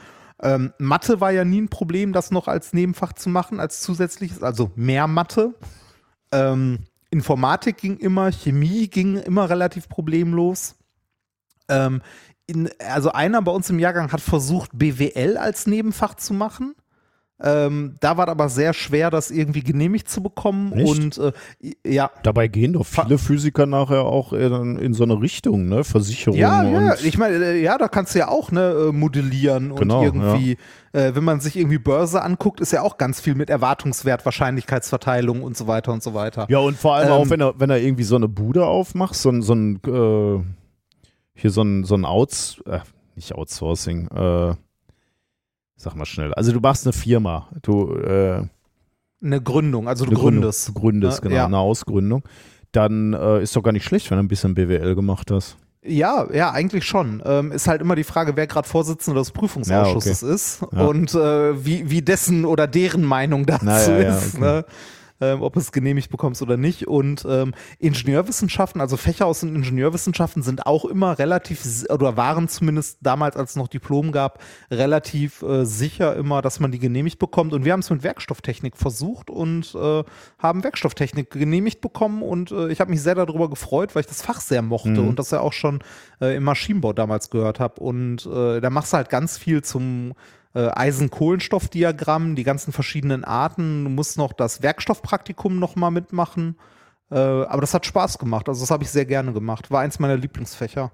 Ähm, 0.41 0.73
Mathe 0.79 1.21
war 1.21 1.33
ja 1.33 1.45
nie 1.45 1.63
ein 1.63 1.69
Problem, 1.69 2.13
das 2.13 2.31
noch 2.31 2.49
als 2.49 2.73
Nebenfach 2.73 3.13
zu 3.15 3.29
machen, 3.31 3.61
als 3.61 3.81
zusätzliches, 3.81 4.43
also 4.43 4.71
mehr 4.77 5.07
Mathe. 5.07 5.55
Ähm, 6.33 6.81
Informatik 7.11 7.79
ging 7.79 7.97
immer, 7.99 8.31
Chemie 8.33 8.89
ging 8.89 9.17
immer 9.17 9.49
relativ 9.49 9.89
problemlos. 9.89 10.77
Ähm, 11.69 12.03
in, 12.47 12.69
also 12.79 13.13
einer 13.13 13.41
bei 13.43 13.53
uns 13.53 13.71
im 13.71 13.79
Jahrgang 13.79 14.13
hat 14.13 14.21
versucht, 14.21 14.71
BWL 14.75 15.37
als 15.39 15.67
Nebenfach 15.67 16.15
zu 16.15 16.35
machen. 16.35 16.75
Ähm, 17.43 17.97
da 17.99 18.17
war 18.17 18.29
aber 18.29 18.49
sehr 18.49 18.73
schwer, 18.73 19.11
das 19.11 19.33
irgendwie 19.33 19.63
genehmigt 19.63 20.09
zu 20.09 20.23
bekommen. 20.23 20.73
Echt? 20.73 21.19
Und 21.19 21.19
äh, 21.19 21.33
ja, 21.85 22.11
Dabei 22.23 22.47
gehen 22.47 22.75
doch 22.75 22.87
viele 22.87 23.19
Physiker 23.19 23.67
nachher 23.67 24.05
auch 24.05 24.33
in, 24.33 24.79
in 24.79 24.95
so 24.95 25.03
eine 25.03 25.21
Richtung, 25.21 25.69
ne? 25.69 25.83
Versicherung 25.83 26.39
Ja, 26.39 26.63
ja, 26.63 26.93
und 26.93 27.05
ich 27.05 27.19
meine, 27.19 27.45
äh, 27.45 27.61
ja, 27.61 27.77
da 27.77 27.89
kannst 27.89 28.15
du 28.15 28.21
ja 28.21 28.29
auch 28.29 28.53
ne, 28.53 28.89
äh, 28.89 28.93
modellieren 28.93 29.73
und 29.73 29.81
Genau, 29.81 30.05
irgendwie, 30.05 30.59
äh, 30.93 31.13
wenn 31.15 31.25
man 31.25 31.41
sich 31.41 31.57
irgendwie 31.57 31.79
Börse 31.79 32.23
anguckt, 32.23 32.61
ist 32.61 32.73
ja 32.73 32.83
auch 32.83 32.99
ganz 32.99 33.21
viel 33.21 33.35
mit 33.35 33.51
Erwartungswert, 33.51 34.25
Wahrscheinlichkeitsverteilung 34.25 35.43
und 35.43 35.57
so 35.57 35.67
weiter 35.67 35.93
und 35.93 36.05
so 36.05 36.15
weiter. 36.15 36.47
Ja, 36.49 36.59
und 36.59 36.79
vor 36.79 36.95
allem 36.95 37.09
Ähm, 37.09 37.13
auch, 37.15 37.31
wenn 37.31 37.41
er, 37.41 37.59
wenn 37.59 37.69
er 37.69 37.79
irgendwie 37.79 38.05
so 38.05 38.15
eine 38.15 38.29
Bude 38.29 38.65
aufmacht, 38.65 39.17
so 39.17 39.31
ein, 39.31 39.43
so 39.43 39.55
ein 39.55 39.81
äh, 39.87 40.41
hier 41.35 41.51
so 41.51 41.63
ein, 41.63 41.85
so 41.85 41.95
ein 41.95 42.05
Outs, 42.05 42.61
äh, 42.67 42.81
nicht 43.17 43.35
Outsourcing, 43.35 44.09
äh, 44.09 44.55
sag 45.77 45.97
mal 45.97 46.05
schnell. 46.07 46.33
Also 46.35 46.53
du 46.53 46.61
machst 46.61 46.87
eine 46.87 46.93
Firma, 46.93 47.49
du 47.63 47.93
äh, 47.97 48.43
Eine 49.23 49.43
Gründung, 49.43 49.89
also 49.89 50.05
du 50.05 50.11
eine 50.11 50.19
Gründung, 50.21 50.41
gründest. 50.43 50.69
du 50.69 50.73
gründest, 50.75 51.19
Ja, 51.19 51.23
genau, 51.23 51.35
ja. 51.37 51.47
eine 51.47 51.59
Ausgründung. 51.59 52.23
Dann 52.73 53.13
äh, 53.13 53.43
ist 53.43 53.55
doch 53.55 53.63
gar 53.63 53.73
nicht 53.73 53.85
schlecht, 53.85 54.11
wenn 54.11 54.19
du 54.19 54.25
ein 54.25 54.29
bisschen 54.29 54.55
BWL 54.55 54.95
gemacht 54.95 55.31
hast. 55.31 55.57
Ja, 55.87 56.27
ja, 56.33 56.51
eigentlich 56.51 56.85
schon. 56.87 57.23
Ähm, 57.27 57.53
ist 57.53 57.69
halt 57.69 57.83
immer 57.83 57.95
die 57.95 58.05
Frage, 58.05 58.37
wer 58.37 58.47
gerade 58.47 58.67
Vorsitzender 58.67 59.21
des 59.21 59.33
Prüfungsausschusses 59.33 60.23
ist 60.23 60.65
Ja. 60.73 60.87
und 60.87 61.15
äh, 61.15 61.65
wie, 61.65 61.91
wie 61.91 62.01
dessen 62.03 62.45
oder 62.47 62.67
deren 62.67 63.05
Meinung 63.05 63.45
dazu 63.45 63.67
Na, 63.67 63.83
ja, 63.87 64.01
ja, 64.01 64.17
ist. 64.17 64.35
okay. 64.37 64.41
Ne? 64.45 64.65
Ähm, 65.21 65.43
ob 65.43 65.57
es 65.57 65.71
genehmigt 65.71 66.11
bekommst 66.11 66.43
oder 66.43 66.57
nicht. 66.57 66.89
Und 66.89 67.25
ähm, 67.29 67.55
Ingenieurwissenschaften, 67.79 68.81
also 68.81 68.97
Fächer 68.97 69.27
aus 69.27 69.41
den 69.41 69.55
Ingenieurwissenschaften 69.55 70.43
sind 70.43 70.67
auch 70.67 70.85
immer 70.85 71.21
relativ, 71.21 71.85
oder 71.89 72.17
waren 72.17 72.49
zumindest 72.49 72.99
damals, 73.01 73.37
als 73.37 73.51
es 73.51 73.57
noch 73.57 73.69
Diplom 73.69 74.11
gab, 74.11 74.43
relativ 74.73 75.43
äh, 75.43 75.65
sicher 75.65 76.17
immer, 76.17 76.43
dass 76.43 76.59
man 76.59 76.73
die 76.73 76.81
genehmigt 76.81 77.21
bekommt. 77.21 77.53
Und 77.53 77.65
wir 77.65 77.73
haben 77.73 77.81
es 77.81 77.91
mit 77.91 78.03
Werkstofftechnik 78.03 78.77
versucht 78.77 79.31
und 79.31 79.73
äh, 79.77 80.03
haben 80.39 80.65
Werkstofftechnik 80.65 81.31
genehmigt 81.31 81.81
bekommen. 81.81 82.23
Und 82.23 82.51
äh, 82.51 82.69
ich 82.73 82.81
habe 82.81 82.91
mich 82.91 83.01
sehr 83.01 83.15
darüber 83.15 83.49
gefreut, 83.49 83.95
weil 83.95 84.01
ich 84.01 84.09
das 84.09 84.21
Fach 84.21 84.41
sehr 84.41 84.63
mochte 84.63 84.91
Mhm. 84.91 85.09
und 85.11 85.19
das 85.21 85.31
ja 85.31 85.41
auch 85.41 85.53
schon 85.53 85.79
äh, 86.21 86.37
im 86.37 86.43
Maschinenbau 86.43 86.93
damals 86.93 87.31
gehört 87.31 87.61
habe. 87.61 87.81
Und 87.81 88.27
äh, 88.27 88.61
da 88.61 88.69
machst 88.69 88.93
du 88.93 88.97
halt 88.97 89.11
ganz 89.11 89.39
viel 89.39 89.63
zum 89.63 90.15
äh, 90.55 90.69
Eisen-Kohlenstoff-Diagramm, 90.75 92.37
die 92.37 92.45
ganzen 92.45 92.73
verschiedenen 92.73 93.25
Arten. 93.25 93.85
Du 93.85 93.91
musst 93.91 94.19
noch 94.19 94.33
das 94.33 94.63
Werkstoffpraktikum 94.63 95.59
noch 95.59 95.77
mal 95.77 95.91
mitmachen. 95.91 96.57
Äh, 97.11 97.17
aber 97.19 97.61
das 97.61 97.75
hat 97.75 97.87
Spaß 97.87 98.19
gemacht. 98.19 98.49
Also 98.49 98.61
das 98.61 98.71
habe 98.71 98.85
ich 98.85 98.91
sehr 98.91 99.07
gerne 99.07 99.33
gemacht. 99.33 99.71
War 99.71 99.81
eins 99.81 99.99
meiner 99.99 100.17
Lieblingsfächer. 100.17 100.93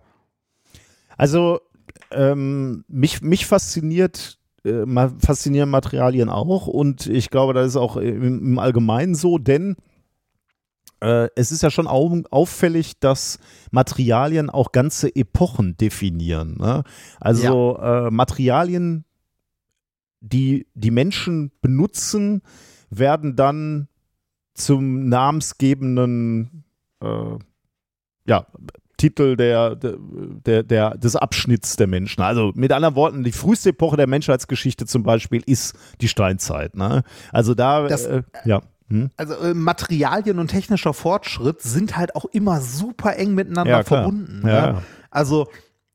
Also 1.16 1.61
ähm, 2.11 2.85
mich, 2.89 3.23
mich 3.23 3.47
fasziniert 3.47 4.39
äh, 4.65 4.85
faszinieren 5.19 5.70
Materialien 5.70 6.28
auch 6.28 6.66
und 6.66 7.07
ich 7.07 7.31
glaube, 7.31 7.55
das 7.55 7.69
ist 7.69 7.77
auch 7.77 7.97
im, 7.97 8.23
im 8.23 8.59
Allgemeinen 8.59 9.15
so, 9.15 9.39
denn 9.39 9.77
äh, 11.01 11.28
es 11.35 11.51
ist 11.51 11.62
ja 11.62 11.70
schon 11.70 11.87
au 11.87 12.23
auffällig, 12.31 13.01
dass 13.01 13.39
Materialien 13.70 14.51
auch 14.51 14.73
ganze 14.73 15.15
Epochen 15.15 15.77
definieren. 15.78 16.57
Ne? 16.59 16.85
Also 17.20 17.78
äh, 17.78 18.11
Materialien, 18.11 19.05
die 20.20 20.66
die 20.74 20.90
Menschen 20.90 21.51
benutzen, 21.62 22.42
werden 22.90 23.36
dann 23.36 23.88
zum 24.55 25.09
namensgebenden 25.09 26.64
äh, 27.02 27.38
ja, 28.26 28.47
Titel 28.97 29.36
der, 29.36 29.76
der, 29.76 30.62
der, 30.62 30.90
des 30.98 31.16
Abschnitts 31.16 31.76
der 31.76 31.86
Menschen. 31.86 32.20
Also 32.22 32.52
mit 32.55 32.70
anderen 32.72 32.94
Worten, 32.97 33.24
die 33.24 33.32
früheste 33.32 33.70
Epoche 33.70 33.97
der 33.97 34.06
Menschheitsgeschichte 34.06 34.84
zum 34.86 35.02
Beispiel 35.02 35.42
ist 35.47 35.74
die 36.02 36.09
Steinzeit. 36.09 36.76
Ne? 36.76 37.02
Also 37.32 37.55
da, 37.55 37.86
Das- 37.88 38.05
äh, 38.05 38.22
ja. 38.44 38.60
Hm? 38.88 39.09
Also 39.16 39.34
äh, 39.36 39.55
Materialien 39.55 40.38
und 40.40 40.48
technischer 40.48 40.92
Fortschritt 40.92 41.62
sind 41.62 41.97
halt 41.97 42.16
auch 42.16 42.24
immer 42.26 42.60
super 42.60 43.16
eng 43.16 43.34
miteinander 43.34 43.70
Ja, 43.78 43.82
verbunden. 43.84 44.40
Ja, 44.42 44.48
ne? 44.48 44.52
ja. 44.74 44.82
Also 45.10 45.48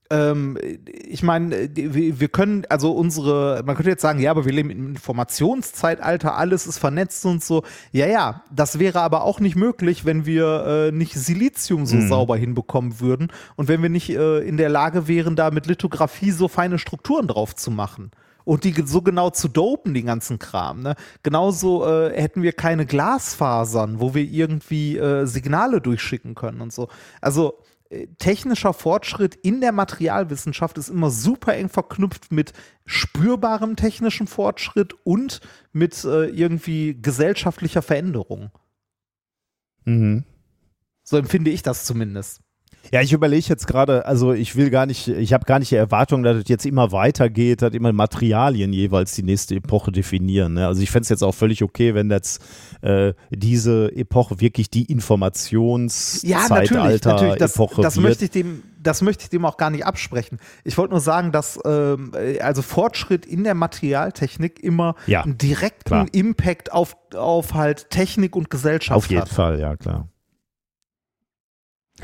ähm, 0.10 0.58
ich 0.86 1.24
meine, 1.24 1.70
wir 1.76 2.28
können, 2.28 2.66
also 2.70 2.92
unsere, 2.92 3.64
man 3.66 3.76
könnte 3.76 3.90
jetzt 3.90 4.02
sagen, 4.02 4.20
ja, 4.20 4.32
aber 4.32 4.46
wir 4.46 4.54
leben 4.54 4.70
im 4.70 4.90
Informationszeitalter, 4.90 6.36
alles 6.36 6.68
ist 6.68 6.78
vernetzt 6.78 7.26
und 7.26 7.44
so. 7.44 7.64
Ja, 7.92 8.06
ja, 8.06 8.44
das 8.52 8.78
wäre 8.80 9.02
aber 9.02 9.24
auch 9.24 9.40
nicht 9.40 9.56
möglich, 9.56 10.06
wenn 10.06 10.26
wir 10.26 10.66
äh, 10.66 10.92
nicht 10.92 11.14
Silizium 11.16 11.86
so 11.86 11.96
Mhm. 11.96 12.08
sauber 12.08 12.38
hinbekommen 12.38 13.00
würden 13.00 13.32
und 13.56 13.68
wenn 13.68 13.82
wir 13.82 13.90
nicht 13.90 14.10
äh, 14.10 14.40
in 14.40 14.58
der 14.58 14.70
Lage 14.70 15.08
wären, 15.08 15.36
da 15.36 15.50
mit 15.52 15.66
Lithografie 15.66 16.32
so 16.32 16.48
feine 16.48 16.78
Strukturen 16.78 17.28
drauf 17.28 17.56
zu 17.56 17.72
machen. 17.72 18.12
Und 18.44 18.64
die 18.64 18.76
so 18.86 19.02
genau 19.02 19.32
zu 19.32 19.48
dopen, 19.48 19.96
den 19.96 20.06
ganzen 20.06 20.38
Kram. 20.38 20.84
Ne? 20.84 20.96
Genauso 21.24 21.84
äh, 21.84 22.14
hätten 22.16 22.44
wir 22.44 22.54
keine 22.54 22.86
Glasfasern, 22.86 24.00
wo 24.00 24.14
wir 24.14 24.24
irgendwie 24.24 24.98
äh, 24.98 25.26
Signale 25.26 25.82
durchschicken 25.82 26.36
können 26.36 26.62
und 26.62 26.72
so. 26.72 26.88
Also 27.22 27.56
technischer 28.18 28.74
Fortschritt 28.74 29.36
in 29.36 29.62
der 29.62 29.72
Materialwissenschaft 29.72 30.78
ist 30.78 30.90
immer 30.90 31.12
super 31.12 31.56
eng 31.56 31.70
verknüpft 31.70 32.32
mit 32.32 32.54
spürbarem 32.86 33.76
technischen 33.76 34.28
Fortschritt 34.28 34.94
und 35.04 35.42
mit 35.72 36.04
äh, 36.04 36.26
irgendwie 36.26 37.00
gesellschaftlicher 37.00 37.82
Veränderung. 37.82 38.52
Mhm. 39.86 40.24
So 41.04 41.18
empfinde 41.18 41.52
ich 41.52 41.62
das 41.62 41.86
zumindest. 41.86 42.42
Ja, 42.92 43.02
ich 43.02 43.14
überlege 43.14 43.46
jetzt 43.48 43.68
gerade, 43.68 44.06
also 44.06 44.34
ich 44.34 44.56
will 44.56 44.70
gar 44.70 44.86
nicht, 44.86 45.08
ich 45.08 45.34
habe 45.34 45.46
gar 45.46 45.60
nicht 45.60 45.72
die 45.72 45.76
Erwartung, 45.76 46.24
dass 46.24 46.38
es 46.38 46.48
jetzt 46.48 46.66
immer 46.66 46.92
weitergeht, 46.92 47.62
dass 47.62 47.74
immer 47.74 47.94
Materialien 47.94 48.74
jeweils 48.74 49.14
die 49.14 49.24
nächste 49.24 49.56
Epoche 49.56 49.92
definieren. 49.92 50.54
Ne? 50.54 50.68
Also 50.68 50.82
ich 50.82 50.92
fände 50.92 51.04
es 51.04 51.10
jetzt 51.10 51.24
auch 51.24 51.34
völlig 51.34 51.64
okay, 51.64 51.96
wenn 51.96 52.10
jetzt 52.10 52.42
äh, 52.82 53.14
diese 53.32 53.92
Epoche 53.96 54.40
wirklich 54.40 54.70
die 54.70 54.86
Informationszeitalter 54.86 57.14
natürlich. 57.14 57.36
Das, 57.36 57.56
Epoche 57.56 57.82
das 57.82 57.98
wird. 57.98 58.06
möchte 58.06 58.26
ich 58.26 58.32
dem, 58.32 58.64
das 58.82 59.02
möchte 59.02 59.24
ich 59.24 59.30
dem 59.30 59.46
auch 59.46 59.58
gar 59.58 59.70
nicht 59.70 59.86
absprechen. 59.86 60.40
Ich 60.64 60.78
wollte 60.78 60.94
nur 60.94 61.02
sagen, 61.02 61.32
dass 61.32 61.60
ähm, 61.66 62.12
äh, 62.14 62.40
also 62.40 62.62
Fortschritt 62.62 63.26
in 63.26 63.44
der 63.44 63.56
Materialtechnik 63.56 64.64
immer 64.64 64.96
Ja, 65.08 65.24
einen 65.24 65.38
direkten 65.38 65.86
klar. 65.86 66.06
Impact 66.12 66.72
auf, 66.72 66.96
auf 67.16 67.54
halt 67.54 67.90
Technik 67.90 68.36
und 68.36 68.50
Gesellschaft 68.50 68.98
Auf 68.98 69.10
jeden 69.10 69.24
hat. 69.24 69.30
Fall, 69.30 69.60
ja 69.60 69.76
klar. 69.76 70.08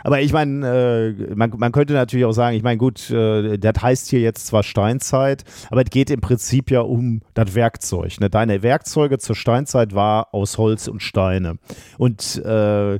Aber 0.04 0.22
ich 0.22 0.32
meine, 0.32 1.16
äh, 1.20 1.36
man, 1.36 1.52
man 1.58 1.72
könnte 1.72 1.94
natürlich 1.94 2.26
auch 2.26 2.32
sagen, 2.32 2.56
ich 2.56 2.64
meine, 2.64 2.78
gut, 2.78 3.10
äh, 3.10 3.58
das 3.58 3.82
heißt 3.82 4.10
hier 4.10 4.22
jetzt 4.22 4.48
zwar 4.48 4.64
Steinzeit, 4.64 5.44
aber 5.70 5.82
es 5.82 5.90
geht 5.90 6.10
im 6.10 6.22
Prinzip 6.22 6.72
ja 6.72 6.80
um 6.82 7.22
das 7.34 7.56
Werkzeug. 7.56 8.20
Ne? 8.22 8.30
Deine 8.30 8.64
Werkzeuge 8.64 9.18
zur 9.20 9.36
Steinzeit 9.36 9.94
war 9.94 10.34
aus 10.34 10.58
Holz 10.58 10.88
und 10.88 11.02
Steine. 11.02 11.58
Und 11.98 12.42
äh, 12.46 12.96
äh, 12.96 13.00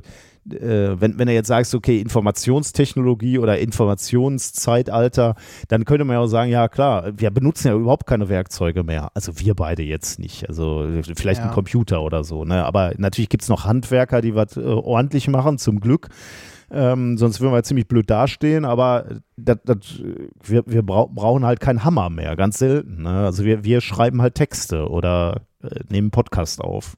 wenn, 1.00 1.18
wenn 1.18 1.28
du 1.28 1.32
jetzt 1.32 1.46
sagst, 1.48 1.74
okay, 1.74 2.00
Informationstechnologie 2.00 3.38
oder 3.38 3.58
Informationszeitalter, 3.58 5.34
dann 5.68 5.84
könnte 5.84 6.04
man 6.04 6.14
ja 6.14 6.20
auch 6.20 6.26
sagen, 6.26 6.50
ja 6.50 6.68
klar, 6.68 7.12
wir 7.16 7.30
benutzen 7.30 7.68
ja 7.68 7.74
überhaupt 7.74 8.06
keine 8.06 8.28
Werkzeuge 8.28 8.82
mehr. 8.82 9.10
Also 9.14 9.38
wir 9.38 9.54
beide 9.54 9.82
jetzt 9.82 10.18
nicht. 10.18 10.48
Also 10.48 10.86
vielleicht 11.16 11.40
Ja. 11.40 11.46
ein 11.46 11.52
Computer 11.52 12.02
oder 12.02 12.24
so. 12.24 12.44
Ne? 12.44 12.64
Aber 12.64 12.92
natürlich 12.98 13.28
gibt 13.28 13.44
es 13.44 13.48
noch 13.48 13.64
Handwerker, 13.64 14.20
die 14.20 14.34
was 14.34 14.56
äh, 14.56 14.60
ordentlich 14.60 15.28
machen, 15.28 15.58
zum 15.58 15.80
Glück. 15.80 16.08
Ähm, 16.74 17.18
sonst 17.18 17.40
würden 17.40 17.52
wir 17.52 17.62
ziemlich 17.62 17.86
blöd 17.86 18.08
dastehen, 18.08 18.64
aber 18.64 19.04
das, 19.36 19.58
das, 19.64 19.76
wir, 20.42 20.62
wir 20.66 20.82
brau 20.82 21.06
brauchen 21.06 21.44
halt 21.44 21.60
keinen 21.60 21.84
Hammer 21.84 22.08
mehr, 22.08 22.34
ganz 22.34 22.58
selten. 22.58 23.02
Ne? 23.02 23.10
Also 23.10 23.44
wir, 23.44 23.62
wir 23.62 23.82
schreiben 23.82 24.22
halt 24.22 24.34
Texte 24.36 24.88
oder 24.88 25.42
äh, 25.62 25.80
nehmen 25.90 26.10
Podcast 26.10 26.62
auf. 26.62 26.96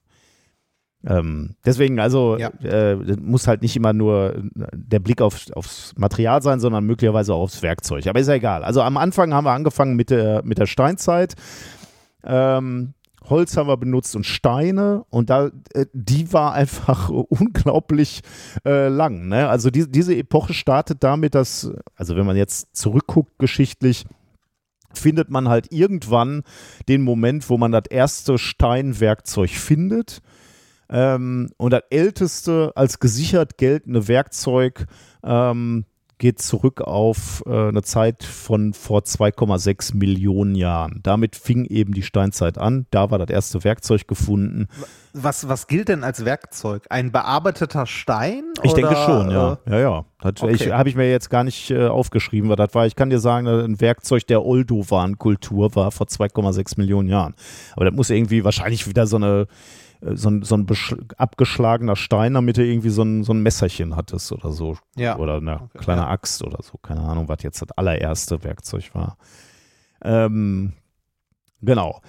Ähm, 1.05 1.55
deswegen, 1.65 1.99
also 1.99 2.37
Ja. 2.37 2.49
äh, 2.63 2.95
muss 3.19 3.47
halt 3.47 3.61
nicht 3.61 3.75
immer 3.75 3.93
nur 3.93 4.33
der 4.55 4.99
Blick 4.99 5.21
auf, 5.21 5.45
aufs 5.53 5.93
Material 5.97 6.41
sein, 6.41 6.59
sondern 6.59 6.85
möglicherweise 6.85 7.33
auch 7.35 7.41
aufs 7.41 7.61
Werkzeug. 7.61 8.07
Aber 8.07 8.19
ist 8.19 8.27
ja 8.27 8.33
egal. 8.33 8.63
Also 8.63 8.81
am 8.81 8.97
Anfang 8.97 9.33
haben 9.33 9.45
wir 9.45 9.51
angefangen 9.51 9.95
mit 9.95 10.09
der, 10.09 10.41
mit 10.45 10.57
der 10.57 10.65
Steinzeit. 10.65 11.35
Ähm, 12.23 12.94
Holz 13.29 13.57
haben 13.57 13.67
wir 13.67 13.77
benutzt 13.77 14.15
und 14.15 14.25
Steine 14.25 15.05
und 15.09 15.29
da 15.29 15.51
äh, 15.73 15.85
die 15.93 16.31
war 16.33 16.53
einfach 16.53 17.09
unglaublich 17.29 18.21
äh, 18.65 18.87
lang. 18.87 19.27
Ne? 19.27 19.49
Also 19.49 19.69
die, 19.69 19.89
diese 19.89 20.15
Epoche 20.15 20.53
startet 20.53 21.03
damit, 21.03 21.35
dass, 21.35 21.71
also 21.95 22.15
wenn 22.15 22.25
man 22.25 22.37
jetzt 22.37 22.75
zurückguckt 22.75 23.37
geschichtlich, 23.39 24.05
findet 24.93 25.29
man 25.29 25.49
halt 25.49 25.71
irgendwann 25.71 26.43
den 26.87 27.01
Moment, 27.01 27.49
wo 27.49 27.57
man 27.57 27.71
das 27.71 27.83
erste 27.89 28.37
Steinwerkzeug 28.37 29.49
findet. 29.49 30.21
Ähm, 30.89 31.49
und 31.57 31.71
das 31.71 31.83
älteste 31.89 32.71
als 32.75 32.99
gesichert 32.99 33.57
geltende 33.57 34.07
Werkzeug 34.07 34.85
ähm, 35.23 35.85
geht 36.25 36.41
zurück 36.41 36.81
auf 36.81 37.43
äh, 37.45 37.67
eine 37.67 37.83
Zeit 37.83 38.23
von 38.23 38.73
vor 38.73 39.01
2,6 39.01 39.95
Millionen 39.95 40.55
Jahren. 40.55 41.01
Damit 41.03 41.35
fing 41.35 41.65
eben 41.65 41.93
die 41.93 42.01
Steinzeit 42.01 42.57
an. 42.57 42.87
Da 42.89 43.11
war 43.11 43.19
das 43.19 43.29
erste 43.29 43.63
Werkzeug 43.63 44.07
gefunden. 44.07 44.67
Was, 45.13 45.47
was 45.49 45.67
gilt 45.67 45.87
denn 45.87 46.03
als 46.03 46.25
Werkzeug? 46.25 46.87
Ein 46.89 47.11
bearbeiteter 47.11 47.85
Stein? 47.85 48.43
Ich 48.63 48.73
denke 48.73 48.89
oder, 48.89 49.05
schon, 49.05 49.29
ja. 49.29 49.59
äh, 49.67 49.71
Ja, 49.71 49.79
ja. 49.79 50.05
Das 50.19 50.41
okay. 50.41 50.71
habe 50.71 50.89
ich 50.89 50.95
mir 50.95 51.11
jetzt 51.11 51.29
gar 51.29 51.43
nicht 51.43 51.69
äh, 51.69 51.85
aufgeschrieben, 51.85 52.49
was 52.49 52.57
das 52.57 52.73
war. 52.73 52.87
Ich 52.87 52.95
kann 52.95 53.11
dir 53.11 53.19
sagen, 53.19 53.47
ein 53.47 53.79
Werkzeug 53.79 54.25
der 54.25 54.43
Oldowan-Kultur 54.43 55.75
war 55.75 55.91
vor 55.91 56.07
2,6 56.07 56.79
Millionen 56.79 57.07
Jahren. 57.07 57.35
Aber 57.75 57.85
das 57.85 57.93
muss 57.93 58.09
irgendwie 58.09 58.43
wahrscheinlich 58.43 58.87
wieder 58.87 59.05
so 59.05 59.17
eine 59.17 59.41
äh, 59.41 59.45
so 60.13 60.29
ein, 60.29 60.43
so 60.43 60.55
ein 60.55 60.67
abgeschlagener 61.17 61.95
Stein, 61.95 62.33
damit 62.35 62.57
du 62.57 62.65
irgendwie 62.65 62.89
so 62.89 63.03
ein, 63.03 63.23
so 63.23 63.33
ein 63.33 63.41
Messerchen 63.41 63.95
hattest 63.95 64.31
oder 64.31 64.51
so. 64.51 64.77
Ja. 64.95 65.17
Oder 65.17 65.37
eine 65.37 65.61
Okay, 65.61 65.79
kleine 65.79 66.01
ja. 66.01 66.09
Axt 66.09 66.43
oder 66.43 66.61
so. 66.61 66.77
Keine 66.77 67.01
Ahnung, 67.01 67.27
was 67.27 67.43
jetzt 67.43 67.61
das 67.61 67.71
allererste 67.71 68.43
Werkzeug 68.43 68.93
war. 68.93 69.17
Ähm, 70.03 70.73
genau. 71.61 72.01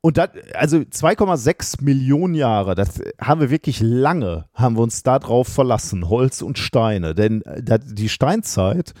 Und 0.00 0.18
das, 0.18 0.30
also 0.54 0.76
2,6 0.76 1.82
Millionen 1.82 2.34
Jahre, 2.34 2.74
das 2.74 3.00
haben 3.20 3.40
wir 3.40 3.50
wirklich 3.50 3.80
lange, 3.80 4.46
haben 4.54 4.76
wir 4.76 4.82
uns 4.82 5.02
darauf 5.02 5.48
verlassen, 5.48 6.08
Holz 6.08 6.42
und 6.42 6.58
Steine. 6.58 7.14
Denn 7.14 7.42
äh, 7.42 7.62
das, 7.62 7.80
die 7.84 8.08
Steinzeit 8.08 8.94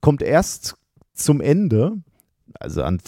kommt 0.00 0.22
erst 0.22 0.76
zum 1.14 1.40
Ende, 1.40 1.96
also 2.60 2.82
an, 2.82 3.00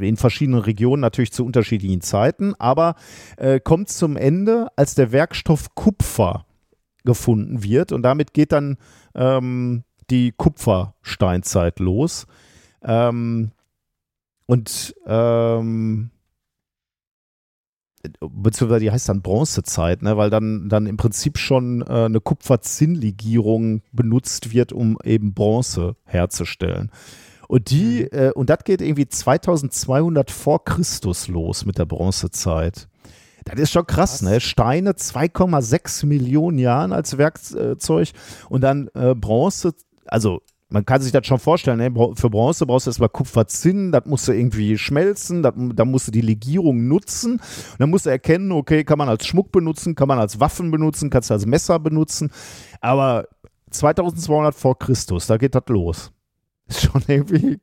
in 0.00 0.16
verschiedenen 0.16 0.60
Regionen 0.60 1.00
natürlich 1.00 1.32
zu 1.32 1.44
unterschiedlichen 1.44 2.00
Zeiten, 2.00 2.54
aber 2.58 2.94
äh, 3.36 3.60
kommt 3.60 3.88
zum 3.88 4.16
Ende, 4.16 4.68
als 4.76 4.94
der 4.94 5.12
Werkstoff 5.12 5.74
Kupfer 5.74 6.46
gefunden 7.04 7.62
wird. 7.62 7.92
Und 7.92 8.02
damit 8.02 8.34
geht 8.34 8.52
dann 8.52 8.76
ähm, 9.14 9.84
die 10.10 10.32
Kupfersteinzeit 10.32 11.78
los. 11.78 12.26
Ähm, 12.82 13.52
und 14.46 14.94
ähm, 15.06 16.10
beziehungsweise 18.20 18.80
die 18.80 18.90
heißt 18.90 19.08
dann 19.08 19.22
Bronzezeit, 19.22 20.02
ne, 20.02 20.16
weil 20.16 20.30
dann, 20.30 20.68
dann 20.68 20.86
im 20.86 20.96
Prinzip 20.96 21.38
schon 21.38 21.82
äh, 21.82 22.04
eine 22.04 22.20
Kupferzinnlegierung 22.20 23.82
benutzt 23.92 24.52
wird, 24.52 24.72
um 24.72 24.98
eben 25.02 25.34
Bronze 25.34 25.96
herzustellen. 26.04 26.90
Und 27.48 27.70
die, 27.70 28.02
äh, 28.02 28.32
und 28.32 28.50
das 28.50 28.58
geht 28.64 28.80
irgendwie 28.80 29.08
2200 29.08 30.30
vor 30.30 30.64
Christus 30.64 31.28
los 31.28 31.64
mit 31.64 31.78
der 31.78 31.86
Bronzezeit. 31.86 32.88
Das 33.44 33.60
ist 33.60 33.70
schon 33.70 33.86
krass, 33.86 34.22
ne? 34.22 34.40
Steine 34.40 34.92
2,6 34.92 36.04
Millionen 36.06 36.58
Jahren 36.58 36.92
als 36.92 37.16
Werkzeug 37.16 38.10
und 38.48 38.60
dann 38.60 38.90
äh, 38.94 39.14
Bronze, 39.14 39.72
also 40.06 40.40
man 40.68 40.84
kann 40.84 41.00
sich 41.00 41.12
das 41.12 41.24
schon 41.28 41.38
vorstellen, 41.38 41.78
ne? 41.78 42.14
Für 42.16 42.28
Bronze 42.28 42.66
brauchst 42.66 42.86
du 42.86 42.90
erstmal 42.90 43.08
Kupferzinn, 43.08 43.92
das 43.92 44.04
musst 44.06 44.26
du 44.26 44.32
irgendwie 44.32 44.76
schmelzen, 44.76 45.42
da 45.44 45.84
musst 45.84 46.08
du 46.08 46.10
die 46.10 46.22
Legierung 46.22 46.88
nutzen 46.88 47.34
und 47.34 47.78
dann 47.78 47.90
musst 47.90 48.06
du 48.06 48.10
erkennen, 48.10 48.50
okay, 48.50 48.82
kann 48.82 48.98
man 48.98 49.08
als 49.08 49.24
Schmuck 49.26 49.52
benutzen, 49.52 49.94
kann 49.94 50.08
man 50.08 50.18
als 50.18 50.40
Waffen 50.40 50.72
benutzen, 50.72 51.08
kannst 51.08 51.30
du 51.30 51.34
als 51.34 51.46
Messer 51.46 51.78
benutzen, 51.78 52.32
aber 52.80 53.28
2200 53.70 54.56
vor 54.56 54.76
Christus, 54.76 55.28
da 55.28 55.36
geht 55.36 55.54
das 55.54 55.64
los. 55.68 56.10
Ist 56.68 56.82
schon 56.82 57.02
irgendwie 57.06 57.58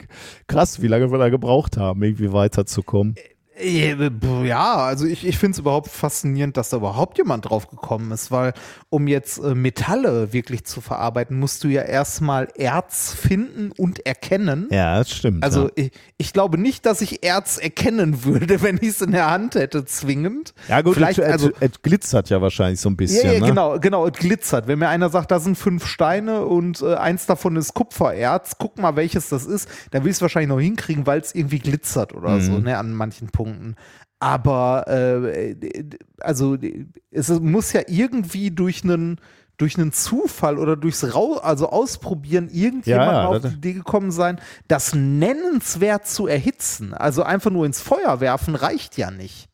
krass, 0.47 0.81
wie 0.81 0.87
lange 0.87 1.11
wir 1.11 1.17
da 1.17 1.29
gebraucht 1.29 1.75
haben, 1.77 2.01
irgendwie 2.03 2.31
weiterzukommen. 2.31 3.15
Äh, 3.55 3.95
Ja, 4.45 4.75
also 4.75 5.05
ich, 5.05 5.25
ich 5.25 5.37
finde 5.37 5.53
es 5.53 5.59
überhaupt 5.59 5.89
faszinierend, 5.89 6.57
dass 6.57 6.69
da 6.69 6.77
überhaupt 6.77 7.17
jemand 7.17 7.49
drauf 7.49 7.67
gekommen 7.69 8.11
ist, 8.11 8.31
weil 8.31 8.53
um 8.89 9.07
jetzt 9.07 9.37
äh, 9.37 9.53
Metalle 9.55 10.33
wirklich 10.33 10.65
zu 10.65 10.81
verarbeiten, 10.81 11.39
musst 11.39 11.63
du 11.63 11.67
ja 11.67 11.83
erstmal 11.83 12.47
Erz 12.55 13.13
finden 13.13 13.71
und 13.77 14.05
erkennen. 14.05 14.67
Ja, 14.71 14.97
das 14.97 15.11
stimmt. 15.11 15.43
Also 15.43 15.65
ja. 15.65 15.71
ich, 15.75 15.91
ich 16.17 16.33
glaube 16.33 16.57
nicht, 16.57 16.85
dass 16.85 17.01
ich 17.01 17.23
Erz 17.23 17.57
erkennen 17.57 18.23
würde, 18.23 18.61
wenn 18.61 18.77
ich 18.77 18.89
es 18.89 19.01
in 19.01 19.11
der 19.11 19.29
Hand 19.29 19.55
hätte, 19.55 19.85
zwingend. 19.85 20.53
Ja, 20.67 20.81
gut, 20.81 20.95
vielleicht, 20.95 21.19
es, 21.19 21.25
also- 21.31 21.51
es, 21.59 21.81
glitzert 21.83 22.29
ja 22.29 22.41
wahrscheinlich 22.41 22.79
so 22.81 22.89
ein 22.89 22.97
bisschen. 22.97 23.25
Ja, 23.27 23.33
ja 23.33 23.39
ne? 23.39 23.45
genau, 23.47 23.79
genau, 23.79 24.07
es 24.07 24.13
glitzert. 24.13 24.67
Wenn 24.67 24.79
mir 24.79 24.89
einer 24.89 25.09
sagt, 25.09 25.29
da 25.31 25.39
sind 25.39 25.57
fünf 25.57 25.85
Steine 25.85 26.45
und 26.45 26.81
äh, 26.81 26.95
eins 26.95 27.25
davon 27.27 27.55
ist 27.55 27.73
Kupfererz, 27.73 28.53
guck 28.57 28.77
mal, 28.79 28.95
welches 28.95 29.29
das 29.29 29.45
ist, 29.45 29.69
dann 29.91 30.03
will 30.03 30.09
ich 30.11 30.17
es 30.17 30.21
wahrscheinlich 30.21 30.49
noch 30.49 30.59
hinkriegen, 30.59 31.05
weil 31.05 31.19
es 31.19 31.35
irgendwie 31.35 31.59
glitzert 31.59 32.13
oder 32.15 32.39
so, 32.41 32.53
Mhm. 32.53 32.63
ne, 32.63 32.77
an 32.77 32.93
manchen 32.93 33.27
Punkten. 33.27 33.42
Aber 34.19 34.87
äh, 34.87 35.55
also 36.19 36.57
es 37.11 37.29
muss 37.41 37.73
ja 37.73 37.81
irgendwie 37.87 38.51
durch 38.51 38.83
einen 38.83 39.19
durch 39.57 39.77
einen 39.77 39.91
Zufall 39.91 40.57
oder 40.57 40.75
durchs 40.75 41.13
Rau 41.13 41.37
also 41.37 41.69
Ausprobieren 41.69 42.49
irgendjemand 42.49 43.11
Ja, 43.11 43.23
ja, 43.23 43.27
auf 43.27 43.41
die 43.41 43.47
Idee 43.49 43.73
gekommen 43.73 44.11
sein, 44.11 44.39
das 44.67 44.95
nennenswert 44.95 46.07
zu 46.07 46.27
erhitzen. 46.27 46.93
Also 46.93 47.23
einfach 47.23 47.51
nur 47.51 47.65
ins 47.65 47.79
Feuer 47.79 48.19
werfen 48.19 48.55
reicht 48.55 48.97
ja 48.97 49.11
nicht. 49.11 49.49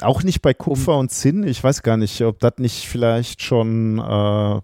Auch 0.00 0.22
nicht 0.22 0.42
bei 0.42 0.54
Kupfer 0.54 0.98
und 0.98 1.10
Zinn. 1.10 1.44
Ich 1.44 1.62
weiß 1.62 1.82
gar 1.82 1.96
nicht, 1.96 2.20
ob 2.22 2.40
das 2.40 2.54
nicht 2.58 2.88
vielleicht 2.88 3.42
schon. 3.42 3.98
Äh, 3.98 4.60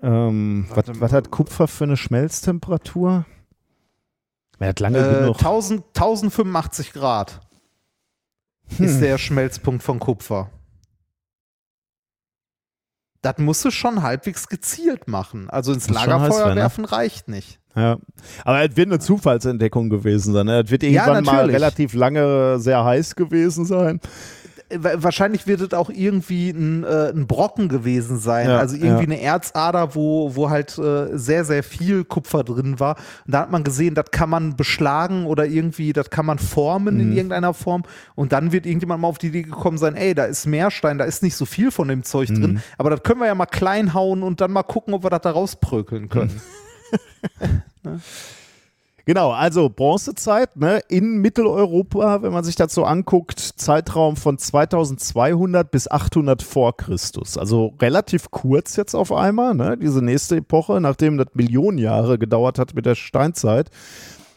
ähm, 0.00 0.66
was, 0.74 0.84
was 1.00 1.12
hat 1.12 1.30
Kupfer 1.30 1.68
für 1.68 1.84
eine 1.84 1.96
Schmelztemperatur? 1.96 3.26
Er 4.58 4.68
hat 4.68 4.80
lange 4.80 4.98
Äh, 4.98 5.20
genug. 5.20 5.36
1000, 5.38 5.84
1085 5.94 6.92
Grad 6.92 7.40
Hm. 8.76 8.84
ist 8.86 9.00
der 9.00 9.16
Schmelzpunkt 9.18 9.82
von 9.82 9.98
Kupfer. 9.98 10.50
Das 13.22 13.38
musst 13.38 13.64
du 13.64 13.70
schon 13.70 14.02
halbwegs 14.02 14.46
gezielt 14.48 15.08
machen. 15.08 15.50
Also 15.50 15.72
ins 15.72 15.88
heiß, 15.88 15.94
Lagerfeuer 15.94 16.50
ne? 16.50 16.56
werfen 16.56 16.84
reicht 16.84 17.28
nicht. 17.28 17.58
Ja. 17.74 17.98
Aber 18.44 18.62
es 18.68 18.76
wird 18.76 18.88
eine 18.88 18.98
Zufallsentdeckung 18.98 19.88
gewesen 19.90 20.32
sein. 20.34 20.46
Ne? 20.46 20.62
Es 20.62 20.70
wird 20.70 20.82
irgendwann 20.82 21.24
mal 21.24 21.32
natürlich. 21.36 21.56
relativ 21.56 21.94
lange 21.94 22.58
sehr 22.60 22.84
heiß 22.84 23.16
gewesen 23.16 23.64
sein. 23.64 24.00
Wa- 24.70 24.92
Wahrscheinlich 24.96 25.46
wird 25.46 25.60
es 25.62 25.72
auch 25.72 25.88
irgendwie 25.88 26.50
ein, 26.50 26.84
äh, 26.84 27.08
ein 27.10 27.26
Brocken 27.26 27.68
gewesen 27.68 28.18
sein. 28.18 28.48
Ja, 28.48 28.58
also 28.58 28.76
irgendwie 28.76 28.90
ja. 28.94 28.98
eine 29.18 29.20
Erzader, 29.22 29.94
wo, 29.94 30.34
wo 30.36 30.50
halt 30.50 30.76
äh, 30.78 31.16
sehr, 31.16 31.44
sehr 31.44 31.62
viel 31.62 32.04
Kupfer 32.04 32.44
drin 32.44 32.78
war. 32.78 32.96
Und 33.26 33.32
da 33.34 33.40
hat 33.40 33.50
man 33.50 33.64
gesehen, 33.64 33.94
das 33.94 34.10
kann 34.10 34.28
man 34.28 34.56
beschlagen 34.56 35.24
oder 35.26 35.46
irgendwie, 35.46 35.92
das 35.92 36.10
kann 36.10 36.26
man 36.26 36.38
formen 36.38 36.96
Mhm. 36.96 37.00
in 37.00 37.12
irgendeiner 37.12 37.54
Form. 37.54 37.84
Und 38.14 38.32
dann 38.32 38.52
wird 38.52 38.66
irgendjemand 38.66 39.00
mal 39.00 39.08
auf 39.08 39.18
die 39.18 39.28
Idee 39.28 39.42
gekommen 39.42 39.78
sein, 39.78 39.94
ey, 39.96 40.14
da 40.14 40.24
ist 40.24 40.46
Meerstein, 40.46 40.98
da 40.98 41.04
ist 41.04 41.22
nicht 41.22 41.36
so 41.36 41.46
viel 41.46 41.70
von 41.70 41.88
dem 41.88 42.02
Zeug 42.04 42.28
Mhm. 42.30 42.34
drin. 42.40 42.62
Aber 42.76 42.90
das 42.90 43.02
können 43.02 43.20
wir 43.20 43.26
ja 43.26 43.34
mal 43.34 43.46
klein 43.46 43.94
hauen 43.94 44.22
und 44.22 44.40
dann 44.40 44.52
mal 44.52 44.62
gucken, 44.64 44.92
ob 44.94 45.02
wir 45.02 45.10
das 45.10 45.22
da 45.22 45.30
rausprökeln 45.30 46.08
können. 46.08 46.40
Genau, 49.08 49.30
also 49.30 49.70
Bronzezeit 49.70 50.54
ne, 50.56 50.82
in 50.90 51.22
Mitteleuropa, 51.22 52.20
wenn 52.20 52.30
man 52.30 52.44
sich 52.44 52.56
das 52.56 52.74
so 52.74 52.84
anguckt, 52.84 53.40
Zeitraum 53.40 54.16
von 54.16 54.36
2200 54.36 55.70
bis 55.70 55.90
800 55.90 56.42
vor 56.42 56.76
Christus. 56.76 57.38
Also 57.38 57.72
relativ 57.80 58.30
kurz 58.30 58.76
jetzt 58.76 58.94
auf 58.94 59.10
einmal, 59.10 59.54
ne, 59.54 59.78
diese 59.78 60.04
nächste 60.04 60.36
Epoche, 60.36 60.82
nachdem 60.82 61.16
das 61.16 61.28
Millionen 61.32 61.78
Jahre 61.78 62.18
gedauert 62.18 62.58
hat 62.58 62.74
mit 62.74 62.84
der 62.84 62.96
Steinzeit. 62.96 63.70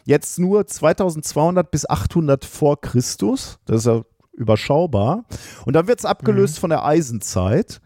Jetzt 0.06 0.38
nur 0.38 0.66
2200 0.66 1.70
bis 1.70 1.86
800 1.86 2.42
vor 2.46 2.80
Christus, 2.80 3.58
das 3.66 3.80
ist 3.80 3.86
ja 3.88 4.00
überschaubar. 4.32 5.26
Und 5.66 5.74
dann 5.74 5.86
wird 5.86 5.98
es 5.98 6.06
abgelöst 6.06 6.58
von 6.58 6.70
der 6.70 6.82
Eisenzeit. 6.82 7.82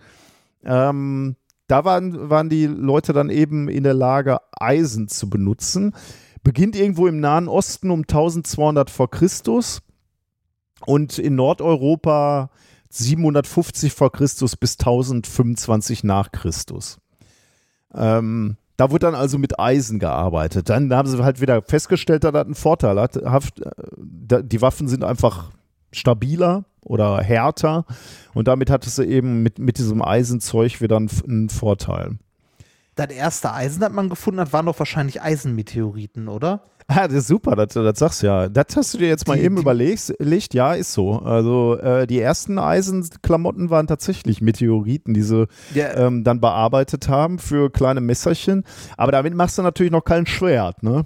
Ähm, 0.64 1.34
da 1.66 1.84
waren, 1.84 2.30
waren 2.30 2.48
die 2.48 2.66
Leute 2.66 3.12
dann 3.12 3.28
eben 3.28 3.68
in 3.68 3.82
der 3.82 3.94
Lage, 3.94 4.38
Eisen 4.52 5.08
zu 5.08 5.28
benutzen. 5.28 5.92
Beginnt 6.46 6.76
irgendwo 6.76 7.08
im 7.08 7.18
Nahen 7.18 7.48
Osten 7.48 7.90
um 7.90 8.02
1200 8.02 8.88
vor 8.88 9.10
Christus 9.10 9.82
und 10.86 11.18
in 11.18 11.34
Nordeuropa 11.34 12.50
750 12.88 13.92
vor 13.92 14.12
Christus 14.12 14.54
bis 14.54 14.78
1025 14.78 16.04
nach 16.04 16.30
Christus. 16.30 16.98
Ähm, 17.92 18.58
da 18.76 18.92
wird 18.92 19.02
dann 19.02 19.16
also 19.16 19.38
mit 19.38 19.58
Eisen 19.58 19.98
gearbeitet. 19.98 20.68
Dann 20.68 20.94
haben 20.94 21.08
sie 21.08 21.20
halt 21.20 21.40
wieder 21.40 21.62
festgestellt, 21.62 22.22
dass 22.22 22.32
das 22.32 22.44
einen 22.44 22.54
Vorteil 22.54 23.00
hat. 23.00 23.16
Äh, 23.16 24.44
Die 24.44 24.62
Waffen 24.62 24.86
sind 24.86 25.02
einfach 25.02 25.50
stabiler 25.90 26.64
oder 26.80 27.22
härter. 27.22 27.86
Und 28.34 28.46
damit 28.46 28.70
hattest 28.70 28.98
du 28.98 29.02
eben 29.02 29.42
mit, 29.42 29.58
mit 29.58 29.78
diesem 29.78 30.00
Eisenzeug 30.00 30.80
wieder 30.80 30.94
einen, 30.94 31.10
einen 31.26 31.48
Vorteil. 31.48 32.20
Das 32.96 33.08
erste 33.10 33.52
Eisen, 33.52 33.80
das 33.80 33.92
man 33.92 34.08
gefunden 34.08 34.40
hat, 34.40 34.52
waren 34.52 34.66
doch 34.66 34.78
wahrscheinlich 34.78 35.20
Eisenmeteoriten, 35.22 36.28
oder? 36.28 36.62
Ah, 36.88 37.08
das 37.08 37.16
ist 37.18 37.26
super, 37.28 37.56
das, 37.56 37.74
das 37.74 37.98
sagst 37.98 38.22
du 38.22 38.26
ja. 38.28 38.48
Das 38.48 38.66
hast 38.76 38.94
du 38.94 38.98
dir 38.98 39.08
jetzt 39.08 39.26
mal 39.26 39.36
Die- 39.36 39.42
eben 39.42 39.56
überlegt. 39.58 40.14
Licht, 40.18 40.54
ja, 40.54 40.72
ist 40.72 40.92
so. 40.92 41.18
Also 41.18 41.76
äh, 41.78 42.06
die 42.06 42.20
ersten 42.20 42.58
Eisenklamotten 42.60 43.70
waren 43.70 43.86
tatsächlich 43.88 44.40
Meteoriten, 44.40 45.12
die 45.12 45.22
sie 45.22 45.46
Ja, 45.74 45.94
ähm, 45.96 46.22
dann 46.24 46.40
bearbeitet 46.40 47.08
haben 47.08 47.38
für 47.40 47.70
kleine 47.70 48.00
Messerchen. 48.00 48.64
Aber 48.96 49.10
damit 49.12 49.34
machst 49.34 49.58
du 49.58 49.62
natürlich 49.62 49.90
noch 49.92 50.04
kein 50.04 50.26
Schwert, 50.26 50.82
ne? 50.82 51.04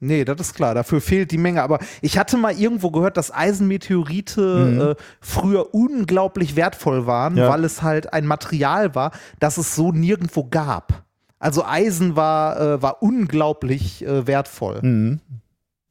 Nee, 0.00 0.24
das 0.24 0.40
ist 0.40 0.54
klar, 0.54 0.74
dafür 0.74 1.00
fehlt 1.00 1.30
die 1.30 1.38
Menge. 1.38 1.62
Aber 1.62 1.78
ich 2.00 2.18
hatte 2.18 2.36
mal 2.36 2.52
irgendwo 2.58 2.90
gehört, 2.90 3.16
dass 3.16 3.32
Eisenmeteorite 3.32 4.96
äh, 4.98 5.02
früher 5.20 5.72
unglaublich 5.74 6.56
wertvoll 6.56 7.06
waren, 7.06 7.36
Ja. 7.36 7.48
weil 7.48 7.64
es 7.64 7.82
halt 7.82 8.12
ein 8.12 8.26
Material 8.26 8.94
war, 8.96 9.12
das 9.38 9.58
es 9.58 9.74
so 9.76 9.92
nirgendwo 9.92 10.44
gab. 10.50 11.04
Also 11.42 11.64
Eisen 11.64 12.14
war, 12.14 12.60
äh, 12.60 12.82
war 12.82 13.02
unglaublich 13.02 14.06
äh, 14.06 14.28
wertvoll. 14.28 14.78
Mhm. 14.80 15.20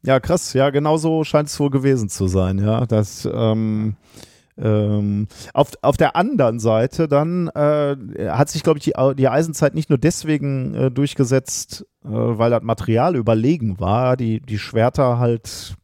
Ja, 0.02 0.22
krass. 0.22 0.53
Ja, 0.53 0.69
genau 0.69 0.95
so 0.95 1.26
scheint 1.26 1.49
es 1.49 1.60
wohl 1.60 1.69
gewesen 1.69 2.07
zu 2.07 2.28
sein. 2.28 2.57
Ja, 2.57 2.86
das 2.86 3.28
ähm, 3.30 3.98
ähm, 4.57 5.28
auf, 5.53 5.72
auf 5.82 5.98
der 5.98 6.15
anderen 6.15 6.60
Seite 6.60 7.10
dann 7.10 7.49
äh, 7.49 7.98
hat 8.30 8.48
sich, 8.48 8.64
glaube 8.64 8.80
ich, 8.80 8.86
die, 8.86 8.94
die 9.18 9.28
Eisenzeit 9.28 9.76
nicht 9.76 9.90
nur 9.90 9.99
deswegen 9.99 10.73
äh, 10.73 10.90
durchgesetzt, 10.90 11.86
äh, 12.06 12.07
weil 12.10 12.52
das 12.52 12.64
Material 12.64 13.18
überlegen 13.18 13.78
war, 13.78 14.15
die, 14.15 14.40
die 14.40 14.57
Schwerter 14.57 15.19
halt 15.19 15.76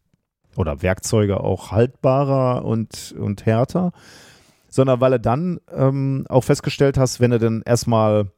oder 0.55 0.81
Werkzeuge 0.81 1.41
auch 1.41 1.71
haltbarer 1.71 2.63
und, 2.63 3.13
und 3.19 3.45
härter, 3.45 3.91
sondern 4.69 5.01
weil 5.01 5.11
du 5.11 5.19
dann 5.19 5.59
ähm, 5.75 6.25
auch 6.29 6.45
festgestellt 6.45 6.97
hast, 6.97 7.19
wenn 7.19 7.31
du 7.31 7.39
dann 7.39 7.63
erstmal 7.65 8.31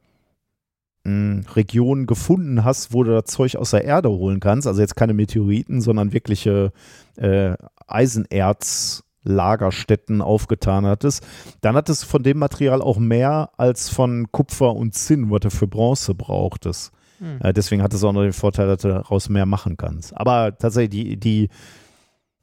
Regionen 1.55 2.05
gefunden 2.05 2.63
hast, 2.63 2.93
wo 2.93 3.03
du 3.03 3.11
das 3.11 3.25
Zeug 3.25 3.55
aus 3.55 3.71
der 3.71 3.83
Erde 3.83 4.09
holen 4.09 4.39
kannst, 4.39 4.67
also 4.67 4.81
jetzt 4.81 4.95
keine 4.95 5.13
Meteoriten, 5.13 5.81
sondern 5.81 6.13
wirkliche 6.13 6.71
äh, 7.17 7.55
Eisenerzlagerstätten 7.87 10.21
aufgetan 10.21 10.85
hattest, 10.85 11.25
dann 11.61 11.75
hattest 11.75 12.03
du 12.03 12.07
von 12.07 12.23
dem 12.23 12.39
Material 12.39 12.81
auch 12.81 12.97
mehr 12.97 13.49
als 13.57 13.89
von 13.89 14.31
Kupfer 14.31 14.73
und 14.75 14.95
Zinn, 14.95 15.31
was 15.31 15.41
du 15.41 15.49
für 15.49 15.67
Bronze 15.67 16.15
brauchtest. 16.15 16.93
Hm. 17.19 17.39
Äh, 17.41 17.53
deswegen 17.53 17.83
hat 17.83 17.93
es 17.93 18.03
auch 18.03 18.13
noch 18.13 18.23
den 18.23 18.33
Vorteil, 18.33 18.67
dass 18.67 18.81
du 18.81 18.87
daraus 18.89 19.29
mehr 19.29 19.45
machen 19.45 19.77
kannst. 19.77 20.17
Aber 20.17 20.57
tatsächlich, 20.57 21.05
die, 21.05 21.17
die, 21.17 21.49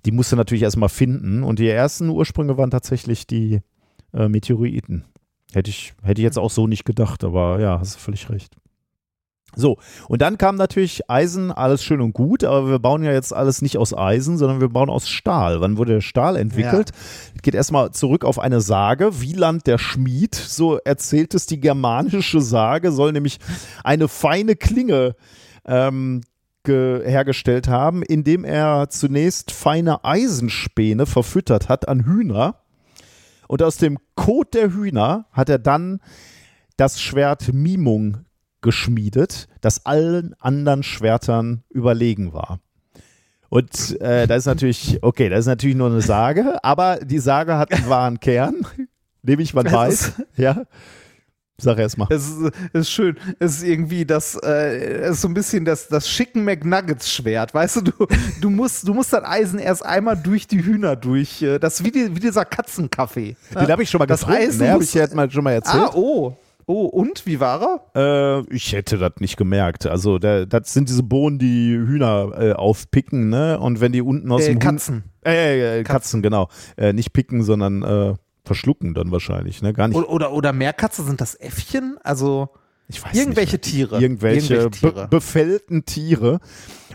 die 0.05 0.12
musst 0.12 0.30
du 0.32 0.36
natürlich 0.36 0.62
erstmal 0.62 0.88
finden. 0.88 1.43
Und 1.43 1.59
die 1.59 1.68
ersten 1.68 2.09
Ursprünge 2.09 2.56
waren 2.56 2.70
tatsächlich 2.70 3.26
die 3.26 3.60
äh, 4.12 4.28
Meteoriten. 4.28 5.05
Hätte 5.52 5.70
ich, 5.70 5.94
hätte 6.02 6.20
ich 6.20 6.24
jetzt 6.24 6.39
auch 6.39 6.51
so 6.51 6.66
nicht 6.66 6.85
gedacht, 6.85 7.24
aber 7.24 7.60
ja, 7.60 7.78
hast 7.78 7.97
du 7.97 8.01
völlig 8.01 8.28
recht. 8.31 8.56
So, 9.59 9.78
und 10.09 10.20
dann 10.20 10.36
kam 10.36 10.56
natürlich 10.56 11.09
Eisen, 11.09 11.51
alles 11.51 11.82
schön 11.82 12.02
und 12.02 12.12
gut, 12.12 12.44
aber 12.44 12.68
wir 12.68 12.78
bauen 12.78 13.02
ja 13.02 13.12
jetzt 13.12 13.32
alles 13.32 13.62
nicht 13.62 13.78
aus 13.78 13.97
Eisen, 13.97 14.36
sondern 14.36 14.60
wir 14.60 14.68
bauen 14.68 14.90
aus 14.90 15.09
Stahl. 15.09 15.62
Wann 15.62 15.78
wurde 15.78 15.94
der 15.94 16.01
Stahl 16.02 16.36
entwickelt? 16.36 16.90
Geht 17.43 17.55
erstmal 17.55 17.93
zurück 17.93 18.27
auf 18.27 18.39
eine 18.39 18.60
Sage, 18.60 19.23
Wieland 19.23 19.66
der 19.66 19.78
Schmied, 19.78 20.35
so 20.35 20.77
erzählt 20.77 21.32
es 21.32 21.47
die 21.47 21.60
germanische 21.60 22.43
Sage, 22.43 22.93
soll 22.93 23.12
nämlich 23.12 23.39
eine 23.82 24.09
feine 24.09 24.56
Klinge 24.56 25.14
ähm, 25.64 26.20
ge- 26.64 27.09
hergestellt 27.09 27.68
haben, 27.68 28.02
indem 28.02 28.44
er 28.44 28.90
zunächst 28.90 29.52
feine 29.52 30.05
Eisenspäne 30.05 31.06
verfüttert 31.06 31.70
hat 31.70 31.89
an 31.89 32.05
Hühner. 32.05 32.60
Und 33.48 33.62
aus 33.62 33.77
dem 33.77 33.98
Kot 34.14 34.55
der 34.55 34.73
Hühner 34.73 35.27
hat 35.32 35.48
er 35.48 35.59
dann 35.59 36.01
das 36.77 37.01
Schwert 37.01 37.52
Mimung 37.52 38.18
geschmiedet, 38.60 39.48
das 39.60 39.86
allen 39.86 40.35
anderen 40.40 40.82
Schwertern 40.82 41.62
überlegen 41.70 42.32
war. 42.32 42.60
Und 43.48 44.01
äh, 44.01 44.27
das 44.27 44.39
ist 44.39 44.47
natürlich, 44.47 44.98
okay, 45.02 45.28
das 45.28 45.40
ist 45.40 45.47
natürlich 45.47 45.77
nur 45.77 45.89
eine 45.89 46.01
Sage, 46.01 46.62
aber 46.64 46.97
die 46.97 47.20
Sage 47.20 47.56
hat 47.56 47.73
einen 47.73 47.89
wahren 47.89 48.20
Kern, 48.20 48.66
nämlich 49.23 49.55
man 49.55 49.66
Es 49.66 49.73
weiß, 49.73 50.12
ja. 50.36 50.64
Sag 51.58 51.78
erst 51.78 51.96
mal. 51.96 52.06
Es 52.10 52.30
ist, 52.74 52.90
schön. 52.90 53.16
Es 53.38 53.56
ist 53.58 53.62
irgendwie 53.64 54.04
das, 54.04 54.38
äh, 54.44 54.76
es 55.04 55.12
ist 55.12 55.20
so 55.22 55.28
ein 55.28 55.34
bisschen 55.34 55.64
das, 55.64 55.88
das 55.88 56.06
Chicken 56.06 56.44
McNuggets-Schwert. 56.44 57.54
Weißt 57.54 57.76
du, 57.76 57.80
du, 57.80 57.92
du, 58.42 58.50
musst, 58.50 58.86
du 58.86 58.92
musst 58.92 59.12
das 59.14 59.24
Eisen 59.24 59.58
erst 59.58 59.84
einmal 59.84 60.16
durch 60.16 60.46
die 60.46 60.62
Hühner 60.62 60.96
durch. 60.96 61.40
äh, 61.40 61.58
Das 61.58 61.80
ist 61.80 61.86
wie, 61.86 61.90
die, 61.90 62.14
wie 62.14 62.20
dieser 62.20 62.44
Katzenkaffee. 62.44 63.36
Den 63.54 63.68
habe 63.68 63.82
ich 63.82 63.88
schon 63.90 63.98
mal 64.00 64.06
Das 64.06 64.20
getrunken, 64.20 64.42
Eisen 64.42 64.66
ne? 64.66 64.72
habe 64.72 64.84
ich 64.84 64.90
dir 64.92 65.08
mal 65.14 65.30
schon 65.30 65.44
mal 65.44 65.52
erzählt. 65.52 65.84
Ah, 65.84 65.92
oh. 65.94 66.36
Oh, 66.68 66.86
und 66.86 67.24
wie 67.26 67.38
war 67.38 67.80
er? 67.94 68.42
Äh, 68.48 68.54
ich 68.54 68.72
hätte 68.72 68.98
das 68.98 69.12
nicht 69.20 69.36
gemerkt. 69.36 69.86
Also 69.86 70.18
das 70.18 70.72
sind 70.72 70.88
diese 70.88 71.04
Bohnen, 71.04 71.38
die 71.38 71.70
Hühner 71.76 72.32
äh, 72.36 72.52
aufpicken, 72.54 73.28
ne? 73.28 73.60
Und 73.60 73.80
wenn 73.80 73.92
die 73.92 74.02
unten 74.02 74.32
aus 74.32 74.42
Äh, 74.42 74.48
dem 74.48 74.58
Katzen. 74.58 75.04
Äh, 75.24 75.78
äh, 75.78 75.82
Katzen, 75.84 76.22
genau. 76.22 76.48
Äh, 76.76 76.92
nicht 76.92 77.12
picken, 77.12 77.44
sondern 77.44 77.82
äh, 77.84 78.14
verschlucken 78.47 78.94
dann 78.94 79.10
wahrscheinlich, 79.10 79.62
ne? 79.62 79.73
Gar 79.73 79.89
nicht. 79.89 79.97
Oder, 79.97 80.10
oder, 80.10 80.32
oder 80.32 80.52
Meerkatze 80.52 81.02
sind 81.02 81.20
das 81.20 81.35
Äffchen? 81.35 81.98
Also 82.02 82.51
Ich 82.88 83.04
weiß 83.04 83.14
irgendwelche 83.16 83.56
nicht. 83.56 83.64
Tiere. 83.64 84.00
Irgendwelche, 84.00 84.54
Irgendwelche 84.54 84.86
be 84.86 84.92
Tiere. 84.94 85.08
befällten 85.08 85.84
Tiere. 85.84 86.38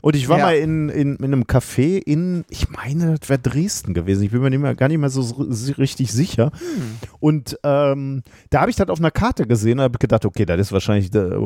Und 0.01 0.15
ich 0.15 0.30
war 0.30 0.39
Ja. 0.39 0.45
mal 0.45 0.55
in, 0.55 0.89
in, 0.89 1.18
in 1.18 1.23
einem 1.26 1.43
Café 1.43 1.97
in, 2.01 2.43
ich 2.49 2.69
meine, 2.69 3.19
das 3.19 3.30
wäre 3.30 3.39
Dresden 3.39 3.93
gewesen. 3.93 4.23
Ich 4.23 4.31
bin 4.31 4.41
mir 4.41 4.49
nicht 4.49 4.61
mehr, 4.61 4.73
gar 4.73 4.88
nicht 4.88 4.97
mehr 4.97 5.09
so 5.09 5.22
s- 5.22 5.77
richtig 5.77 6.11
sicher. 6.11 6.51
Hm. 6.57 6.81
Und 7.19 7.59
ähm, 7.63 8.23
da 8.49 8.61
habe 8.61 8.72
ich 8.72 8.77
das 8.77 8.88
auf 8.89 8.99
einer 8.99 9.11
Karte 9.11 9.45
gesehen 9.45 9.77
und 9.80 9.84
habe 9.84 9.99
gedacht, 9.99 10.26
okay, 10.26 10.45
das 10.45 10.59
ist 10.59 10.72
wahrscheinlich 10.72 11.13
eine 11.13 11.39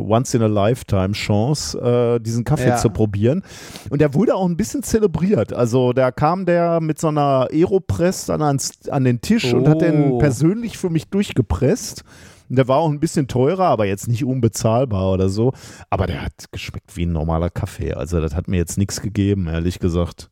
Once-in-a-Lifetime-Chance, 0.86 2.16
äh, 2.18 2.20
diesen 2.24 2.44
Kaffee 2.44 2.68
Ja. 2.70 2.78
zu 2.78 2.90
probieren. 2.90 3.44
Und 3.90 4.00
der 4.00 4.14
wurde 4.14 4.36
auch 4.36 4.48
ein 4.48 4.58
bisschen 4.58 4.84
zelebriert. 4.84 5.54
Also 5.54 5.94
da 5.94 6.12
kam 6.12 6.46
der 6.46 6.80
mit 6.82 7.00
so 7.00 7.08
einer 7.10 7.48
Aeropress 7.52 8.26
dann 8.28 8.42
ans, 8.42 8.88
an 8.90 9.04
den 9.04 9.22
Tisch 9.22 9.54
und 9.54 9.68
hat 9.68 9.82
den 9.82 10.12
Oh. 10.12 10.18
persönlich 10.20 10.78
für 10.78 10.90
mich 10.90 11.08
durchgepresst. 11.10 12.04
Der 12.50 12.68
war 12.68 12.78
auch 12.78 12.90
ein 12.90 13.00
bisschen 13.00 13.28
teurer, 13.28 13.66
aber 13.66 13.86
jetzt 13.86 14.08
nicht 14.08 14.24
unbezahlbar 14.24 15.12
oder 15.12 15.30
so. 15.30 15.54
Aber 15.90 16.06
der 16.08 16.22
hat 16.22 16.52
geschmeckt 16.52 16.96
wie 16.96 17.06
ein 17.06 17.12
normaler 17.12 17.50
Kaffee. 17.50 17.94
Also 17.94 18.22
das 18.22 18.36
hat 18.36 18.48
mir 18.48 18.58
jetzt 18.58 18.78
nichts 18.78 19.02
gegeben, 19.02 19.48
ehrlich 19.48 19.80
gesagt. 19.80 20.30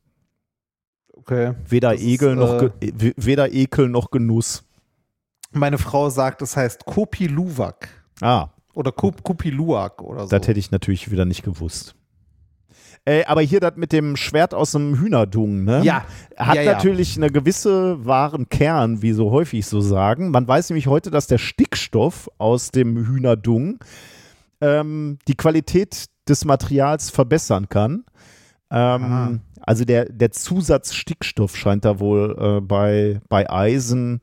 Okay. 1.12 1.54
Weder 1.68 1.92
Das 1.92 2.02
ist, 2.02 2.08
Ekel 2.08 2.36
noch 2.36 2.62
äh, 2.62 2.70
weder 3.16 3.52
Ekel 3.54 3.90
noch 3.90 4.12
Genuss. 4.12 4.64
Meine 5.52 5.78
Frau 5.78 6.10
sagt, 6.10 6.42
es 6.42 6.58
heißt 6.58 6.86
Kopi 6.86 7.28
Luwak. 7.28 7.88
Ah, 8.22 8.50
Oder 8.74 8.92
Kop 8.92 9.24
Kopi 9.24 9.50
Luwak 9.50 10.02
oder 10.02 10.24
so. 10.24 10.30
das 10.30 10.48
hätte 10.48 10.60
ich 10.60 10.72
natürlich 10.72 11.12
wieder 11.12 11.26
nicht 11.26 11.44
gewusst. 11.44 11.96
Äh, 13.06 13.26
aber 13.26 13.42
hier 13.42 13.60
das 13.60 13.74
mit 13.76 13.92
dem 13.92 14.16
Schwert 14.16 14.54
aus 14.54 14.72
dem 14.72 14.98
Hühnerdung, 14.98 15.66
ne? 15.66 15.82
Ja, 15.84 16.06
Hat 16.38 16.56
ja, 16.56 16.62
ja. 16.62 16.74
natürlich 16.74 17.18
eine 17.18 17.30
gewisse 17.30 18.06
wahren 18.06 18.48
Kern, 18.48 19.02
wie 19.02 19.12
so 19.12 19.32
häufig 19.32 19.66
so 19.66 19.82
sagen. 19.82 20.32
Man 20.32 20.48
weiß 20.48 20.70
nämlich 20.70 20.88
heute, 20.88 21.12
dass 21.12 21.28
der 21.28 21.38
Stickstoff 21.38 22.30
aus 22.38 22.72
dem 22.72 23.06
Hühnerdung 23.06 23.80
ähm, 24.62 25.20
die 25.28 25.36
Qualität 25.36 26.06
des 26.30 26.46
Materials 26.46 27.10
verbessern 27.10 27.68
kann. 27.68 28.06
Ähm, 28.72 29.42
also 29.62 29.84
der, 29.84 30.06
der 30.06 30.32
Zusatz 30.32 30.94
Stickstoff 30.94 31.58
scheint 31.58 31.84
da 31.84 32.00
wohl 32.00 32.36
äh, 32.40 32.62
bei, 32.62 33.20
bei 33.28 33.50
Eisen 33.50 34.22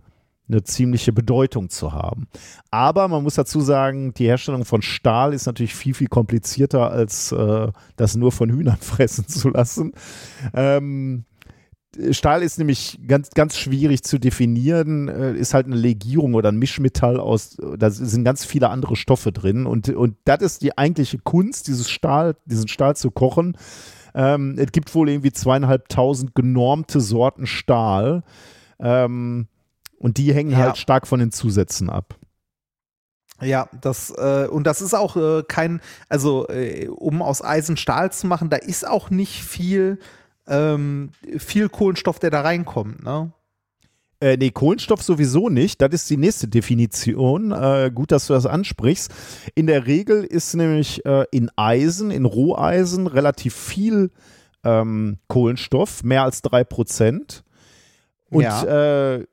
eine 0.50 0.62
ziemliche 0.62 1.12
Bedeutung 1.12 1.70
zu 1.70 1.92
haben. 1.92 2.28
Aber 2.70 3.08
man 3.08 3.22
muss 3.22 3.34
dazu 3.34 3.60
sagen, 3.60 4.14
die 4.14 4.26
Herstellung 4.26 4.64
von 4.64 4.82
Stahl 4.82 5.32
ist 5.32 5.46
natürlich 5.46 5.74
viel, 5.74 5.94
viel 5.94 6.08
komplizierter, 6.08 6.90
als 6.90 7.32
äh, 7.32 7.68
das 7.96 8.16
nur 8.16 8.32
von 8.32 8.50
Hühnern 8.50 8.76
fressen 8.80 9.28
zu 9.28 9.50
lassen. 9.50 9.92
Ähm, 10.54 11.24
Stahl 12.12 12.42
ist 12.42 12.58
nämlich 12.58 13.00
ganz, 13.06 13.30
ganz 13.30 13.56
schwierig 13.56 14.04
zu 14.04 14.18
definieren, 14.18 15.08
äh, 15.08 15.34
ist 15.34 15.54
halt 15.54 15.66
eine 15.66 15.76
Legierung 15.76 16.34
oder 16.34 16.50
ein 16.50 16.58
Mischmetall 16.58 17.18
aus, 17.18 17.56
da 17.78 17.90
sind 17.90 18.24
ganz 18.24 18.44
viele 18.44 18.70
andere 18.70 18.94
Stoffe 18.94 19.32
drin 19.32 19.66
und, 19.66 19.88
und 19.88 20.16
das 20.24 20.40
ist 20.42 20.62
die 20.62 20.78
eigentliche 20.78 21.18
Kunst, 21.18 21.66
dieses 21.66 21.90
Stahl, 21.90 22.36
diesen 22.44 22.68
Stahl 22.68 22.94
zu 22.94 23.10
kochen. 23.10 23.56
Ähm, 24.14 24.56
es 24.58 24.70
gibt 24.70 24.94
wohl 24.94 25.08
irgendwie 25.08 25.32
zweieinhalbtausend 25.32 26.34
genormte 26.34 27.00
Sorten 27.00 27.46
Stahl 27.46 28.22
ähm, 28.78 29.48
und 30.00 30.16
die 30.16 30.34
hängen 30.34 30.50
Ja. 30.50 30.58
halt 30.58 30.78
stark 30.78 31.06
von 31.06 31.20
den 31.20 31.30
Zusätzen 31.30 31.88
ab. 31.88 32.16
Ja, 33.42 33.68
das 33.80 34.10
äh, 34.10 34.48
und 34.50 34.64
das 34.66 34.82
ist 34.82 34.94
auch 34.94 35.16
äh, 35.16 35.42
kein, 35.46 35.80
also 36.08 36.46
äh, 36.48 36.88
um 36.88 37.22
aus 37.22 37.42
Eisen 37.42 37.76
Stahl 37.76 38.12
zu 38.12 38.26
machen, 38.26 38.50
da 38.50 38.56
ist 38.56 38.86
auch 38.86 39.08
nicht 39.08 39.42
viel, 39.42 39.98
ähm, 40.46 41.10
viel 41.38 41.68
Kohlenstoff, 41.70 42.18
der 42.18 42.30
da 42.30 42.42
reinkommt, 42.42 43.02
ne? 43.02 43.32
Äh, 44.22 44.36
nee, 44.36 44.50
Kohlenstoff 44.50 45.02
sowieso 45.02 45.48
nicht. 45.48 45.80
Das 45.80 45.94
ist 45.94 46.10
die 46.10 46.18
nächste 46.18 46.46
Definition. 46.46 47.52
Äh, 47.52 47.90
gut, 47.94 48.12
dass 48.12 48.26
du 48.26 48.34
das 48.34 48.44
ansprichst. 48.44 49.10
In 49.54 49.66
der 49.66 49.86
Regel 49.86 50.24
ist 50.24 50.52
nämlich 50.54 51.06
äh, 51.06 51.24
in 51.30 51.50
Eisen, 51.56 52.10
in 52.10 52.26
Roheisen 52.26 53.06
relativ 53.06 53.54
viel 53.54 54.10
ähm, 54.62 55.16
Kohlenstoff, 55.28 56.04
mehr 56.04 56.24
als 56.24 56.42
drei 56.42 56.64
Prozent. 56.64 57.44
Und 58.28 58.42
Ja. 58.42 59.14
äh, 59.14 59.26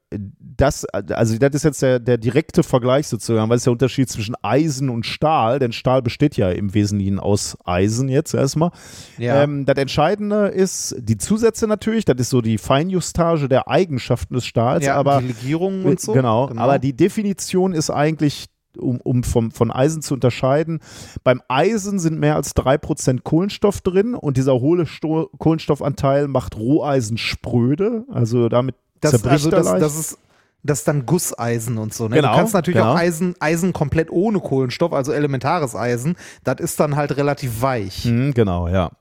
das, 0.58 0.86
also 0.86 1.38
das 1.38 1.54
ist 1.54 1.64
jetzt 1.64 1.82
der, 1.82 2.00
der 2.00 2.18
direkte 2.18 2.64
Vergleich 2.64 3.08
sozusagen, 3.08 3.50
was 3.50 3.58
ist 3.58 3.66
der 3.68 3.74
Unterschied 3.74 4.10
zwischen 4.10 4.36
Eisen 4.42 4.90
und 4.90 5.06
Stahl? 5.06 5.60
Denn 5.60 5.72
Stahl 5.72 6.02
besteht 6.02 6.36
ja 6.36 6.50
im 6.50 6.74
Wesentlichen 6.74 7.20
aus 7.20 7.58
Eisen 7.64 8.10
jetzt 8.10 8.34
erstmal. 8.34 8.72
Ja. 9.18 9.44
Ähm, 9.44 9.66
das 9.66 9.78
Entscheidende 9.78 10.48
ist 10.48 10.96
die 11.00 11.18
Zusätze 11.18 11.68
natürlich, 11.68 12.06
das 12.06 12.18
ist 12.18 12.32
so 12.32 12.42
die 12.42 12.58
Feinjustage 12.58 13.48
der 13.48 13.68
Eigenschaften 13.68 14.34
des 14.34 14.46
Stahls, 14.46 14.86
ja, 14.86 14.96
aber 14.96 15.20
die 15.22 15.28
Legierungen 15.28 15.86
und 15.86 16.00
so. 16.00 16.14
Genau, 16.14 16.50
aber 16.56 16.80
die 16.80 16.94
Definition 16.94 17.74
ist 17.74 17.92
eigentlich, 17.92 18.48
um, 18.80 19.00
um 19.02 19.24
vom, 19.24 19.52
von 19.52 19.72
Eisen 19.72 20.02
zu 20.02 20.16
unterscheiden, 20.16 20.80
beim 21.24 21.42
Eisen 21.48 22.00
sind 22.00 22.20
mehr 22.20 22.36
als 22.36 22.56
3% 22.56 23.22
Kohlenstoff 23.24 23.82
drin 23.82 24.16
und 24.16 24.38
dieser 24.38 24.60
hohle 24.60 24.88
Sto 24.88 25.30
Kohlenstoffanteil 25.38 26.28
macht 26.28 26.58
Roheisen 26.58 27.18
spröde, 27.18 28.06
also 28.10 28.50
damit 28.50 28.76
das, 29.02 29.12
zerbricht 29.12 29.34
also 29.34 29.50
er 29.50 29.58
das, 29.58 29.66
leicht. 29.66 29.82
das 29.84 30.00
ist 30.00 30.18
das 30.64 30.80
ist 30.80 30.88
dann 30.88 31.06
Gusseisen 31.06 31.78
und 31.78 31.94
so. 31.94 32.08
Ne? 32.08 32.16
Genau, 32.16 32.32
du 32.32 32.38
kannst 32.38 32.54
natürlich 32.54 32.80
genau. 32.80 32.94
auch 32.94 32.98
Eisen, 32.98 33.36
Eisen 33.40 33.74
komplett 33.74 34.12
ohne 34.12 34.40
Kohlenstoff, 34.40 34.94
also 34.94 35.12
elementares 35.12 35.76
Eisen, 35.76 36.16
das 36.44 36.60
ist 36.60 36.80
dann 36.80 36.96
halt 36.96 37.16
relativ 37.18 37.62
weich. 37.62 38.06
Mhm, 38.06 38.34
genau, 38.34 38.68
ja. 38.68 38.92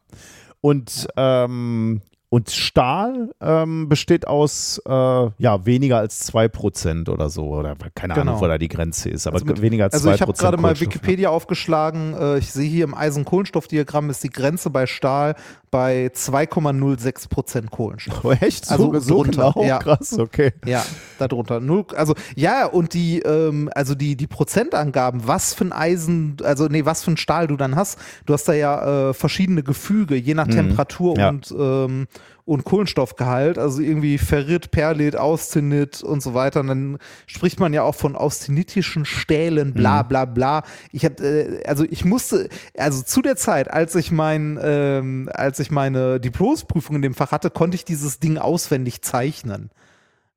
Und, 0.60 1.08
ähm, 1.16 2.02
und 2.28 2.50
Stahl 2.50 3.30
ähm, 3.40 3.88
besteht 3.88 4.26
aus 4.26 4.80
äh, 4.84 4.90
ja, 4.90 5.64
weniger 5.64 5.98
als 5.98 6.28
2% 6.32 7.08
oder 7.08 7.30
so. 7.30 7.44
Oder 7.46 7.76
keine 7.94 8.14
Genau. 8.14 8.32
Ahnung, 8.32 8.40
wo 8.42 8.46
da 8.48 8.58
die 8.58 8.68
Grenze 8.68 9.08
ist, 9.10 9.26
aber 9.26 9.34
Also 9.36 9.46
mit- 9.46 9.62
weniger 9.62 9.84
als 9.84 9.94
2% 9.94 9.96
Also 9.96 10.10
ich 10.12 10.20
habe 10.22 10.32
gerade 10.32 10.56
mal 10.56 10.74
Kohlenstoff, 10.74 10.94
Wikipedia 10.94 11.30
aufgeschlagen. 11.30 12.14
Äh, 12.14 12.38
ich 12.38 12.50
sehe 12.52 12.68
hier 12.68 12.84
im 12.84 12.94
Eisen-Kohlenstoff-Diagramm 12.94 14.10
ist 14.10 14.24
die 14.24 14.30
Grenze 14.30 14.70
bei 14.70 14.86
Stahl 14.86 15.36
bei 15.70 16.10
2,06 16.14 17.28
Prozent 17.28 17.70
Kohlenstoff. 17.70 18.24
Ja. 18.24 18.30
Oh, 18.30 18.32
echt? 18.40 18.66
So, 18.66 18.72
Also 18.92 18.98
so 19.00 19.22
drunter, 19.22 19.52
genau? 19.54 19.66
ja. 19.66 19.78
Krass, 19.78 20.18
okay. 20.18 20.52
Ja, 20.64 20.84
darunter. 21.18 21.60
Null, 21.60 21.84
also 21.96 22.14
ja, 22.34 22.66
und 22.66 22.94
die, 22.94 23.20
ähm, 23.20 23.70
also 23.74 23.94
die, 23.94 24.16
die 24.16 24.26
Prozentangaben, 24.26 25.26
was 25.26 25.54
für 25.54 25.64
ein 25.64 25.72
Eisen, 25.72 26.36
also 26.42 26.66
nee, 26.66 26.84
was 26.84 27.04
für 27.04 27.12
ein 27.12 27.16
Stahl 27.16 27.46
du 27.46 27.56
dann 27.56 27.76
hast, 27.76 27.98
du 28.26 28.32
hast 28.32 28.48
da 28.48 28.52
ja 28.52 29.10
äh, 29.10 29.14
verschiedene 29.14 29.62
Gefüge, 29.62 30.16
je 30.16 30.34
nach 30.34 30.46
Temperatur 30.48 31.14
Mhm. 31.14 31.20
Ja. 31.20 31.28
und, 31.28 31.54
ähm, 31.58 32.06
und 32.44 32.64
Kohlenstoffgehalt, 32.64 33.58
also 33.58 33.82
irgendwie 33.82 34.18
Ferrit, 34.18 34.70
Perlit, 34.70 35.16
Austenit 35.16 36.02
und 36.02 36.22
so 36.22 36.32
weiter. 36.32 36.60
Und 36.60 36.68
dann 36.68 36.98
spricht 37.26 37.58
man 37.58 37.72
ja 37.74 37.82
auch 37.82 37.96
von 37.96 38.14
austenitischen 38.14 39.04
Stählen, 39.04 39.74
bla 39.74 40.04
Mhm. 40.04 40.08
bla 40.08 40.24
bla. 40.26 40.62
Ich 40.92 41.04
hab, 41.04 41.20
äh, 41.20 41.62
also 41.66 41.84
ich 41.90 42.04
musste, 42.04 42.48
also 42.78 43.02
zu 43.02 43.20
der 43.20 43.34
Zeit, 43.36 43.68
als 43.70 43.96
ich 43.96 44.12
mein, 44.12 44.58
ähm, 44.62 45.28
als 45.32 45.58
ich 45.58 45.72
meine 45.72 46.20
Diplomsprüfung 46.20 46.96
in 46.96 47.02
dem 47.02 47.14
Fach 47.14 47.32
hatte, 47.32 47.50
konnte 47.50 47.74
ich 47.74 47.84
dieses 47.84 48.20
Ding 48.20 48.38
auswendig 48.38 49.02
zeichnen. 49.02 49.70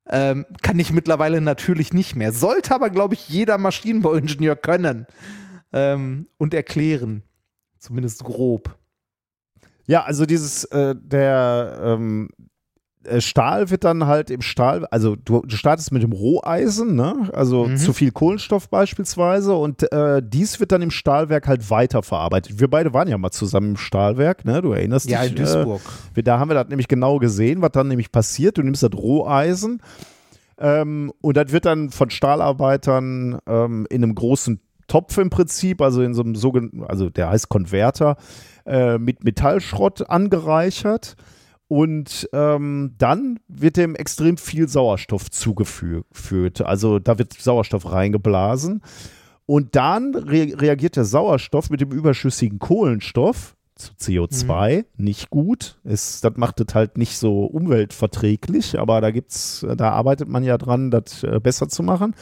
Ähm, 0.08 0.46
kann 0.62 0.80
ich 0.80 0.92
mittlerweile 0.92 1.40
natürlich 1.40 1.92
nicht 1.92 2.16
mehr. 2.16 2.32
Sollte 2.32 2.74
aber, 2.74 2.90
glaube 2.90 3.14
ich, 3.14 3.28
jeder 3.28 3.56
Maschinenbauingenieur 3.58 4.56
können 4.56 5.06
ähm, 5.72 6.26
und 6.38 6.54
erklären. 6.54 7.22
Zumindest 7.78 8.24
grob. 8.24 8.76
Ja, 9.90 10.04
also 10.04 10.24
dieses, 10.24 10.64
äh, 10.66 10.94
der 10.96 11.80
ähm, 11.82 12.28
äh, 13.02 13.20
Stahl 13.20 13.70
wird 13.70 13.82
dann 13.82 14.06
halt 14.06 14.30
im 14.30 14.40
Stahl, 14.40 14.86
also 14.86 15.16
du, 15.16 15.40
du 15.42 15.56
startest 15.56 15.90
mit 15.90 16.02
dem 16.04 16.12
Roheisen, 16.12 16.94
ne? 16.94 17.28
also 17.32 17.64
Mhm. 17.64 17.76
zu 17.76 17.92
viel 17.92 18.12
Kohlenstoff 18.12 18.68
beispielsweise 18.68 19.54
und 19.54 19.90
äh, 19.92 20.22
dies 20.24 20.60
wird 20.60 20.70
dann 20.70 20.82
im 20.82 20.90
Stahlwerk 20.92 21.48
halt 21.48 21.70
weiterverarbeitet. 21.70 22.60
Wir 22.60 22.68
beide 22.68 22.92
waren 22.94 23.08
ja 23.08 23.18
mal 23.18 23.30
zusammen 23.32 23.70
im 23.70 23.76
Stahlwerk, 23.78 24.44
ne? 24.44 24.62
du 24.62 24.70
erinnerst 24.72 25.10
Ja, 25.10 25.22
dich. 25.22 25.30
in 25.30 25.36
Duisburg. 25.38 25.80
Äh, 25.80 26.16
wir, 26.16 26.22
da 26.22 26.38
haben 26.38 26.50
wir 26.50 26.54
das 26.54 26.68
nämlich 26.68 26.86
genau 26.88 27.18
gesehen, 27.18 27.62
was 27.62 27.72
dann 27.72 27.88
nämlich 27.88 28.12
passiert. 28.12 28.58
Du 28.58 28.62
nimmst 28.62 28.82
das 28.84 28.92
Roheisen 28.94 29.82
ähm, 30.58 31.10
und 31.20 31.36
das 31.36 31.50
wird 31.52 31.64
dann 31.64 31.90
von 31.90 32.10
Stahlarbeitern 32.10 33.38
ähm, 33.46 33.86
in 33.90 34.04
einem 34.04 34.14
großen 34.14 34.60
Topf 34.88 35.18
im 35.18 35.30
Prinzip, 35.30 35.80
also 35.82 36.02
in 36.02 36.14
so 36.14 36.22
einem 36.22 36.34
sogenannten, 36.34 36.82
also 36.84 37.10
der 37.10 37.30
heißt 37.30 37.48
Konverter, 37.48 38.16
äh, 38.70 38.98
mit 38.98 39.24
Metallschrott 39.24 40.08
angereichert. 40.08 41.16
Und 41.66 42.28
ähm, 42.32 42.94
dann 42.98 43.38
wird 43.46 43.76
dem 43.76 43.94
extrem 43.94 44.36
viel 44.36 44.68
Sauerstoff 44.68 45.30
zugeführt. 45.30 46.62
Also 46.62 46.98
da 46.98 47.18
wird 47.18 47.32
Sauerstoff 47.34 47.90
reingeblasen. 47.90 48.82
Und 49.46 49.76
dann 49.76 50.14
re 50.14 50.52
reagiert 50.56 50.96
der 50.96 51.04
Sauerstoff 51.04 51.70
mit 51.70 51.80
dem 51.80 51.90
überschüssigen 51.90 52.58
Kohlenstoff 52.58 53.56
zu 53.74 53.92
CO2 53.94 54.84
nicht 54.96 55.30
gut. 55.30 55.78
Ist, 55.84 56.24
das 56.24 56.32
macht 56.36 56.60
es 56.60 56.74
halt 56.74 56.98
nicht 56.98 57.18
so 57.18 57.44
umweltverträglich, 57.44 58.78
aber 58.78 59.00
da 59.00 59.10
gibt's, 59.10 59.66
da 59.76 59.90
arbeitet 59.90 60.28
man 60.28 60.44
ja 60.44 60.58
dran, 60.58 60.90
das 60.90 61.24
äh, 61.24 61.40
besser 61.42 61.68
zu 61.68 61.82
machen. 61.82 62.14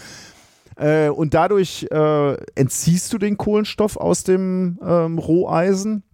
Äh, 0.77 1.09
und 1.09 1.35
dadurch 1.35 1.87
äh, 1.91 2.35
entziehst 2.55 3.13
du 3.13 3.19
den 3.19 3.37
Kohlenstoff 3.37 3.97
aus 3.97 4.25
dem 4.25 4.79
ähm, 4.83 5.19
Roheisen 5.19 6.05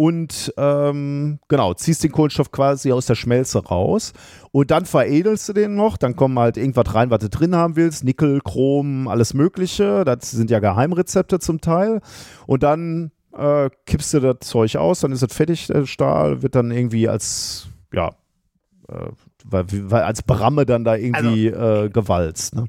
und 0.00 0.54
ähm, 0.56 1.40
genau, 1.48 1.74
ziehst 1.74 2.04
den 2.04 2.12
Kohlenstoff 2.12 2.52
quasi 2.52 2.92
aus 2.92 3.06
der 3.06 3.16
Schmelze 3.16 3.66
raus. 3.66 4.12
Und 4.52 4.70
dann 4.70 4.86
veredelst 4.86 5.48
du 5.48 5.52
den 5.52 5.74
noch, 5.74 5.96
dann 5.96 6.14
kommen 6.14 6.38
halt 6.38 6.56
irgendwas 6.56 6.94
rein, 6.94 7.10
was 7.10 7.18
du 7.18 7.28
drin 7.28 7.56
haben 7.56 7.74
willst, 7.74 8.04
Nickel, 8.04 8.40
Chrom, 8.40 9.08
alles 9.08 9.34
mögliche, 9.34 10.04
das 10.04 10.30
sind 10.30 10.50
ja 10.50 10.60
Geheimrezepte 10.60 11.40
zum 11.40 11.60
Teil. 11.60 12.00
Und 12.46 12.62
dann 12.62 13.10
äh, 13.36 13.70
kippst 13.86 14.14
du 14.14 14.20
das 14.20 14.36
Zeug 14.42 14.76
aus, 14.76 15.00
dann 15.00 15.10
ist 15.10 15.24
es 15.24 15.34
fertig, 15.34 15.66
der 15.66 15.84
Stahl, 15.84 16.42
wird 16.42 16.54
dann 16.54 16.70
irgendwie 16.70 17.08
als, 17.08 17.66
ja, 17.92 18.10
äh, 18.88 19.08
weil, 19.46 19.64
weil 19.90 20.02
als 20.02 20.22
Bramme 20.22 20.64
dann 20.64 20.84
da 20.84 20.94
irgendwie 20.94 21.48
äh, 21.48 21.88
gewalzt, 21.88 22.54
ne? 22.54 22.68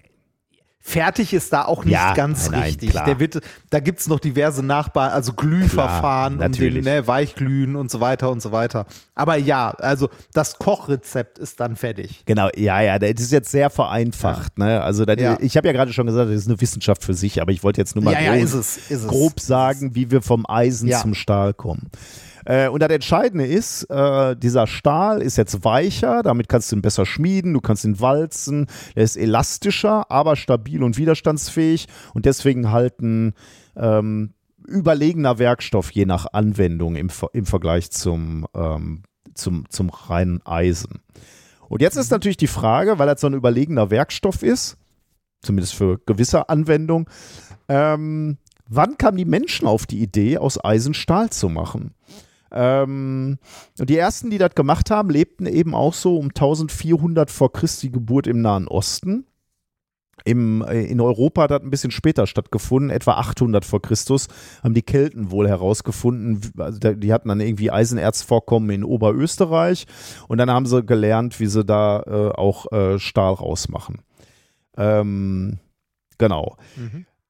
Fertig 0.82 1.34
ist 1.34 1.52
da 1.54 1.66
auch 1.66 1.84
nicht 1.84 1.94
Ja, 1.94 2.14
ganz 2.14 2.46
nein, 2.50 2.60
nein, 2.62 2.70
richtig. 2.70 2.90
klar. 2.92 3.06
Der 3.06 3.20
wird, 3.20 3.42
da 3.70 3.80
gibt 3.80 4.00
es 4.00 4.08
noch 4.08 4.20
diverse 4.20 4.64
Nachbar, 4.64 5.12
also 5.12 5.34
Glühverfahren, 5.34 6.38
Klar, 6.38 6.48
um 6.48 6.54
den, 6.54 6.84
ne, 6.84 7.06
Weichglühen 7.06 7.76
und 7.76 7.92
so 7.92 8.00
weiter 8.00 8.32
und 8.32 8.42
so 8.42 8.52
weiter. 8.52 8.86
Aber 9.14 9.36
ja, 9.36 9.72
also 9.72 10.10
das 10.34 10.58
Kochrezept 10.58 11.38
ist 11.38 11.60
dann 11.60 11.76
fertig. 11.76 12.24
Genau, 12.26 12.48
ja, 12.56 12.82
ja, 12.82 12.98
das 12.98 13.10
ist 13.22 13.32
jetzt 13.32 13.52
sehr 13.52 13.70
vereinfacht. 13.70 14.58
Ne? 14.58 14.82
Also 14.82 15.06
das, 15.06 15.20
Ja. 15.20 15.38
ich 15.42 15.58
habe 15.58 15.68
ja 15.68 15.74
gerade 15.74 15.92
schon 15.94 16.08
gesagt, 16.08 16.30
das 16.30 16.38
ist 16.38 16.48
eine 16.48 16.60
Wissenschaft 16.62 17.04
für 17.04 17.14
sich, 17.14 17.42
aber 17.42 17.52
ich 17.52 17.62
wollte 17.62 17.82
jetzt 17.82 17.96
nur 17.96 18.04
mal 18.04 18.14
Ja, 18.14 18.22
ja, 18.22 18.32
grob, 18.36 18.44
ist 18.46 18.54
es, 18.54 18.78
ist 18.78 18.92
es. 19.04 19.08
grob 19.08 19.40
sagen, 19.40 19.96
wie 19.96 20.10
wir 20.10 20.22
vom 20.22 20.46
Eisen 20.50 20.88
Ja. 20.88 21.02
zum 21.02 21.14
Stahl 21.14 21.54
kommen. 21.54 21.90
Äh, 22.46 22.70
und 22.70 22.82
das 22.82 22.90
Entscheidende 22.90 23.46
ist, 23.46 23.84
äh, 23.90 24.36
dieser 24.36 24.68
Stahl 24.68 25.22
ist 25.22 25.38
jetzt 25.38 25.64
weicher, 25.64 26.24
damit 26.24 26.50
kannst 26.50 26.72
du 26.72 26.76
ihn 26.76 26.82
besser 26.82 27.06
schmieden, 27.06 27.54
du 27.54 27.62
kannst 27.62 27.86
ihn 27.86 28.00
walzen, 28.00 28.68
der 28.96 29.04
ist 29.04 29.18
elastischer, 29.18 30.10
aber 30.12 30.36
stabil 30.36 30.84
und 30.84 30.98
widerstandsfähig 30.98 31.88
und 32.14 32.26
deswegen 32.26 32.72
halt 32.72 33.02
ein 33.02 33.34
ähm, 33.76 34.34
überlegener 34.68 35.40
Werkstoff 35.40 35.92
je 35.92 36.06
nach 36.06 36.28
Anwendung 36.32 36.96
im, 36.96 37.10
im 37.34 37.46
Vergleich 37.46 37.92
zum, 37.92 38.46
ähm, 38.54 39.04
zum, 39.34 39.70
zum 39.70 39.90
reinen 39.90 40.46
Eisen. 40.46 41.02
Und 41.68 41.82
jetzt 41.82 41.98
ist 41.98 42.12
natürlich 42.12 42.38
die 42.38 42.48
Frage, 42.48 43.00
weil 43.00 43.08
das 43.08 43.22
so 43.22 43.28
ein 43.28 43.34
überlegener 43.34 43.90
Werkstoff 43.90 44.44
ist, 44.44 44.78
zumindest 45.42 45.76
für 45.76 46.00
gewisse 46.06 46.50
Anwendungen, 46.50 47.06
ähm, 47.68 48.38
wann 48.68 48.98
kamen 48.98 49.18
die 49.18 49.26
Menschen 49.26 49.68
auf 49.68 49.86
die 49.86 50.02
Idee, 50.02 50.38
aus 50.38 50.64
Eisen 50.64 50.94
Stahl 50.94 51.30
zu 51.30 51.50
machen? 51.50 51.94
Ähm, 52.52 53.38
und 53.80 53.90
die 53.90 53.98
ersten, 53.98 54.30
die 54.30 54.38
das 54.38 54.56
gemacht 54.56 54.92
haben, 54.92 55.10
lebten 55.10 55.46
eben 55.46 55.76
auch 55.76 55.94
so 55.94 56.18
um 56.18 56.26
1400 56.30 57.30
vor 57.30 57.52
Christi 57.52 57.90
Geburt 57.90 58.28
im 58.28 58.42
Nahen 58.42 58.68
Osten. 58.68 59.26
Im, 60.26 60.62
äh, 60.64 60.84
in 60.84 61.00
Europa 61.00 61.44
hat 61.44 61.52
das 61.52 61.62
ein 61.62 61.70
bisschen 61.70 61.92
später 61.92 62.28
stattgefunden, 62.28 62.90
etwa 62.90 63.14
800 63.14 63.64
vor 63.64 63.82
Christus, 63.82 64.28
haben 64.64 64.74
die 64.74 64.82
Kelten 64.82 65.32
wohl 65.32 65.48
herausgefunden, 65.48 66.42
also 66.58 66.80
die 66.80 67.14
hatten 67.14 67.30
dann 67.30 67.40
irgendwie 67.40 67.72
Eisenerzvorkommen 67.72 68.70
in 68.70 68.84
Oberösterreich 68.84 69.88
und 70.28 70.38
dann 70.38 70.52
haben 70.52 70.66
sie 70.66 70.84
gelernt, 70.84 71.40
wie 71.40 71.48
sie 71.48 71.64
da 71.64 72.02
äh, 72.02 72.32
auch 72.38 72.72
äh, 72.72 73.00
Stahl 73.00 73.34
rausmachen. 73.34 74.02
Ähm, 74.78 75.60
genau. 76.18 76.58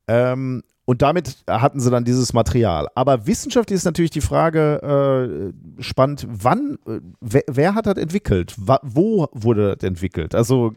Ähm, 0.09 0.63
und 0.85 1.03
damit 1.03 1.43
hatten 1.47 1.79
sie 1.79 1.91
dann 1.91 2.03
dieses 2.03 2.33
Material. 2.33 2.87
Aber 2.95 3.27
wissenschaftlich 3.27 3.77
ist 3.77 3.85
natürlich 3.85 4.09
die 4.09 4.21
Frage 4.21 5.53
äh, 5.77 5.83
spannend, 5.83 6.25
wann, 6.27 6.79
äh, 6.87 6.99
wer, 7.21 7.43
wer 7.47 7.75
hat 7.75 7.85
das 7.85 7.97
entwickelt? 7.97 8.55
Wa 8.57 8.79
wo 8.81 9.27
wurde 9.31 9.77
das 9.77 9.87
entwickelt? 9.87 10.33
Also 10.33 10.73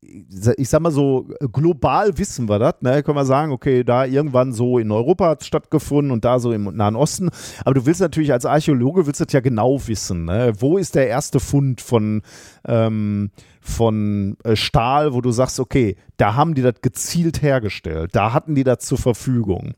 ich 0.00 0.68
sag 0.68 0.80
mal 0.80 0.92
so, 0.92 1.28
global 1.52 2.16
wissen 2.18 2.48
wir 2.48 2.58
das, 2.58 2.74
ne? 2.80 3.02
Können 3.02 3.16
wir 3.16 3.24
sagen, 3.24 3.50
okay, 3.50 3.82
da 3.82 4.04
irgendwann 4.04 4.52
so 4.52 4.78
in 4.78 4.92
Europa 4.92 5.28
hat 5.28 5.40
es 5.40 5.48
stattgefunden 5.48 6.12
und 6.12 6.24
da 6.24 6.38
so 6.38 6.52
im 6.52 6.64
Nahen 6.76 6.94
Osten. 6.94 7.30
Aber 7.64 7.74
du 7.74 7.84
willst 7.84 8.00
natürlich 8.00 8.32
als 8.32 8.46
Archäologe 8.46 9.06
willst 9.06 9.20
das 9.20 9.32
ja 9.32 9.40
genau 9.40 9.86
wissen, 9.88 10.24
ne? 10.24 10.52
Wo 10.58 10.78
ist 10.78 10.94
der 10.94 11.08
erste 11.08 11.40
Fund 11.40 11.80
von, 11.80 12.22
ähm, 12.66 13.30
von 13.60 14.36
äh, 14.44 14.54
Stahl, 14.54 15.14
wo 15.14 15.20
du 15.20 15.32
sagst, 15.32 15.58
okay, 15.58 15.96
da 16.16 16.34
haben 16.34 16.54
die 16.54 16.62
das 16.62 16.80
gezielt 16.80 17.42
hergestellt, 17.42 18.14
da 18.14 18.32
hatten 18.32 18.54
die 18.54 18.64
das 18.64 18.78
zur 18.80 18.98
Verfügung. 18.98 19.74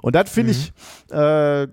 Und 0.00 0.14
das 0.14 0.30
finde 0.30 0.52
ich 0.52 0.72
äh, 1.10 1.66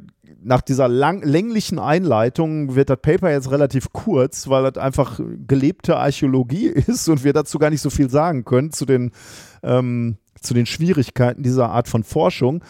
nach 0.46 0.62
dieser 0.62 0.88
lang, 0.88 1.24
länglichen 1.24 1.80
Einleitung 1.80 2.76
wird 2.76 2.92
das 2.92 3.00
Paper 3.02 3.32
jetzt 3.32 3.50
relativ 3.50 3.92
kurz, 3.92 4.48
weil 4.48 4.72
das 4.72 4.82
einfach 4.82 5.20
gelebte 5.48 5.98
Archäologie 5.98 6.68
ist 6.88 7.10
und 7.10 7.24
wir 7.24 7.34
dazu 7.34 7.58
gar 7.58 7.72
nicht 7.72 7.82
so 7.82 7.90
viel 7.90 8.10
sagen 8.10 8.46
können 8.46 8.72
zu 8.72 8.86
den, 8.86 9.12
ähm, 9.64 10.18
zu 10.40 10.54
den 10.54 10.68
Schwierigkeiten 10.68 11.42
dieser 11.42 11.72
Art 11.72 11.88
von 11.88 12.04
Forschung. 12.04 12.64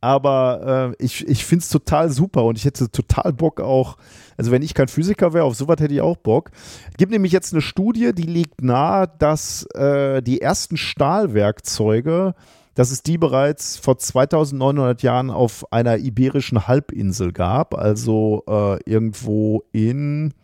Aber 0.00 0.94
äh, 0.98 1.04
ich, 1.04 1.26
ich 1.28 1.44
finde 1.44 1.62
es 1.62 1.68
total 1.68 2.10
super 2.10 2.44
und 2.44 2.58
ich 2.58 2.64
hätte 2.64 2.90
total 2.90 3.32
Bock 3.32 3.60
auch, 3.60 3.96
also 4.36 4.50
wenn 4.50 4.62
ich 4.62 4.74
kein 4.74 4.88
Physiker 4.88 5.32
wäre, 5.32 5.44
auf 5.44 5.54
sowas 5.54 5.78
hätte 5.78 5.94
ich 5.94 6.00
auch 6.00 6.16
Bock. 6.16 6.50
Es 6.90 6.96
gibt 6.96 7.12
nämlich 7.12 7.32
jetzt 7.32 7.52
eine 7.52 7.60
Studie, 7.60 8.12
die 8.14 8.22
liegt 8.22 8.62
nahe, 8.62 9.10
dass 9.18 9.66
äh, 9.74 10.22
die 10.22 10.40
ersten 10.40 10.78
Stahlwerkzeuge, 10.78 12.34
dass 12.74 12.90
es 12.90 13.02
die 13.02 13.18
bereits 13.18 13.76
vor 13.76 13.98
2900 13.98 15.02
Jahren 15.02 15.30
auf 15.30 15.72
einer 15.72 15.98
iberischen 15.98 16.66
Halbinsel 16.66 17.32
gab, 17.32 17.74
also 17.74 18.44
äh, 18.48 18.78
irgendwo 18.84 19.64
in, 19.72 20.34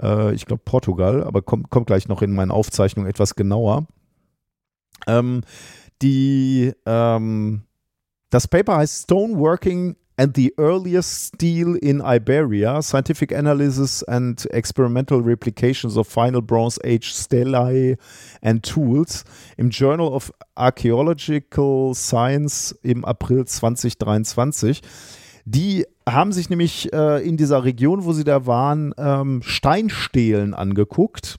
äh, 0.00 0.34
ich 0.34 0.46
glaube, 0.46 0.62
Portugal, 0.64 1.22
aber 1.24 1.42
kommt, 1.42 1.70
kommt 1.70 1.86
gleich 1.86 2.08
noch 2.08 2.22
in 2.22 2.32
meinen 2.32 2.50
Aufzeichnungen 2.50 3.08
etwas 3.08 3.34
genauer. 3.34 3.86
Ähm, 5.06 5.42
die, 6.02 6.72
ähm, 6.86 7.62
das 8.30 8.48
Paper 8.48 8.78
heißt 8.78 9.04
Stoneworking 9.04 9.96
and 10.20 10.34
the 10.34 10.52
Earliest 10.58 11.28
Steel 11.28 11.76
in 11.76 12.02
Iberia, 12.02 12.82
Scientific 12.82 13.32
Analysis 13.32 14.02
and 14.02 14.46
Experimental 14.50 15.22
Replications 15.22 15.96
of 15.96 16.06
Final 16.06 16.42
Bronze 16.42 16.78
Age 16.84 17.14
Stelae 17.14 17.96
and 18.42 18.62
Tools 18.62 19.24
im 19.56 19.70
Journal 19.70 20.08
of 20.08 20.30
Archaeological 20.56 21.94
Science 21.94 22.78
im 22.82 23.06
April 23.06 23.46
2023. 23.46 24.82
Die 25.46 25.86
haben 26.06 26.32
sich 26.32 26.50
nämlich 26.50 26.92
äh, 26.92 27.26
in 27.26 27.38
dieser 27.38 27.64
Region, 27.64 28.04
wo 28.04 28.12
sie 28.12 28.24
da 28.24 28.44
waren, 28.44 28.92
ähm, 28.98 29.40
Steinstelen 29.42 30.52
angeguckt, 30.52 31.36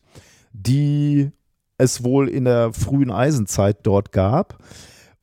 die 0.54 1.30
es 1.78 2.04
wohl 2.04 2.28
in 2.28 2.46
der 2.46 2.74
frühen 2.74 3.12
Eisenzeit 3.12 3.78
dort 3.84 4.12
gab. 4.12 4.58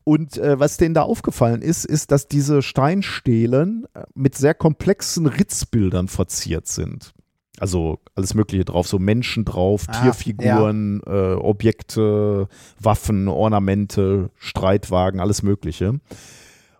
Und 0.08 0.38
äh, 0.38 0.58
was 0.58 0.78
denen 0.78 0.94
da 0.94 1.02
aufgefallen 1.02 1.60
ist, 1.60 1.84
ist, 1.84 2.12
dass 2.12 2.28
diese 2.28 2.62
Steinstelen 2.62 3.86
äh, 3.92 4.04
mit 4.14 4.38
sehr 4.38 4.54
komplexen 4.54 5.26
Ritzbildern 5.26 6.08
verziert 6.08 6.66
sind. 6.66 7.12
Also 7.60 7.98
alles 8.14 8.32
Mögliche 8.32 8.64
drauf, 8.64 8.88
so 8.88 8.98
Menschen 8.98 9.44
drauf, 9.44 9.84
Ah, 9.86 10.00
Tierfiguren, 10.00 11.02
äh, 11.06 11.34
Objekte, 11.34 12.48
Waffen, 12.80 13.28
Ornamente, 13.28 14.30
Streitwagen, 14.38 15.20
alles 15.20 15.42
Mögliche. 15.42 16.00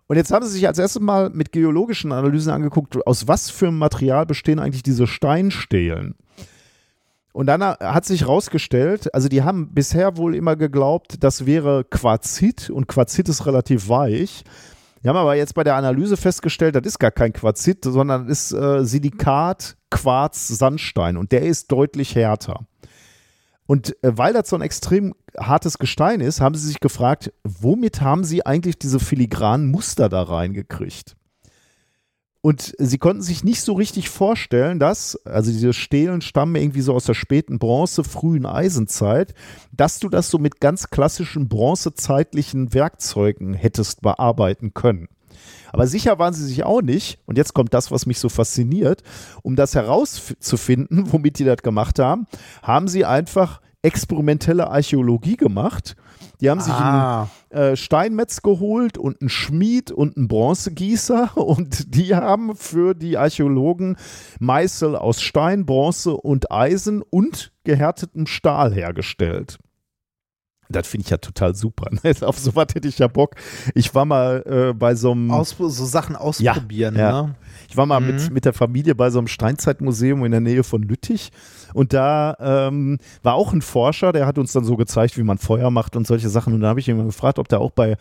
Und 0.07 0.15
jetzt 0.15 0.31
haben 0.31 0.43
sie 0.47 0.53
sich 0.53 0.65
als 0.65 0.79
erstes 0.79 0.99
mal 0.99 1.29
mit 1.29 1.51
geologischen 1.51 2.11
Analysen 2.11 2.51
angeguckt, 2.51 3.05
aus 3.05 3.27
was 3.27 3.51
für 3.51 3.67
einem 3.67 3.77
Material 3.77 4.25
bestehen 4.25 4.57
eigentlich 4.57 4.81
diese 4.81 5.05
Steinstelen. 5.05 6.15
Und 7.39 7.45
dann 7.45 7.63
hat 7.63 8.03
sich 8.03 8.23
herausgestellt, 8.23 9.15
also 9.15 9.29
die 9.29 9.43
haben 9.43 9.73
bisher 9.73 10.17
wohl 10.17 10.35
immer 10.35 10.57
geglaubt, 10.57 11.23
das 11.23 11.45
wäre 11.45 11.85
Quarzit 11.85 12.69
und 12.69 12.89
Quarzit 12.89 13.29
ist 13.29 13.45
relativ 13.45 13.87
weich. 13.87 14.43
Die 15.01 15.07
haben 15.07 15.15
aber 15.15 15.35
jetzt 15.35 15.53
bei 15.53 15.63
der 15.63 15.77
Analyse 15.77 16.17
festgestellt, 16.17 16.75
das 16.75 16.85
ist 16.85 16.99
gar 16.99 17.11
kein 17.11 17.31
Quarzit, 17.31 17.85
sondern 17.85 18.27
ist 18.27 18.51
äh, 18.51 18.83
Silikat, 18.83 19.77
Quarz, 19.89 20.49
Sandstein 20.49 21.15
und 21.15 21.31
der 21.31 21.43
ist 21.43 21.71
deutlich 21.71 22.13
härter. 22.13 22.65
Und 23.65 23.95
äh, 24.03 24.17
weil 24.17 24.33
das 24.33 24.49
so 24.49 24.57
ein 24.57 24.61
extrem 24.61 25.15
hartes 25.39 25.77
Gestein 25.77 26.19
ist, 26.19 26.41
haben 26.41 26.55
sie 26.55 26.67
sich 26.67 26.81
gefragt, 26.81 27.31
womit 27.45 28.01
haben 28.01 28.25
sie 28.25 28.45
eigentlich 28.45 28.79
diese 28.79 28.99
filigranen 28.99 29.71
Muster 29.71 30.09
da 30.09 30.23
reingekriegt? 30.23 31.15
Und 32.41 32.73
sie 32.77 32.97
konnten 32.97 33.21
sich 33.21 33.43
nicht 33.43 33.61
so 33.61 33.73
richtig 33.73 34.09
vorstellen, 34.09 34.79
dass, 34.79 35.17
also 35.25 35.51
diese 35.51 35.73
Stelen 35.73 36.21
stammen 36.21 36.55
irgendwie 36.55 36.81
so 36.81 36.93
aus 36.93 37.03
der 37.03 37.13
späten 37.13 37.59
Bronze, 37.59 38.05
frühen 38.05 38.45
Eisenzeit, 38.45 39.33
dass 39.73 39.99
du 39.99 40.07
das 40.07 40.29
so 40.29 40.37
mit 40.37 40.61
ganz 40.61 40.89
klassischen 40.89 41.49
bronzezeitlichen 41.49 42.73
Werkzeugen 42.73 43.53
hättest 43.53 44.01
bearbeiten 44.01 44.73
können. 44.73 45.09
Aber 45.71 45.85
sicher 45.85 46.17
waren 46.17 46.33
sie 46.33 46.45
sich 46.45 46.63
auch 46.63 46.81
nicht, 46.81 47.19
und 47.25 47.37
jetzt 47.37 47.53
kommt 47.53 47.73
das, 47.73 47.91
was 47.91 48.05
mich 48.05 48.19
so 48.19 48.29
fasziniert, 48.29 49.03
um 49.43 49.57
das 49.57 49.75
herauszufinden, 49.75 51.05
womit 51.11 51.39
die 51.39 51.43
das 51.43 51.57
gemacht 51.57 51.99
haben, 51.99 52.25
haben 52.63 52.87
sie 52.87 53.03
einfach 53.03 53.61
experimentelle 53.81 54.69
Archäologie 54.69 55.37
gemacht. 55.37 55.95
Die 56.41 56.49
haben 56.49 56.61
sich 56.61 56.73
Ah. 56.73 57.27
einen 57.49 57.61
äh, 57.61 57.75
Steinmetz 57.75 58.41
geholt 58.41 58.97
und 58.97 59.21
einen 59.21 59.29
Schmied 59.29 59.91
und 59.91 60.15
einen 60.15 60.27
Bronzegießer 60.27 61.31
und 61.37 61.95
die 61.95 62.15
haben 62.15 62.55
für 62.55 62.93
die 62.93 63.17
Archäologen 63.17 63.97
Meißel 64.39 64.95
aus 64.95 65.21
Stein, 65.21 65.65
Bronze 65.65 66.15
und 66.15 66.51
Eisen 66.51 67.01
und 67.01 67.51
gehärtetem 67.65 68.25
Stahl 68.27 68.73
hergestellt. 68.73 69.57
Das 70.71 70.87
finde 70.87 71.05
ich 71.05 71.09
ja 71.09 71.17
total 71.17 71.55
super. 71.55 71.89
ne? 71.91 72.13
Auf 72.21 72.37
sowas 72.37 72.67
hätte 72.73 72.87
ich 72.87 72.99
ja 72.99 73.07
Bock. 73.07 73.35
Ich 73.73 73.93
war 73.95 74.05
mal 74.05 74.43
äh, 74.45 74.73
bei 74.73 74.93
so 74.95 75.11
einem. 75.11 75.31
So 75.69 75.85
Sachen 75.85 76.15
ausprobieren, 76.15 76.95
ja. 76.95 77.23
ne? 77.23 77.35
Ich 77.67 77.75
war 77.77 77.85
mal 77.85 77.99
Mhm. 77.99 78.07
mit, 78.07 78.31
mit 78.31 78.45
der 78.45 78.53
Familie 78.53 78.95
bei 78.95 79.09
so 79.09 79.19
einem 79.19 79.27
Steinzeitmuseum 79.27 80.23
in 80.25 80.31
der 80.31 80.41
Nähe 80.41 80.63
von 80.63 80.81
Lüttich 80.83 81.31
und 81.73 81.93
da 81.93 82.35
ähm, 82.39 82.97
war 83.21 83.35
auch 83.35 83.53
ein 83.53 83.61
Forscher, 83.61 84.11
der 84.11 84.25
hat 84.25 84.37
uns 84.37 84.53
dann 84.53 84.63
so 84.63 84.75
gezeigt, 84.75 85.17
wie 85.17 85.23
man 85.23 85.37
Feuer 85.37 85.69
macht 85.69 85.95
und 85.95 86.07
solche 86.07 86.29
Sachen. 86.29 86.53
Und 86.53 86.61
da 86.61 86.69
habe 86.69 86.79
ich 86.79 86.87
ihn 86.87 87.03
gefragt, 87.05 87.37
ob 87.39 87.47
der 87.47 87.61
auch 87.61 87.71
bei 87.71 87.95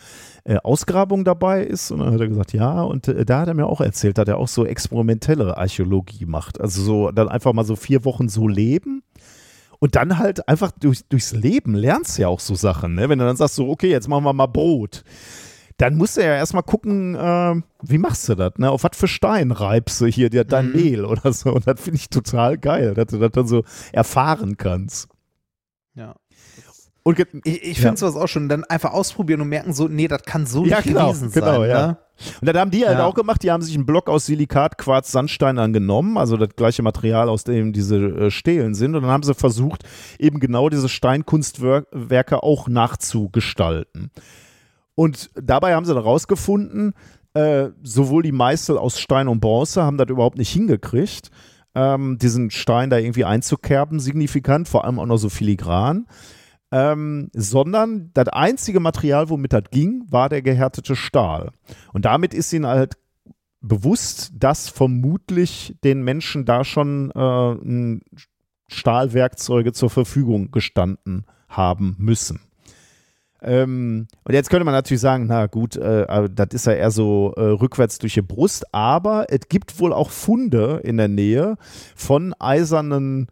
äh, 0.44 0.56
Ausgrabungen 0.56 1.24
dabei 1.24 1.64
ist. 1.64 1.90
Und 1.90 1.98
dann 2.00 2.12
hat 2.14 2.20
er 2.20 2.28
gesagt, 2.28 2.52
ja. 2.52 2.82
Und 2.82 3.08
äh, 3.08 3.24
da 3.26 3.40
hat 3.40 3.48
er 3.48 3.54
mir 3.54 3.66
auch 3.66 3.80
erzählt, 3.80 4.16
dass 4.18 4.28
er 4.28 4.38
auch 4.38 4.48
so 4.48 4.64
experimentelle 4.64 5.56
Archäologie 5.58 6.24
macht. 6.26 6.60
Also 6.60 6.82
so 6.82 7.10
dann 7.10 7.28
einfach 7.28 7.52
mal 7.52 7.64
so 7.64 7.76
vier 7.76 8.04
Wochen 8.04 8.28
so 8.28 8.48
leben. 8.48 9.02
Und 9.80 9.94
dann 9.94 10.18
halt 10.18 10.48
einfach 10.48 10.72
durch, 10.72 11.04
durchs 11.08 11.32
Leben 11.32 11.74
lernst 11.74 12.18
du 12.18 12.22
ja 12.22 12.28
auch 12.28 12.40
so 12.40 12.54
Sachen, 12.54 12.94
ne? 12.94 13.08
Wenn 13.08 13.18
du 13.18 13.24
dann 13.24 13.36
sagst 13.36 13.54
so, 13.54 13.68
okay, 13.68 13.90
jetzt 13.90 14.08
machen 14.08 14.24
wir 14.24 14.32
mal 14.32 14.46
Brot 14.46 15.04
dann 15.78 15.94
musst 15.96 16.16
du 16.16 16.22
ja 16.22 16.34
erstmal 16.34 16.64
gucken, 16.64 17.14
äh, 17.14 17.54
wie 17.82 17.98
machst 17.98 18.28
du 18.28 18.34
das, 18.34 18.54
ne? 18.58 18.70
Auf 18.70 18.82
was 18.82 18.96
für 18.96 19.06
Stein 19.06 19.52
reibst 19.52 20.00
du 20.00 20.06
hier 20.06 20.28
dir 20.28 20.44
dein 20.44 20.70
Mhm. 20.70 20.72
Mehl 20.72 21.04
oder 21.04 21.32
so. 21.32 21.52
Und 21.52 21.66
das 21.66 21.80
finde 21.80 21.98
ich 21.98 22.10
total 22.10 22.58
geil, 22.58 22.94
dass 22.94 23.06
du 23.06 23.18
das 23.18 23.30
dann 23.30 23.46
so 23.46 23.62
erfahren 23.92 24.56
kannst. 24.56 25.08
Ja. 25.94 26.16
Und 27.16 27.40
Ich, 27.44 27.62
ich 27.62 27.80
finde 27.80 27.96
sowas 27.96 28.16
auch 28.16 28.26
schon, 28.26 28.48
dann 28.48 28.64
einfach 28.64 28.92
ausprobieren 28.92 29.40
und 29.40 29.48
merken 29.48 29.72
so, 29.72 29.88
nee, 29.88 30.08
das 30.08 30.22
kann 30.24 30.46
so 30.46 30.64
Ja, 30.64 30.76
nicht 30.76 30.88
genau, 30.88 31.08
gewesen 31.08 31.30
genau, 31.32 31.60
sein. 31.60 31.70
ja. 31.70 31.86
Ne? 31.88 31.96
Und 32.40 32.46
das 32.48 32.56
haben 32.56 32.70
die 32.70 32.84
halt 32.84 32.98
Ja. 32.98 33.04
auch 33.06 33.14
gemacht, 33.14 33.42
die 33.42 33.50
haben 33.50 33.62
sich 33.62 33.74
einen 33.76 33.86
Block 33.86 34.08
aus 34.10 34.26
Silikat, 34.26 34.76
Quarz, 34.76 35.12
Sandstein 35.12 35.58
angenommen, 35.58 36.18
also 36.18 36.36
das 36.36 36.50
gleiche 36.56 36.82
Material, 36.82 37.28
aus 37.28 37.44
dem 37.44 37.72
diese 37.72 37.96
äh, 37.96 38.30
Stelen 38.30 38.74
sind. 38.74 38.94
Und 38.96 39.02
dann 39.02 39.10
haben 39.10 39.22
sie 39.22 39.34
versucht, 39.34 39.84
eben 40.18 40.40
genau 40.40 40.68
diese 40.68 40.88
Steinkunstwerke 40.88 42.42
auch 42.42 42.68
nachzugestalten. 42.68 44.10
Und 44.94 45.30
dabei 45.40 45.74
haben 45.74 45.84
sie 45.84 45.94
dann 45.94 46.02
rausgefunden, 46.02 46.92
äh, 47.34 47.68
sowohl 47.82 48.22
die 48.22 48.32
Meißel 48.32 48.76
aus 48.78 48.98
Stein 48.98 49.28
und 49.28 49.40
Bronze 49.40 49.82
haben 49.82 49.96
das 49.96 50.08
überhaupt 50.08 50.38
nicht 50.38 50.50
hingekriegt, 50.50 51.30
ähm, 51.74 52.18
diesen 52.18 52.50
Stein 52.50 52.90
da 52.90 52.98
irgendwie 52.98 53.24
einzukerben, 53.24 54.00
signifikant, 54.00 54.68
vor 54.68 54.84
allem 54.84 54.98
auch 54.98 55.06
noch 55.06 55.18
so 55.18 55.28
filigran. 55.28 56.06
Ähm, 56.70 57.30
sondern 57.32 58.10
das 58.12 58.28
einzige 58.28 58.80
Material, 58.80 59.30
womit 59.30 59.54
das 59.54 59.64
ging, 59.70 60.04
war 60.10 60.28
der 60.28 60.42
gehärtete 60.42 60.96
Stahl. 60.96 61.50
Und 61.94 62.04
damit 62.04 62.34
ist 62.34 62.52
ihnen 62.52 62.66
halt 62.66 62.98
bewusst, 63.60 64.32
dass 64.34 64.68
vermutlich 64.68 65.76
den 65.82 66.02
Menschen 66.02 66.44
da 66.44 66.64
schon 66.64 67.10
äh, 67.10 68.00
Stahlwerkzeuge 68.68 69.72
zur 69.72 69.90
Verfügung 69.90 70.50
gestanden 70.50 71.24
haben 71.48 71.96
müssen. 71.98 72.40
Ähm, 73.40 74.08
und 74.24 74.34
jetzt 74.34 74.50
könnte 74.50 74.64
man 74.64 74.74
natürlich 74.74 75.00
sagen, 75.00 75.26
na 75.28 75.46
gut, 75.46 75.76
äh, 75.76 76.28
das 76.28 76.48
ist 76.52 76.66
ja 76.66 76.72
eher 76.72 76.90
so 76.90 77.34
äh, 77.36 77.40
rückwärts 77.40 77.98
durch 77.98 78.14
die 78.14 78.22
Brust, 78.22 78.74
aber 78.74 79.26
es 79.28 79.48
gibt 79.48 79.78
wohl 79.78 79.92
auch 79.92 80.10
Funde 80.10 80.80
in 80.82 80.96
der 80.96 81.08
Nähe 81.08 81.56
von 81.94 82.34
eisernen 82.38 83.28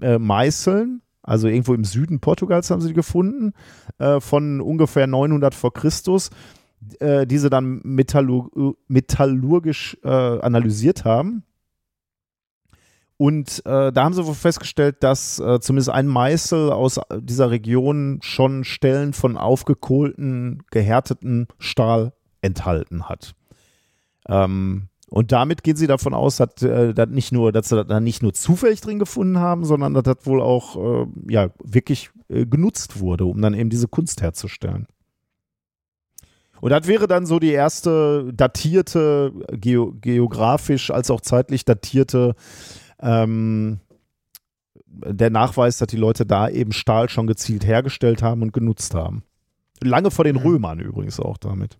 äh, 0.00 0.18
Meißeln, 0.18 1.02
also 1.28 1.46
irgendwo 1.46 1.74
im 1.74 1.84
Süden 1.84 2.20
Portugals 2.20 2.70
haben 2.70 2.80
sie 2.80 2.88
die 2.88 2.94
gefunden, 2.94 3.52
äh, 3.98 4.18
von 4.18 4.60
ungefähr 4.60 5.06
900 5.06 5.54
vor 5.54 5.74
Christus, 5.74 6.30
äh, 7.00 7.26
die 7.26 7.38
sie 7.38 7.50
dann 7.50 7.80
metallur 7.84 8.76
metallurgisch 8.88 9.98
äh, 10.02 10.08
analysiert 10.08 11.04
haben. 11.04 11.44
Und 13.18 13.66
äh, 13.66 13.92
da 13.92 14.04
haben 14.04 14.14
sie 14.14 14.24
festgestellt, 14.34 15.02
dass 15.02 15.38
äh, 15.40 15.60
zumindest 15.60 15.90
ein 15.90 16.06
Meißel 16.06 16.70
aus 16.70 17.00
dieser 17.18 17.50
Region 17.50 18.20
schon 18.22 18.64
Stellen 18.64 19.12
von 19.12 19.36
aufgekohlten, 19.36 20.62
gehärteten 20.70 21.48
Stahl 21.58 22.12
enthalten 22.40 23.08
hat. 23.08 23.34
Ähm, 24.28 24.88
und 25.10 25.32
damit 25.32 25.62
gehen 25.62 25.76
sie 25.76 25.86
davon 25.86 26.12
aus, 26.14 26.36
dass, 26.36 26.62
äh, 26.62 26.92
dass 26.92 27.08
nicht 27.08 27.32
nur, 27.32 27.50
dass 27.52 27.70
sie 27.70 27.84
da 27.84 28.00
nicht 28.00 28.22
nur 28.22 28.34
zufällig 28.34 28.80
drin 28.80 28.98
gefunden 28.98 29.38
haben, 29.38 29.64
sondern 29.64 29.94
dass 29.94 30.02
das 30.04 30.18
wohl 30.24 30.42
auch 30.42 30.76
äh, 30.76 31.06
ja, 31.28 31.48
wirklich 31.62 32.10
äh, 32.28 32.44
genutzt 32.44 33.00
wurde, 33.00 33.24
um 33.24 33.40
dann 33.40 33.54
eben 33.54 33.70
diese 33.70 33.88
Kunst 33.88 34.20
herzustellen. 34.20 34.86
Und 36.60 36.70
das 36.70 36.86
wäre 36.86 37.06
dann 37.06 37.24
so 37.24 37.38
die 37.38 37.52
erste 37.52 38.32
datierte, 38.34 39.32
geo 39.52 39.94
geografisch 40.00 40.90
als 40.90 41.10
auch 41.10 41.20
zeitlich 41.20 41.64
datierte, 41.64 42.34
ähm, 43.00 43.78
der 44.86 45.30
Nachweis, 45.30 45.78
dass 45.78 45.86
die 45.86 45.96
Leute 45.96 46.26
da 46.26 46.48
eben 46.48 46.72
Stahl 46.72 47.08
schon 47.08 47.28
gezielt 47.28 47.64
hergestellt 47.64 48.22
haben 48.22 48.42
und 48.42 48.52
genutzt 48.52 48.94
haben. 48.94 49.22
Lange 49.80 50.10
vor 50.10 50.24
den 50.24 50.36
Mhm. 50.36 50.42
Römern 50.42 50.80
übrigens 50.80 51.20
auch 51.20 51.38
damit. 51.38 51.78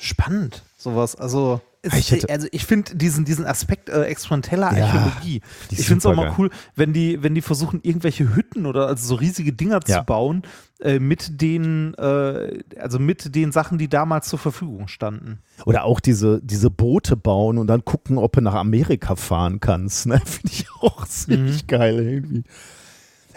Spannend, 0.00 0.62
sowas. 0.76 1.14
Also, 1.16 1.60
es, 1.82 1.94
Ich 1.94 2.10
hätte- 2.10 2.28
also 2.28 2.48
ich 2.50 2.64
finde 2.66 2.96
diesen, 2.96 3.24
diesen 3.24 3.46
Aspekt 3.46 3.88
äh, 3.88 4.02
experimenteller 4.04 4.68
Archäologie. 4.68 5.42
Ich 5.70 5.86
finde 5.86 5.98
es 5.98 6.06
auch 6.06 6.14
mal 6.16 6.34
cool, 6.38 6.50
wenn 6.74 6.92
die, 6.92 7.22
wenn 7.22 7.34
die 7.36 7.40
versuchen, 7.42 7.80
irgendwelche 7.82 8.34
Hütten 8.34 8.66
oder 8.66 8.88
also 8.88 9.06
so 9.06 9.14
riesige 9.14 9.52
Dinger 9.52 9.80
Ja. 9.86 9.98
zu 10.00 10.04
bauen, 10.04 10.42
äh, 10.80 10.98
mit 10.98 11.40
den, 11.40 11.94
äh, 11.94 12.62
also 12.80 12.98
mit 12.98 13.34
den 13.34 13.52
Sachen, 13.52 13.78
die 13.78 13.88
damals 13.88 14.28
zur 14.28 14.38
Verfügung 14.40 14.88
standen. 14.88 15.38
Oder 15.66 15.84
auch 15.84 16.00
diese, 16.00 16.40
diese 16.42 16.68
Boote 16.70 17.16
bauen 17.16 17.58
und 17.58 17.68
dann 17.68 17.84
gucken, 17.84 18.18
ob 18.18 18.32
du 18.32 18.40
nach 18.40 18.54
Amerika 18.54 19.14
fahren 19.14 19.60
kannst. 19.60 20.06
Ne? 20.06 20.20
Finde 20.24 20.50
ich 20.52 20.66
auch 20.80 21.06
ziemlich 21.06 21.66
geil 21.68 21.98
irgendwie. 22.00 22.42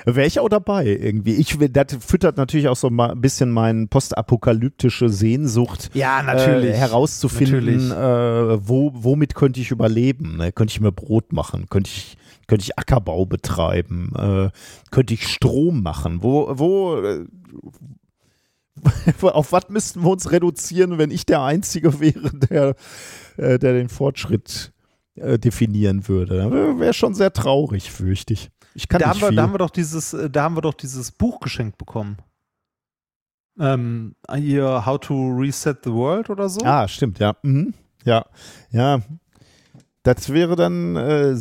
Wäre 0.05 0.25
ich 0.27 0.39
auch 0.39 0.49
dabei 0.49 0.85
irgendwie. 0.85 1.33
Ich, 1.35 1.57
das 1.71 1.85
füttert 1.99 2.37
natürlich 2.37 2.67
auch 2.67 2.75
so 2.75 2.87
ein 2.89 3.21
bisschen 3.21 3.51
meine 3.51 3.87
postapokalyptische 3.87 5.09
Sehnsucht. 5.09 5.89
Ja, 5.93 6.21
Äh, 6.33 6.73
herauszufinden, 6.73 7.89
Natürlich. 7.89 7.91
äh, 7.91 8.67
wo, 8.67 8.91
womit 8.93 9.35
könnte 9.35 9.59
ich 9.61 9.71
überleben? 9.71 10.37
Ne? 10.37 10.51
Könnte 10.51 10.71
ich 10.71 10.81
mir 10.81 10.91
Brot 10.91 11.33
machen? 11.33 11.67
Könnte 11.69 11.89
ich, 11.93 12.17
könnte 12.47 12.63
ich 12.63 12.77
Ackerbau 12.77 13.25
betreiben? 13.25 14.11
Äh, 14.17 14.49
könnte 14.91 15.13
ich 15.13 15.27
Strom 15.27 15.83
machen? 15.83 16.23
Wo, 16.23 16.47
wo, 16.57 16.95
äh, 17.01 17.25
auf 19.21 19.51
was 19.51 19.69
müssten 19.69 20.01
wir 20.03 20.09
uns 20.09 20.31
reduzieren, 20.31 20.97
wenn 20.97 21.11
ich 21.11 21.25
der 21.25 21.41
Einzige 21.43 21.99
wäre, 21.99 22.31
der, 22.49 22.75
äh, 23.37 23.59
der 23.59 23.73
den 23.73 23.89
Fortschritt 23.89 24.71
äh, 25.15 25.37
definieren 25.37 26.07
würde? 26.07 26.79
Wäre 26.79 26.93
schon 26.93 27.13
sehr 27.13 27.33
traurig, 27.33 27.91
fürchte 27.91 28.33
ich. 28.33 28.49
Ich 28.73 28.87
kann 28.87 28.99
Da 28.99 29.07
haben, 29.07 29.13
nicht 29.13 29.21
wir, 29.21 29.27
viel. 29.29 29.35
da 29.37 29.43
haben 29.43 29.53
wir 29.53 29.57
doch 29.57 29.69
dieses, 29.69 30.13
äh, 30.13 30.29
da 30.29 30.43
haben 30.43 30.55
wir 30.55 30.61
doch 30.61 30.73
dieses 30.73 31.11
Buch 31.11 31.39
geschenkt 31.39 31.77
bekommen. 31.77 32.17
Ähm, 33.59 34.15
hier 34.33 34.85
How 34.85 34.99
to 34.99 35.13
Reset 35.37 35.75
the 35.83 35.91
World 35.91 36.29
oder 36.29 36.49
so. 36.49 36.61
Ah, 36.63 36.87
stimmt, 36.87 37.19
ja. 37.19 37.35
Mhm. 37.43 37.73
Ja, 38.05 38.25
ja. 38.71 39.01
Das 40.03 40.29
wäre 40.29 40.55
dann, 40.55 40.95
äh, 40.95 41.35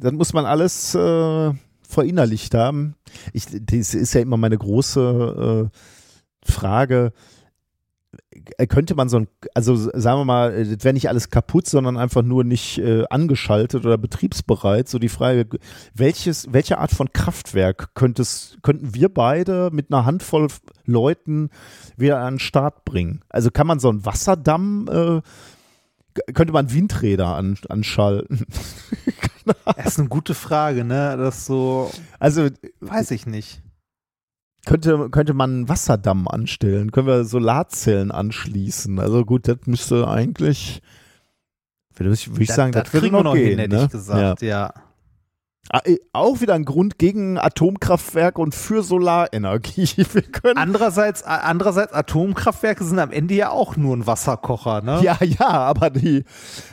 dann 0.00 0.14
muss 0.14 0.32
man 0.32 0.46
alles 0.46 0.94
äh, 0.94 1.52
verinnerlicht 1.82 2.54
haben. 2.54 2.94
Ich, 3.32 3.46
das 3.50 3.94
ist 3.94 4.14
ja 4.14 4.20
immer 4.22 4.36
meine 4.38 4.56
große 4.56 5.70
äh, 5.72 6.50
Frage. 6.50 7.12
Äh, 8.56 8.66
Könnte 8.66 8.94
man 8.94 9.08
so 9.08 9.18
ein, 9.18 9.28
also 9.54 9.76
sagen 9.76 10.20
wir 10.20 10.24
mal, 10.24 10.52
äh, 10.52 10.76
das 10.76 10.84
wäre 10.84 10.94
nicht 10.94 11.08
alles 11.08 11.30
kaputt, 11.30 11.66
sondern 11.66 11.96
einfach 11.96 12.22
nur 12.22 12.44
nicht 12.44 12.78
äh, 12.78 13.04
angeschaltet 13.10 13.84
oder 13.84 13.98
betriebsbereit. 13.98 14.88
So 14.88 14.98
die 14.98 15.08
Frage, 15.08 15.46
welches, 15.94 16.52
welche 16.52 16.78
Art 16.78 16.90
von 16.90 17.12
Kraftwerk 17.12 17.94
könntest, 17.94 18.58
könnten 18.62 18.94
wir 18.94 19.08
beide 19.08 19.70
mit 19.72 19.92
einer 19.92 20.04
Handvoll 20.04 20.48
Leuten 20.84 21.50
wieder 21.96 22.20
an 22.20 22.34
den 22.34 22.40
Start 22.40 22.84
bringen? 22.84 23.22
Also 23.28 23.50
kann 23.50 23.66
man 23.66 23.78
so 23.78 23.88
einen 23.88 24.04
Wasserdamm, 24.04 24.88
äh, 24.90 26.32
könnte 26.32 26.52
man 26.52 26.72
Windräder 26.72 27.34
an, 27.36 27.58
anschalten? 27.68 28.46
Das 29.64 29.86
ist 29.86 29.98
eine 29.98 30.08
gute 30.08 30.34
Frage, 30.34 30.84
ne? 30.84 31.16
Das 31.16 31.46
so, 31.46 31.90
Also 32.18 32.48
weiß 32.80 33.12
ich 33.12 33.24
nicht. 33.26 33.62
Könnte, 34.66 35.08
könnte 35.10 35.34
man 35.34 35.50
einen 35.50 35.68
Wasserdamm 35.68 36.28
anstellen? 36.28 36.92
Können 36.92 37.06
wir 37.06 37.24
Solarzellen 37.24 38.10
anschließen? 38.10 38.98
Also 38.98 39.24
gut, 39.24 39.48
das 39.48 39.58
müsste 39.66 40.08
eigentlich, 40.08 40.82
würde 41.96 42.12
ich, 42.12 42.30
würde 42.30 42.42
ich 42.42 42.52
sagen, 42.52 42.72
das, 42.72 42.92
würde 42.92 43.06
kriegen 43.06 43.16
wir 43.16 43.22
noch 43.24 43.34
gehen, 43.34 43.50
hin, 43.50 43.58
hätte 43.58 43.76
ne? 43.76 43.84
ich 43.84 43.90
gesagt, 43.90 44.42
ja. 44.42 44.72
Ah, 45.70 45.80
eh, 45.84 45.98
Auch 46.12 46.40
wieder 46.40 46.54
ein 46.54 46.64
Grund 46.64 46.98
gegen 46.98 47.36
Atomkraftwerk 47.36 48.38
und 48.38 48.54
für 48.54 48.82
Solarenergie. 48.82 49.88
Wir 50.12 50.22
können 50.22 50.56
Andererseits, 50.56 51.22
andererseits, 51.22 51.92
Atomkraftwerke 51.92 52.84
sind 52.84 52.98
am 52.98 53.10
Ende 53.10 53.34
ja 53.34 53.50
auch 53.50 53.76
nur 53.76 53.94
ein 53.94 54.06
Wasserkocher, 54.06 54.80
ne? 54.80 55.00
Ja, 55.02 55.18
ja, 55.22 55.48
aber 55.48 55.90
die, 55.90 56.24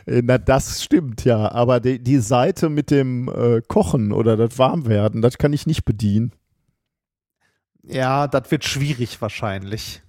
äh, 0.05 0.21
na, 0.23 0.37
das 0.37 0.81
stimmt 0.81 1.25
ja, 1.25 1.51
aber 1.51 1.81
die, 1.81 2.01
die 2.01 2.19
Seite 2.19 2.69
mit 2.69 2.89
dem 2.89 3.27
äh, 3.27 3.61
Kochen 3.67 4.13
oder 4.13 4.37
das 4.37 4.57
Warmwerden, 4.57 5.21
das 5.21 5.37
kann 5.37 5.51
ich 5.51 5.67
nicht 5.67 5.83
bedienen. 5.83 6.31
Ja, 7.87 8.27
das 8.27 8.51
wird 8.51 8.63
schwierig 8.65 9.21
wahrscheinlich. 9.21 10.01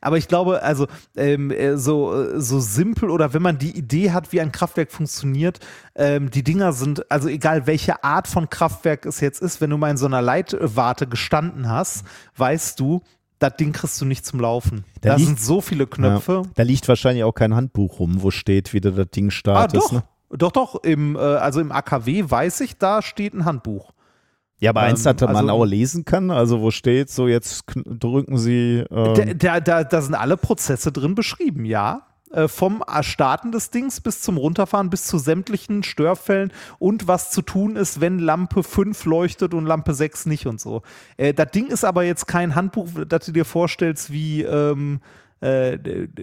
Aber 0.00 0.16
ich 0.16 0.28
glaube, 0.28 0.62
also 0.62 0.86
ähm, 1.16 1.50
äh, 1.50 1.76
so, 1.76 2.14
äh, 2.14 2.40
so 2.40 2.60
simpel 2.60 3.10
oder 3.10 3.34
wenn 3.34 3.42
man 3.42 3.58
die 3.58 3.76
Idee 3.76 4.12
hat, 4.12 4.30
wie 4.32 4.40
ein 4.40 4.52
Kraftwerk 4.52 4.92
funktioniert, 4.92 5.58
ähm, 5.96 6.30
die 6.30 6.44
Dinger 6.44 6.72
sind, 6.72 7.10
also 7.10 7.28
egal 7.28 7.66
welche 7.66 8.04
Art 8.04 8.28
von 8.28 8.48
Kraftwerk 8.48 9.06
es 9.06 9.18
jetzt 9.20 9.42
ist, 9.42 9.60
wenn 9.60 9.70
du 9.70 9.76
mal 9.76 9.90
in 9.90 9.96
so 9.96 10.06
einer 10.06 10.22
Leitwarte 10.22 11.08
gestanden 11.08 11.68
hast, 11.68 12.04
weißt 12.36 12.78
du, 12.78 13.02
das 13.40 13.56
Ding 13.56 13.72
kriegst 13.72 14.00
du 14.00 14.04
nicht 14.04 14.24
zum 14.24 14.38
Laufen. 14.38 14.84
Da 15.00 15.10
Da, 15.10 15.14
liegt- 15.16 15.26
sind 15.26 15.40
so 15.40 15.60
viele 15.60 15.88
Knöpfe. 15.88 16.42
Ja, 16.44 16.50
da 16.54 16.62
liegt 16.62 16.86
wahrscheinlich 16.86 17.24
auch 17.24 17.34
kein 17.34 17.54
Handbuch 17.56 17.98
rum, 17.98 18.22
wo 18.22 18.30
steht, 18.30 18.72
wie 18.72 18.80
du 18.80 18.92
das 18.92 19.10
Ding 19.10 19.28
Ah, 19.28 19.32
startest. 19.32 19.86
doch. 19.86 19.92
ne? 19.92 20.02
Doch, 20.30 20.52
doch, 20.52 20.82
im, 20.84 21.16
äh, 21.16 21.18
also 21.18 21.60
im 21.60 21.72
AKW 21.72 22.24
weiß 22.28 22.60
ich, 22.60 22.76
da 22.78 23.02
steht 23.02 23.34
ein 23.34 23.44
Handbuch. 23.46 23.92
Ja, 24.60 24.70
aber 24.70 24.80
eins, 24.80 25.06
Ähm, 25.06 25.16
das 25.16 25.28
man 25.28 25.36
also- 25.36 25.50
auch 25.52 25.64
lesen 25.64 26.04
kann, 26.04 26.30
also 26.30 26.60
wo 26.60 26.70
steht, 26.70 27.10
so 27.10 27.28
jetzt 27.28 27.64
drücken 27.74 28.38
Sie. 28.38 28.84
Da, 28.90 29.14
Ähm, 29.14 29.38
da, 29.38 29.60
da, 29.60 29.84
da 29.84 30.02
sind 30.02 30.14
alle 30.14 30.36
Prozesse 30.36 30.90
drin 30.92 31.14
beschrieben, 31.14 31.64
ja. 31.64 32.02
Äh, 32.30 32.46
Vom 32.48 32.82
Starten 33.00 33.52
des 33.52 33.70
Dings 33.70 34.02
bis 34.02 34.20
zum 34.20 34.36
Runterfahren, 34.36 34.90
bis 34.90 35.04
zu 35.04 35.16
sämtlichen 35.16 35.82
Störfällen 35.82 36.52
und 36.78 37.08
was 37.08 37.30
zu 37.30 37.40
tun 37.40 37.76
ist, 37.76 38.02
wenn 38.02 38.18
Lampe 38.18 38.62
5 38.62 39.06
leuchtet 39.06 39.54
und 39.54 39.64
Lampe 39.64 39.94
6 39.94 40.26
nicht 40.26 40.46
und 40.46 40.60
so. 40.60 40.82
Äh, 41.16 41.32
das 41.32 41.50
Ding 41.52 41.68
ist 41.68 41.84
aber 41.84 42.02
jetzt 42.02 42.26
kein 42.26 42.54
Handbuch, 42.54 42.88
das 43.08 43.24
du 43.24 43.32
dir 43.32 43.46
vorstellst, 43.46 44.12
wie, 44.12 44.42
ähm, 44.42 45.00
äh, 45.40 45.78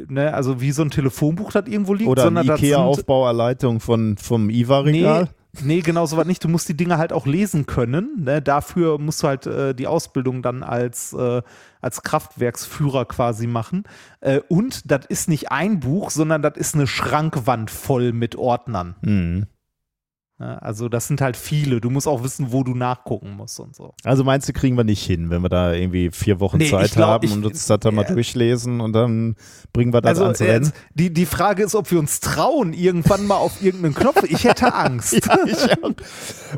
ne, 0.08 0.32
also 0.34 0.62
wie 0.62 0.72
so 0.74 0.84
ein 0.84 0.92
Telefonbuch, 0.92 1.52
das 1.54 1.68
irgendwo 1.68 1.94
liegt, 1.96 2.10
oder 2.10 2.24
sondern 2.24 2.46
IKEA-Aufbauerleitung 2.50 3.80
von, 3.80 4.18
vom 4.18 4.50
IWA-Regal. 4.52 5.24
Nee, 5.24 5.30
nee, 5.64 5.82
genau 5.82 6.06
so 6.06 6.18
was 6.18 6.26
nicht. 6.26 6.44
Du 6.44 6.48
musst 6.48 6.68
die 6.70 6.78
Dinge 6.78 6.98
halt 6.98 7.14
auch 7.14 7.26
lesen 7.26 7.66
können. 7.66 8.24
Ne? 8.24 8.42
Dafür 8.42 9.00
musst 9.00 9.24
du 9.24 9.28
halt 9.28 9.46
äh, 9.46 9.74
die 9.74 9.88
Ausbildung 9.88 10.42
dann 10.42 10.64
als, 10.64 11.14
äh, 11.14 11.42
als 11.82 12.02
Kraftwerksführer 12.04 13.06
quasi 13.06 13.48
machen. 13.48 13.84
Äh, 14.22 14.42
und 14.48 14.92
das 14.92 15.06
ist 15.08 15.30
nicht 15.30 15.52
ein 15.52 15.80
Buch, 15.80 16.10
sondern 16.10 16.42
das 16.42 16.58
ist 16.58 16.76
eine 16.76 16.88
Schrankwand 16.88 17.72
voll 17.72 18.12
mit 18.12 18.36
Ordnern. 18.36 18.96
Mhm. 19.02 19.48
Ne? 20.38 20.62
Also 20.62 20.90
das 20.90 21.08
sind 21.08 21.22
halt 21.22 21.38
viele. 21.38 21.80
Du 21.80 21.90
musst 21.90 22.08
auch 22.08 22.22
wissen, 22.24 22.52
wo 22.52 22.64
du 22.64 22.76
nachgucken 22.76 23.32
musst 23.32 23.58
und 23.60 23.74
so. 23.74 23.94
Also 24.04 24.26
meinst 24.26 24.50
du, 24.50 24.54
kriegen 24.54 24.76
wir 24.76 24.84
nicht 24.84 25.04
hin, 25.06 25.30
wenn 25.30 25.42
wir 25.42 25.48
da 25.50 25.72
irgendwie 25.74 26.10
vier 26.12 26.42
Wochen 26.42 26.58
Nee, 26.58 26.70
Zeit 26.70 26.92
glaub, 26.92 27.08
haben 27.08 27.26
ich- 27.26 27.32
und 27.32 27.46
uns 27.46 27.66
das 27.68 27.80
dann 27.80 27.96
mal 27.96 28.06
ja. 28.06 28.14
durchlesen 28.14 28.82
und 28.82 28.92
dann 28.92 29.36
bringen 29.72 29.94
wir 29.94 30.02
das 30.02 30.10
Also 30.10 30.24
ans 30.26 30.42
äh, 30.42 30.52
Rennen? 30.52 30.74
die, 30.94 31.14
die 31.14 31.26
Frage 31.26 31.64
ist, 31.64 31.74
ob 31.74 31.90
wir 31.90 32.00
uns 32.00 32.20
trauen, 32.20 32.74
irgendwann 32.74 33.26
mal 33.28 33.38
auf 33.38 33.62
irgendeinen 33.64 33.94
Knopf. 33.96 34.24
Ich 34.24 34.44
hätte 34.44 34.74
Angst. 34.74 35.14
Ja, 35.26 35.38
ich 35.46 35.84
auch. 35.84 35.92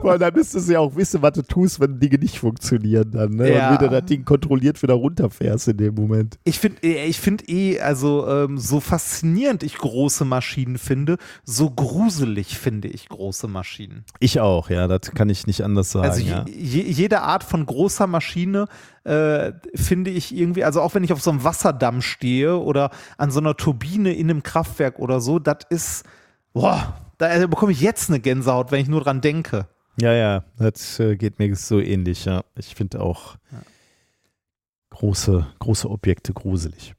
Weil 0.01 0.19
dann 0.19 0.33
müsstest 0.33 0.67
du 0.67 0.73
ja 0.73 0.79
auch 0.79 0.95
wissen, 0.95 1.21
was 1.21 1.33
du 1.33 1.41
tust, 1.43 1.79
wenn 1.79 1.99
Dinge 1.99 2.17
nicht 2.17 2.39
funktionieren 2.39 3.11
dann. 3.11 3.35
Ne? 3.35 3.53
Ja. 3.53 3.69
Und 3.69 3.75
wie 3.79 3.85
du 3.85 3.89
das 3.91 4.05
Ding 4.05 4.25
kontrolliert 4.25 4.81
wieder 4.81 4.95
runterfährst 4.95 5.67
in 5.69 5.77
dem 5.77 5.95
Moment. 5.95 6.37
Ich 6.43 6.59
finde 6.59 6.85
ich 6.87 7.19
find 7.19 7.47
eh, 7.49 7.79
also 7.79 8.27
ähm, 8.27 8.57
so 8.57 8.79
faszinierend 8.79 9.63
ich 9.63 9.77
große 9.77 10.25
Maschinen 10.25 10.77
finde, 10.77 11.17
so 11.43 11.69
gruselig 11.69 12.57
finde 12.57 12.87
ich 12.87 13.07
große 13.09 13.47
Maschinen. 13.47 13.66
Ich 14.19 14.39
auch, 14.39 14.69
ja, 14.69 14.87
das 14.87 15.11
kann 15.11 15.29
ich 15.29 15.47
nicht 15.47 15.63
anders 15.63 15.91
sagen. 15.91 16.07
Also 16.07 16.21
je, 16.21 16.29
ja. 16.29 16.45
je, 16.47 16.81
jede 16.81 17.21
Art 17.21 17.43
von 17.43 17.65
großer 17.65 18.07
Maschine 18.07 18.67
äh, 19.03 19.51
finde 19.75 20.11
ich 20.11 20.35
irgendwie, 20.35 20.63
also 20.63 20.81
auch 20.81 20.95
wenn 20.95 21.03
ich 21.03 21.13
auf 21.13 21.21
so 21.21 21.31
einem 21.31 21.43
Wasserdamm 21.43 22.01
stehe 22.01 22.57
oder 22.57 22.91
an 23.17 23.31
so 23.31 23.39
einer 23.39 23.55
Turbine 23.55 24.13
in 24.13 24.29
einem 24.29 24.43
Kraftwerk 24.43 24.99
oder 24.99 25.21
so, 25.21 25.39
das 25.39 25.57
ist, 25.69 26.05
boah, 26.53 26.95
da 27.17 27.47
bekomme 27.47 27.71
ich 27.71 27.81
jetzt 27.81 28.09
eine 28.09 28.19
Gänsehaut, 28.19 28.71
wenn 28.71 28.81
ich 28.81 28.87
nur 28.87 29.01
dran 29.01 29.21
denke. 29.21 29.67
ja, 29.99 30.13
ja, 30.13 30.43
das 30.57 30.99
äh, 30.99 31.15
geht 31.15 31.39
mir 31.39 31.55
so 31.55 31.79
ähnlich, 31.79 32.25
ja. 32.25 32.43
Ich 32.55 32.75
finde 32.75 33.01
auch 33.01 33.37
große, 34.91 35.45
große 35.59 35.89
Objekte 35.89 36.33
gruselig. 36.33 36.93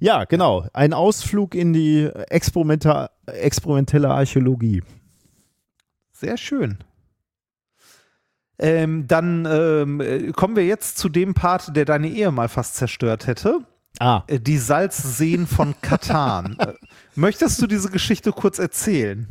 Ja, 0.00 0.24
genau. 0.24 0.66
Ein 0.72 0.92
Ausflug 0.92 1.54
in 1.54 1.72
die 1.72 2.04
experimentelle 2.04 4.10
Archäologie. 4.10 4.82
Sehr 6.18 6.36
schön. 6.36 6.78
Ähm, 8.58 9.06
dann 9.06 9.46
ähm, 9.48 10.00
äh, 10.00 10.32
kommen 10.32 10.56
wir 10.56 10.66
jetzt 10.66 10.98
zu 10.98 11.08
dem 11.08 11.34
Part, 11.34 11.76
der 11.76 11.84
deine 11.84 12.08
Ehe 12.08 12.32
mal 12.32 12.48
fast 12.48 12.74
zerstört 12.74 13.28
hätte. 13.28 13.60
Ah, 14.00 14.22
Äh, 14.26 14.40
Die 14.40 14.58
Salzseen 14.58 15.46
von 15.46 15.74
Katan. 15.80 16.56
Äh, 16.58 16.74
Möchtest 17.14 17.62
du 17.62 17.68
diese 17.68 17.88
Geschichte 17.90 18.32
kurz 18.32 18.58
erzählen? 18.58 19.28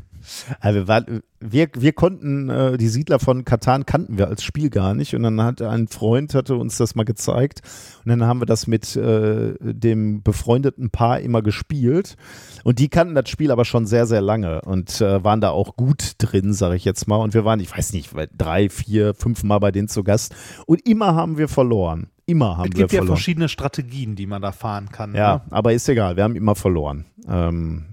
Also 0.59 0.79
wir, 0.79 0.87
waren, 0.87 1.21
wir, 1.39 1.69
wir 1.75 1.93
konnten 1.93 2.49
äh, 2.49 2.77
die 2.77 2.87
Siedler 2.87 3.19
von 3.19 3.45
Katan 3.45 3.85
kannten 3.85 4.17
wir 4.17 4.27
als 4.27 4.43
Spiel 4.43 4.69
gar 4.69 4.93
nicht 4.93 5.15
und 5.15 5.23
dann 5.23 5.41
hat 5.41 5.61
ein 5.61 5.87
Freund 5.87 6.33
hatte 6.33 6.55
uns 6.55 6.77
das 6.77 6.95
mal 6.95 7.03
gezeigt 7.03 7.61
und 8.03 8.09
dann 8.09 8.23
haben 8.23 8.41
wir 8.41 8.45
das 8.45 8.67
mit 8.67 8.95
äh, 8.95 9.53
dem 9.59 10.23
befreundeten 10.23 10.89
Paar 10.89 11.19
immer 11.19 11.41
gespielt 11.41 12.17
und 12.63 12.79
die 12.79 12.89
kannten 12.89 13.15
das 13.15 13.29
Spiel 13.29 13.51
aber 13.51 13.65
schon 13.65 13.85
sehr 13.85 14.05
sehr 14.05 14.21
lange 14.21 14.61
und 14.61 15.01
äh, 15.01 15.23
waren 15.23 15.41
da 15.41 15.51
auch 15.51 15.75
gut 15.75 16.13
drin, 16.17 16.53
sage 16.53 16.75
ich 16.75 16.85
jetzt 16.85 17.07
mal 17.07 17.17
und 17.17 17.33
wir 17.33 17.45
waren, 17.45 17.59
ich 17.59 17.75
weiß 17.75 17.93
nicht, 17.93 18.11
drei, 18.37 18.69
vier, 18.69 19.13
fünf 19.13 19.43
Mal 19.43 19.59
bei 19.59 19.71
denen 19.71 19.87
zu 19.87 20.03
Gast 20.03 20.35
und 20.65 20.87
immer 20.87 21.15
haben 21.15 21.37
wir 21.37 21.47
verloren. 21.47 22.07
Immer 22.29 22.57
haben 22.57 22.71
es 22.71 22.77
wir 22.77 22.83
gibt 22.83 22.91
ja 22.91 22.97
verloren. 22.97 23.15
verschiedene 23.15 23.47
Strategien, 23.47 24.15
die 24.17 24.25
man 24.25 24.41
da 24.41 24.51
fahren 24.51 24.89
kann. 24.89 25.15
Ja, 25.15 25.35
ne? 25.35 25.41
aber 25.49 25.71
ist 25.71 25.87
egal, 25.87 26.17
wir 26.17 26.25
haben 26.25 26.35
immer 26.35 26.55
verloren. 26.55 27.05
Ähm, 27.25 27.85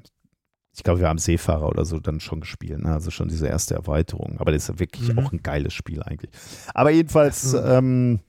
ich 0.77 0.83
glaube, 0.83 1.01
wir 1.01 1.09
haben 1.09 1.19
Seefahrer 1.19 1.69
oder 1.69 1.85
so 1.85 2.01
dann 2.01 2.21
schon 2.21 2.41
gespielt, 2.41 2.83
ne? 2.83 2.93
also 2.93 3.11
schon 3.11 3.29
diese 3.29 3.47
erste 3.47 3.75
Erweiterung. 3.75 4.37
Aber 4.39 4.51
das 4.53 4.65
ist 4.65 4.69
ja 4.69 4.79
wirklich 4.79 5.13
Mhm. 5.13 5.19
auch 5.21 5.33
ein 5.33 5.43
geiles 5.43 5.73
Spiel 5.73 6.03
eigentlich. 6.03 6.31
Aber 6.75 6.91
jedenfalls 6.91 7.53
Mhm. 7.53 7.61
ähm, 7.65 8.21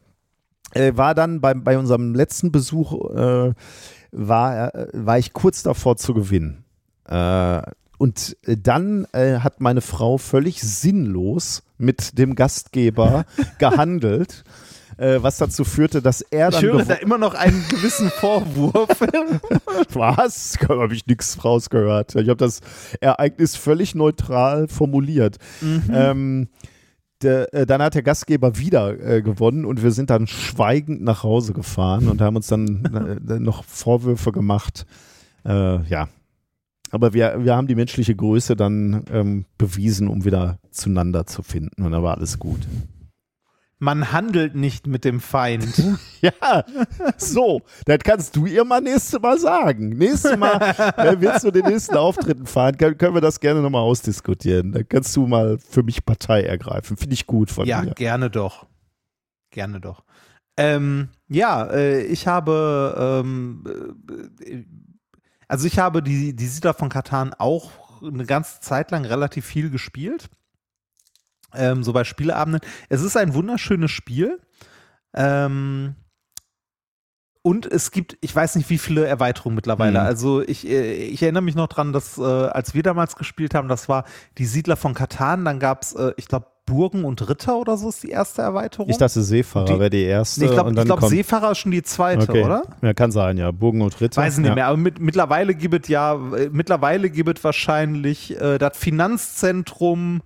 äh, 0.74 0.96
war 0.96 1.16
dann 1.16 1.42
bei, 1.42 1.54
bei 1.54 1.78
unserem 1.78 2.14
letzten 2.14 2.52
Besuch, 2.52 2.94
äh, 3.16 3.54
war, 4.12 4.76
äh, 4.76 4.88
war 4.94 5.18
ich 5.18 5.34
kurz 5.34 5.64
davor 5.64 5.98
zu 5.98 6.14
gewinnen. 6.14 6.64
Äh, 7.08 7.62
und 7.98 8.36
äh, 8.46 8.58
dann 8.58 9.08
äh, 9.14 9.40
hat 9.40 9.62
meine 9.62 9.82
Frau 9.82 10.18
völlig 10.18 10.62
sinnlos 10.62 11.64
mit 11.78 12.18
dem 12.18 12.36
Gastgeber 12.36 13.26
gehandelt, 13.58 14.44
äh, 14.98 15.18
was 15.22 15.38
dazu 15.38 15.64
führte, 15.64 16.02
dass 16.02 16.22
er 16.22 16.50
Ich 16.50 16.56
dann 16.56 16.64
höre 16.64 16.80
gewo- 16.82 16.86
da 16.88 16.94
immer 16.96 17.18
noch 17.18 17.34
einen 17.34 17.64
gewissen 17.70 18.10
Vorwurf. 18.10 18.90
was? 19.94 20.58
Da 20.62 20.68
habe 20.70 20.94
ich 20.94 21.06
nichts 21.08 21.44
rausgehört. 21.44 22.16
Ich 22.16 22.30
habe 22.30 22.38
das 22.38 22.62
Ereignis 23.02 23.56
völlig 23.56 23.96
neutral 23.96 24.68
formuliert. 24.68 25.38
Ähm, 25.62 26.48
der, 27.22 27.54
äh, 27.54 27.66
dann 27.66 27.82
hat 27.82 27.96
der 27.96 28.04
Gastgeber 28.04 28.58
wieder 28.58 29.00
äh, 29.00 29.22
gewonnen 29.22 29.66
und 29.66 29.82
wir 29.82 29.92
sind 29.92 30.10
dann 30.10 30.28
schweigend 30.28 31.02
nach 31.02 31.24
Hause 31.24 31.54
gefahren 31.54 32.10
und 32.10 32.22
haben 32.22 32.36
uns 32.36 32.48
dann 32.48 33.20
äh, 33.28 33.40
noch 33.40 33.64
Vorwürfe 33.64 34.32
gemacht. 34.32 34.86
Äh, 35.46 35.82
ja. 35.88 36.10
Aber 36.92 37.14
wir, 37.14 37.44
wir 37.44 37.56
haben 37.56 37.68
die 37.68 37.76
menschliche 37.76 38.16
Größe 38.16 38.56
dann 38.56 39.04
ähm, 39.12 39.46
bewiesen, 39.58 40.08
um 40.08 40.24
wieder 40.24 40.60
zueinander 40.72 41.26
zu 41.26 41.42
finden. 41.42 41.84
Und 41.84 41.92
da 41.92 42.04
war 42.04 42.16
alles 42.18 42.38
gut. 42.38 42.60
Man 43.86 44.12
handelt 44.12 44.56
nicht 44.56 44.88
mit 44.88 45.06
dem 45.06 45.20
Feind. 45.20 45.82
Ja, 46.22 46.66
so, 47.18 47.62
das 47.86 48.00
kannst 48.04 48.36
du 48.36 48.48
ihr 48.48 48.66
mal 48.66 48.82
nächstes 48.82 49.22
Mal 49.22 49.38
sagen. 49.38 49.90
Nächstes 49.90 50.36
Mal, 50.38 50.60
wenn 50.98 51.22
wir 51.22 51.36
zu 51.38 51.52
den 51.52 51.66
nächsten 51.66 51.96
Auftritten 51.96 52.48
fahren, 52.48 52.76
können, 52.80 53.14
wir 53.14 53.22
das 53.22 53.40
gerne 53.40 53.62
nochmal 53.62 53.84
ausdiskutieren. 53.84 54.72
Da 54.72 54.82
kannst 54.82 55.16
du 55.16 55.28
mal 55.28 55.60
für 55.60 55.84
mich 55.84 56.04
Partei 56.04 56.42
ergreifen. 56.42 56.98
Finde 56.98 57.14
ich 57.14 57.28
gut 57.28 57.52
von 57.52 57.68
Ja, 57.68 57.84
dir. 57.84 57.94
gerne 57.94 58.32
doch. 58.32 58.66
Gerne 59.52 59.80
doch. 59.80 60.04
Ähm, 60.58 61.10
ja, 61.28 61.66
äh, 61.66 62.02
ich 62.06 62.26
habe, 62.26 63.22
ähm, 63.24 63.64
äh, 64.44 64.64
also 65.48 65.68
ich 65.68 65.78
habe 65.78 66.02
die, 66.02 66.36
die 66.36 66.48
Siedler 66.48 66.74
von 66.74 66.90
Katan 66.90 67.36
auch 67.38 67.70
eine 68.02 68.26
ganze 68.26 68.62
Zeit 68.62 68.90
lang 68.90 69.06
relativ 69.06 69.46
viel 69.46 69.70
gespielt. 69.70 70.28
Ähm, 71.58 71.84
so 71.84 71.94
bei 71.94 72.04
Spieleabenden. 72.04 72.62
Es 72.90 73.02
ist 73.02 73.18
ein 73.18 73.34
wunderschönes 73.34 73.92
Spiel. 73.92 74.40
Ähm, 75.14 75.96
und 77.46 77.68
es 77.68 77.92
gibt, 77.92 78.18
ich 78.22 78.36
weiß 78.36 78.56
nicht, 78.56 78.72
wie 78.72 78.80
viele 78.80 79.06
Erweiterungen 79.06 79.56
mittlerweile. 79.56 80.00
Mhm. 80.00 80.06
Also 80.06 80.42
ich, 80.42 80.68
äh, 80.68 80.94
ich 80.96 81.22
erinnere 81.22 81.44
mich 81.44 81.54
noch 81.54 81.68
dran, 81.68 81.94
dass 81.94 82.18
äh, 82.18 82.24
als 82.24 82.74
wir 82.74 82.82
damals 82.82 83.16
gespielt 83.16 83.54
haben, 83.54 83.68
das 83.68 83.88
war 83.88 84.06
die 84.40 84.46
Siedler 84.46 84.76
von 84.76 84.96
Katan, 84.96 85.46
dann 85.46 85.60
gab 85.60 85.84
es, 85.84 85.94
äh, 85.94 86.14
ich 86.18 86.28
glaube, 86.28 86.48
Burgen 86.66 87.06
und 87.06 87.30
Ritter 87.30 87.58
oder 87.58 87.78
so 87.78 87.90
ist 87.90 88.02
die 88.02 88.10
erste 88.10 88.42
Erweiterung. 88.42 88.90
Ich 88.90 88.98
dachte, 88.98 89.22
Seefahrer 89.22 89.66
Die- 89.66 89.80
wäre 89.80 89.90
die 89.92 90.04
erste. 90.04 90.40
Nee, 90.40 90.48
ich 90.48 90.54
glaube, 90.54 90.74
glaub, 90.74 91.04
Seefahrer 91.04 91.52
ist 91.52 91.60
schon 91.60 91.72
die 91.72 91.84
zweite, 91.84 92.28
okay. 92.28 92.44
oder? 92.44 92.64
Ja, 92.82 92.96
kann 92.96 93.12
sein, 93.12 93.38
ja. 93.38 93.52
Burgen 93.52 93.84
und 93.84 94.02
Ritter. 94.02 94.20
Weiß 94.20 94.34
ich 94.34 94.40
nicht 94.40 94.50
ja. 94.50 94.56
mehr, 94.56 94.68
aber 94.68 94.78
mit, 94.78 95.00
mittlerweile 95.00 95.54
gibt 95.54 95.84
es 95.84 95.88
ja, 95.88 96.14
äh, 96.14 96.50
mittlerweile 96.52 97.12
gibt 97.12 97.38
es 97.38 97.44
wahrscheinlich 97.44 98.40
äh, 98.42 98.58
das 98.58 98.76
Finanzzentrum, 98.76 100.24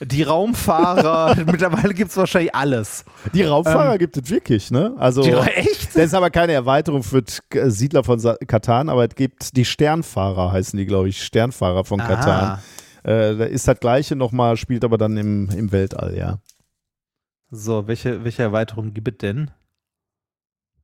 die 0.00 0.22
Raumfahrer, 0.22 1.36
mittlerweile 1.46 1.92
gibt 1.94 2.10
es 2.10 2.16
wahrscheinlich 2.16 2.54
alles. 2.54 3.04
Die 3.34 3.42
Raumfahrer 3.42 3.98
gibt 3.98 4.16
es 4.16 4.30
wirklich, 4.30 4.70
ne? 4.70 4.94
Also, 4.98 5.22
Ähm, 5.22 5.30
Die, 5.44 5.50
echt? 5.50 5.88
das 5.96 6.04
ist 6.04 6.14
aber 6.14 6.30
keine 6.30 6.52
Erweiterung 6.52 7.02
für 7.02 7.22
Siedler 7.70 8.04
von 8.04 8.20
Katan, 8.46 8.88
aber 8.88 9.04
es 9.08 9.14
gibt 9.14 9.56
die 9.56 9.64
Sternfahrer, 9.64 10.52
heißen 10.52 10.76
die, 10.78 10.86
glaube 10.86 11.08
ich. 11.08 11.22
Sternfahrer 11.24 11.84
von 11.84 11.98
Katan. 11.98 12.58
Ah, 12.58 12.62
Äh, 13.04 13.36
da 13.36 13.44
ist 13.44 13.66
das 13.68 13.78
gleiche 13.80 14.16
nochmal, 14.16 14.56
spielt 14.56 14.84
aber 14.84 14.98
dann 14.98 15.16
im, 15.16 15.48
im 15.50 15.72
Weltall, 15.72 16.16
ja. 16.16 16.38
so, 17.50 17.86
welche, 17.86 18.24
welche 18.24 18.42
Erweiterung 18.42 18.92
gibt 18.92 19.08
es 19.08 19.18
denn? 19.18 19.50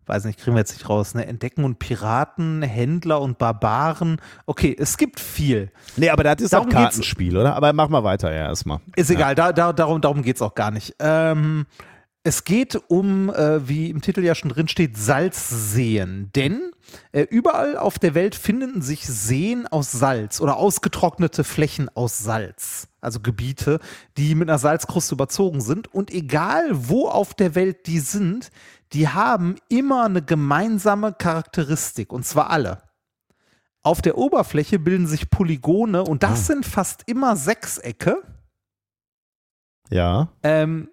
Weiß 0.07 0.25
nicht, 0.25 0.39
kriegen 0.39 0.55
wir 0.57 0.61
jetzt 0.61 0.73
nicht 0.73 0.89
raus. 0.89 1.15
Ne? 1.15 1.27
Entdecken 1.27 1.65
und 1.65 1.79
Piraten, 1.79 2.63
Händler 2.63 3.21
und 3.21 3.39
Barbaren. 3.39 4.21
Okay, 4.47 4.77
es 4.79 4.97
gibt 4.97 5.21
viel. 5.21 5.71
Nee, 5.97 6.11
aber 6.11 6.25
das 6.25 6.43
ist 6.43 6.55
auch 6.55 6.65
geht's- 6.65 6.75
Kartenspiel, 6.75 7.37
oder? 7.37 7.55
Aber 7.57 7.73
mach 7.73 7.89
mal 7.89 8.05
weiter, 8.05 8.31
ja, 8.33 8.47
erstmal. 8.49 8.81
Ist 8.97 9.11
egal, 9.11 9.35
da, 9.35 9.53
da, 9.53 9.73
darum, 9.73 10.01
darum 10.01 10.23
geht 10.23 10.37
es 10.37 10.43
auch 10.43 10.55
gar 10.55 10.71
nicht. 10.71 10.95
Ähm, 10.99 11.67
es 12.23 12.45
geht 12.45 12.81
um, 12.89 13.29
äh, 13.29 13.69
wie 13.69 13.91
im 13.91 14.01
Titel 14.01 14.23
ja 14.25 14.35
schon 14.35 14.49
drin 14.51 14.67
steht, 14.69 14.97
Salzseen. 14.97 16.31
Denn 16.35 16.71
äh, 17.13 17.23
überall 17.23 17.77
auf 17.77 17.99
der 17.99 18.15
Welt 18.15 18.35
finden 18.35 18.83
sich 18.83 19.07
Seen 19.07 19.67
aus 19.67 19.93
Salz 19.93 20.41
oder 20.41 20.57
ausgetrocknete 20.57 21.45
Flächen 21.45 21.89
aus 21.95 22.19
Salz. 22.19 22.89
Also 23.05 23.21
Gebiete, 23.21 23.79
die 24.17 24.35
mit 24.35 24.49
einer 24.49 24.59
Salzkruste 24.59 25.15
überzogen 25.15 25.61
sind. 25.61 25.93
Und 25.93 26.11
egal 26.13 26.69
wo 26.73 27.09
auf 27.09 27.35
der 27.35 27.55
Welt 27.55 27.87
die 27.87 28.01
sind, 28.01 28.51
die 28.93 29.09
haben 29.09 29.57
immer 29.69 30.05
eine 30.05 30.23
gemeinsame 30.23 31.13
Charakteristik. 31.13 32.13
Und 32.13 32.25
zwar 32.27 32.51
alle. 32.51 32.83
Auf 33.83 34.01
der 34.01 34.17
Oberfläche 34.17 34.79
bilden 34.79 35.07
sich 35.07 35.29
Polygone 35.29 36.05
und 36.05 36.23
das 36.23 36.47
sind 36.47 36.65
fast 36.65 37.03
immer 37.07 37.37
Sechsecke. 37.37 38.23
Ja, 39.91 40.29
Ähm, 40.43 40.89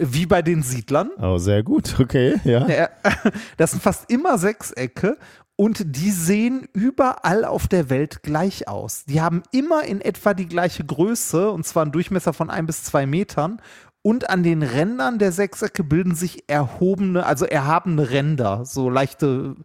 wie 0.00 0.26
bei 0.26 0.42
den 0.42 0.62
Siedlern. 0.62 1.10
oh, 1.20 1.38
sehr 1.38 1.62
gut, 1.62 1.98
okay. 1.98 2.40
Ja, 2.44 2.88
Das 3.56 3.72
sind 3.72 3.82
fast 3.82 4.10
immer 4.10 4.38
Sechsecke 4.38 5.16
und 5.60 5.96
die 5.96 6.12
sehen 6.12 6.68
überall 6.72 7.44
auf 7.44 7.66
der 7.66 7.90
Welt 7.90 8.22
gleich 8.22 8.68
aus. 8.68 9.04
Die 9.06 9.20
haben 9.20 9.42
immer 9.50 9.82
in 9.82 10.00
etwa 10.00 10.32
die 10.32 10.46
gleiche 10.46 10.84
Größe 10.84 11.50
und 11.50 11.66
zwar 11.66 11.82
einen 11.82 11.90
Durchmesser 11.90 12.32
von 12.32 12.48
ein 12.48 12.64
bis 12.64 12.84
zwei 12.84 13.06
Metern. 13.06 13.60
Und 14.00 14.30
an 14.30 14.44
den 14.44 14.62
Rändern 14.62 15.18
der 15.18 15.32
Sechsecke 15.32 15.82
bilden 15.82 16.14
sich 16.14 16.44
erhobene, 16.48 17.26
also 17.26 17.44
erhabene 17.44 18.08
Ränder, 18.10 18.64
so 18.66 18.88
leichte, 18.88 19.56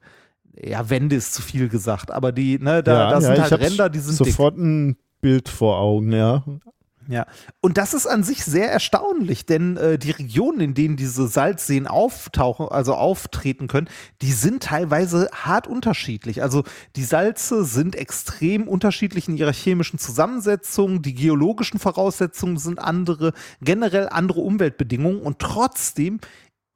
ja, 0.59 0.89
Wände 0.89 1.15
ist 1.15 1.35
zu 1.35 1.43
viel 1.43 1.69
gesagt, 1.69 2.09
aber 2.09 2.31
die, 2.31 2.57
ne, 2.57 2.81
da, 2.81 2.93
ja, 2.93 3.09
das 3.11 3.25
ja, 3.25 3.35
sind 3.35 3.51
halt 3.51 3.61
Ränder, 3.61 3.89
die 3.89 3.99
sind 3.99 4.19
dick. 4.19 4.33
sofort 4.33 4.57
ein 4.57 4.97
Bild 5.21 5.47
vor 5.47 5.77
Augen, 5.77 6.11
ja. 6.11 6.43
Ja, 7.09 7.25
und 7.59 7.77
das 7.77 7.93
ist 7.93 8.07
an 8.07 8.23
sich 8.23 8.45
sehr 8.45 8.71
erstaunlich, 8.71 9.45
denn 9.45 9.75
äh, 9.75 9.97
die 9.97 10.11
Regionen, 10.11 10.61
in 10.61 10.73
denen 10.73 10.95
diese 10.95 11.27
Salzseen 11.27 11.85
auftauchen, 11.85 12.69
also 12.69 12.93
auftreten 12.93 13.67
können, 13.67 13.89
die 14.21 14.31
sind 14.31 14.63
teilweise 14.63 15.29
hart 15.33 15.67
unterschiedlich. 15.67 16.41
Also 16.41 16.63
die 16.95 17.03
Salze 17.03 17.65
sind 17.65 17.95
extrem 17.95 18.67
unterschiedlich 18.67 19.27
in 19.27 19.35
ihrer 19.35 19.53
chemischen 19.53 19.99
Zusammensetzung, 19.99 21.01
die 21.01 21.13
geologischen 21.13 21.79
Voraussetzungen 21.79 22.57
sind 22.57 22.79
andere, 22.79 23.33
generell 23.61 24.07
andere 24.09 24.41
Umweltbedingungen 24.41 25.21
und 25.21 25.39
trotzdem 25.39 26.19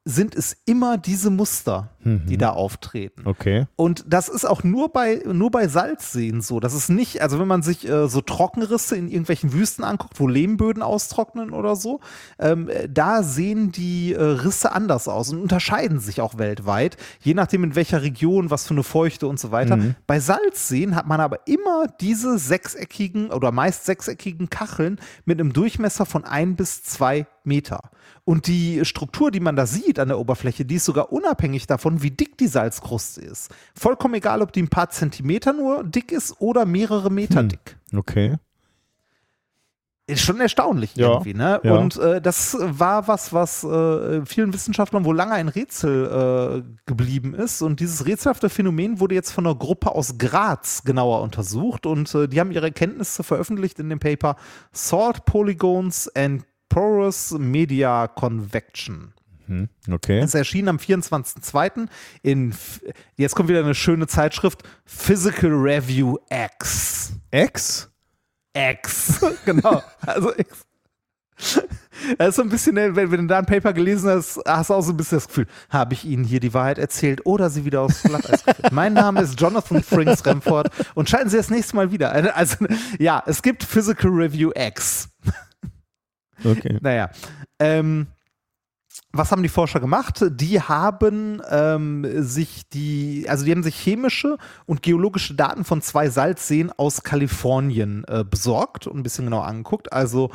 sind 0.08 0.36
es 0.36 0.56
immer 0.66 0.98
diese 0.98 1.30
Muster, 1.30 1.92
die 2.08 2.38
da 2.38 2.50
auftreten. 2.50 3.24
Okay. 3.26 3.68
Und 3.76 4.06
das 4.08 4.30
ist 4.30 4.46
auch 4.46 4.64
nur 4.64 4.90
bei, 4.90 5.22
nur 5.26 5.52
bei 5.52 5.68
Salzseen 5.68 6.42
so. 6.42 6.60
Das 6.60 6.74
ist 6.74 6.90
nicht, 6.90 7.22
also 7.22 7.40
wenn 7.40 7.48
man 7.48 7.62
sich 7.62 7.88
äh, 7.88 8.08
so 8.08 8.22
Trockenrisse 8.22 8.96
in 8.96 9.08
irgendwelchen 9.08 9.54
Wüsten 9.54 9.84
anguckt, 9.84 10.20
wo 10.20 10.28
Lehmböden 10.28 10.82
austrocknen 10.82 11.52
oder 11.52 11.76
so, 11.76 12.00
ähm, 12.40 12.70
äh, 12.70 12.88
da 12.90 13.24
sehen 13.24 13.72
die 13.72 14.14
äh, 14.14 14.22
Risse 14.22 14.72
anders 14.72 15.08
aus 15.08 15.32
und 15.32 15.42
unterscheiden 15.42 16.00
sich 16.00 16.22
auch 16.22 16.38
weltweit, 16.38 16.98
je 17.22 17.34
nachdem 17.34 17.64
in 17.64 17.76
welcher 17.76 18.02
Region, 18.02 18.50
was 18.50 18.66
für 18.68 18.74
eine 18.74 18.84
Feuchte 18.84 19.28
und 19.28 19.40
so 19.40 19.52
weiter. 19.52 19.78
Bei 20.06 20.20
Salzseen 20.20 20.96
hat 20.96 21.08
man 21.08 21.20
aber 21.20 21.48
immer 21.48 21.88
diese 22.00 22.38
sechseckigen 22.38 23.32
oder 23.32 23.52
meist 23.52 23.86
sechseckigen 23.86 24.50
Kacheln 24.50 25.00
mit 25.26 25.40
einem 25.40 25.54
Durchmesser 25.54 26.06
von 26.06 26.26
ein 26.26 26.56
bis 26.56 26.84
zwei 26.84 27.28
Meter. 27.44 27.80
Und 28.24 28.48
die 28.48 28.84
Struktur, 28.84 29.32
die 29.32 29.40
man 29.40 29.56
da 29.56 29.66
sieht 29.66 30.00
an 30.00 30.10
der 30.10 30.20
Oberfläche, 30.20 30.66
die 30.66 30.76
ist 30.76 30.86
sogar 30.86 31.14
unabhängig 31.14 31.66
davon, 31.66 31.97
wie 32.04 32.12
dick 32.12 32.38
die 32.38 32.48
Salzkruste 32.48 33.22
ist. 33.22 33.50
Vollkommen 33.76 34.16
egal, 34.16 34.42
ob 34.42 34.52
die 34.54 34.62
ein 34.62 34.70
paar 34.70 34.90
Zentimeter 34.90 35.54
nur 35.54 35.84
dick 35.84 36.12
ist 36.12 36.36
oder 36.40 36.66
mehrere 36.66 37.10
Meter 37.12 37.40
Hm. 37.42 37.50
dick. 37.50 37.78
Okay. 37.96 38.38
ist 40.10 40.22
schon 40.22 40.40
erstaunlich 40.40 40.96
Ja, 40.96 41.10
irgendwie, 41.14 41.34
ne? 41.34 41.60
ja. 41.64 41.74
Und 41.76 41.98
äh, 41.98 42.22
das 42.22 42.56
war 42.60 43.10
was, 43.10 43.34
was 43.34 43.64
äh, 43.66 44.26
vielen 44.26 44.54
Wissenschaftlern 44.54 45.04
wohl 45.04 45.16
lange 45.18 45.34
ein 45.34 45.50
Rätsel 45.50 46.64
äh, 46.66 46.80
geblieben 46.86 47.34
ist. 47.34 47.62
Und 47.62 47.82
dieses 47.82 48.06
rätselhafte 48.06 48.48
Phänomen 48.50 49.02
wurde 49.02 49.16
jetzt 49.16 49.32
von 49.32 49.46
einer 49.46 49.56
Gruppe 49.56 49.92
aus 49.94 50.18
Graz 50.18 50.84
genauer 50.86 51.22
untersucht 51.22 51.86
und 51.86 52.14
äh, 52.16 52.30
die 52.30 52.40
haben 52.40 52.52
ihre 52.52 52.68
Erkenntnisse 52.68 53.24
veröffentlicht 53.24 53.80
in 53.80 53.90
dem 53.90 54.00
Paper 54.00 54.38
Salt 54.72 55.26
Polygons 55.26 56.08
and 56.16 56.46
Porous 56.70 57.32
Media 57.38 58.08
Convection. 58.08 59.14
Okay. 59.90 60.20
Es 60.20 60.34
erschien 60.34 60.68
am 60.68 60.78
24.02. 60.78 61.88
in, 62.22 62.54
jetzt 63.16 63.36
kommt 63.36 63.50
wieder 63.50 63.60
eine 63.64 63.76
schöne 63.76 64.08
Zeitschrift, 64.08 64.64
Physical 64.86 65.52
Review 65.52 66.18
X. 66.30 67.14
X? 67.32 67.90
X. 68.54 69.20
genau. 69.46 69.82
Also 70.02 70.34
X. 70.36 70.66
Das 72.18 72.30
ist 72.30 72.36
so 72.36 72.42
ein 72.42 72.50
bisschen, 72.50 72.76
wenn, 72.76 72.96
wenn 72.96 73.22
du 73.22 73.28
da 73.28 73.40
ein 73.40 73.46
Paper 73.46 73.74
gelesen 73.74 74.10
hast, 74.10 74.40
hast 74.46 74.70
du 74.70 74.74
auch 74.74 74.82
so 74.82 74.92
ein 74.92 74.98
bisschen 74.98 75.18
das 75.18 75.28
Gefühl, 75.28 75.48
habe 75.70 75.94
ich 75.94 76.06
Ihnen 76.06 76.24
hier 76.24 76.40
die 76.40 76.54
Wahrheit 76.54 76.78
erzählt 76.78 77.26
oder 77.26 77.50
Sie 77.50 77.66
wieder 77.66 77.82
aufs 77.82 78.04
Glatteis 78.04 78.44
geführt? 78.44 78.72
mein 78.72 78.94
Name 78.94 79.22
ist 79.22 79.40
Jonathan 79.40 79.84
Frings 79.84 80.26
Remford 80.26 80.70
und 80.96 81.10
schalten 81.10 81.30
Sie 81.30 81.38
das 81.38 81.50
nächste 81.50 81.76
Mal 81.76 81.92
wieder. 81.92 82.14
Also, 82.36 82.66
ja, 83.00 83.22
es 83.26 83.42
gibt 83.42 83.64
Physical 83.64 84.12
Review 84.12 84.52
X. 84.56 85.10
Okay. 86.44 86.78
Naja. 86.82 87.10
Ähm, 87.60 88.08
was 89.12 89.32
haben 89.32 89.44
die 89.44 89.50
Forscher 89.50 89.80
gemacht? 89.80 90.24
Die 90.30 90.62
haben 90.62 91.42
ähm, 91.50 92.06
sich 92.24 92.70
die, 92.70 93.26
also 93.28 93.46
die 93.46 93.52
haben 93.52 93.64
sich 93.64 93.76
chemische 93.76 94.38
und 94.66 94.84
geologische 94.84 95.36
Daten 95.36 95.64
von 95.64 95.82
zwei 95.82 96.10
Salzseen 96.10 96.72
aus 96.72 97.04
Kalifornien 97.04 98.04
äh, 98.08 98.24
besorgt 98.24 98.88
und 98.88 98.98
ein 98.98 99.04
bisschen 99.04 99.26
genau 99.26 99.42
angeguckt. 99.42 99.92
Also 99.92 100.32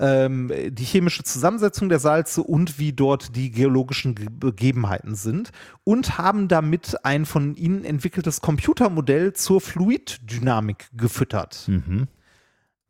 ähm, 0.00 0.50
die 0.70 0.84
chemische 0.84 1.22
Zusammensetzung 1.22 1.88
der 1.88 1.98
Salze 1.98 2.42
und 2.42 2.78
wie 2.78 2.92
dort 2.92 3.36
die 3.36 3.50
geologischen 3.50 4.14
Ge 4.14 4.28
Begebenheiten 4.30 5.14
sind 5.14 5.50
und 5.84 6.16
haben 6.16 6.48
damit 6.48 7.04
ein 7.04 7.26
von 7.26 7.54
ihnen 7.54 7.84
entwickeltes 7.84 8.40
Computermodell 8.40 9.34
zur 9.34 9.60
Fluiddynamik 9.60 10.88
gefüttert. 10.94 11.68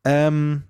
Ähm, 0.05 0.63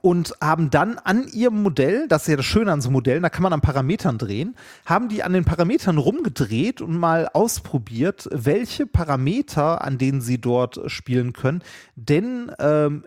und 0.00 0.34
haben 0.40 0.70
dann 0.70 0.98
an 0.98 1.28
ihrem 1.28 1.62
Modell, 1.62 2.08
das 2.08 2.22
ist 2.22 2.28
ja 2.28 2.36
das 2.36 2.46
Schöne 2.46 2.72
an 2.72 2.80
so 2.80 2.90
Modellen, 2.90 3.22
da 3.22 3.28
kann 3.28 3.44
man 3.44 3.52
an 3.52 3.60
Parametern 3.60 4.18
drehen, 4.18 4.56
haben 4.84 5.08
die 5.08 5.22
an 5.22 5.32
den 5.32 5.44
Parametern 5.44 5.98
rumgedreht 5.98 6.80
und 6.80 6.96
mal 6.96 7.28
ausprobiert, 7.32 8.28
welche 8.32 8.86
Parameter, 8.86 9.82
an 9.82 9.98
denen 9.98 10.20
sie 10.20 10.40
dort 10.40 10.80
spielen 10.90 11.32
können, 11.32 11.62
denn 11.94 12.50
ähm, 12.58 13.04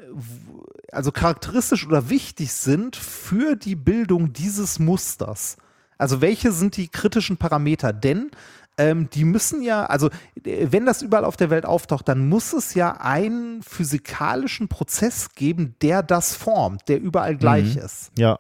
also 0.91 1.11
charakteristisch 1.11 1.85
oder 1.85 2.10
wichtig 2.10 2.53
sind 2.53 2.95
für 2.95 3.56
die 3.56 3.76
Bildung 3.76 4.31
dieses 4.31 4.80
Musters. 4.80 5.57
Also 5.97 6.22
welche 6.22 6.53
sind 6.53 6.77
die 6.77 6.88
kritischen 6.88 7.35
Parameter? 7.35 7.91
Denn 7.91 8.31
ähm, 8.80 9.10
die 9.10 9.26
müssen 9.26 9.61
ja, 9.61 9.85
also 9.85 10.10
äh, 10.43 10.68
wenn 10.72 10.85
das 10.85 11.01
überall 11.01 11.26
auf 11.26 11.38
der 11.38 11.49
Welt 11.49 11.65
auftaucht, 11.65 12.07
dann 12.07 12.30
muss 12.30 12.53
es 12.53 12.73
ja 12.73 12.93
einen 12.93 13.61
physikalischen 13.61 14.69
Prozess 14.69 15.35
geben, 15.35 15.76
der 15.81 16.01
das 16.01 16.35
formt, 16.35 16.88
der 16.88 17.01
überall 17.01 17.35
gleich 17.35 17.76
ist. 17.76 18.11
Ja. 18.18 18.39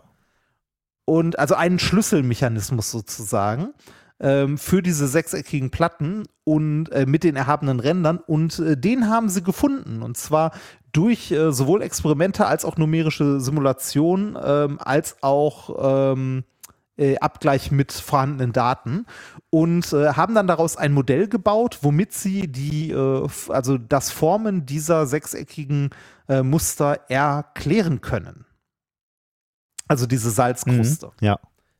Und 1.05 1.37
also 1.37 1.55
einen 1.55 1.79
Schlüsselmechanismus 1.79 2.89
sozusagen 2.89 3.73
ähm, 4.19 4.57
für 4.57 4.81
diese 4.81 5.07
sechseckigen 5.07 5.71
Platten 5.71 6.23
und 6.43 6.89
äh, 6.91 7.05
mit 7.05 7.23
den 7.23 7.35
erhabenen 7.35 7.79
Rändern. 7.79 8.19
Und 8.25 8.59
äh, 8.59 8.77
den 8.77 9.09
haben 9.09 9.29
sie 9.29 9.43
gefunden. 9.43 10.01
Und 10.01 10.17
zwar 10.17 10.51
durch 10.91 11.31
äh, 11.31 11.51
sowohl 11.51 11.81
Experimente 11.81 12.45
als 12.45 12.63
auch 12.63 12.77
numerische 12.77 13.39
Simulation, 13.41 14.37
ähm, 14.41 14.79
als 14.79 15.17
auch 15.21 16.13
ähm, 16.13 16.43
äh, 16.99 17.17
Abgleich 17.19 17.71
mit 17.71 17.91
vorhandenen 17.93 18.51
Daten 18.53 19.05
und 19.49 19.93
äh, 19.93 20.13
haben 20.13 20.35
dann 20.35 20.47
daraus 20.47 20.75
ein 20.77 20.91
Modell 20.93 21.27
gebaut, 21.27 21.79
womit 21.81 22.13
sie 22.13 22.51
die, 22.51 22.91
äh, 22.91 23.27
also 23.47 23.77
das 23.77 24.11
Formen 24.11 24.65
dieser 24.65 25.07
sechseckigen 25.07 25.89
äh, 26.27 26.43
Muster 26.43 26.99
erklären 27.09 28.01
können. 28.01 28.45
Also 29.87 30.05
diese 30.05 30.29
Salzkruste 30.29 31.11
Ja. 31.21 31.39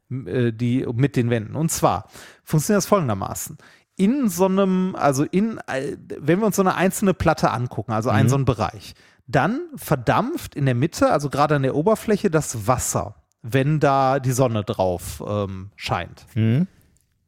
m- 0.10 0.26
äh, 0.28 0.52
die 0.52 0.86
mit 0.94 1.16
den 1.16 1.30
Wänden. 1.30 1.56
Und 1.56 1.70
zwar 1.72 2.08
funktioniert 2.44 2.78
das 2.80 2.88
folgendermaßen. 2.88 3.58
In 3.96 4.30
so 4.30 4.46
einem, 4.46 4.96
also 4.98 5.26
in, 5.26 5.60
äh, 5.68 5.98
wenn 6.20 6.40
wir 6.40 6.46
uns 6.48 6.56
so 6.56 6.62
eine 6.64 6.76
einzelne 6.76 7.14
Platte 7.14 7.52
angucken, 7.52 7.92
also 7.92 8.10
einen 8.10 8.30
so 8.30 8.36
einen 8.36 8.46
Bereich, 8.46 8.94
dann 9.28 9.60
verdampft 9.76 10.56
in 10.56 10.66
der 10.66 10.74
Mitte, 10.74 11.12
also 11.12 11.30
gerade 11.30 11.58
an 11.58 11.64
der 11.64 11.76
Oberfläche, 11.76 12.32
das 12.32 12.66
Wasser, 12.66 13.16
wenn 13.42 13.80
da 13.80 14.20
die 14.20 14.32
Sonne 14.32 14.64
drauf 14.64 15.24
ähm, 15.28 15.72
scheint. 15.76 16.26
Mhm. 16.36 16.68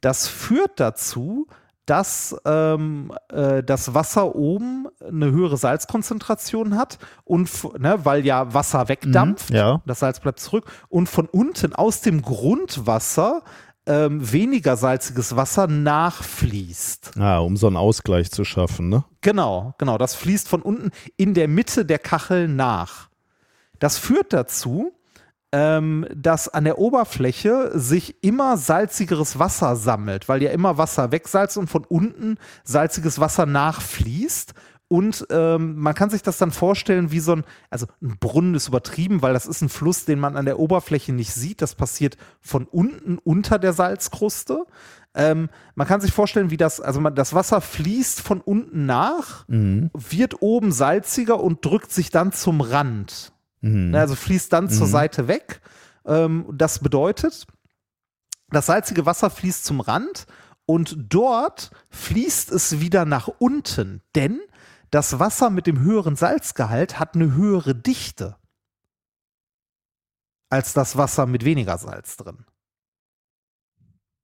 Das 0.02 0.28
führt 0.28 0.80
dazu, 0.80 1.48
dass 1.86 2.36
ähm, 2.46 3.12
äh, 3.30 3.64
das 3.64 3.94
Wasser 3.94 4.36
oben 4.36 4.88
eine 5.06 5.32
höhere 5.32 5.58
Salzkonzentration 5.58 6.78
hat 6.78 7.00
und 7.24 7.50
ne, 7.80 8.00
weil 8.04 8.26
ja 8.26 8.54
Wasser 8.54 8.88
wegdampft, 8.88 9.50
ja. 9.50 9.82
das 9.86 10.00
Salz 10.00 10.20
bleibt 10.20 10.40
zurück 10.40 10.72
und 10.90 11.08
von 11.08 11.26
unten 11.28 11.76
aus 11.76 12.02
dem 12.02 12.22
Grundwasser 12.22 13.42
ähm, 13.88 14.32
weniger 14.32 14.78
salziges 14.78 15.36
Wasser 15.36 15.68
nachfließt. 15.68 17.18
Ah, 17.20 17.40
um 17.40 17.58
so 17.58 17.68
einen 17.68 17.78
Ausgleich 17.78 18.32
zu 18.32 18.46
schaffen, 18.46 18.90
ne? 18.90 19.04
Genau, 19.22 19.74
genau. 19.80 19.98
Das 19.98 20.14
fließt 20.16 20.48
von 20.48 20.62
unten 20.62 20.92
in 21.18 21.34
der 21.34 21.48
Mitte 21.48 21.84
der 21.84 22.00
Kachel 22.00 22.48
nach. 22.48 23.10
Das 23.80 23.98
führt 23.98 24.34
dazu, 24.34 24.94
ähm, 25.52 26.08
dass 26.16 26.48
an 26.48 26.64
der 26.64 26.78
Oberfläche 26.78 27.72
sich 27.74 28.24
immer 28.24 28.58
salzigeres 28.58 29.38
Wasser 29.38 29.76
sammelt, 29.76 30.30
weil 30.30 30.42
ja 30.42 30.52
immer 30.52 30.78
Wasser 30.78 31.12
wegsalzt 31.12 31.58
und 31.58 31.70
von 31.70 31.84
unten 31.84 32.38
salziges 32.64 33.20
Wasser 33.20 33.46
nachfließt. 33.46 34.54
Und 34.88 35.26
ähm, 35.30 35.78
man 35.78 35.96
kann 35.96 36.10
sich 36.10 36.22
das 36.22 36.38
dann 36.38 36.52
vorstellen 36.52 37.12
wie 37.12 37.22
so 37.22 37.34
ein, 37.34 37.44
also 37.70 37.86
ein 38.02 38.18
Brunnen 38.20 38.56
ist 38.56 38.68
übertrieben, 38.68 39.22
weil 39.22 39.34
das 39.34 39.46
ist 39.46 39.62
ein 39.62 39.70
Fluss, 39.70 40.04
den 40.04 40.20
man 40.20 40.36
an 40.36 40.46
der 40.46 40.60
Oberfläche 40.60 41.14
nicht 41.14 41.34
sieht. 41.34 41.62
Das 41.62 41.76
passiert 41.76 42.18
von 42.42 42.66
unten 42.66 43.18
unter 43.18 43.58
der 43.58 43.72
Salzkruste. 43.72 44.66
Ähm, 45.14 45.50
man 45.76 45.88
kann 45.88 46.02
sich 46.02 46.12
vorstellen, 46.12 46.50
wie 46.50 46.58
das, 46.58 46.82
also 46.82 47.00
man, 47.00 47.16
das 47.16 47.34
Wasser 47.34 47.62
fließt 47.62 48.22
von 48.22 48.42
unten 48.42 48.86
nach, 48.86 49.46
wird 49.94 50.42
oben 50.42 50.74
salziger 50.74 51.40
und 51.42 51.64
drückt 51.64 51.92
sich 51.92 52.10
dann 52.10 52.34
zum 52.34 52.60
Rand. 52.60 53.31
Ne, 53.62 54.00
Also 54.00 54.16
fließt 54.16 54.52
dann 54.52 54.70
zur 54.70 54.88
Seite 54.88 55.28
weg. 55.28 55.62
Ähm, 56.06 56.46
das 56.52 56.80
bedeutet, 56.80 57.46
das 58.50 58.66
salzige 58.66 59.06
Wasser 59.06 59.30
fließt 59.30 59.64
zum 59.64 59.80
Rand 59.82 60.26
und 60.66 60.98
dort 61.10 61.72
fließt 61.90 62.52
es 62.52 62.80
wieder 62.80 63.06
nach 63.06 63.28
unten, 63.28 64.02
denn 64.16 64.40
das 64.90 65.20
Wasser 65.20 65.50
mit 65.50 65.68
dem 65.68 65.80
höheren 65.80 66.16
Salzgehalt 66.16 67.00
hat 67.00 67.16
eine 67.16 67.34
höhere 67.34 67.76
Dichte 67.76 68.36
als 70.50 70.74
das 70.74 70.98
Wasser 70.98 71.26
mit 71.26 71.46
weniger 71.46 71.78
Salz 71.78 72.18
drin. 72.18 72.46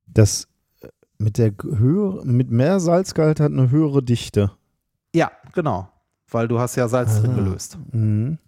Das 0.05 0.47
äh, 0.81 0.89
mit 1.17 1.37
der 1.37 1.53
höhere, 1.61 2.25
mit 2.25 2.51
mehr 2.51 2.79
Salzgehalt 2.79 3.39
hat 3.39 3.51
eine 3.51 3.71
höhere 3.71 4.03
Dichte. 4.03 4.51
Ja, 5.15 5.31
genau, 5.53 5.89
weil 6.29 6.47
du 6.47 6.59
hast 6.59 6.75
ja 6.75 6.87
Salz 6.89 7.21
drin 7.21 7.35
gelöst. 7.35 7.77
Mhm. 7.91 8.39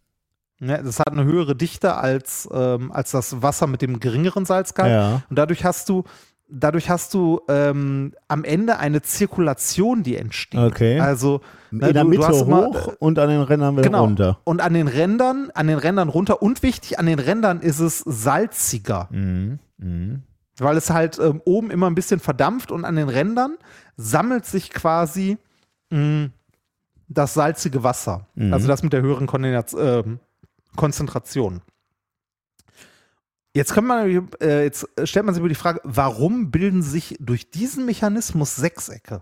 Ne, 0.61 0.81
das 0.83 0.99
hat 0.99 1.09
eine 1.11 1.23
höhere 1.23 1.55
Dichte 1.55 1.95
als, 1.95 2.47
ähm, 2.51 2.91
als 2.91 3.11
das 3.11 3.41
Wasser 3.41 3.65
mit 3.67 3.81
dem 3.81 3.99
geringeren 3.99 4.45
Salzgehalt. 4.45 4.91
Ja. 4.93 5.21
Und 5.29 5.39
dadurch 5.39 5.63
hast 5.63 5.87
du, 5.87 6.03
dadurch 6.49 6.89
hast 6.89 7.13
du 7.13 7.39
ähm, 7.47 8.13
am 8.27 8.43
Ende 8.43 8.77
eine 8.77 9.01
Zirkulation, 9.01 10.03
die 10.03 10.17
entsteht. 10.17 10.59
Okay. 10.59 10.99
Also 10.99 11.39
ne, 11.71 11.87
In 11.87 11.93
der 11.93 12.03
du, 12.03 12.09
Mitte 12.09 12.21
du 12.23 12.27
hast 12.27 12.41
immer, 12.41 12.65
hoch 12.65 12.93
und 12.99 13.17
an 13.19 13.29
den 13.29 13.41
Rändern 13.41 13.75
wieder 13.75 13.83
genau. 13.83 14.03
runter. 14.03 14.39
Und 14.43 14.59
an 14.61 14.73
den 14.73 14.89
Rändern, 14.89 15.49
an 15.53 15.67
den 15.67 15.77
Rändern 15.77 16.09
runter. 16.09 16.41
Und 16.41 16.61
wichtig, 16.61 16.99
an 16.99 17.05
den 17.05 17.19
Rändern 17.19 17.61
ist 17.61 17.79
es 17.79 17.99
salziger, 17.99 19.07
Mhm. 19.11 19.59
Mhm. 19.77 20.23
weil 20.57 20.75
es 20.75 20.89
halt 20.89 21.19
ähm, 21.19 21.41
oben 21.45 21.71
immer 21.71 21.87
ein 21.87 21.95
bisschen 21.95 22.19
verdampft 22.19 22.69
und 22.71 22.83
an 22.83 22.97
den 22.97 23.07
Rändern 23.07 23.55
sammelt 23.95 24.45
sich 24.45 24.71
quasi 24.71 25.37
mh, 25.89 26.31
das 27.07 27.33
salzige 27.33 27.81
Wasser. 27.83 28.27
Mhm. 28.35 28.53
Also 28.53 28.67
das 28.67 28.83
mit 28.83 28.91
der 28.91 29.01
höheren 29.01 29.25
Kondens 29.25 29.73
ähm, 29.79 30.19
Konzentration. 30.75 31.61
Jetzt, 33.53 33.75
man, 33.81 34.29
äh, 34.41 34.63
jetzt 34.63 34.87
stellt 35.03 35.25
man 35.25 35.33
sich 35.33 35.39
über 35.39 35.49
die 35.49 35.55
Frage, 35.55 35.81
warum 35.83 36.51
bilden 36.51 36.83
sich 36.83 37.15
durch 37.19 37.49
diesen 37.49 37.85
Mechanismus 37.85 38.55
Sechsecke? 38.55 39.21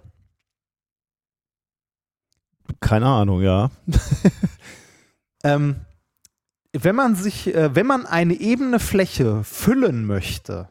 Keine 2.81 3.07
Ahnung, 3.07 3.41
ja. 3.41 3.71
Ähm, 5.43 5.77
wenn 6.73 6.95
man 6.95 7.15
sich, 7.15 7.53
äh, 7.53 7.73
wenn 7.73 7.85
man 7.85 8.07
eine 8.07 8.33
ebene 8.33 8.79
Fläche 8.79 9.43
füllen 9.43 10.05
möchte, 10.05 10.67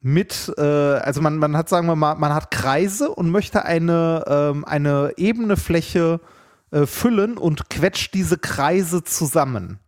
mit, 0.00 0.54
äh, 0.56 0.62
also 0.62 1.20
man, 1.20 1.36
man 1.36 1.56
hat, 1.56 1.68
sagen 1.68 1.88
wir 1.88 1.96
mal, 1.96 2.14
man 2.14 2.32
hat 2.32 2.52
Kreise 2.52 3.10
und 3.10 3.30
möchte 3.30 3.64
eine, 3.64 4.24
ähm, 4.28 4.64
eine 4.64 5.12
ebene 5.16 5.56
Fläche 5.56 6.20
äh, 6.22 6.37
füllen 6.86 7.38
und 7.38 7.70
quetscht 7.70 8.14
diese 8.14 8.38
Kreise 8.38 9.02
zusammen. 9.04 9.78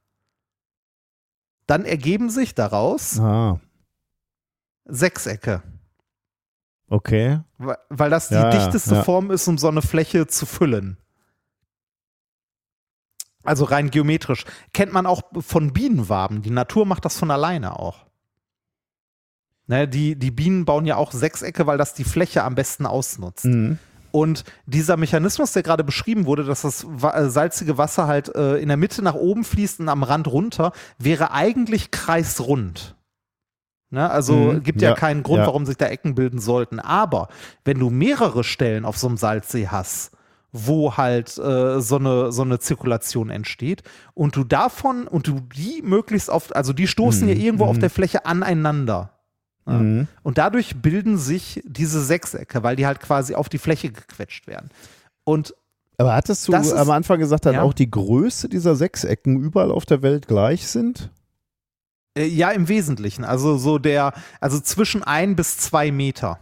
Dann 1.66 1.84
ergeben 1.84 2.30
sich 2.30 2.54
daraus 2.54 3.18
Ah, 3.20 3.60
Sechsecke, 4.86 5.62
okay. 6.88 7.40
weil, 7.58 7.78
weil 7.88 8.10
das 8.10 8.28
die 8.28 8.34
ja, 8.34 8.50
dichteste 8.50 8.96
ja. 8.96 9.02
Form 9.04 9.30
ist, 9.30 9.46
um 9.46 9.56
so 9.56 9.68
eine 9.68 9.82
Fläche 9.82 10.26
zu 10.26 10.46
füllen. 10.46 10.96
Also 13.42 13.64
rein 13.64 13.90
geometrisch. 13.90 14.44
Kennt 14.72 14.92
man 14.92 15.06
auch 15.06 15.22
von 15.40 15.72
Bienenwaben. 15.72 16.42
Die 16.42 16.50
Natur 16.50 16.84
macht 16.86 17.04
das 17.04 17.16
von 17.16 17.30
alleine 17.30 17.78
auch. 17.78 18.06
Ne, 19.66 19.86
die, 19.86 20.16
die 20.16 20.30
Bienen 20.30 20.64
bauen 20.64 20.84
ja 20.84 20.96
auch 20.96 21.12
Sechsecke, 21.12 21.66
weil 21.66 21.78
das 21.78 21.94
die 21.94 22.04
Fläche 22.04 22.42
am 22.42 22.54
besten 22.54 22.86
ausnutzt. 22.86 23.44
Mhm. 23.44 23.78
Und 24.12 24.44
dieser 24.66 24.96
Mechanismus, 24.96 25.52
der 25.52 25.62
gerade 25.62 25.84
beschrieben 25.84 26.26
wurde, 26.26 26.44
dass 26.44 26.62
das 26.62 26.84
äh, 26.84 27.28
salzige 27.28 27.78
Wasser 27.78 28.06
halt 28.06 28.34
äh, 28.34 28.56
in 28.56 28.68
der 28.68 28.76
Mitte 28.76 29.02
nach 29.02 29.14
oben 29.14 29.44
fließt 29.44 29.80
und 29.80 29.88
am 29.88 30.02
Rand 30.02 30.26
runter, 30.28 30.72
wäre 30.98 31.32
eigentlich 31.32 31.90
kreisrund. 31.90 32.96
Ne? 33.90 34.08
Also 34.08 34.34
Mhm, 34.34 34.62
gibt 34.62 34.82
ja, 34.82 34.90
ja, 34.90 34.94
keinen 34.94 35.22
Grund, 35.22 35.40
ja. 35.40 35.46
warum 35.46 35.66
sich 35.66 35.76
da 35.76 35.86
Ecken 35.86 36.14
bilden 36.14 36.38
sollten. 36.38 36.80
Aber 36.80 37.28
wenn 37.64 37.78
du 37.78 37.90
mehrere 37.90 38.44
Stellen 38.44 38.84
auf 38.84 38.96
so 38.96 39.08
einem 39.08 39.16
Salzsee 39.16 39.68
hast, 39.68 40.12
wo 40.52 40.96
halt 40.96 41.38
äh, 41.38 41.80
so, 41.80 41.96
eine, 41.96 42.32
so 42.32 42.42
eine 42.42 42.58
Zirkulation 42.58 43.30
entsteht 43.30 43.82
und 44.14 44.34
du 44.34 44.44
davon 44.44 45.06
und 45.06 45.28
du 45.28 45.40
die 45.54 45.82
möglichst 45.82 46.28
oft, 46.28 46.54
also 46.56 46.72
die 46.72 46.88
stoßen 46.88 47.28
ja 47.28 47.34
Mhm, 47.34 47.40
irgendwo 47.40 47.64
auf 47.66 47.76
mhm. 47.76 47.80
der 47.80 47.90
Fläche 47.90 48.26
aneinander. 48.26 49.19
Ja. 49.66 49.72
Mhm. 49.74 50.08
Und 50.22 50.38
dadurch 50.38 50.76
bilden 50.76 51.18
sich 51.18 51.60
diese 51.64 52.02
Sechsecke, 52.02 52.62
weil 52.62 52.76
die 52.76 52.86
halt 52.86 53.00
quasi 53.00 53.34
auf 53.34 53.48
die 53.48 53.58
Fläche 53.58 53.90
gequetscht 53.90 54.46
werden. 54.46 54.70
Und 55.24 55.54
Aber 55.98 56.14
hattest 56.14 56.48
du 56.48 56.52
Das 56.52 56.68
ist- 56.68 56.72
am 56.72 56.90
Anfang 56.90 57.18
gesagt, 57.20 57.44
dass 57.44 57.54
Ja. 57.54 57.62
auch 57.62 57.74
die 57.74 57.90
Größe 57.90 58.48
dieser 58.48 58.74
Sechsecken 58.74 59.38
überall 59.38 59.70
auf 59.70 59.84
der 59.84 60.02
Welt 60.02 60.26
gleich 60.28 60.66
sind? 60.66 61.10
äh, 62.18 62.24
ja, 62.26 62.50
im 62.50 62.66
Wesentlichen, 62.68 63.22
also 63.24 63.56
so 63.56 63.78
der, 63.78 64.12
also 64.40 64.58
zwischen 64.58 65.04
ein 65.04 65.36
bis 65.36 65.58
zwei 65.58 65.92
Meter. 65.92 66.40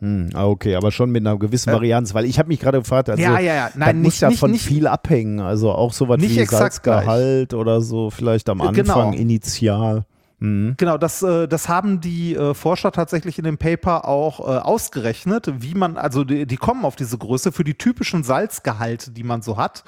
Hm, 0.00 0.28
ah, 0.34 0.46
okay, 0.46 0.76
aber 0.76 0.92
schon 0.92 1.10
mit 1.10 1.26
einer 1.26 1.38
gewissen 1.38 1.70
Äh, 1.70 1.72
Varianz, 1.72 2.12
weil 2.14 2.24
ich 2.26 2.38
habe 2.38 2.48
mich 2.48 2.60
gerade 2.60 2.78
gefragt, 2.78 3.08
also 3.08 3.22
ja, 3.22 3.38
ja, 3.40 3.54
ja. 3.54 3.66
das 3.68 3.76
Nein, 3.76 4.02
muss 4.02 4.12
nicht, 4.14 4.20
ja 4.20 4.28
nicht, 4.28 4.38
von 4.38 4.50
nicht, 4.50 4.64
viel 4.64 4.86
abhängen, 4.86 5.40
also 5.40 5.72
auch 5.72 5.92
sowas 5.94 6.20
wie 6.20 6.44
Salzgehalt 6.44 7.54
oder 7.54 7.80
so, 7.80 8.10
vielleicht 8.10 8.48
am 8.50 8.60
Äh, 8.60 8.64
Anfang 8.68 8.84
genau. 8.84 9.12
initial. 9.12 10.04
Hm. 10.40 10.74
Genau, 10.76 10.98
das, 10.98 11.22
äh, 11.22 11.48
das 11.48 11.68
haben 11.68 12.00
die 12.00 12.34
äh, 12.34 12.54
Forscher 12.54 12.92
tatsächlich 12.92 13.38
in 13.38 13.44
dem 13.44 13.58
Paper 13.58 14.06
auch 14.06 14.40
äh, 14.40 14.58
ausgerechnet, 14.58 15.52
wie 15.62 15.74
man, 15.74 15.96
also 15.96 16.24
die, 16.24 16.46
die 16.46 16.56
kommen 16.56 16.84
auf 16.84 16.96
diese 16.96 17.18
Größe. 17.18 17.50
Für 17.50 17.64
die 17.64 17.76
typischen 17.76 18.22
Salzgehalte, 18.22 19.10
die 19.10 19.24
man 19.24 19.42
so 19.42 19.56
hat, 19.56 19.84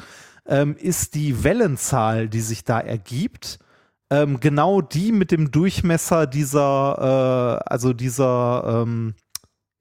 ähm, 0.47 0.77
ist 0.77 1.15
die 1.15 1.45
Wellenzahl, 1.45 2.29
die 2.29 2.41
sich 2.41 2.65
da 2.65 2.81
ergibt, 2.81 3.61
ähm, 4.11 4.41
genau 4.41 4.81
die 4.81 5.13
mit 5.13 5.31
dem 5.31 5.53
Durchmesser 5.53 6.27
dieser, 6.27 7.63
also 7.71 7.93
dieser, 7.93 8.83
ähm, 8.83 9.15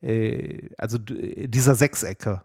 äh, 0.01 0.69
also 0.77 0.99
dieser 0.99 1.73
Sechsecke. 1.73 2.43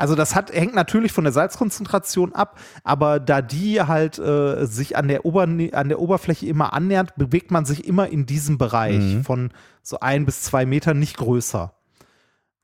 Also 0.00 0.14
das 0.14 0.34
hat, 0.34 0.50
hängt 0.50 0.74
natürlich 0.74 1.12
von 1.12 1.24
der 1.24 1.32
Salzkonzentration 1.34 2.34
ab, 2.34 2.58
aber 2.84 3.20
da 3.20 3.42
die 3.42 3.82
halt 3.82 4.18
äh, 4.18 4.64
sich 4.66 4.96
an 4.96 5.08
der, 5.08 5.26
Ober 5.26 5.42
an 5.42 5.88
der 5.88 6.00
Oberfläche 6.00 6.46
immer 6.46 6.72
annähert, 6.72 7.16
bewegt 7.16 7.50
man 7.50 7.66
sich 7.66 7.86
immer 7.86 8.08
in 8.08 8.24
diesem 8.24 8.56
Bereich 8.56 9.00
Mhm. 9.16 9.24
von 9.24 9.50
so 9.82 10.00
ein 10.00 10.24
bis 10.24 10.42
zwei 10.42 10.64
Metern, 10.64 10.98
nicht 10.98 11.18
größer. 11.18 11.74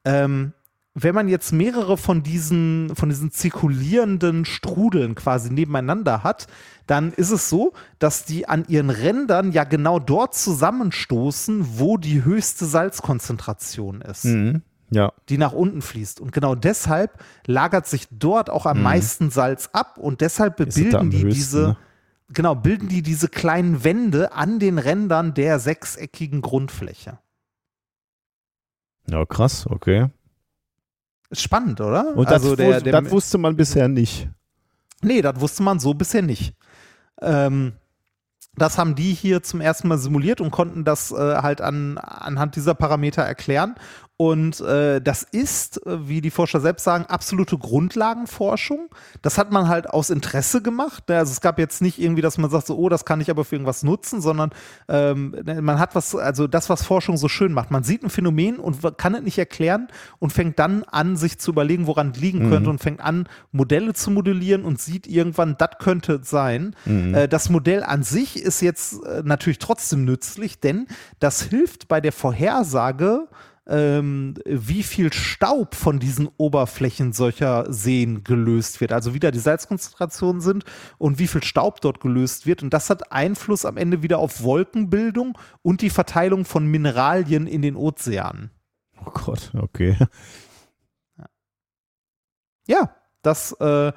Ähm, 0.07 0.55
wenn 0.95 1.15
man 1.15 1.29
jetzt 1.29 1.53
mehrere 1.53 1.99
von 1.99 2.23
diesen, 2.23 2.97
von 2.97 3.11
diesen 3.11 3.31
zirkulierenden 3.31 4.47
Strudeln 4.47 5.15
quasi 5.15 5.53
nebeneinander 5.53 6.23
hat, 6.23 6.47
dann 6.87 7.13
ist 7.13 7.31
es 7.31 7.51
so, 7.51 7.75
dass 7.99 8.25
die 8.25 8.49
an 8.49 8.65
ihren 8.67 8.89
Rändern 8.89 9.53
ja 9.53 9.65
genau 9.65 9.99
dort 9.99 10.35
zusammenstoßen, 10.35 11.79
wo 11.79 11.99
die 11.99 12.25
höchste 12.25 12.65
Salzkonzentration 12.65 14.01
ist 14.01 14.25
Mhm. 14.25 14.63
Ja. 14.91 15.13
die 15.29 15.37
nach 15.39 15.53
unten 15.53 15.83
fließt. 15.83 16.21
Und 16.21 16.31
genau 16.33 16.55
deshalb 16.55 17.19
lagert 17.47 17.87
sich 17.87 18.07
dort 18.11 18.51
auch 18.51 18.67
am 18.67 18.77
Mhm. 18.79 18.83
meisten 18.85 19.31
Salz 19.31 19.71
ab 19.73 19.99
und 19.99 20.21
deshalb 20.21 20.57
bilden 20.57 21.11
die 21.11 21.23
höchsten, 21.25 21.31
diese, 21.35 21.59
ne? 21.69 21.77
genau, 22.33 22.55
bilden 22.55 22.89
die 22.89 23.03
diese 23.03 23.29
kleinen 23.29 23.83
Wände 23.83 24.33
an 24.33 24.59
den 24.61 24.79
Rändern 24.79 25.35
der 25.35 25.59
sechseckigen 25.59 26.41
Grundfläche. 26.41 27.19
Ja, 29.09 29.25
krass, 29.25 29.67
okay. 29.69 30.09
Ist 31.31 31.43
spannend, 31.43 31.81
oder? 31.81 32.17
Und 32.17 32.29
also 32.29 32.51
das, 32.51 32.57
der, 32.57 32.79
wus- 32.79 32.83
der, 32.85 33.01
das 33.03 33.11
wusste 33.11 33.39
man 33.39 33.57
bisher 33.57 33.89
nicht. 33.89 34.29
Nee, 35.03 35.23
das 35.23 35.41
wusste 35.41 35.63
man 35.63 35.79
so 35.81 35.95
bisher 35.95 36.23
nicht. 36.23 36.55
Ähm, 37.21 37.73
das 38.55 38.79
haben 38.79 38.95
die 38.95 39.13
hier 39.13 39.43
zum 39.43 39.61
ersten 39.61 39.89
Mal 39.89 39.99
simuliert 39.99 40.41
und 40.41 40.51
konnten 40.51 40.85
das 40.85 41.11
äh, 41.13 41.17
halt 41.17 41.61
an, 41.61 41.99
anhand 41.99 42.57
dieser 42.57 42.75
Parameter 42.75 43.23
erklären. 43.23 43.75
Und 44.19 44.61
äh, 44.61 45.03
das 45.03 45.23
ist, 45.25 45.85
äh, 45.87 46.09
wie 46.09 46.23
die 46.23 46.31
Forscher 46.31 46.61
selbst 46.61 46.85
sagen, 46.85 47.05
absolute 47.05 47.59
Grundlagenforschung. 47.59 48.89
Das 49.21 49.37
hat 49.37 49.53
man 49.53 49.69
halt 49.69 49.91
aus 49.91 50.09
Interesse 50.09 50.63
gemacht. 50.63 51.07
ne? 51.11 51.19
Also 51.19 51.33
es 51.33 51.43
gab 51.43 51.59
jetzt 51.59 51.83
nicht 51.83 51.99
irgendwie, 52.01 52.23
dass 52.23 52.39
man 52.39 52.51
sagt, 52.51 52.67
so, 52.67 52.79
oh, 52.79 52.89
das 52.89 53.05
kann 53.05 53.21
ich 53.21 53.29
aber 53.29 53.45
für 53.45 53.57
irgendwas 53.57 53.83
nutzen, 53.83 54.23
sondern 54.23 54.51
ähm, 54.89 55.37
man 55.61 55.79
hat 55.79 55.95
was, 55.95 56.15
also 56.15 56.47
das, 56.47 56.71
was 56.71 56.83
Forschung 56.83 57.19
so 57.19 57.29
schön 57.29 57.53
macht. 57.53 57.71
Man 57.71 57.85
sieht 57.85 58.03
ein 58.05 58.09
Phänomen 58.09 58.57
und 58.57 58.79
kann 58.97 59.15
es 59.15 59.21
nicht 59.23 59.37
erklären 59.37 59.89
und 60.19 60.33
fängt 60.33 60.59
dann 60.59 60.85
an, 60.85 61.17
sich 61.17 61.39
zu 61.39 61.51
überlegen, 61.51 61.87
woran 61.87 62.13
es 62.13 62.19
liegen 62.19 62.49
könnte 62.49 62.71
und 62.71 62.79
fängt 62.79 63.01
an, 63.01 63.29
Modelle 63.53 63.93
zu 63.93 64.11
modellieren 64.11 64.65
und 64.65 64.81
sieht 64.81 65.07
irgendwann, 65.07 65.57
das 65.59 65.71
könnte 65.79 66.21
sein. 66.23 66.75
Äh, 67.15 67.29
das 67.29 67.51
Modell 67.51 67.83
an 67.85 68.03
sich 68.03 68.43
ist 68.43 68.63
jetzt 68.63 69.05
äh, 69.05 69.23
natürlich 69.25 69.59
trotzdem 69.59 70.07
nützlich, 70.07 70.59
denn 70.59 70.87
das 71.21 71.43
hilft 71.43 71.89
bei 71.89 72.01
der 72.01 72.13
Vorhersage, 72.13 73.29
ähm, 73.69 74.35
wie 74.45 74.83
viel 74.83 75.13
Staub 75.13 75.75
von 75.75 75.99
diesen 75.99 76.29
Oberflächen 76.37 77.13
solcher 77.13 77.73
Seen 77.73 78.23
gelöst 78.23 78.81
wird. 78.81 78.93
Also 78.93 79.15
wie 79.15 79.21
da 79.21 79.31
die 79.31 79.39
Salzkonzentrationen 79.39 80.41
sind 80.41 80.65
und 80.99 81.19
wie 81.19 81.27
viel 81.27 81.43
Staub 81.43 81.81
dort 81.81 82.01
gelöst 82.01 82.47
wird. 82.47 82.63
Und 82.63 82.73
das 82.73 82.91
hat 82.91 83.13
Einfluss 83.13 83.65
am 83.65 83.77
Ende 83.77 84.03
wieder 84.03 84.19
auf 84.19 84.43
Wolkenbildung 84.43 85.37
und 85.63 85.81
die 85.81 85.91
Verteilung 85.91 86.45
von 86.45 86.67
Mineralien 86.67 87.47
in 87.47 87.63
den 87.63 87.77
Ozeanen. 87.77 88.51
Oh 89.05 89.11
Gott, 89.11 89.53
okay. 89.59 89.97
Ja, 92.69 92.97
das 93.23 93.53
äh, 93.61 93.93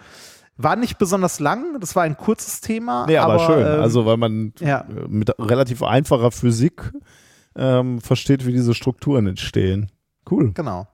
war 0.58 0.76
nicht 0.76 0.98
besonders 0.98 1.40
lang, 1.40 1.80
das 1.80 1.96
war 1.96 2.04
ein 2.04 2.18
kurzes 2.18 2.62
Thema. 2.62 3.06
Nee, 3.08 3.18
aber, 3.18 3.40
schön. 3.40 3.66
ähm, 3.66 3.82
also, 3.82 4.06
weil 4.06 4.18
man 4.18 4.54
ja. 4.60 4.86
mit 5.08 5.34
relativ 5.40 5.84
einfacher 5.84 6.32
Physik 6.32 6.92
ähm, 7.60 8.00
versteht, 8.02 8.46
wie 8.48 8.54
diese 8.54 8.74
Strukturen 8.74 9.28
entstehen. 9.28 9.92
Cool. 10.30 10.54
Genau. 10.54 10.88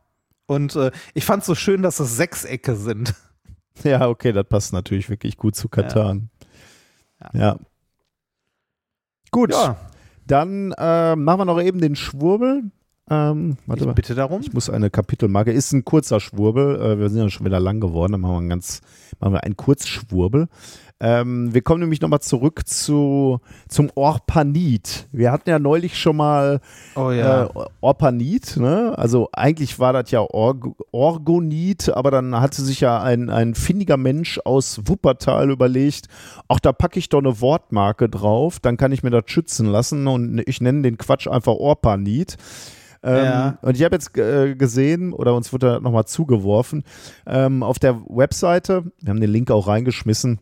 Und 0.47 0.75
äh, 0.75 0.91
ich 1.13 1.23
fand 1.23 1.41
es 1.41 1.47
so 1.47 1.55
schön, 1.55 1.81
dass 1.81 1.99
es 1.99 2.17
Sechsecke 2.17 2.75
sind. 2.75 3.13
Ja, 3.83 4.07
okay, 4.07 4.31
das 4.31 4.47
passt 4.47 4.71
natürlich 4.71 5.09
wirklich 5.09 5.35
gut 5.35 5.53
zu 5.53 5.67
Katan. 5.67 6.29
Ja. 7.33 7.59
Gut, 9.31 9.51
Ja, 9.51 9.75
dann 10.25 10.71
äh, 10.77 11.17
machen 11.17 11.41
wir 11.41 11.45
noch 11.45 11.61
eben 11.61 11.81
den 11.81 11.97
Schwurbel. 11.97 12.71
Ähm, 13.09 13.57
warte 13.67 13.81
ich 13.81 13.87
mal. 13.87 13.93
bitte 13.93 14.15
darum. 14.15 14.41
Ich 14.41 14.53
muss 14.53 14.69
eine 14.69 14.89
Kapitelmarke. 14.89 15.51
Ist 15.51 15.71
ein 15.73 15.85
kurzer 15.85 16.19
Schwurbel. 16.19 16.81
Äh, 16.81 16.99
wir 16.99 17.09
sind 17.09 17.21
ja 17.21 17.29
schon 17.29 17.45
wieder 17.45 17.59
lang 17.59 17.79
geworden. 17.79 18.13
Dann 18.13 18.21
machen 18.21 18.33
wir 18.33 18.39
einen 18.39 18.49
ganz, 18.49 18.81
machen 19.19 19.33
wir 19.33 19.43
einen 19.43 19.55
Kurzschwurbel. 19.55 20.47
Ähm, 21.01 21.53
wir 21.53 21.61
kommen 21.61 21.81
nämlich 21.81 21.99
nochmal 21.99 22.21
zurück 22.21 22.65
zu, 22.65 23.41
zum 23.67 23.91
Orpanit. 23.95 25.07
Wir 25.11 25.31
hatten 25.33 25.49
ja 25.49 25.59
neulich 25.59 25.99
schon 25.99 26.15
mal 26.15 26.61
Oh 26.95 27.11
äh, 27.11 27.47
Orpanit, 27.81 28.55
ne? 28.55 28.97
Also 28.97 29.27
eigentlich 29.33 29.77
war 29.77 29.91
das 29.91 30.09
ja 30.11 30.21
Org 30.21 30.65
Orgonit, 30.91 31.89
aber 31.89 32.11
dann 32.11 32.39
hatte 32.39 32.61
sich 32.61 32.79
ja 32.79 33.01
ein, 33.03 33.29
ein 33.29 33.55
findiger 33.55 33.97
Mensch 33.97 34.39
aus 34.45 34.83
Wuppertal 34.85 35.51
überlegt, 35.51 36.07
ach, 36.47 36.61
da 36.61 36.71
packe 36.71 36.97
ich 36.97 37.09
doch 37.09 37.19
eine 37.19 37.41
Wortmarke 37.41 38.07
drauf, 38.07 38.61
dann 38.61 38.77
kann 38.77 38.93
ich 38.93 39.03
mir 39.03 39.11
das 39.11 39.25
schützen 39.27 39.67
lassen 39.67 40.07
und 40.07 40.41
ich 40.47 40.61
nenne 40.61 40.81
den 40.81 40.97
Quatsch 40.97 41.27
einfach 41.27 41.55
Orpanit. 41.55 42.37
Ähm, 43.05 43.23
Ja. 43.23 43.57
Und 43.61 43.77
ich 43.77 43.83
habe 43.83 43.95
jetzt 43.95 44.17
äh, 44.17 44.55
gesehen, 44.55 45.13
oder 45.13 45.35
uns 45.35 45.53
wurde 45.53 45.79
nochmal 45.81 46.05
zugeworfen, 46.05 46.83
ähm, 47.27 47.63
auf 47.63 47.79
der 47.79 48.01
Webseite, 48.07 48.91
wir 48.99 49.09
haben 49.09 49.21
den 49.21 49.29
Link 49.31 49.51
auch 49.51 49.67
reingeschmissen, 49.67 50.39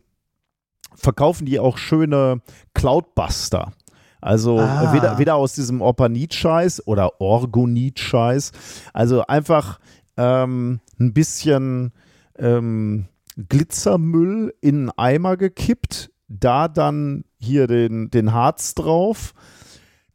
verkaufen 0.96 1.44
die 1.46 1.60
auch 1.60 1.76
schöne 1.78 2.40
Cloudbuster. 2.74 3.72
Also 4.20 4.58
Ah. 4.58 4.92
weder, 4.94 5.18
weder 5.18 5.34
aus 5.34 5.52
diesem 5.54 5.82
Orpanit-Scheiß 5.82 6.86
oder 6.86 7.20
Orgonit-Scheiß. 7.20 8.52
Also 8.94 9.26
einfach 9.26 9.78
ähm, 10.16 10.80
ein 10.98 11.12
bisschen 11.12 11.92
ähm, 12.38 13.06
Glitzermüll 13.36 14.54
in 14.62 14.88
einen 14.88 14.90
Eimer 14.96 15.36
gekippt, 15.36 16.10
da 16.28 16.68
dann 16.68 17.24
hier 17.38 17.66
den, 17.66 18.10
den 18.10 18.32
Harz 18.32 18.74
drauf, 18.74 19.34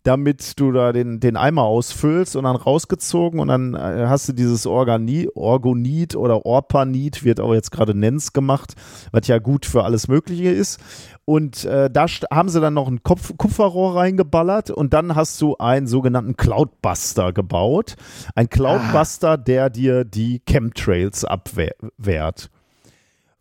damit 0.10 0.60
du 0.60 0.72
da 0.72 0.92
den, 0.92 1.20
den 1.20 1.38
Eimer 1.38 1.66
ausfüllst 1.66 2.36
und 2.36 2.46
dann 2.46 2.56
rausgezogen 2.56 3.40
und 3.40 3.48
dann 3.50 3.76
äh, 3.76 4.08
hast 4.08 4.28
du 4.28 4.34
dieses 4.34 4.66
Organi 4.66 5.30
Orgonit 5.36 6.16
oder 6.16 6.48
Orpanit, 6.48 7.24
wird 7.24 7.40
auch 7.40 7.54
jetzt 7.54 7.70
gerade 7.70 7.94
Nens 7.94 8.34
gemacht, 8.34 8.74
was 9.12 9.28
ja 9.28 9.38
gut 9.38 9.68
für 9.68 9.84
alles 9.84 10.08
Mögliche 10.08 10.50
ist. 10.50 10.80
Und 11.26 11.64
äh, 11.66 11.92
da 11.92 12.08
haben 12.34 12.50
sie 12.50 12.60
dann 12.60 12.74
noch 12.74 12.88
ein 12.88 13.04
Kopf 13.04 13.34
Kupferrohr 13.38 13.98
reingeballert 13.98 14.72
und 14.72 14.96
dann 14.96 15.14
hast 15.14 15.40
du 15.42 15.58
einen 15.58 15.86
sogenannten 15.86 16.36
Cloudbuster 16.36 17.32
gebaut. 17.32 17.96
Ein 18.34 18.50
Cloudbuster, 18.50 19.38
der 19.38 19.70
dir 19.70 20.06
die 20.06 20.42
Chemtrails 20.44 21.24
abwehrt. 21.24 22.50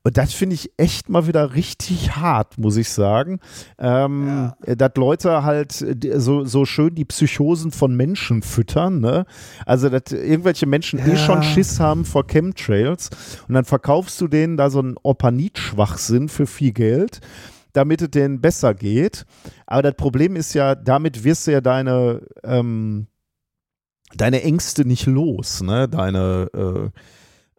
Und 0.05 0.17
das 0.17 0.33
finde 0.33 0.55
ich 0.55 0.71
echt 0.77 1.09
mal 1.09 1.27
wieder 1.27 1.55
richtig 1.55 2.17
hart, 2.17 2.57
muss 2.57 2.77
ich 2.77 2.89
sagen. 2.89 3.41
Ähm, 3.79 4.55
ja. 4.67 4.75
Dass 4.75 4.93
Leute 4.97 5.43
halt 5.43 5.73
so, 5.73 6.45
so 6.45 6.65
schön 6.65 6.95
die 6.95 7.05
Psychosen 7.05 7.73
von 7.73 7.95
Menschen 7.95 8.43
füttern. 8.43 9.01
Ne? 9.01 9.27
Also, 9.67 9.89
dass 9.89 10.13
irgendwelche 10.13 10.67
Menschen 10.67 10.99
ja. 11.01 11.09
eh 11.09 11.17
schon 11.17 11.43
Schiss 11.43 11.81
haben 11.81 12.05
vor 12.05 12.27
Chemtrails 12.27 13.11
und 13.49 13.55
dann 13.55 13.65
verkaufst 13.65 14.21
du 14.21 14.29
denen 14.29 14.57
da 14.57 14.71
so 14.71 14.79
einen 14.79 14.97
Orpanit-Schwachsinn 15.03 16.29
für 16.29 16.47
viel 16.47 16.73
Geld 16.73 17.21
damit 17.75 18.03
es 18.03 18.11
denen 18.11 18.41
besser 18.41 18.75
geht. 18.75 19.25
Aber 19.67 19.83
das 19.83 19.95
Problem 19.95 20.35
ist 20.35 20.53
ja, 20.55 20.75
damit 20.75 21.23
wirst 21.23 21.47
du 21.47 21.53
ja 21.53 21.61
deine, 21.61 22.23
ähm, 22.43 23.07
deine 24.17 24.43
Ängste 24.43 24.85
nicht 24.85 25.07
los, 25.07 25.63
ne? 25.63 25.89
Deine, 25.89 26.49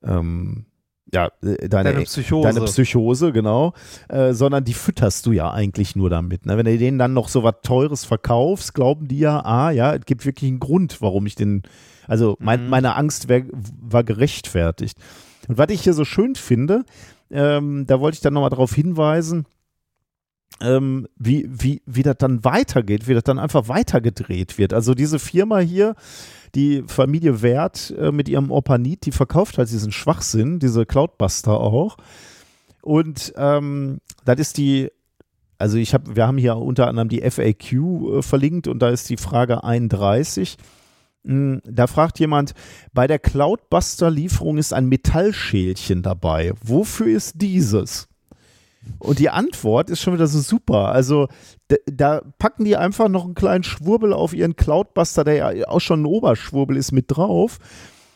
äh, 0.04 0.08
ähm, 0.08 0.66
ja, 1.14 1.32
äh, 1.42 1.68
deine, 1.70 1.92
deine, 1.94 2.04
Psychose. 2.04 2.48
deine 2.48 2.66
Psychose, 2.66 3.32
genau, 3.32 3.74
äh, 4.10 4.34
sondern 4.34 4.64
die 4.64 4.74
fütterst 4.74 5.26
du 5.26 5.32
ja 5.32 5.52
eigentlich 5.52 5.96
nur 5.96 6.10
damit. 6.10 6.46
Ne? 6.46 6.58
Wenn 6.58 6.66
du 6.66 6.78
denen 6.78 7.00
dann 7.00 7.14
noch 7.14 7.30
so 7.30 7.44
was 7.44 7.56
Teures 7.64 8.06
verkaufst, 8.06 8.74
glauben 8.74 9.08
die 9.08 9.20
ja, 9.20 9.44
ah, 9.44 9.72
ja, 9.72 9.96
es 9.96 10.06
gibt 10.06 10.26
wirklich 10.26 10.50
einen 10.50 10.60
Grund, 10.60 11.02
warum 11.02 11.26
ich 11.26 11.36
den, 11.36 11.64
also 12.08 12.36
mein, 12.40 12.66
mhm. 12.66 12.70
meine 12.70 12.96
Angst 12.96 13.30
wär, 13.30 13.44
war 13.52 14.04
gerechtfertigt. 14.04 14.98
Und 15.48 15.58
was 15.58 15.70
ich 15.70 15.82
hier 15.82 15.94
so 15.94 16.06
schön 16.06 16.36
finde, 16.36 16.86
ähm, 17.32 17.86
da 17.88 18.00
wollte 18.00 18.16
ich 18.16 18.22
dann 18.22 18.34
nochmal 18.34 18.50
darauf 18.50 18.74
hinweisen, 18.74 19.46
ähm, 20.62 21.08
wie, 21.16 21.48
wie, 21.50 21.82
wie 21.86 22.04
das 22.04 22.18
dann 22.18 22.44
weitergeht, 22.44 23.08
wie 23.08 23.14
das 23.14 23.24
dann 23.24 23.40
einfach 23.40 23.68
weitergedreht 23.68 24.58
wird. 24.58 24.74
Also 24.74 24.94
diese 24.94 25.20
Firma 25.20 25.60
hier, 25.60 25.96
die 26.56 26.84
Familie 26.88 27.42
Wert 27.42 27.94
äh, 27.98 28.12
mit 28.12 28.30
ihrem 28.30 28.52
Opanit, 28.52 29.06
die 29.06 29.12
verkauft 29.12 29.58
halt 29.58 29.70
diesen 29.70 29.92
Schwachsinn, 29.92 30.60
diese 30.60 30.86
Cloudbuster 30.86 31.60
auch. 31.60 31.98
Und 32.82 33.34
ähm, 33.38 34.00
das 34.26 34.40
ist 34.40 34.58
die, 34.58 34.90
also 35.58 35.78
ich 35.78 35.94
habe, 35.94 36.16
wir 36.16 36.28
haben 36.28 36.38
hier 36.38 36.58
unter 36.58 36.88
anderem 36.88 37.10
die 37.10 37.22
FAQ 37.22 37.72
äh, 37.72 38.22
verlinkt 38.22 38.68
und 38.68 38.80
da 38.80 38.90
ist 38.90 39.10
die 39.10 39.18
Frage 39.18 39.64
31. 39.64 40.58
Hm, 41.26 41.62
da 41.64 41.88
fragt 41.88 42.20
jemand, 42.20 42.54
bei 42.94 43.08
der 43.08 43.20
Cloudbuster-Lieferung 43.20 44.58
ist 44.58 44.74
ein 44.74 44.88
Metallschälchen 44.88 46.02
dabei. 46.02 46.54
Wofür 46.64 47.08
ist 47.08 47.42
dieses? 47.42 48.09
Und 48.98 49.20
die 49.20 49.30
Antwort 49.30 49.90
ist 49.90 50.02
schon 50.02 50.14
wieder 50.14 50.28
so 50.28 50.40
super. 50.40 50.90
Also 50.90 51.28
da, 51.68 51.76
da, 51.86 52.22
packen 52.40 52.66
die 52.66 52.76
einfach 52.76 53.10
noch 53.10 53.26
einen 53.26 53.36
kleinen 53.36 53.64
Schwurbel 53.64 54.14
auf 54.14 54.34
ihren 54.34 54.56
Cloudbuster, 54.56 55.24
der 55.24 55.56
ja 55.56 55.68
auch 55.68 55.80
schon 55.80 56.02
ein 56.02 56.06
Oberschwurbel 56.06 56.76
ist, 56.76 56.92
mit 56.92 57.06
drauf. 57.08 57.60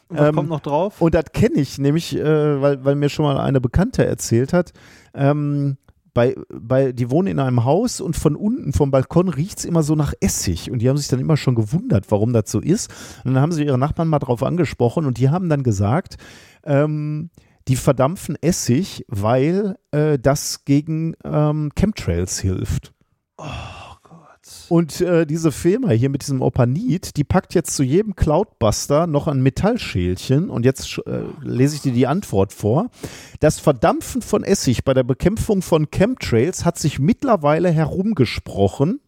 Und 0.09 0.19
was 0.19 0.29
ähm, 0.29 0.35
kommt 0.35 0.49
noch 0.49 0.59
drauf? 0.59 1.01
Und 1.01 1.13
das 1.15 1.25
kenne 1.33 1.59
ich 1.59 1.77
nämlich, 1.77 2.15
äh, 2.15 2.61
weil, 2.61 2.83
weil 2.83 2.95
mir 2.95 3.09
schon 3.09 3.25
mal 3.25 3.37
eine 3.37 3.61
Bekannte 3.61 4.05
erzählt 4.05 4.53
hat. 4.53 4.73
Ähm, 5.13 5.77
bei, 6.13 6.35
bei, 6.49 6.91
die 6.91 7.09
wohnen 7.09 7.27
in 7.27 7.39
einem 7.39 7.63
Haus 7.63 7.99
und 7.99 8.15
von 8.15 8.35
unten 8.35 8.71
vom 8.71 8.91
Balkon 8.91 9.29
riecht 9.29 9.59
es 9.59 9.65
immer 9.65 9.81
so 9.81 9.95
nach 9.95 10.13
Essig. 10.19 10.69
Und 10.69 10.79
die 10.79 10.89
haben 10.89 10.97
sich 10.97 11.07
dann 11.07 11.19
immer 11.19 11.37
schon 11.37 11.55
gewundert, 11.55 12.05
warum 12.09 12.33
das 12.33 12.51
so 12.51 12.59
ist. 12.59 12.91
Und 13.23 13.33
dann 13.33 13.41
haben 13.41 13.51
sie 13.51 13.63
ihre 13.63 13.79
Nachbarn 13.79 14.07
mal 14.07 14.19
drauf 14.19 14.43
angesprochen 14.43 15.05
und 15.05 15.17
die 15.17 15.29
haben 15.29 15.49
dann 15.49 15.63
gesagt, 15.63 16.17
ähm, 16.65 17.29
die 17.67 17.75
verdampfen 17.75 18.35
Essig, 18.41 19.05
weil 19.07 19.77
äh, 19.91 20.19
das 20.19 20.65
gegen 20.65 21.15
ähm, 21.23 21.71
Chemtrails 21.75 22.39
hilft. 22.39 22.93
Oh 23.37 23.45
Gott. 24.03 24.65
Und 24.69 25.01
äh, 25.01 25.25
diese 25.25 25.51
Firma 25.51 25.89
hier 25.89 26.09
mit 26.09 26.21
diesem 26.21 26.41
Opanit, 26.41 27.15
die 27.17 27.23
packt 27.23 27.53
jetzt 27.53 27.75
zu 27.75 27.83
jedem 27.83 28.15
Cloudbuster 28.15 29.07
noch 29.07 29.27
ein 29.27 29.41
Metallschälchen 29.41 30.49
und 30.49 30.65
jetzt 30.65 30.99
äh, 31.05 31.23
lese 31.41 31.75
ich 31.75 31.81
dir 31.81 31.93
die 31.93 32.07
Antwort 32.07 32.53
vor. 32.53 32.89
Das 33.39 33.59
Verdampfen 33.59 34.21
von 34.21 34.43
Essig 34.43 34.83
bei 34.83 34.93
der 34.93 35.03
Bekämpfung 35.03 35.61
von 35.61 35.89
Chemtrails 35.89 36.65
hat 36.65 36.77
sich 36.77 36.99
mittlerweile 36.99 37.69
herumgesprochen 37.71 38.99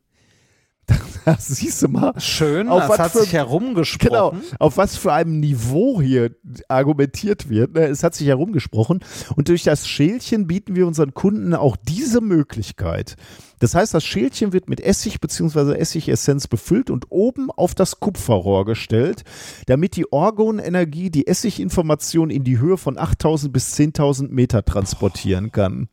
siehst 1.39 1.81
du 1.81 1.87
mal. 1.87 2.13
Schön, 2.19 2.69
auf 2.69 2.87
das 2.87 2.99
hat 2.99 3.11
für, 3.11 3.19
sich 3.19 3.33
herumgesprochen. 3.33 4.41
Genau, 4.41 4.57
auf 4.59 4.77
was 4.77 4.97
für 4.97 5.13
einem 5.13 5.39
Niveau 5.39 6.01
hier 6.01 6.31
argumentiert 6.67 7.49
wird. 7.49 7.73
Ne? 7.73 7.87
Es 7.87 8.03
hat 8.03 8.13
sich 8.15 8.27
herumgesprochen. 8.27 8.99
Und 9.35 9.49
durch 9.49 9.63
das 9.63 9.87
Schälchen 9.87 10.47
bieten 10.47 10.75
wir 10.75 10.87
unseren 10.87 11.13
Kunden 11.13 11.53
auch 11.53 11.75
diese 11.75 12.21
Möglichkeit. 12.21 13.15
Das 13.59 13.73
heißt, 13.73 13.93
das 13.93 14.03
Schälchen 14.03 14.53
wird 14.53 14.69
mit 14.69 14.81
Essig 14.81 15.19
bzw. 15.19 15.73
Essigessenz 15.73 16.47
befüllt 16.47 16.89
und 16.89 17.07
oben 17.09 17.49
auf 17.49 17.73
das 17.73 17.99
Kupferrohr 17.99 18.65
gestellt, 18.65 19.23
damit 19.65 19.95
die 19.95 20.11
Orgonenergie 20.11 21.09
die 21.09 21.27
Essiginformation 21.27 22.29
in 22.29 22.43
die 22.43 22.59
Höhe 22.59 22.77
von 22.77 22.97
8000 22.97 23.51
bis 23.51 23.75
10.000 23.75 24.29
Meter 24.29 24.63
transportieren 24.63 25.51
kann. 25.51 25.87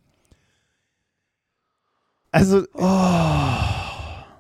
Also. 2.33 2.65
Oh. 2.75 3.82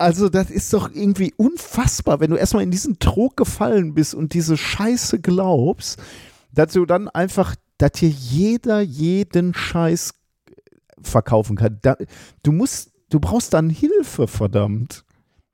Also, 0.02 0.28
das 0.28 0.50
ist 0.50 0.72
doch 0.72 0.90
irgendwie 0.92 1.32
unfassbar, 1.36 2.18
wenn 2.18 2.30
du 2.30 2.36
erstmal 2.36 2.64
in 2.64 2.72
diesen 2.72 2.98
Trog 2.98 3.36
gefallen 3.36 3.94
bist 3.94 4.16
und 4.16 4.34
diese 4.34 4.56
Scheiße 4.56 5.20
glaubst, 5.20 6.02
dass 6.50 6.72
du 6.72 6.84
dann 6.86 7.08
einfach, 7.08 7.54
dass 7.78 7.92
dir 7.92 8.08
jeder 8.08 8.80
jeden 8.80 9.54
Scheiß 9.54 10.14
verkaufen 11.00 11.54
kann. 11.54 11.78
Da, 11.82 11.96
du 12.42 12.50
musst, 12.50 12.90
du 13.10 13.20
brauchst 13.20 13.54
dann 13.54 13.70
Hilfe, 13.70 14.26
verdammt. 14.26 15.04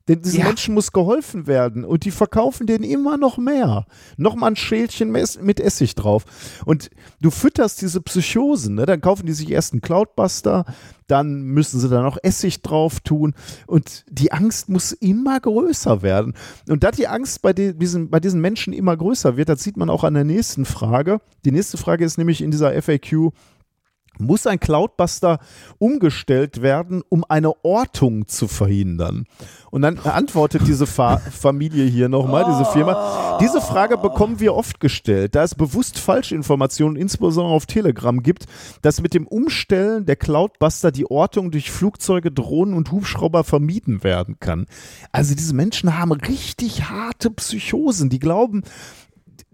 Denn 0.08 0.22
diesen 0.22 0.40
ja. 0.40 0.46
Menschen 0.46 0.74
muss 0.74 0.92
geholfen 0.92 1.46
werden 1.46 1.84
und 1.84 2.04
die 2.04 2.10
verkaufen 2.10 2.66
denen 2.66 2.84
immer 2.84 3.18
noch 3.18 3.36
mehr. 3.36 3.86
Nochmal 4.16 4.52
ein 4.52 4.56
Schälchen 4.56 5.10
mit 5.12 5.60
Essig 5.60 5.94
drauf. 5.94 6.24
Und 6.64 6.90
du 7.20 7.30
fütterst 7.30 7.82
diese 7.82 8.00
Psychosen, 8.00 8.74
ne? 8.74 8.86
dann 8.86 9.00
kaufen 9.00 9.26
die 9.26 9.32
sich 9.32 9.50
erst 9.50 9.74
einen 9.74 9.82
Cloudbuster, 9.82 10.64
dann 11.06 11.42
müssen 11.42 11.80
sie 11.80 11.88
da 11.88 12.02
noch 12.02 12.18
Essig 12.22 12.62
drauf 12.62 13.00
tun 13.00 13.34
und 13.66 14.04
die 14.10 14.32
Angst 14.32 14.68
muss 14.68 14.92
immer 14.92 15.40
größer 15.40 16.02
werden. 16.02 16.34
Und 16.68 16.84
da 16.84 16.90
die 16.90 17.08
Angst 17.08 17.42
bei, 17.42 17.52
diesen, 17.52 18.10
bei 18.10 18.20
diesen 18.20 18.40
Menschen 18.40 18.72
immer 18.72 18.96
größer 18.96 19.36
wird, 19.36 19.48
das 19.48 19.62
sieht 19.62 19.76
man 19.76 19.90
auch 19.90 20.04
an 20.04 20.14
der 20.14 20.24
nächsten 20.24 20.64
Frage. 20.64 21.20
Die 21.44 21.52
nächste 21.52 21.76
Frage 21.76 22.04
ist 22.04 22.18
nämlich 22.18 22.42
in 22.42 22.50
dieser 22.50 22.80
FAQ, 22.80 23.32
muss 24.20 24.46
ein 24.46 24.60
Cloudbuster 24.60 25.38
umgestellt 25.78 26.62
werden, 26.62 27.02
um 27.08 27.24
eine 27.28 27.52
Ortung 27.64 28.26
zu 28.28 28.48
verhindern? 28.48 29.26
Und 29.70 29.82
dann 29.82 29.98
antwortet 29.98 30.62
diese 30.66 30.86
Fa 30.86 31.18
Familie 31.30 31.84
hier 31.84 32.08
nochmal, 32.08 32.44
diese 32.48 32.64
Firma. 32.64 33.38
Diese 33.40 33.60
Frage 33.60 33.98
bekommen 33.98 34.40
wir 34.40 34.54
oft 34.54 34.80
gestellt, 34.80 35.34
da 35.34 35.42
es 35.42 35.54
bewusst 35.54 35.98
Falschinformationen, 35.98 36.96
insbesondere 36.96 37.54
auf 37.54 37.66
Telegram, 37.66 38.22
gibt, 38.22 38.46
dass 38.82 39.00
mit 39.00 39.14
dem 39.14 39.26
Umstellen 39.26 40.06
der 40.06 40.16
Cloudbuster 40.16 40.90
die 40.90 41.10
Ortung 41.10 41.50
durch 41.50 41.70
Flugzeuge, 41.70 42.32
Drohnen 42.32 42.74
und 42.74 42.90
Hubschrauber 42.90 43.44
vermieden 43.44 44.02
werden 44.02 44.38
kann. 44.40 44.66
Also 45.12 45.34
diese 45.34 45.54
Menschen 45.54 45.98
haben 45.98 46.12
richtig 46.12 46.88
harte 46.88 47.30
Psychosen. 47.30 48.08
Die 48.10 48.18
glauben, 48.18 48.62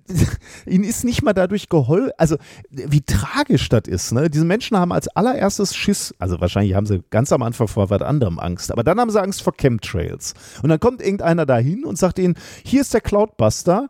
ihnen 0.66 0.84
ist 0.84 1.04
nicht 1.04 1.22
mal 1.22 1.32
dadurch 1.32 1.68
geholfen, 1.68 2.12
also 2.18 2.36
wie 2.70 3.00
tragisch 3.00 3.68
das 3.68 3.82
ist. 3.86 4.12
Ne? 4.12 4.28
Diese 4.30 4.44
Menschen 4.44 4.76
haben 4.76 4.92
als 4.92 5.08
allererstes 5.08 5.74
Schiss, 5.74 6.14
also 6.18 6.40
wahrscheinlich 6.40 6.74
haben 6.74 6.86
sie 6.86 7.02
ganz 7.10 7.32
am 7.32 7.42
Anfang 7.42 7.68
vor 7.68 7.90
was 7.90 8.02
anderem 8.02 8.38
Angst, 8.38 8.70
aber 8.70 8.84
dann 8.84 9.00
haben 9.00 9.10
sie 9.10 9.20
Angst 9.20 9.42
vor 9.42 9.54
Chemtrails. 9.56 10.34
Und 10.62 10.68
dann 10.68 10.80
kommt 10.80 11.02
irgendeiner 11.02 11.46
dahin 11.46 11.84
und 11.84 11.98
sagt 11.98 12.18
ihnen, 12.18 12.34
hier 12.64 12.82
ist 12.82 12.92
der 12.92 13.00
Cloudbuster, 13.00 13.88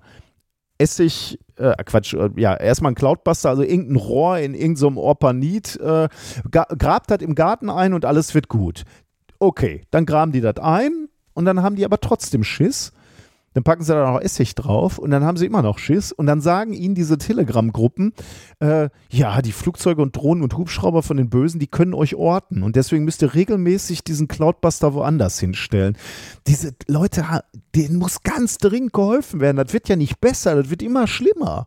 Essig, 0.79 1.39
äh, 1.57 1.73
Quatsch, 1.85 2.15
äh, 2.15 2.31
ja, 2.37 2.55
erstmal 2.55 2.93
ein 2.93 2.97
Cloudbuster, 2.97 3.49
also 3.49 3.63
irgendein 3.63 3.97
Rohr 3.97 4.39
in 4.39 4.55
irgendeinem 4.55 4.95
so 4.95 5.01
Orpanit, 5.01 5.77
äh, 5.77 6.09
grabt 6.51 7.11
das 7.11 7.23
im 7.23 7.35
Garten 7.35 7.71
ein 7.71 7.95
und 7.95 8.05
alles 8.05 8.35
wird 8.35 8.49
gut. 8.49 8.85
Okay, 9.39 9.83
dann 9.91 10.07
graben 10.07 10.33
die 10.33 10.41
das 10.41 10.59
ein 10.59 11.09
und 11.33 11.45
dann 11.45 11.63
haben 11.63 11.77
die 11.77 11.85
aber 11.85 12.01
trotzdem 12.01 12.45
Schiss 12.45 12.93
dann 13.55 13.65
packen 13.65 13.83
sie 13.83 13.93
da 13.93 14.13
noch 14.13 14.21
Essig 14.21 14.55
drauf 14.55 14.99
und 14.99 15.11
dann 15.11 15.25
haben 15.25 15.37
sie 15.37 15.47
immer 15.47 15.63
noch 15.63 15.79
Schiss 15.79 16.13
und 16.13 16.27
dann 16.27 16.41
sagen 16.41 16.73
ihnen 16.73 16.95
diese 16.95 17.19
Telegram-Gruppen, 17.19 18.13
äh, 18.61 18.91
ja, 19.11 19.41
die 19.43 19.53
Flugzeuge 19.53 20.03
und 20.03 20.17
Drohnen 20.17 20.43
und 20.43 20.57
Hubschrauber 20.59 21.03
von 21.03 21.17
den 21.17 21.31
Bösen, 21.31 21.61
die 21.61 21.67
können 21.67 21.95
euch 21.95 22.15
orten 22.15 22.63
und 22.63 22.77
deswegen 22.77 23.05
müsst 23.05 23.23
ihr 23.23 23.35
regelmäßig 23.35 24.05
diesen 24.05 24.29
Cloudbuster 24.29 24.93
woanders 24.95 25.39
hinstellen. 25.39 25.97
Diese 26.47 26.75
Leute, 26.87 27.25
denen 27.75 27.97
muss 27.97 28.23
ganz 28.23 28.59
dringend 28.59 28.93
geholfen 28.93 29.41
werden. 29.41 29.57
Das 29.57 29.73
wird 29.73 29.89
ja 29.89 29.97
nicht 29.97 30.21
besser, 30.21 30.57
das 30.57 30.71
wird 30.71 30.83
immer 30.83 31.07
schlimmer. 31.07 31.67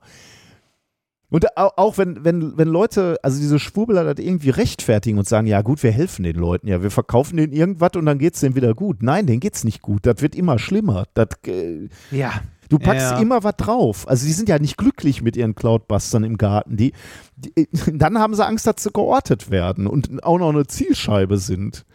Und 1.29 1.57
au- 1.57 1.71
auch 1.75 1.97
wenn, 1.97 2.23
wenn, 2.23 2.57
wenn 2.57 2.69
Leute, 2.69 3.17
also 3.21 3.37
diese 3.39 3.59
Schwurbeler 3.59 4.13
das 4.13 4.23
irgendwie 4.25 4.49
rechtfertigen 4.49 5.17
und 5.19 5.27
sagen, 5.27 5.45
ja 5.45 5.61
gut, 5.61 5.83
wir 5.83 5.91
helfen 5.91 6.23
den 6.23 6.37
Leuten, 6.37 6.67
ja, 6.67 6.81
wir 6.81 6.91
verkaufen 6.91 7.35
denen 7.35 7.51
irgendwas 7.51 7.91
und 7.95 8.05
dann 8.05 8.17
geht's 8.17 8.39
denen 8.39 8.55
wieder 8.55 8.73
gut. 8.73 9.03
Nein, 9.03 9.27
denen 9.27 9.41
geht's 9.41 9.65
nicht 9.65 9.81
gut. 9.81 10.05
Das 10.05 10.21
wird 10.21 10.35
immer 10.35 10.57
schlimmer. 10.57 11.03
Das, 11.15 11.27
äh, 11.45 11.89
Ja. 12.11 12.31
du 12.69 12.79
packst 12.79 13.11
Ja. 13.11 13.19
immer 13.19 13.43
was 13.43 13.55
drauf. 13.57 14.07
Also 14.07 14.25
die 14.25 14.31
sind 14.31 14.47
ja 14.47 14.57
nicht 14.57 14.77
glücklich 14.77 15.21
mit 15.21 15.35
ihren 15.35 15.53
Cloudbustern 15.53 16.23
im 16.23 16.37
Garten. 16.37 16.77
Die, 16.77 16.93
die, 17.35 17.67
dann 17.93 18.17
haben 18.19 18.33
sie 18.33 18.45
Angst, 18.45 18.65
dass 18.65 18.81
sie 18.81 18.91
geortet 18.91 19.51
werden 19.51 19.85
und 19.87 20.23
auch 20.23 20.37
noch 20.39 20.49
eine 20.49 20.65
Zielscheibe 20.65 21.37
sind. 21.39 21.85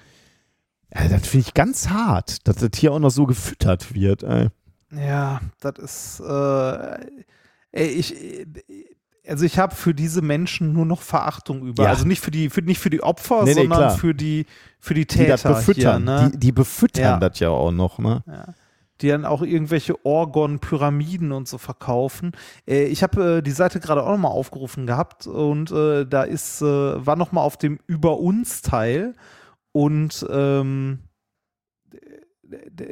Ja, 0.95 1.09
das 1.09 1.27
finde 1.27 1.47
ich 1.49 1.55
ganz 1.55 1.89
hart, 1.89 2.47
dass 2.47 2.57
das 2.57 2.71
hier 2.77 2.93
auch 2.93 2.99
noch 2.99 3.11
so 3.11 3.25
gefüttert 3.25 3.95
wird. 3.95 4.25
Ey. 4.25 4.49
Ja, 4.95 5.41
das 5.61 5.79
ist. 5.79 6.21
Äh, 6.21 7.07
ey, 7.73 7.87
ich. 7.87 8.15
Also 9.27 9.44
ich 9.44 9.59
habe 9.59 9.74
für 9.74 9.94
diese 9.94 10.20
Menschen 10.20 10.73
nur 10.73 10.85
noch 10.85 11.01
Verachtung 11.03 11.65
über. 11.65 11.85
Ja. 11.85 11.90
Also 11.90 12.05
nicht 12.07 12.20
für 12.20 12.32
die, 12.32 12.51
für, 12.51 12.62
nicht 12.62 12.81
für 12.81 12.90
die 12.90 13.03
Opfer, 13.03 13.44
Nee, 13.44 13.55
nee, 13.55 13.61
sondern 13.61 13.78
klar. 13.78 13.90
für 13.97 14.15
die, 14.15 14.47
für 14.81 14.94
die 14.94 15.03
Die 15.07 15.16
Täter. 15.19 15.32
das 15.32 15.43
befüttern. 15.44 16.05
Hier, 16.05 16.23
ne? 16.23 16.31
die, 16.35 16.39
die 16.39 16.53
befüttern 16.53 17.05
Ja. 17.05 17.28
das 17.28 17.39
ja 17.39 17.49
auch 17.51 17.70
noch, 17.70 17.99
ne? 18.01 18.24
die 19.01 19.09
dann 19.09 19.24
auch 19.24 19.43
irgendwelche 19.43 20.05
Orgon-Pyramiden 20.05 21.32
und 21.32 21.47
so 21.49 21.59
verkaufen. 21.59 22.32
Äh, 22.69 22.85
ich 22.85 23.03
habe 23.03 23.39
äh, 23.39 23.43
die 23.43 23.51
Seite 23.53 23.78
gerade 23.81 24.03
auch 24.03 24.11
nochmal 24.11 24.32
aufgerufen 24.32 24.86
gehabt 24.86 25.27
und 25.27 25.70
äh, 25.73 26.05
da 26.05 26.23
ist, 26.24 26.61
äh, 26.62 26.65
war 27.07 27.16
nochmal 27.16 27.44
auf 27.44 27.57
dem 27.57 27.78
Über 27.86 28.19
uns 28.19 28.61
Teil 28.62 29.15
und 29.73 30.27
ähm, 30.31 31.01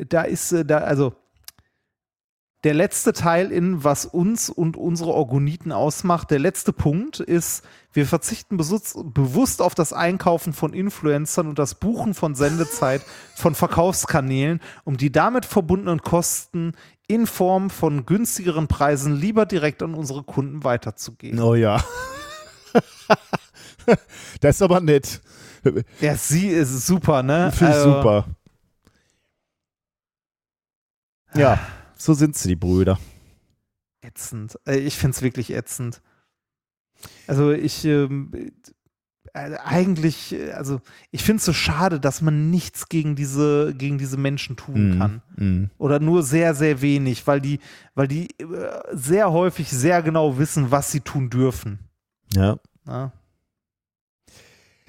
da 0.08 0.22
ist, 0.22 0.52
äh, 0.52 0.64
da, 0.64 0.78
also 0.78 1.12
der 2.64 2.74
letzte 2.74 3.12
Teil 3.14 3.50
in, 3.52 3.84
was 3.84 4.04
uns 4.04 4.50
und 4.50 4.76
unsere 4.76 5.12
Orgoniten 5.12 5.72
ausmacht, 5.72 6.30
der 6.30 6.38
letzte 6.38 6.72
Punkt 6.72 7.18
ist, 7.18 7.64
wir 7.92 8.06
verzichten 8.06 8.56
bewusst 8.58 9.62
auf 9.62 9.74
das 9.74 9.92
Einkaufen 9.92 10.52
von 10.52 10.74
Influencern 10.74 11.48
und 11.48 11.58
das 11.58 11.74
Buchen 11.74 12.12
von 12.14 12.34
Sendezeit 12.34 13.02
von 13.34 13.54
Verkaufskanälen, 13.54 14.60
um 14.84 14.96
die 14.96 15.10
damit 15.10 15.46
verbundenen 15.46 16.02
Kosten 16.02 16.74
in 17.08 17.26
Form 17.26 17.70
von 17.70 18.04
günstigeren 18.06 18.68
Preisen 18.68 19.16
lieber 19.16 19.46
direkt 19.46 19.82
an 19.82 19.94
unsere 19.94 20.22
Kunden 20.22 20.62
weiterzugeben. 20.62 21.40
Oh 21.40 21.54
ja. 21.54 21.82
das 24.40 24.56
ist 24.56 24.62
aber 24.62 24.80
nett. 24.80 25.20
Ja, 26.00 26.14
sie 26.14 26.48
ist 26.48 26.86
super, 26.86 27.22
ne? 27.22 27.50
Finde 27.52 27.72
ich 27.72 27.78
Also, 27.78 27.94
super. 27.96 28.26
Ja, 31.34 31.58
so 32.00 32.14
sind 32.14 32.36
sie, 32.36 32.48
die 32.48 32.56
Brüder. 32.56 32.98
Ätzend. 34.00 34.58
Äh, 34.66 34.78
Ich 34.78 34.96
finde 34.96 35.16
es 35.16 35.22
wirklich 35.22 35.50
ätzend. 35.50 36.00
Also 37.26 37.50
ich 37.50 37.84
ähm, 37.84 38.52
äh, 39.32 39.56
eigentlich, 39.64 40.32
äh, 40.32 40.52
also 40.52 40.80
ich 41.10 41.22
finde 41.22 41.38
es 41.38 41.44
so 41.44 41.52
schade, 41.52 42.00
dass 42.00 42.22
man 42.22 42.50
nichts 42.50 42.88
gegen 42.88 43.16
diese, 43.16 43.74
gegen 43.76 43.98
diese 43.98 44.16
Menschen 44.16 44.56
tun 44.56 44.98
kann. 44.98 45.22
Mm. 45.36 45.70
Oder 45.78 46.00
nur 46.00 46.22
sehr, 46.22 46.54
sehr 46.54 46.80
wenig, 46.80 47.26
weil 47.26 47.40
die, 47.40 47.60
weil 47.94 48.08
die 48.08 48.28
sehr 48.92 49.30
häufig 49.30 49.68
sehr 49.68 50.02
genau 50.02 50.38
wissen, 50.38 50.70
was 50.70 50.90
sie 50.90 51.00
tun 51.00 51.28
dürfen. 51.28 51.80
Ja. 52.34 52.58
Ne? 52.86 53.12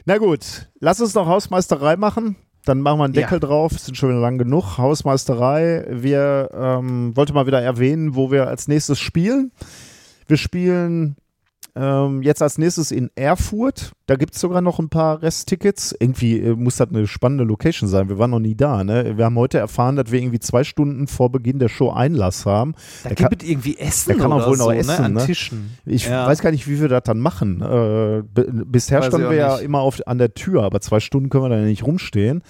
Na 0.05 0.17
gut, 0.17 0.69
lass 0.79 1.01
uns 1.01 1.13
noch 1.13 1.27
Hausmeisterei 1.27 1.97
machen. 1.97 2.35
Dann 2.65 2.81
machen 2.81 2.99
wir 2.99 3.05
einen 3.05 3.13
Ja. 3.13 3.21
Deckel 3.21 3.39
drauf. 3.39 3.71
Sind 3.73 3.97
schon 3.97 4.09
wieder 4.09 4.19
lang 4.19 4.37
genug. 4.37 4.77
Hausmeisterei. 4.77 5.85
Wir 5.89 6.49
ähm, 6.53 7.15
wollte 7.15 7.33
mal 7.33 7.47
wieder 7.47 7.61
erwähnen, 7.61 8.15
wo 8.15 8.31
wir 8.31 8.47
als 8.47 8.67
nächstes 8.67 8.99
spielen. 8.99 9.51
Wir 10.27 10.37
spielen 10.37 11.15
ähm, 11.75 12.21
jetzt 12.21 12.41
als 12.41 12.57
nächstes 12.57 12.91
in 12.91 13.09
Erfurt. 13.15 13.91
Da 14.05 14.15
gibt 14.15 14.35
es 14.35 14.41
sogar 14.41 14.61
noch 14.61 14.79
ein 14.79 14.89
paar 14.89 15.21
Resttickets. 15.21 15.95
Irgendwie 15.99 16.39
äh, 16.39 16.55
muss 16.55 16.75
das 16.77 16.89
eine 16.89 17.07
spannende 17.07 17.43
Location 17.45 17.87
sein. 17.87 18.09
Wir 18.09 18.17
waren 18.19 18.31
noch 18.31 18.39
nie 18.39 18.55
da. 18.55 18.83
Ne? 18.83 19.17
Wir 19.17 19.25
haben 19.25 19.35
heute 19.37 19.57
erfahren, 19.57 19.95
dass 19.95 20.11
wir 20.11 20.19
irgendwie 20.19 20.39
zwei 20.39 20.63
Stunden 20.63 21.07
vor 21.07 21.31
Beginn 21.31 21.59
der 21.59 21.69
Show 21.69 21.89
Einlass 21.91 22.45
haben. 22.45 22.73
Da 23.03 23.09
Der 23.09 23.15
gibt 23.15 23.29
kann- 23.29 23.37
es 23.41 23.49
irgendwie 23.49 23.77
Essen 23.77 24.09
der 24.09 24.17
kann 24.17 24.31
oder 24.33 24.47
wohl 24.47 24.57
noch 24.57 24.65
so, 24.65 24.71
essen, 24.71 24.97
ne? 24.97 25.05
an 25.05 25.13
ne? 25.13 25.25
Tischen. 25.25 25.77
Ich 25.85 26.07
Ja. 26.07 26.27
weiß 26.27 26.41
gar 26.41 26.51
nicht, 26.51 26.67
wie 26.67 26.81
wir 26.81 26.89
das 26.89 27.03
dann 27.03 27.19
machen. 27.19 27.61
Äh, 27.61 28.23
bisher 28.65 28.99
Weiß 28.99 29.07
standen 29.07 29.29
wir 29.29 29.37
ja 29.37 29.57
immer 29.57 29.79
auf, 29.79 29.99
an 30.07 30.17
der 30.17 30.33
Tür, 30.33 30.63
aber 30.63 30.81
zwei 30.81 30.99
Stunden 30.99 31.29
können 31.29 31.45
wir 31.45 31.49
da 31.49 31.57
nicht 31.61 31.85
rumstehen. 31.85 32.41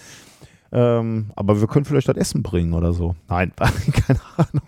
Ähm, 0.73 1.31
aber 1.35 1.60
wir 1.60 1.68
können 1.68 1.84
vielleicht 1.85 2.07
das 2.07 2.15
Essen 2.15 2.43
bringen 2.43 2.73
oder 2.73 2.93
so. 2.93 3.15
Nein, 3.27 3.52
keine 4.07 4.19
Ahnung. 4.38 4.64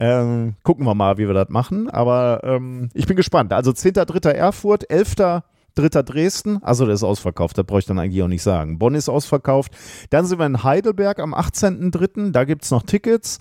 Ähm, 0.00 0.54
gucken 0.62 0.86
wir 0.86 0.94
mal, 0.94 1.18
wie 1.18 1.26
wir 1.26 1.34
das 1.34 1.48
machen. 1.48 1.88
Aber 1.88 2.40
ähm, 2.42 2.90
ich 2.94 3.06
bin 3.06 3.16
gespannt. 3.16 3.52
Also 3.52 3.70
10.3. 3.70 4.30
Erfurt, 4.30 4.90
11.3. 4.90 6.02
Dresden. 6.02 6.62
Also 6.62 6.86
das 6.86 7.00
ist 7.00 7.04
ausverkauft, 7.04 7.58
das 7.58 7.66
brauche 7.66 7.80
ich 7.80 7.86
dann 7.86 7.98
eigentlich 7.98 8.22
auch 8.22 8.28
nicht 8.28 8.42
sagen. 8.42 8.78
Bonn 8.78 8.94
ist 8.94 9.08
ausverkauft. 9.08 9.72
Dann 10.10 10.26
sind 10.26 10.38
wir 10.38 10.46
in 10.46 10.62
Heidelberg 10.62 11.18
am 11.20 11.34
18.3. 11.34 12.32
Da 12.32 12.44
gibt 12.44 12.64
es 12.64 12.70
noch 12.70 12.82
Tickets. 12.82 13.38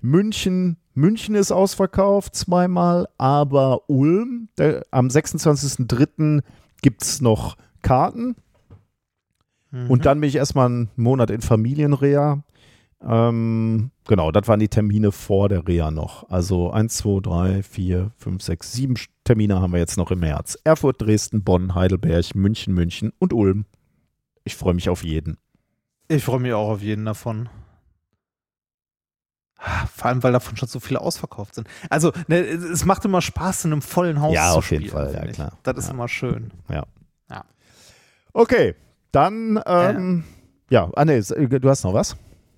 München, 0.00 0.76
München 0.92 1.34
ist 1.34 1.50
ausverkauft 1.50 2.34
zweimal, 2.36 3.08
aber 3.18 3.88
Ulm, 3.88 4.48
der, 4.58 4.84
am 4.90 5.08
26.03. 5.08 6.42
gibt 6.82 7.02
es 7.02 7.20
noch 7.20 7.56
Karten. 7.82 8.36
Mhm. 9.70 9.90
Und 9.90 10.06
dann 10.06 10.20
bin 10.20 10.28
ich 10.28 10.36
erstmal 10.36 10.66
einen 10.66 10.90
Monat 10.96 11.30
in 11.30 11.40
Familienreha. 11.40 12.43
Ähm, 13.06 13.90
genau, 14.06 14.30
das 14.32 14.48
waren 14.48 14.60
die 14.60 14.68
Termine 14.68 15.12
vor 15.12 15.48
der 15.48 15.66
Reha 15.66 15.90
noch. 15.90 16.28
Also 16.30 16.70
1, 16.70 16.96
2, 16.96 17.20
3, 17.20 17.62
4, 17.62 18.10
5, 18.16 18.42
6, 18.42 18.72
7 18.72 18.94
Termine 19.24 19.60
haben 19.60 19.72
wir 19.72 19.78
jetzt 19.80 19.96
noch 19.96 20.10
im 20.10 20.20
März. 20.20 20.58
Erfurt, 20.64 21.00
Dresden, 21.02 21.42
Bonn, 21.44 21.74
Heidelberg, 21.74 22.34
München, 22.34 22.74
München 22.74 23.12
und 23.18 23.32
Ulm. 23.32 23.66
Ich 24.44 24.56
freue 24.56 24.74
mich 24.74 24.88
auf 24.88 25.02
jeden. 25.04 25.38
Ich 26.08 26.24
freue 26.24 26.40
mich 26.40 26.52
auch 26.52 26.68
auf 26.70 26.82
jeden 26.82 27.04
davon. 27.04 27.48
Vor 29.94 30.06
allem, 30.06 30.22
weil 30.22 30.32
davon 30.32 30.56
schon 30.56 30.68
so 30.68 30.78
viele 30.80 31.00
ausverkauft 31.00 31.54
sind. 31.54 31.66
Also, 31.88 32.12
ne, 32.28 32.36
es 32.40 32.84
macht 32.84 33.04
immer 33.06 33.22
Spaß, 33.22 33.64
in 33.64 33.72
einem 33.72 33.80
vollen 33.82 34.20
Haus 34.20 34.34
Ja, 34.34 34.50
zu 34.52 34.58
auf 34.58 34.70
jeden 34.70 34.88
spielen, 34.88 34.92
Fall, 34.92 35.14
ja, 35.14 35.32
klar. 35.32 35.58
Das 35.62 35.78
ist 35.78 35.86
Ja. 35.86 35.92
immer 35.94 36.08
schön. 36.08 36.50
Okay, 38.36 38.74
dann, 39.12 39.60
ähm, 39.64 40.24
ja, 40.68 40.90
ah 40.96 41.04
nee, 41.04 41.20
du 41.20 41.68
hast 41.70 41.84
noch 41.84 41.94
was? 41.94 42.16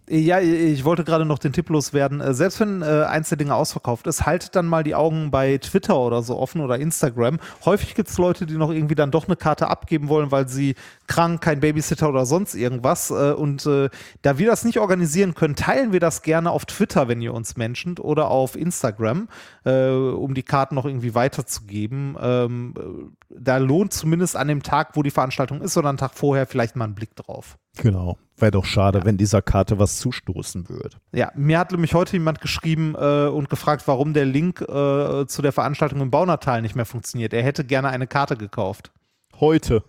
Ja, 0.08 0.38
ich 0.38 0.84
wollte 0.84 1.02
gerade 1.02 1.24
noch 1.24 1.40
den 1.40 1.52
Tipp 1.52 1.68
loswerden. 1.68 2.20
Äh, 2.20 2.32
Selbst 2.32 2.60
wenn 2.60 2.82
äh, 2.82 3.04
eins 3.08 3.28
der 3.28 3.38
Dinge 3.38 3.56
ausverkauft 3.56 4.06
ist, 4.06 4.24
haltet 4.24 4.54
dann 4.54 4.66
mal 4.66 4.84
die 4.84 4.94
Augen 4.94 5.32
bei 5.32 5.58
Twitter 5.58 5.98
oder 5.98 6.22
so 6.22 6.38
offen 6.38 6.60
oder 6.60 6.78
Instagram. 6.78 7.40
Häufig 7.64 7.96
gibt 7.96 8.08
es 8.08 8.16
Leute, 8.16 8.46
die 8.46 8.54
noch 8.54 8.70
irgendwie 8.70 8.94
dann 8.94 9.10
doch 9.10 9.26
eine 9.26 9.34
Karte 9.34 9.66
abgeben 9.68 10.08
wollen, 10.08 10.30
weil 10.30 10.46
sie 10.46 10.76
krank, 11.08 11.40
kein 11.40 11.58
Babysitter 11.58 12.08
oder 12.08 12.24
sonst 12.24 12.54
irgendwas. 12.54 13.10
Äh, 13.10 13.32
und 13.32 13.66
äh, 13.66 13.88
da 14.22 14.38
wir 14.38 14.46
das 14.46 14.64
nicht 14.64 14.78
organisieren 14.78 15.34
können, 15.34 15.56
teilen 15.56 15.92
wir 15.92 16.00
das 16.00 16.22
gerne 16.22 16.52
auf 16.52 16.66
Twitter, 16.66 17.08
wenn 17.08 17.20
ihr 17.20 17.34
uns 17.34 17.56
menschent, 17.56 17.98
oder 17.98 18.30
auf 18.30 18.54
Instagram, 18.54 19.28
äh, 19.64 19.88
um 19.88 20.34
die 20.34 20.44
Karten 20.44 20.76
noch 20.76 20.84
irgendwie 20.84 21.16
weiterzugeben. 21.16 22.16
Ähm, 22.20 22.74
äh, 22.78 23.36
da 23.40 23.56
lohnt 23.56 23.92
zumindest 23.92 24.36
an 24.36 24.46
dem 24.46 24.62
Tag, 24.62 24.90
wo 24.94 25.02
die 25.02 25.10
Veranstaltung 25.10 25.62
ist, 25.62 25.76
oder 25.76 25.88
einen 25.88 25.98
Tag 25.98 26.14
vorher 26.14 26.46
vielleicht 26.46 26.76
mal 26.76 26.84
einen 26.84 26.94
Blick 26.94 27.16
drauf. 27.16 27.58
Genau. 27.78 28.16
Wäre 28.38 28.50
doch 28.50 28.66
schade, 28.66 29.04
wenn 29.04 29.16
dieser 29.16 29.40
Karte 29.40 29.78
was 29.78 29.96
zustoßen 29.98 30.68
würde. 30.68 30.98
Ja, 31.12 31.32
mir 31.34 31.58
hat 31.58 31.72
nämlich 31.72 31.94
heute 31.94 32.12
jemand 32.12 32.40
geschrieben 32.42 32.94
äh, 32.94 33.28
und 33.28 33.48
gefragt, 33.48 33.82
warum 33.86 34.12
der 34.12 34.26
Link 34.26 34.60
äh, 34.60 35.26
zu 35.26 35.40
der 35.40 35.52
Veranstaltung 35.52 36.00
im 36.02 36.10
Baunatal 36.10 36.60
nicht 36.60 36.74
mehr 36.76 36.84
funktioniert. 36.84 37.32
Er 37.32 37.42
hätte 37.42 37.64
gerne 37.64 37.88
eine 37.88 38.06
Karte 38.06 38.36
gekauft. 38.36 38.92
Heute. 39.40 39.82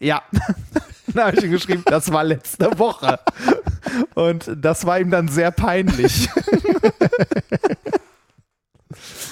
Ja, 0.00 0.22
da 1.14 1.26
habe 1.28 1.36
ich 1.38 1.44
ihm 1.44 1.50
geschrieben, 1.52 1.82
das 1.86 2.12
war 2.12 2.24
letzte 2.24 2.78
Woche. 2.78 3.18
Und 4.14 4.50
das 4.56 4.84
war 4.84 5.00
ihm 5.00 5.10
dann 5.10 5.28
sehr 5.28 5.50
peinlich. 5.50 6.28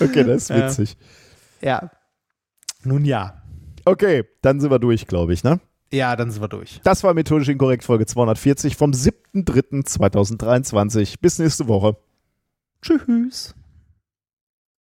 Okay, 0.00 0.24
das 0.24 0.42
ist 0.44 0.48
Ja. 0.50 0.56
witzig. 0.66 0.96
ja. 1.60 1.90
Nun 2.82 3.04
ja. 3.04 3.42
Okay, 3.84 4.24
dann 4.40 4.60
sind 4.60 4.70
wir 4.70 4.78
durch, 4.78 5.06
glaube 5.06 5.34
ich, 5.34 5.44
ne? 5.44 5.60
Ja, 5.92 6.16
dann 6.16 6.30
sind 6.30 6.42
wir 6.42 6.48
durch. 6.48 6.80
Das 6.84 7.02
war 7.02 7.14
methodisch 7.14 7.48
inkorrekt 7.48 7.84
Folge 7.84 8.04
240 8.06 8.76
vom 8.76 8.92
7.3.2023. 8.92 11.16
Bis 11.20 11.38
nächste 11.38 11.66
Woche. 11.66 11.96
Tschüss. 12.82 13.54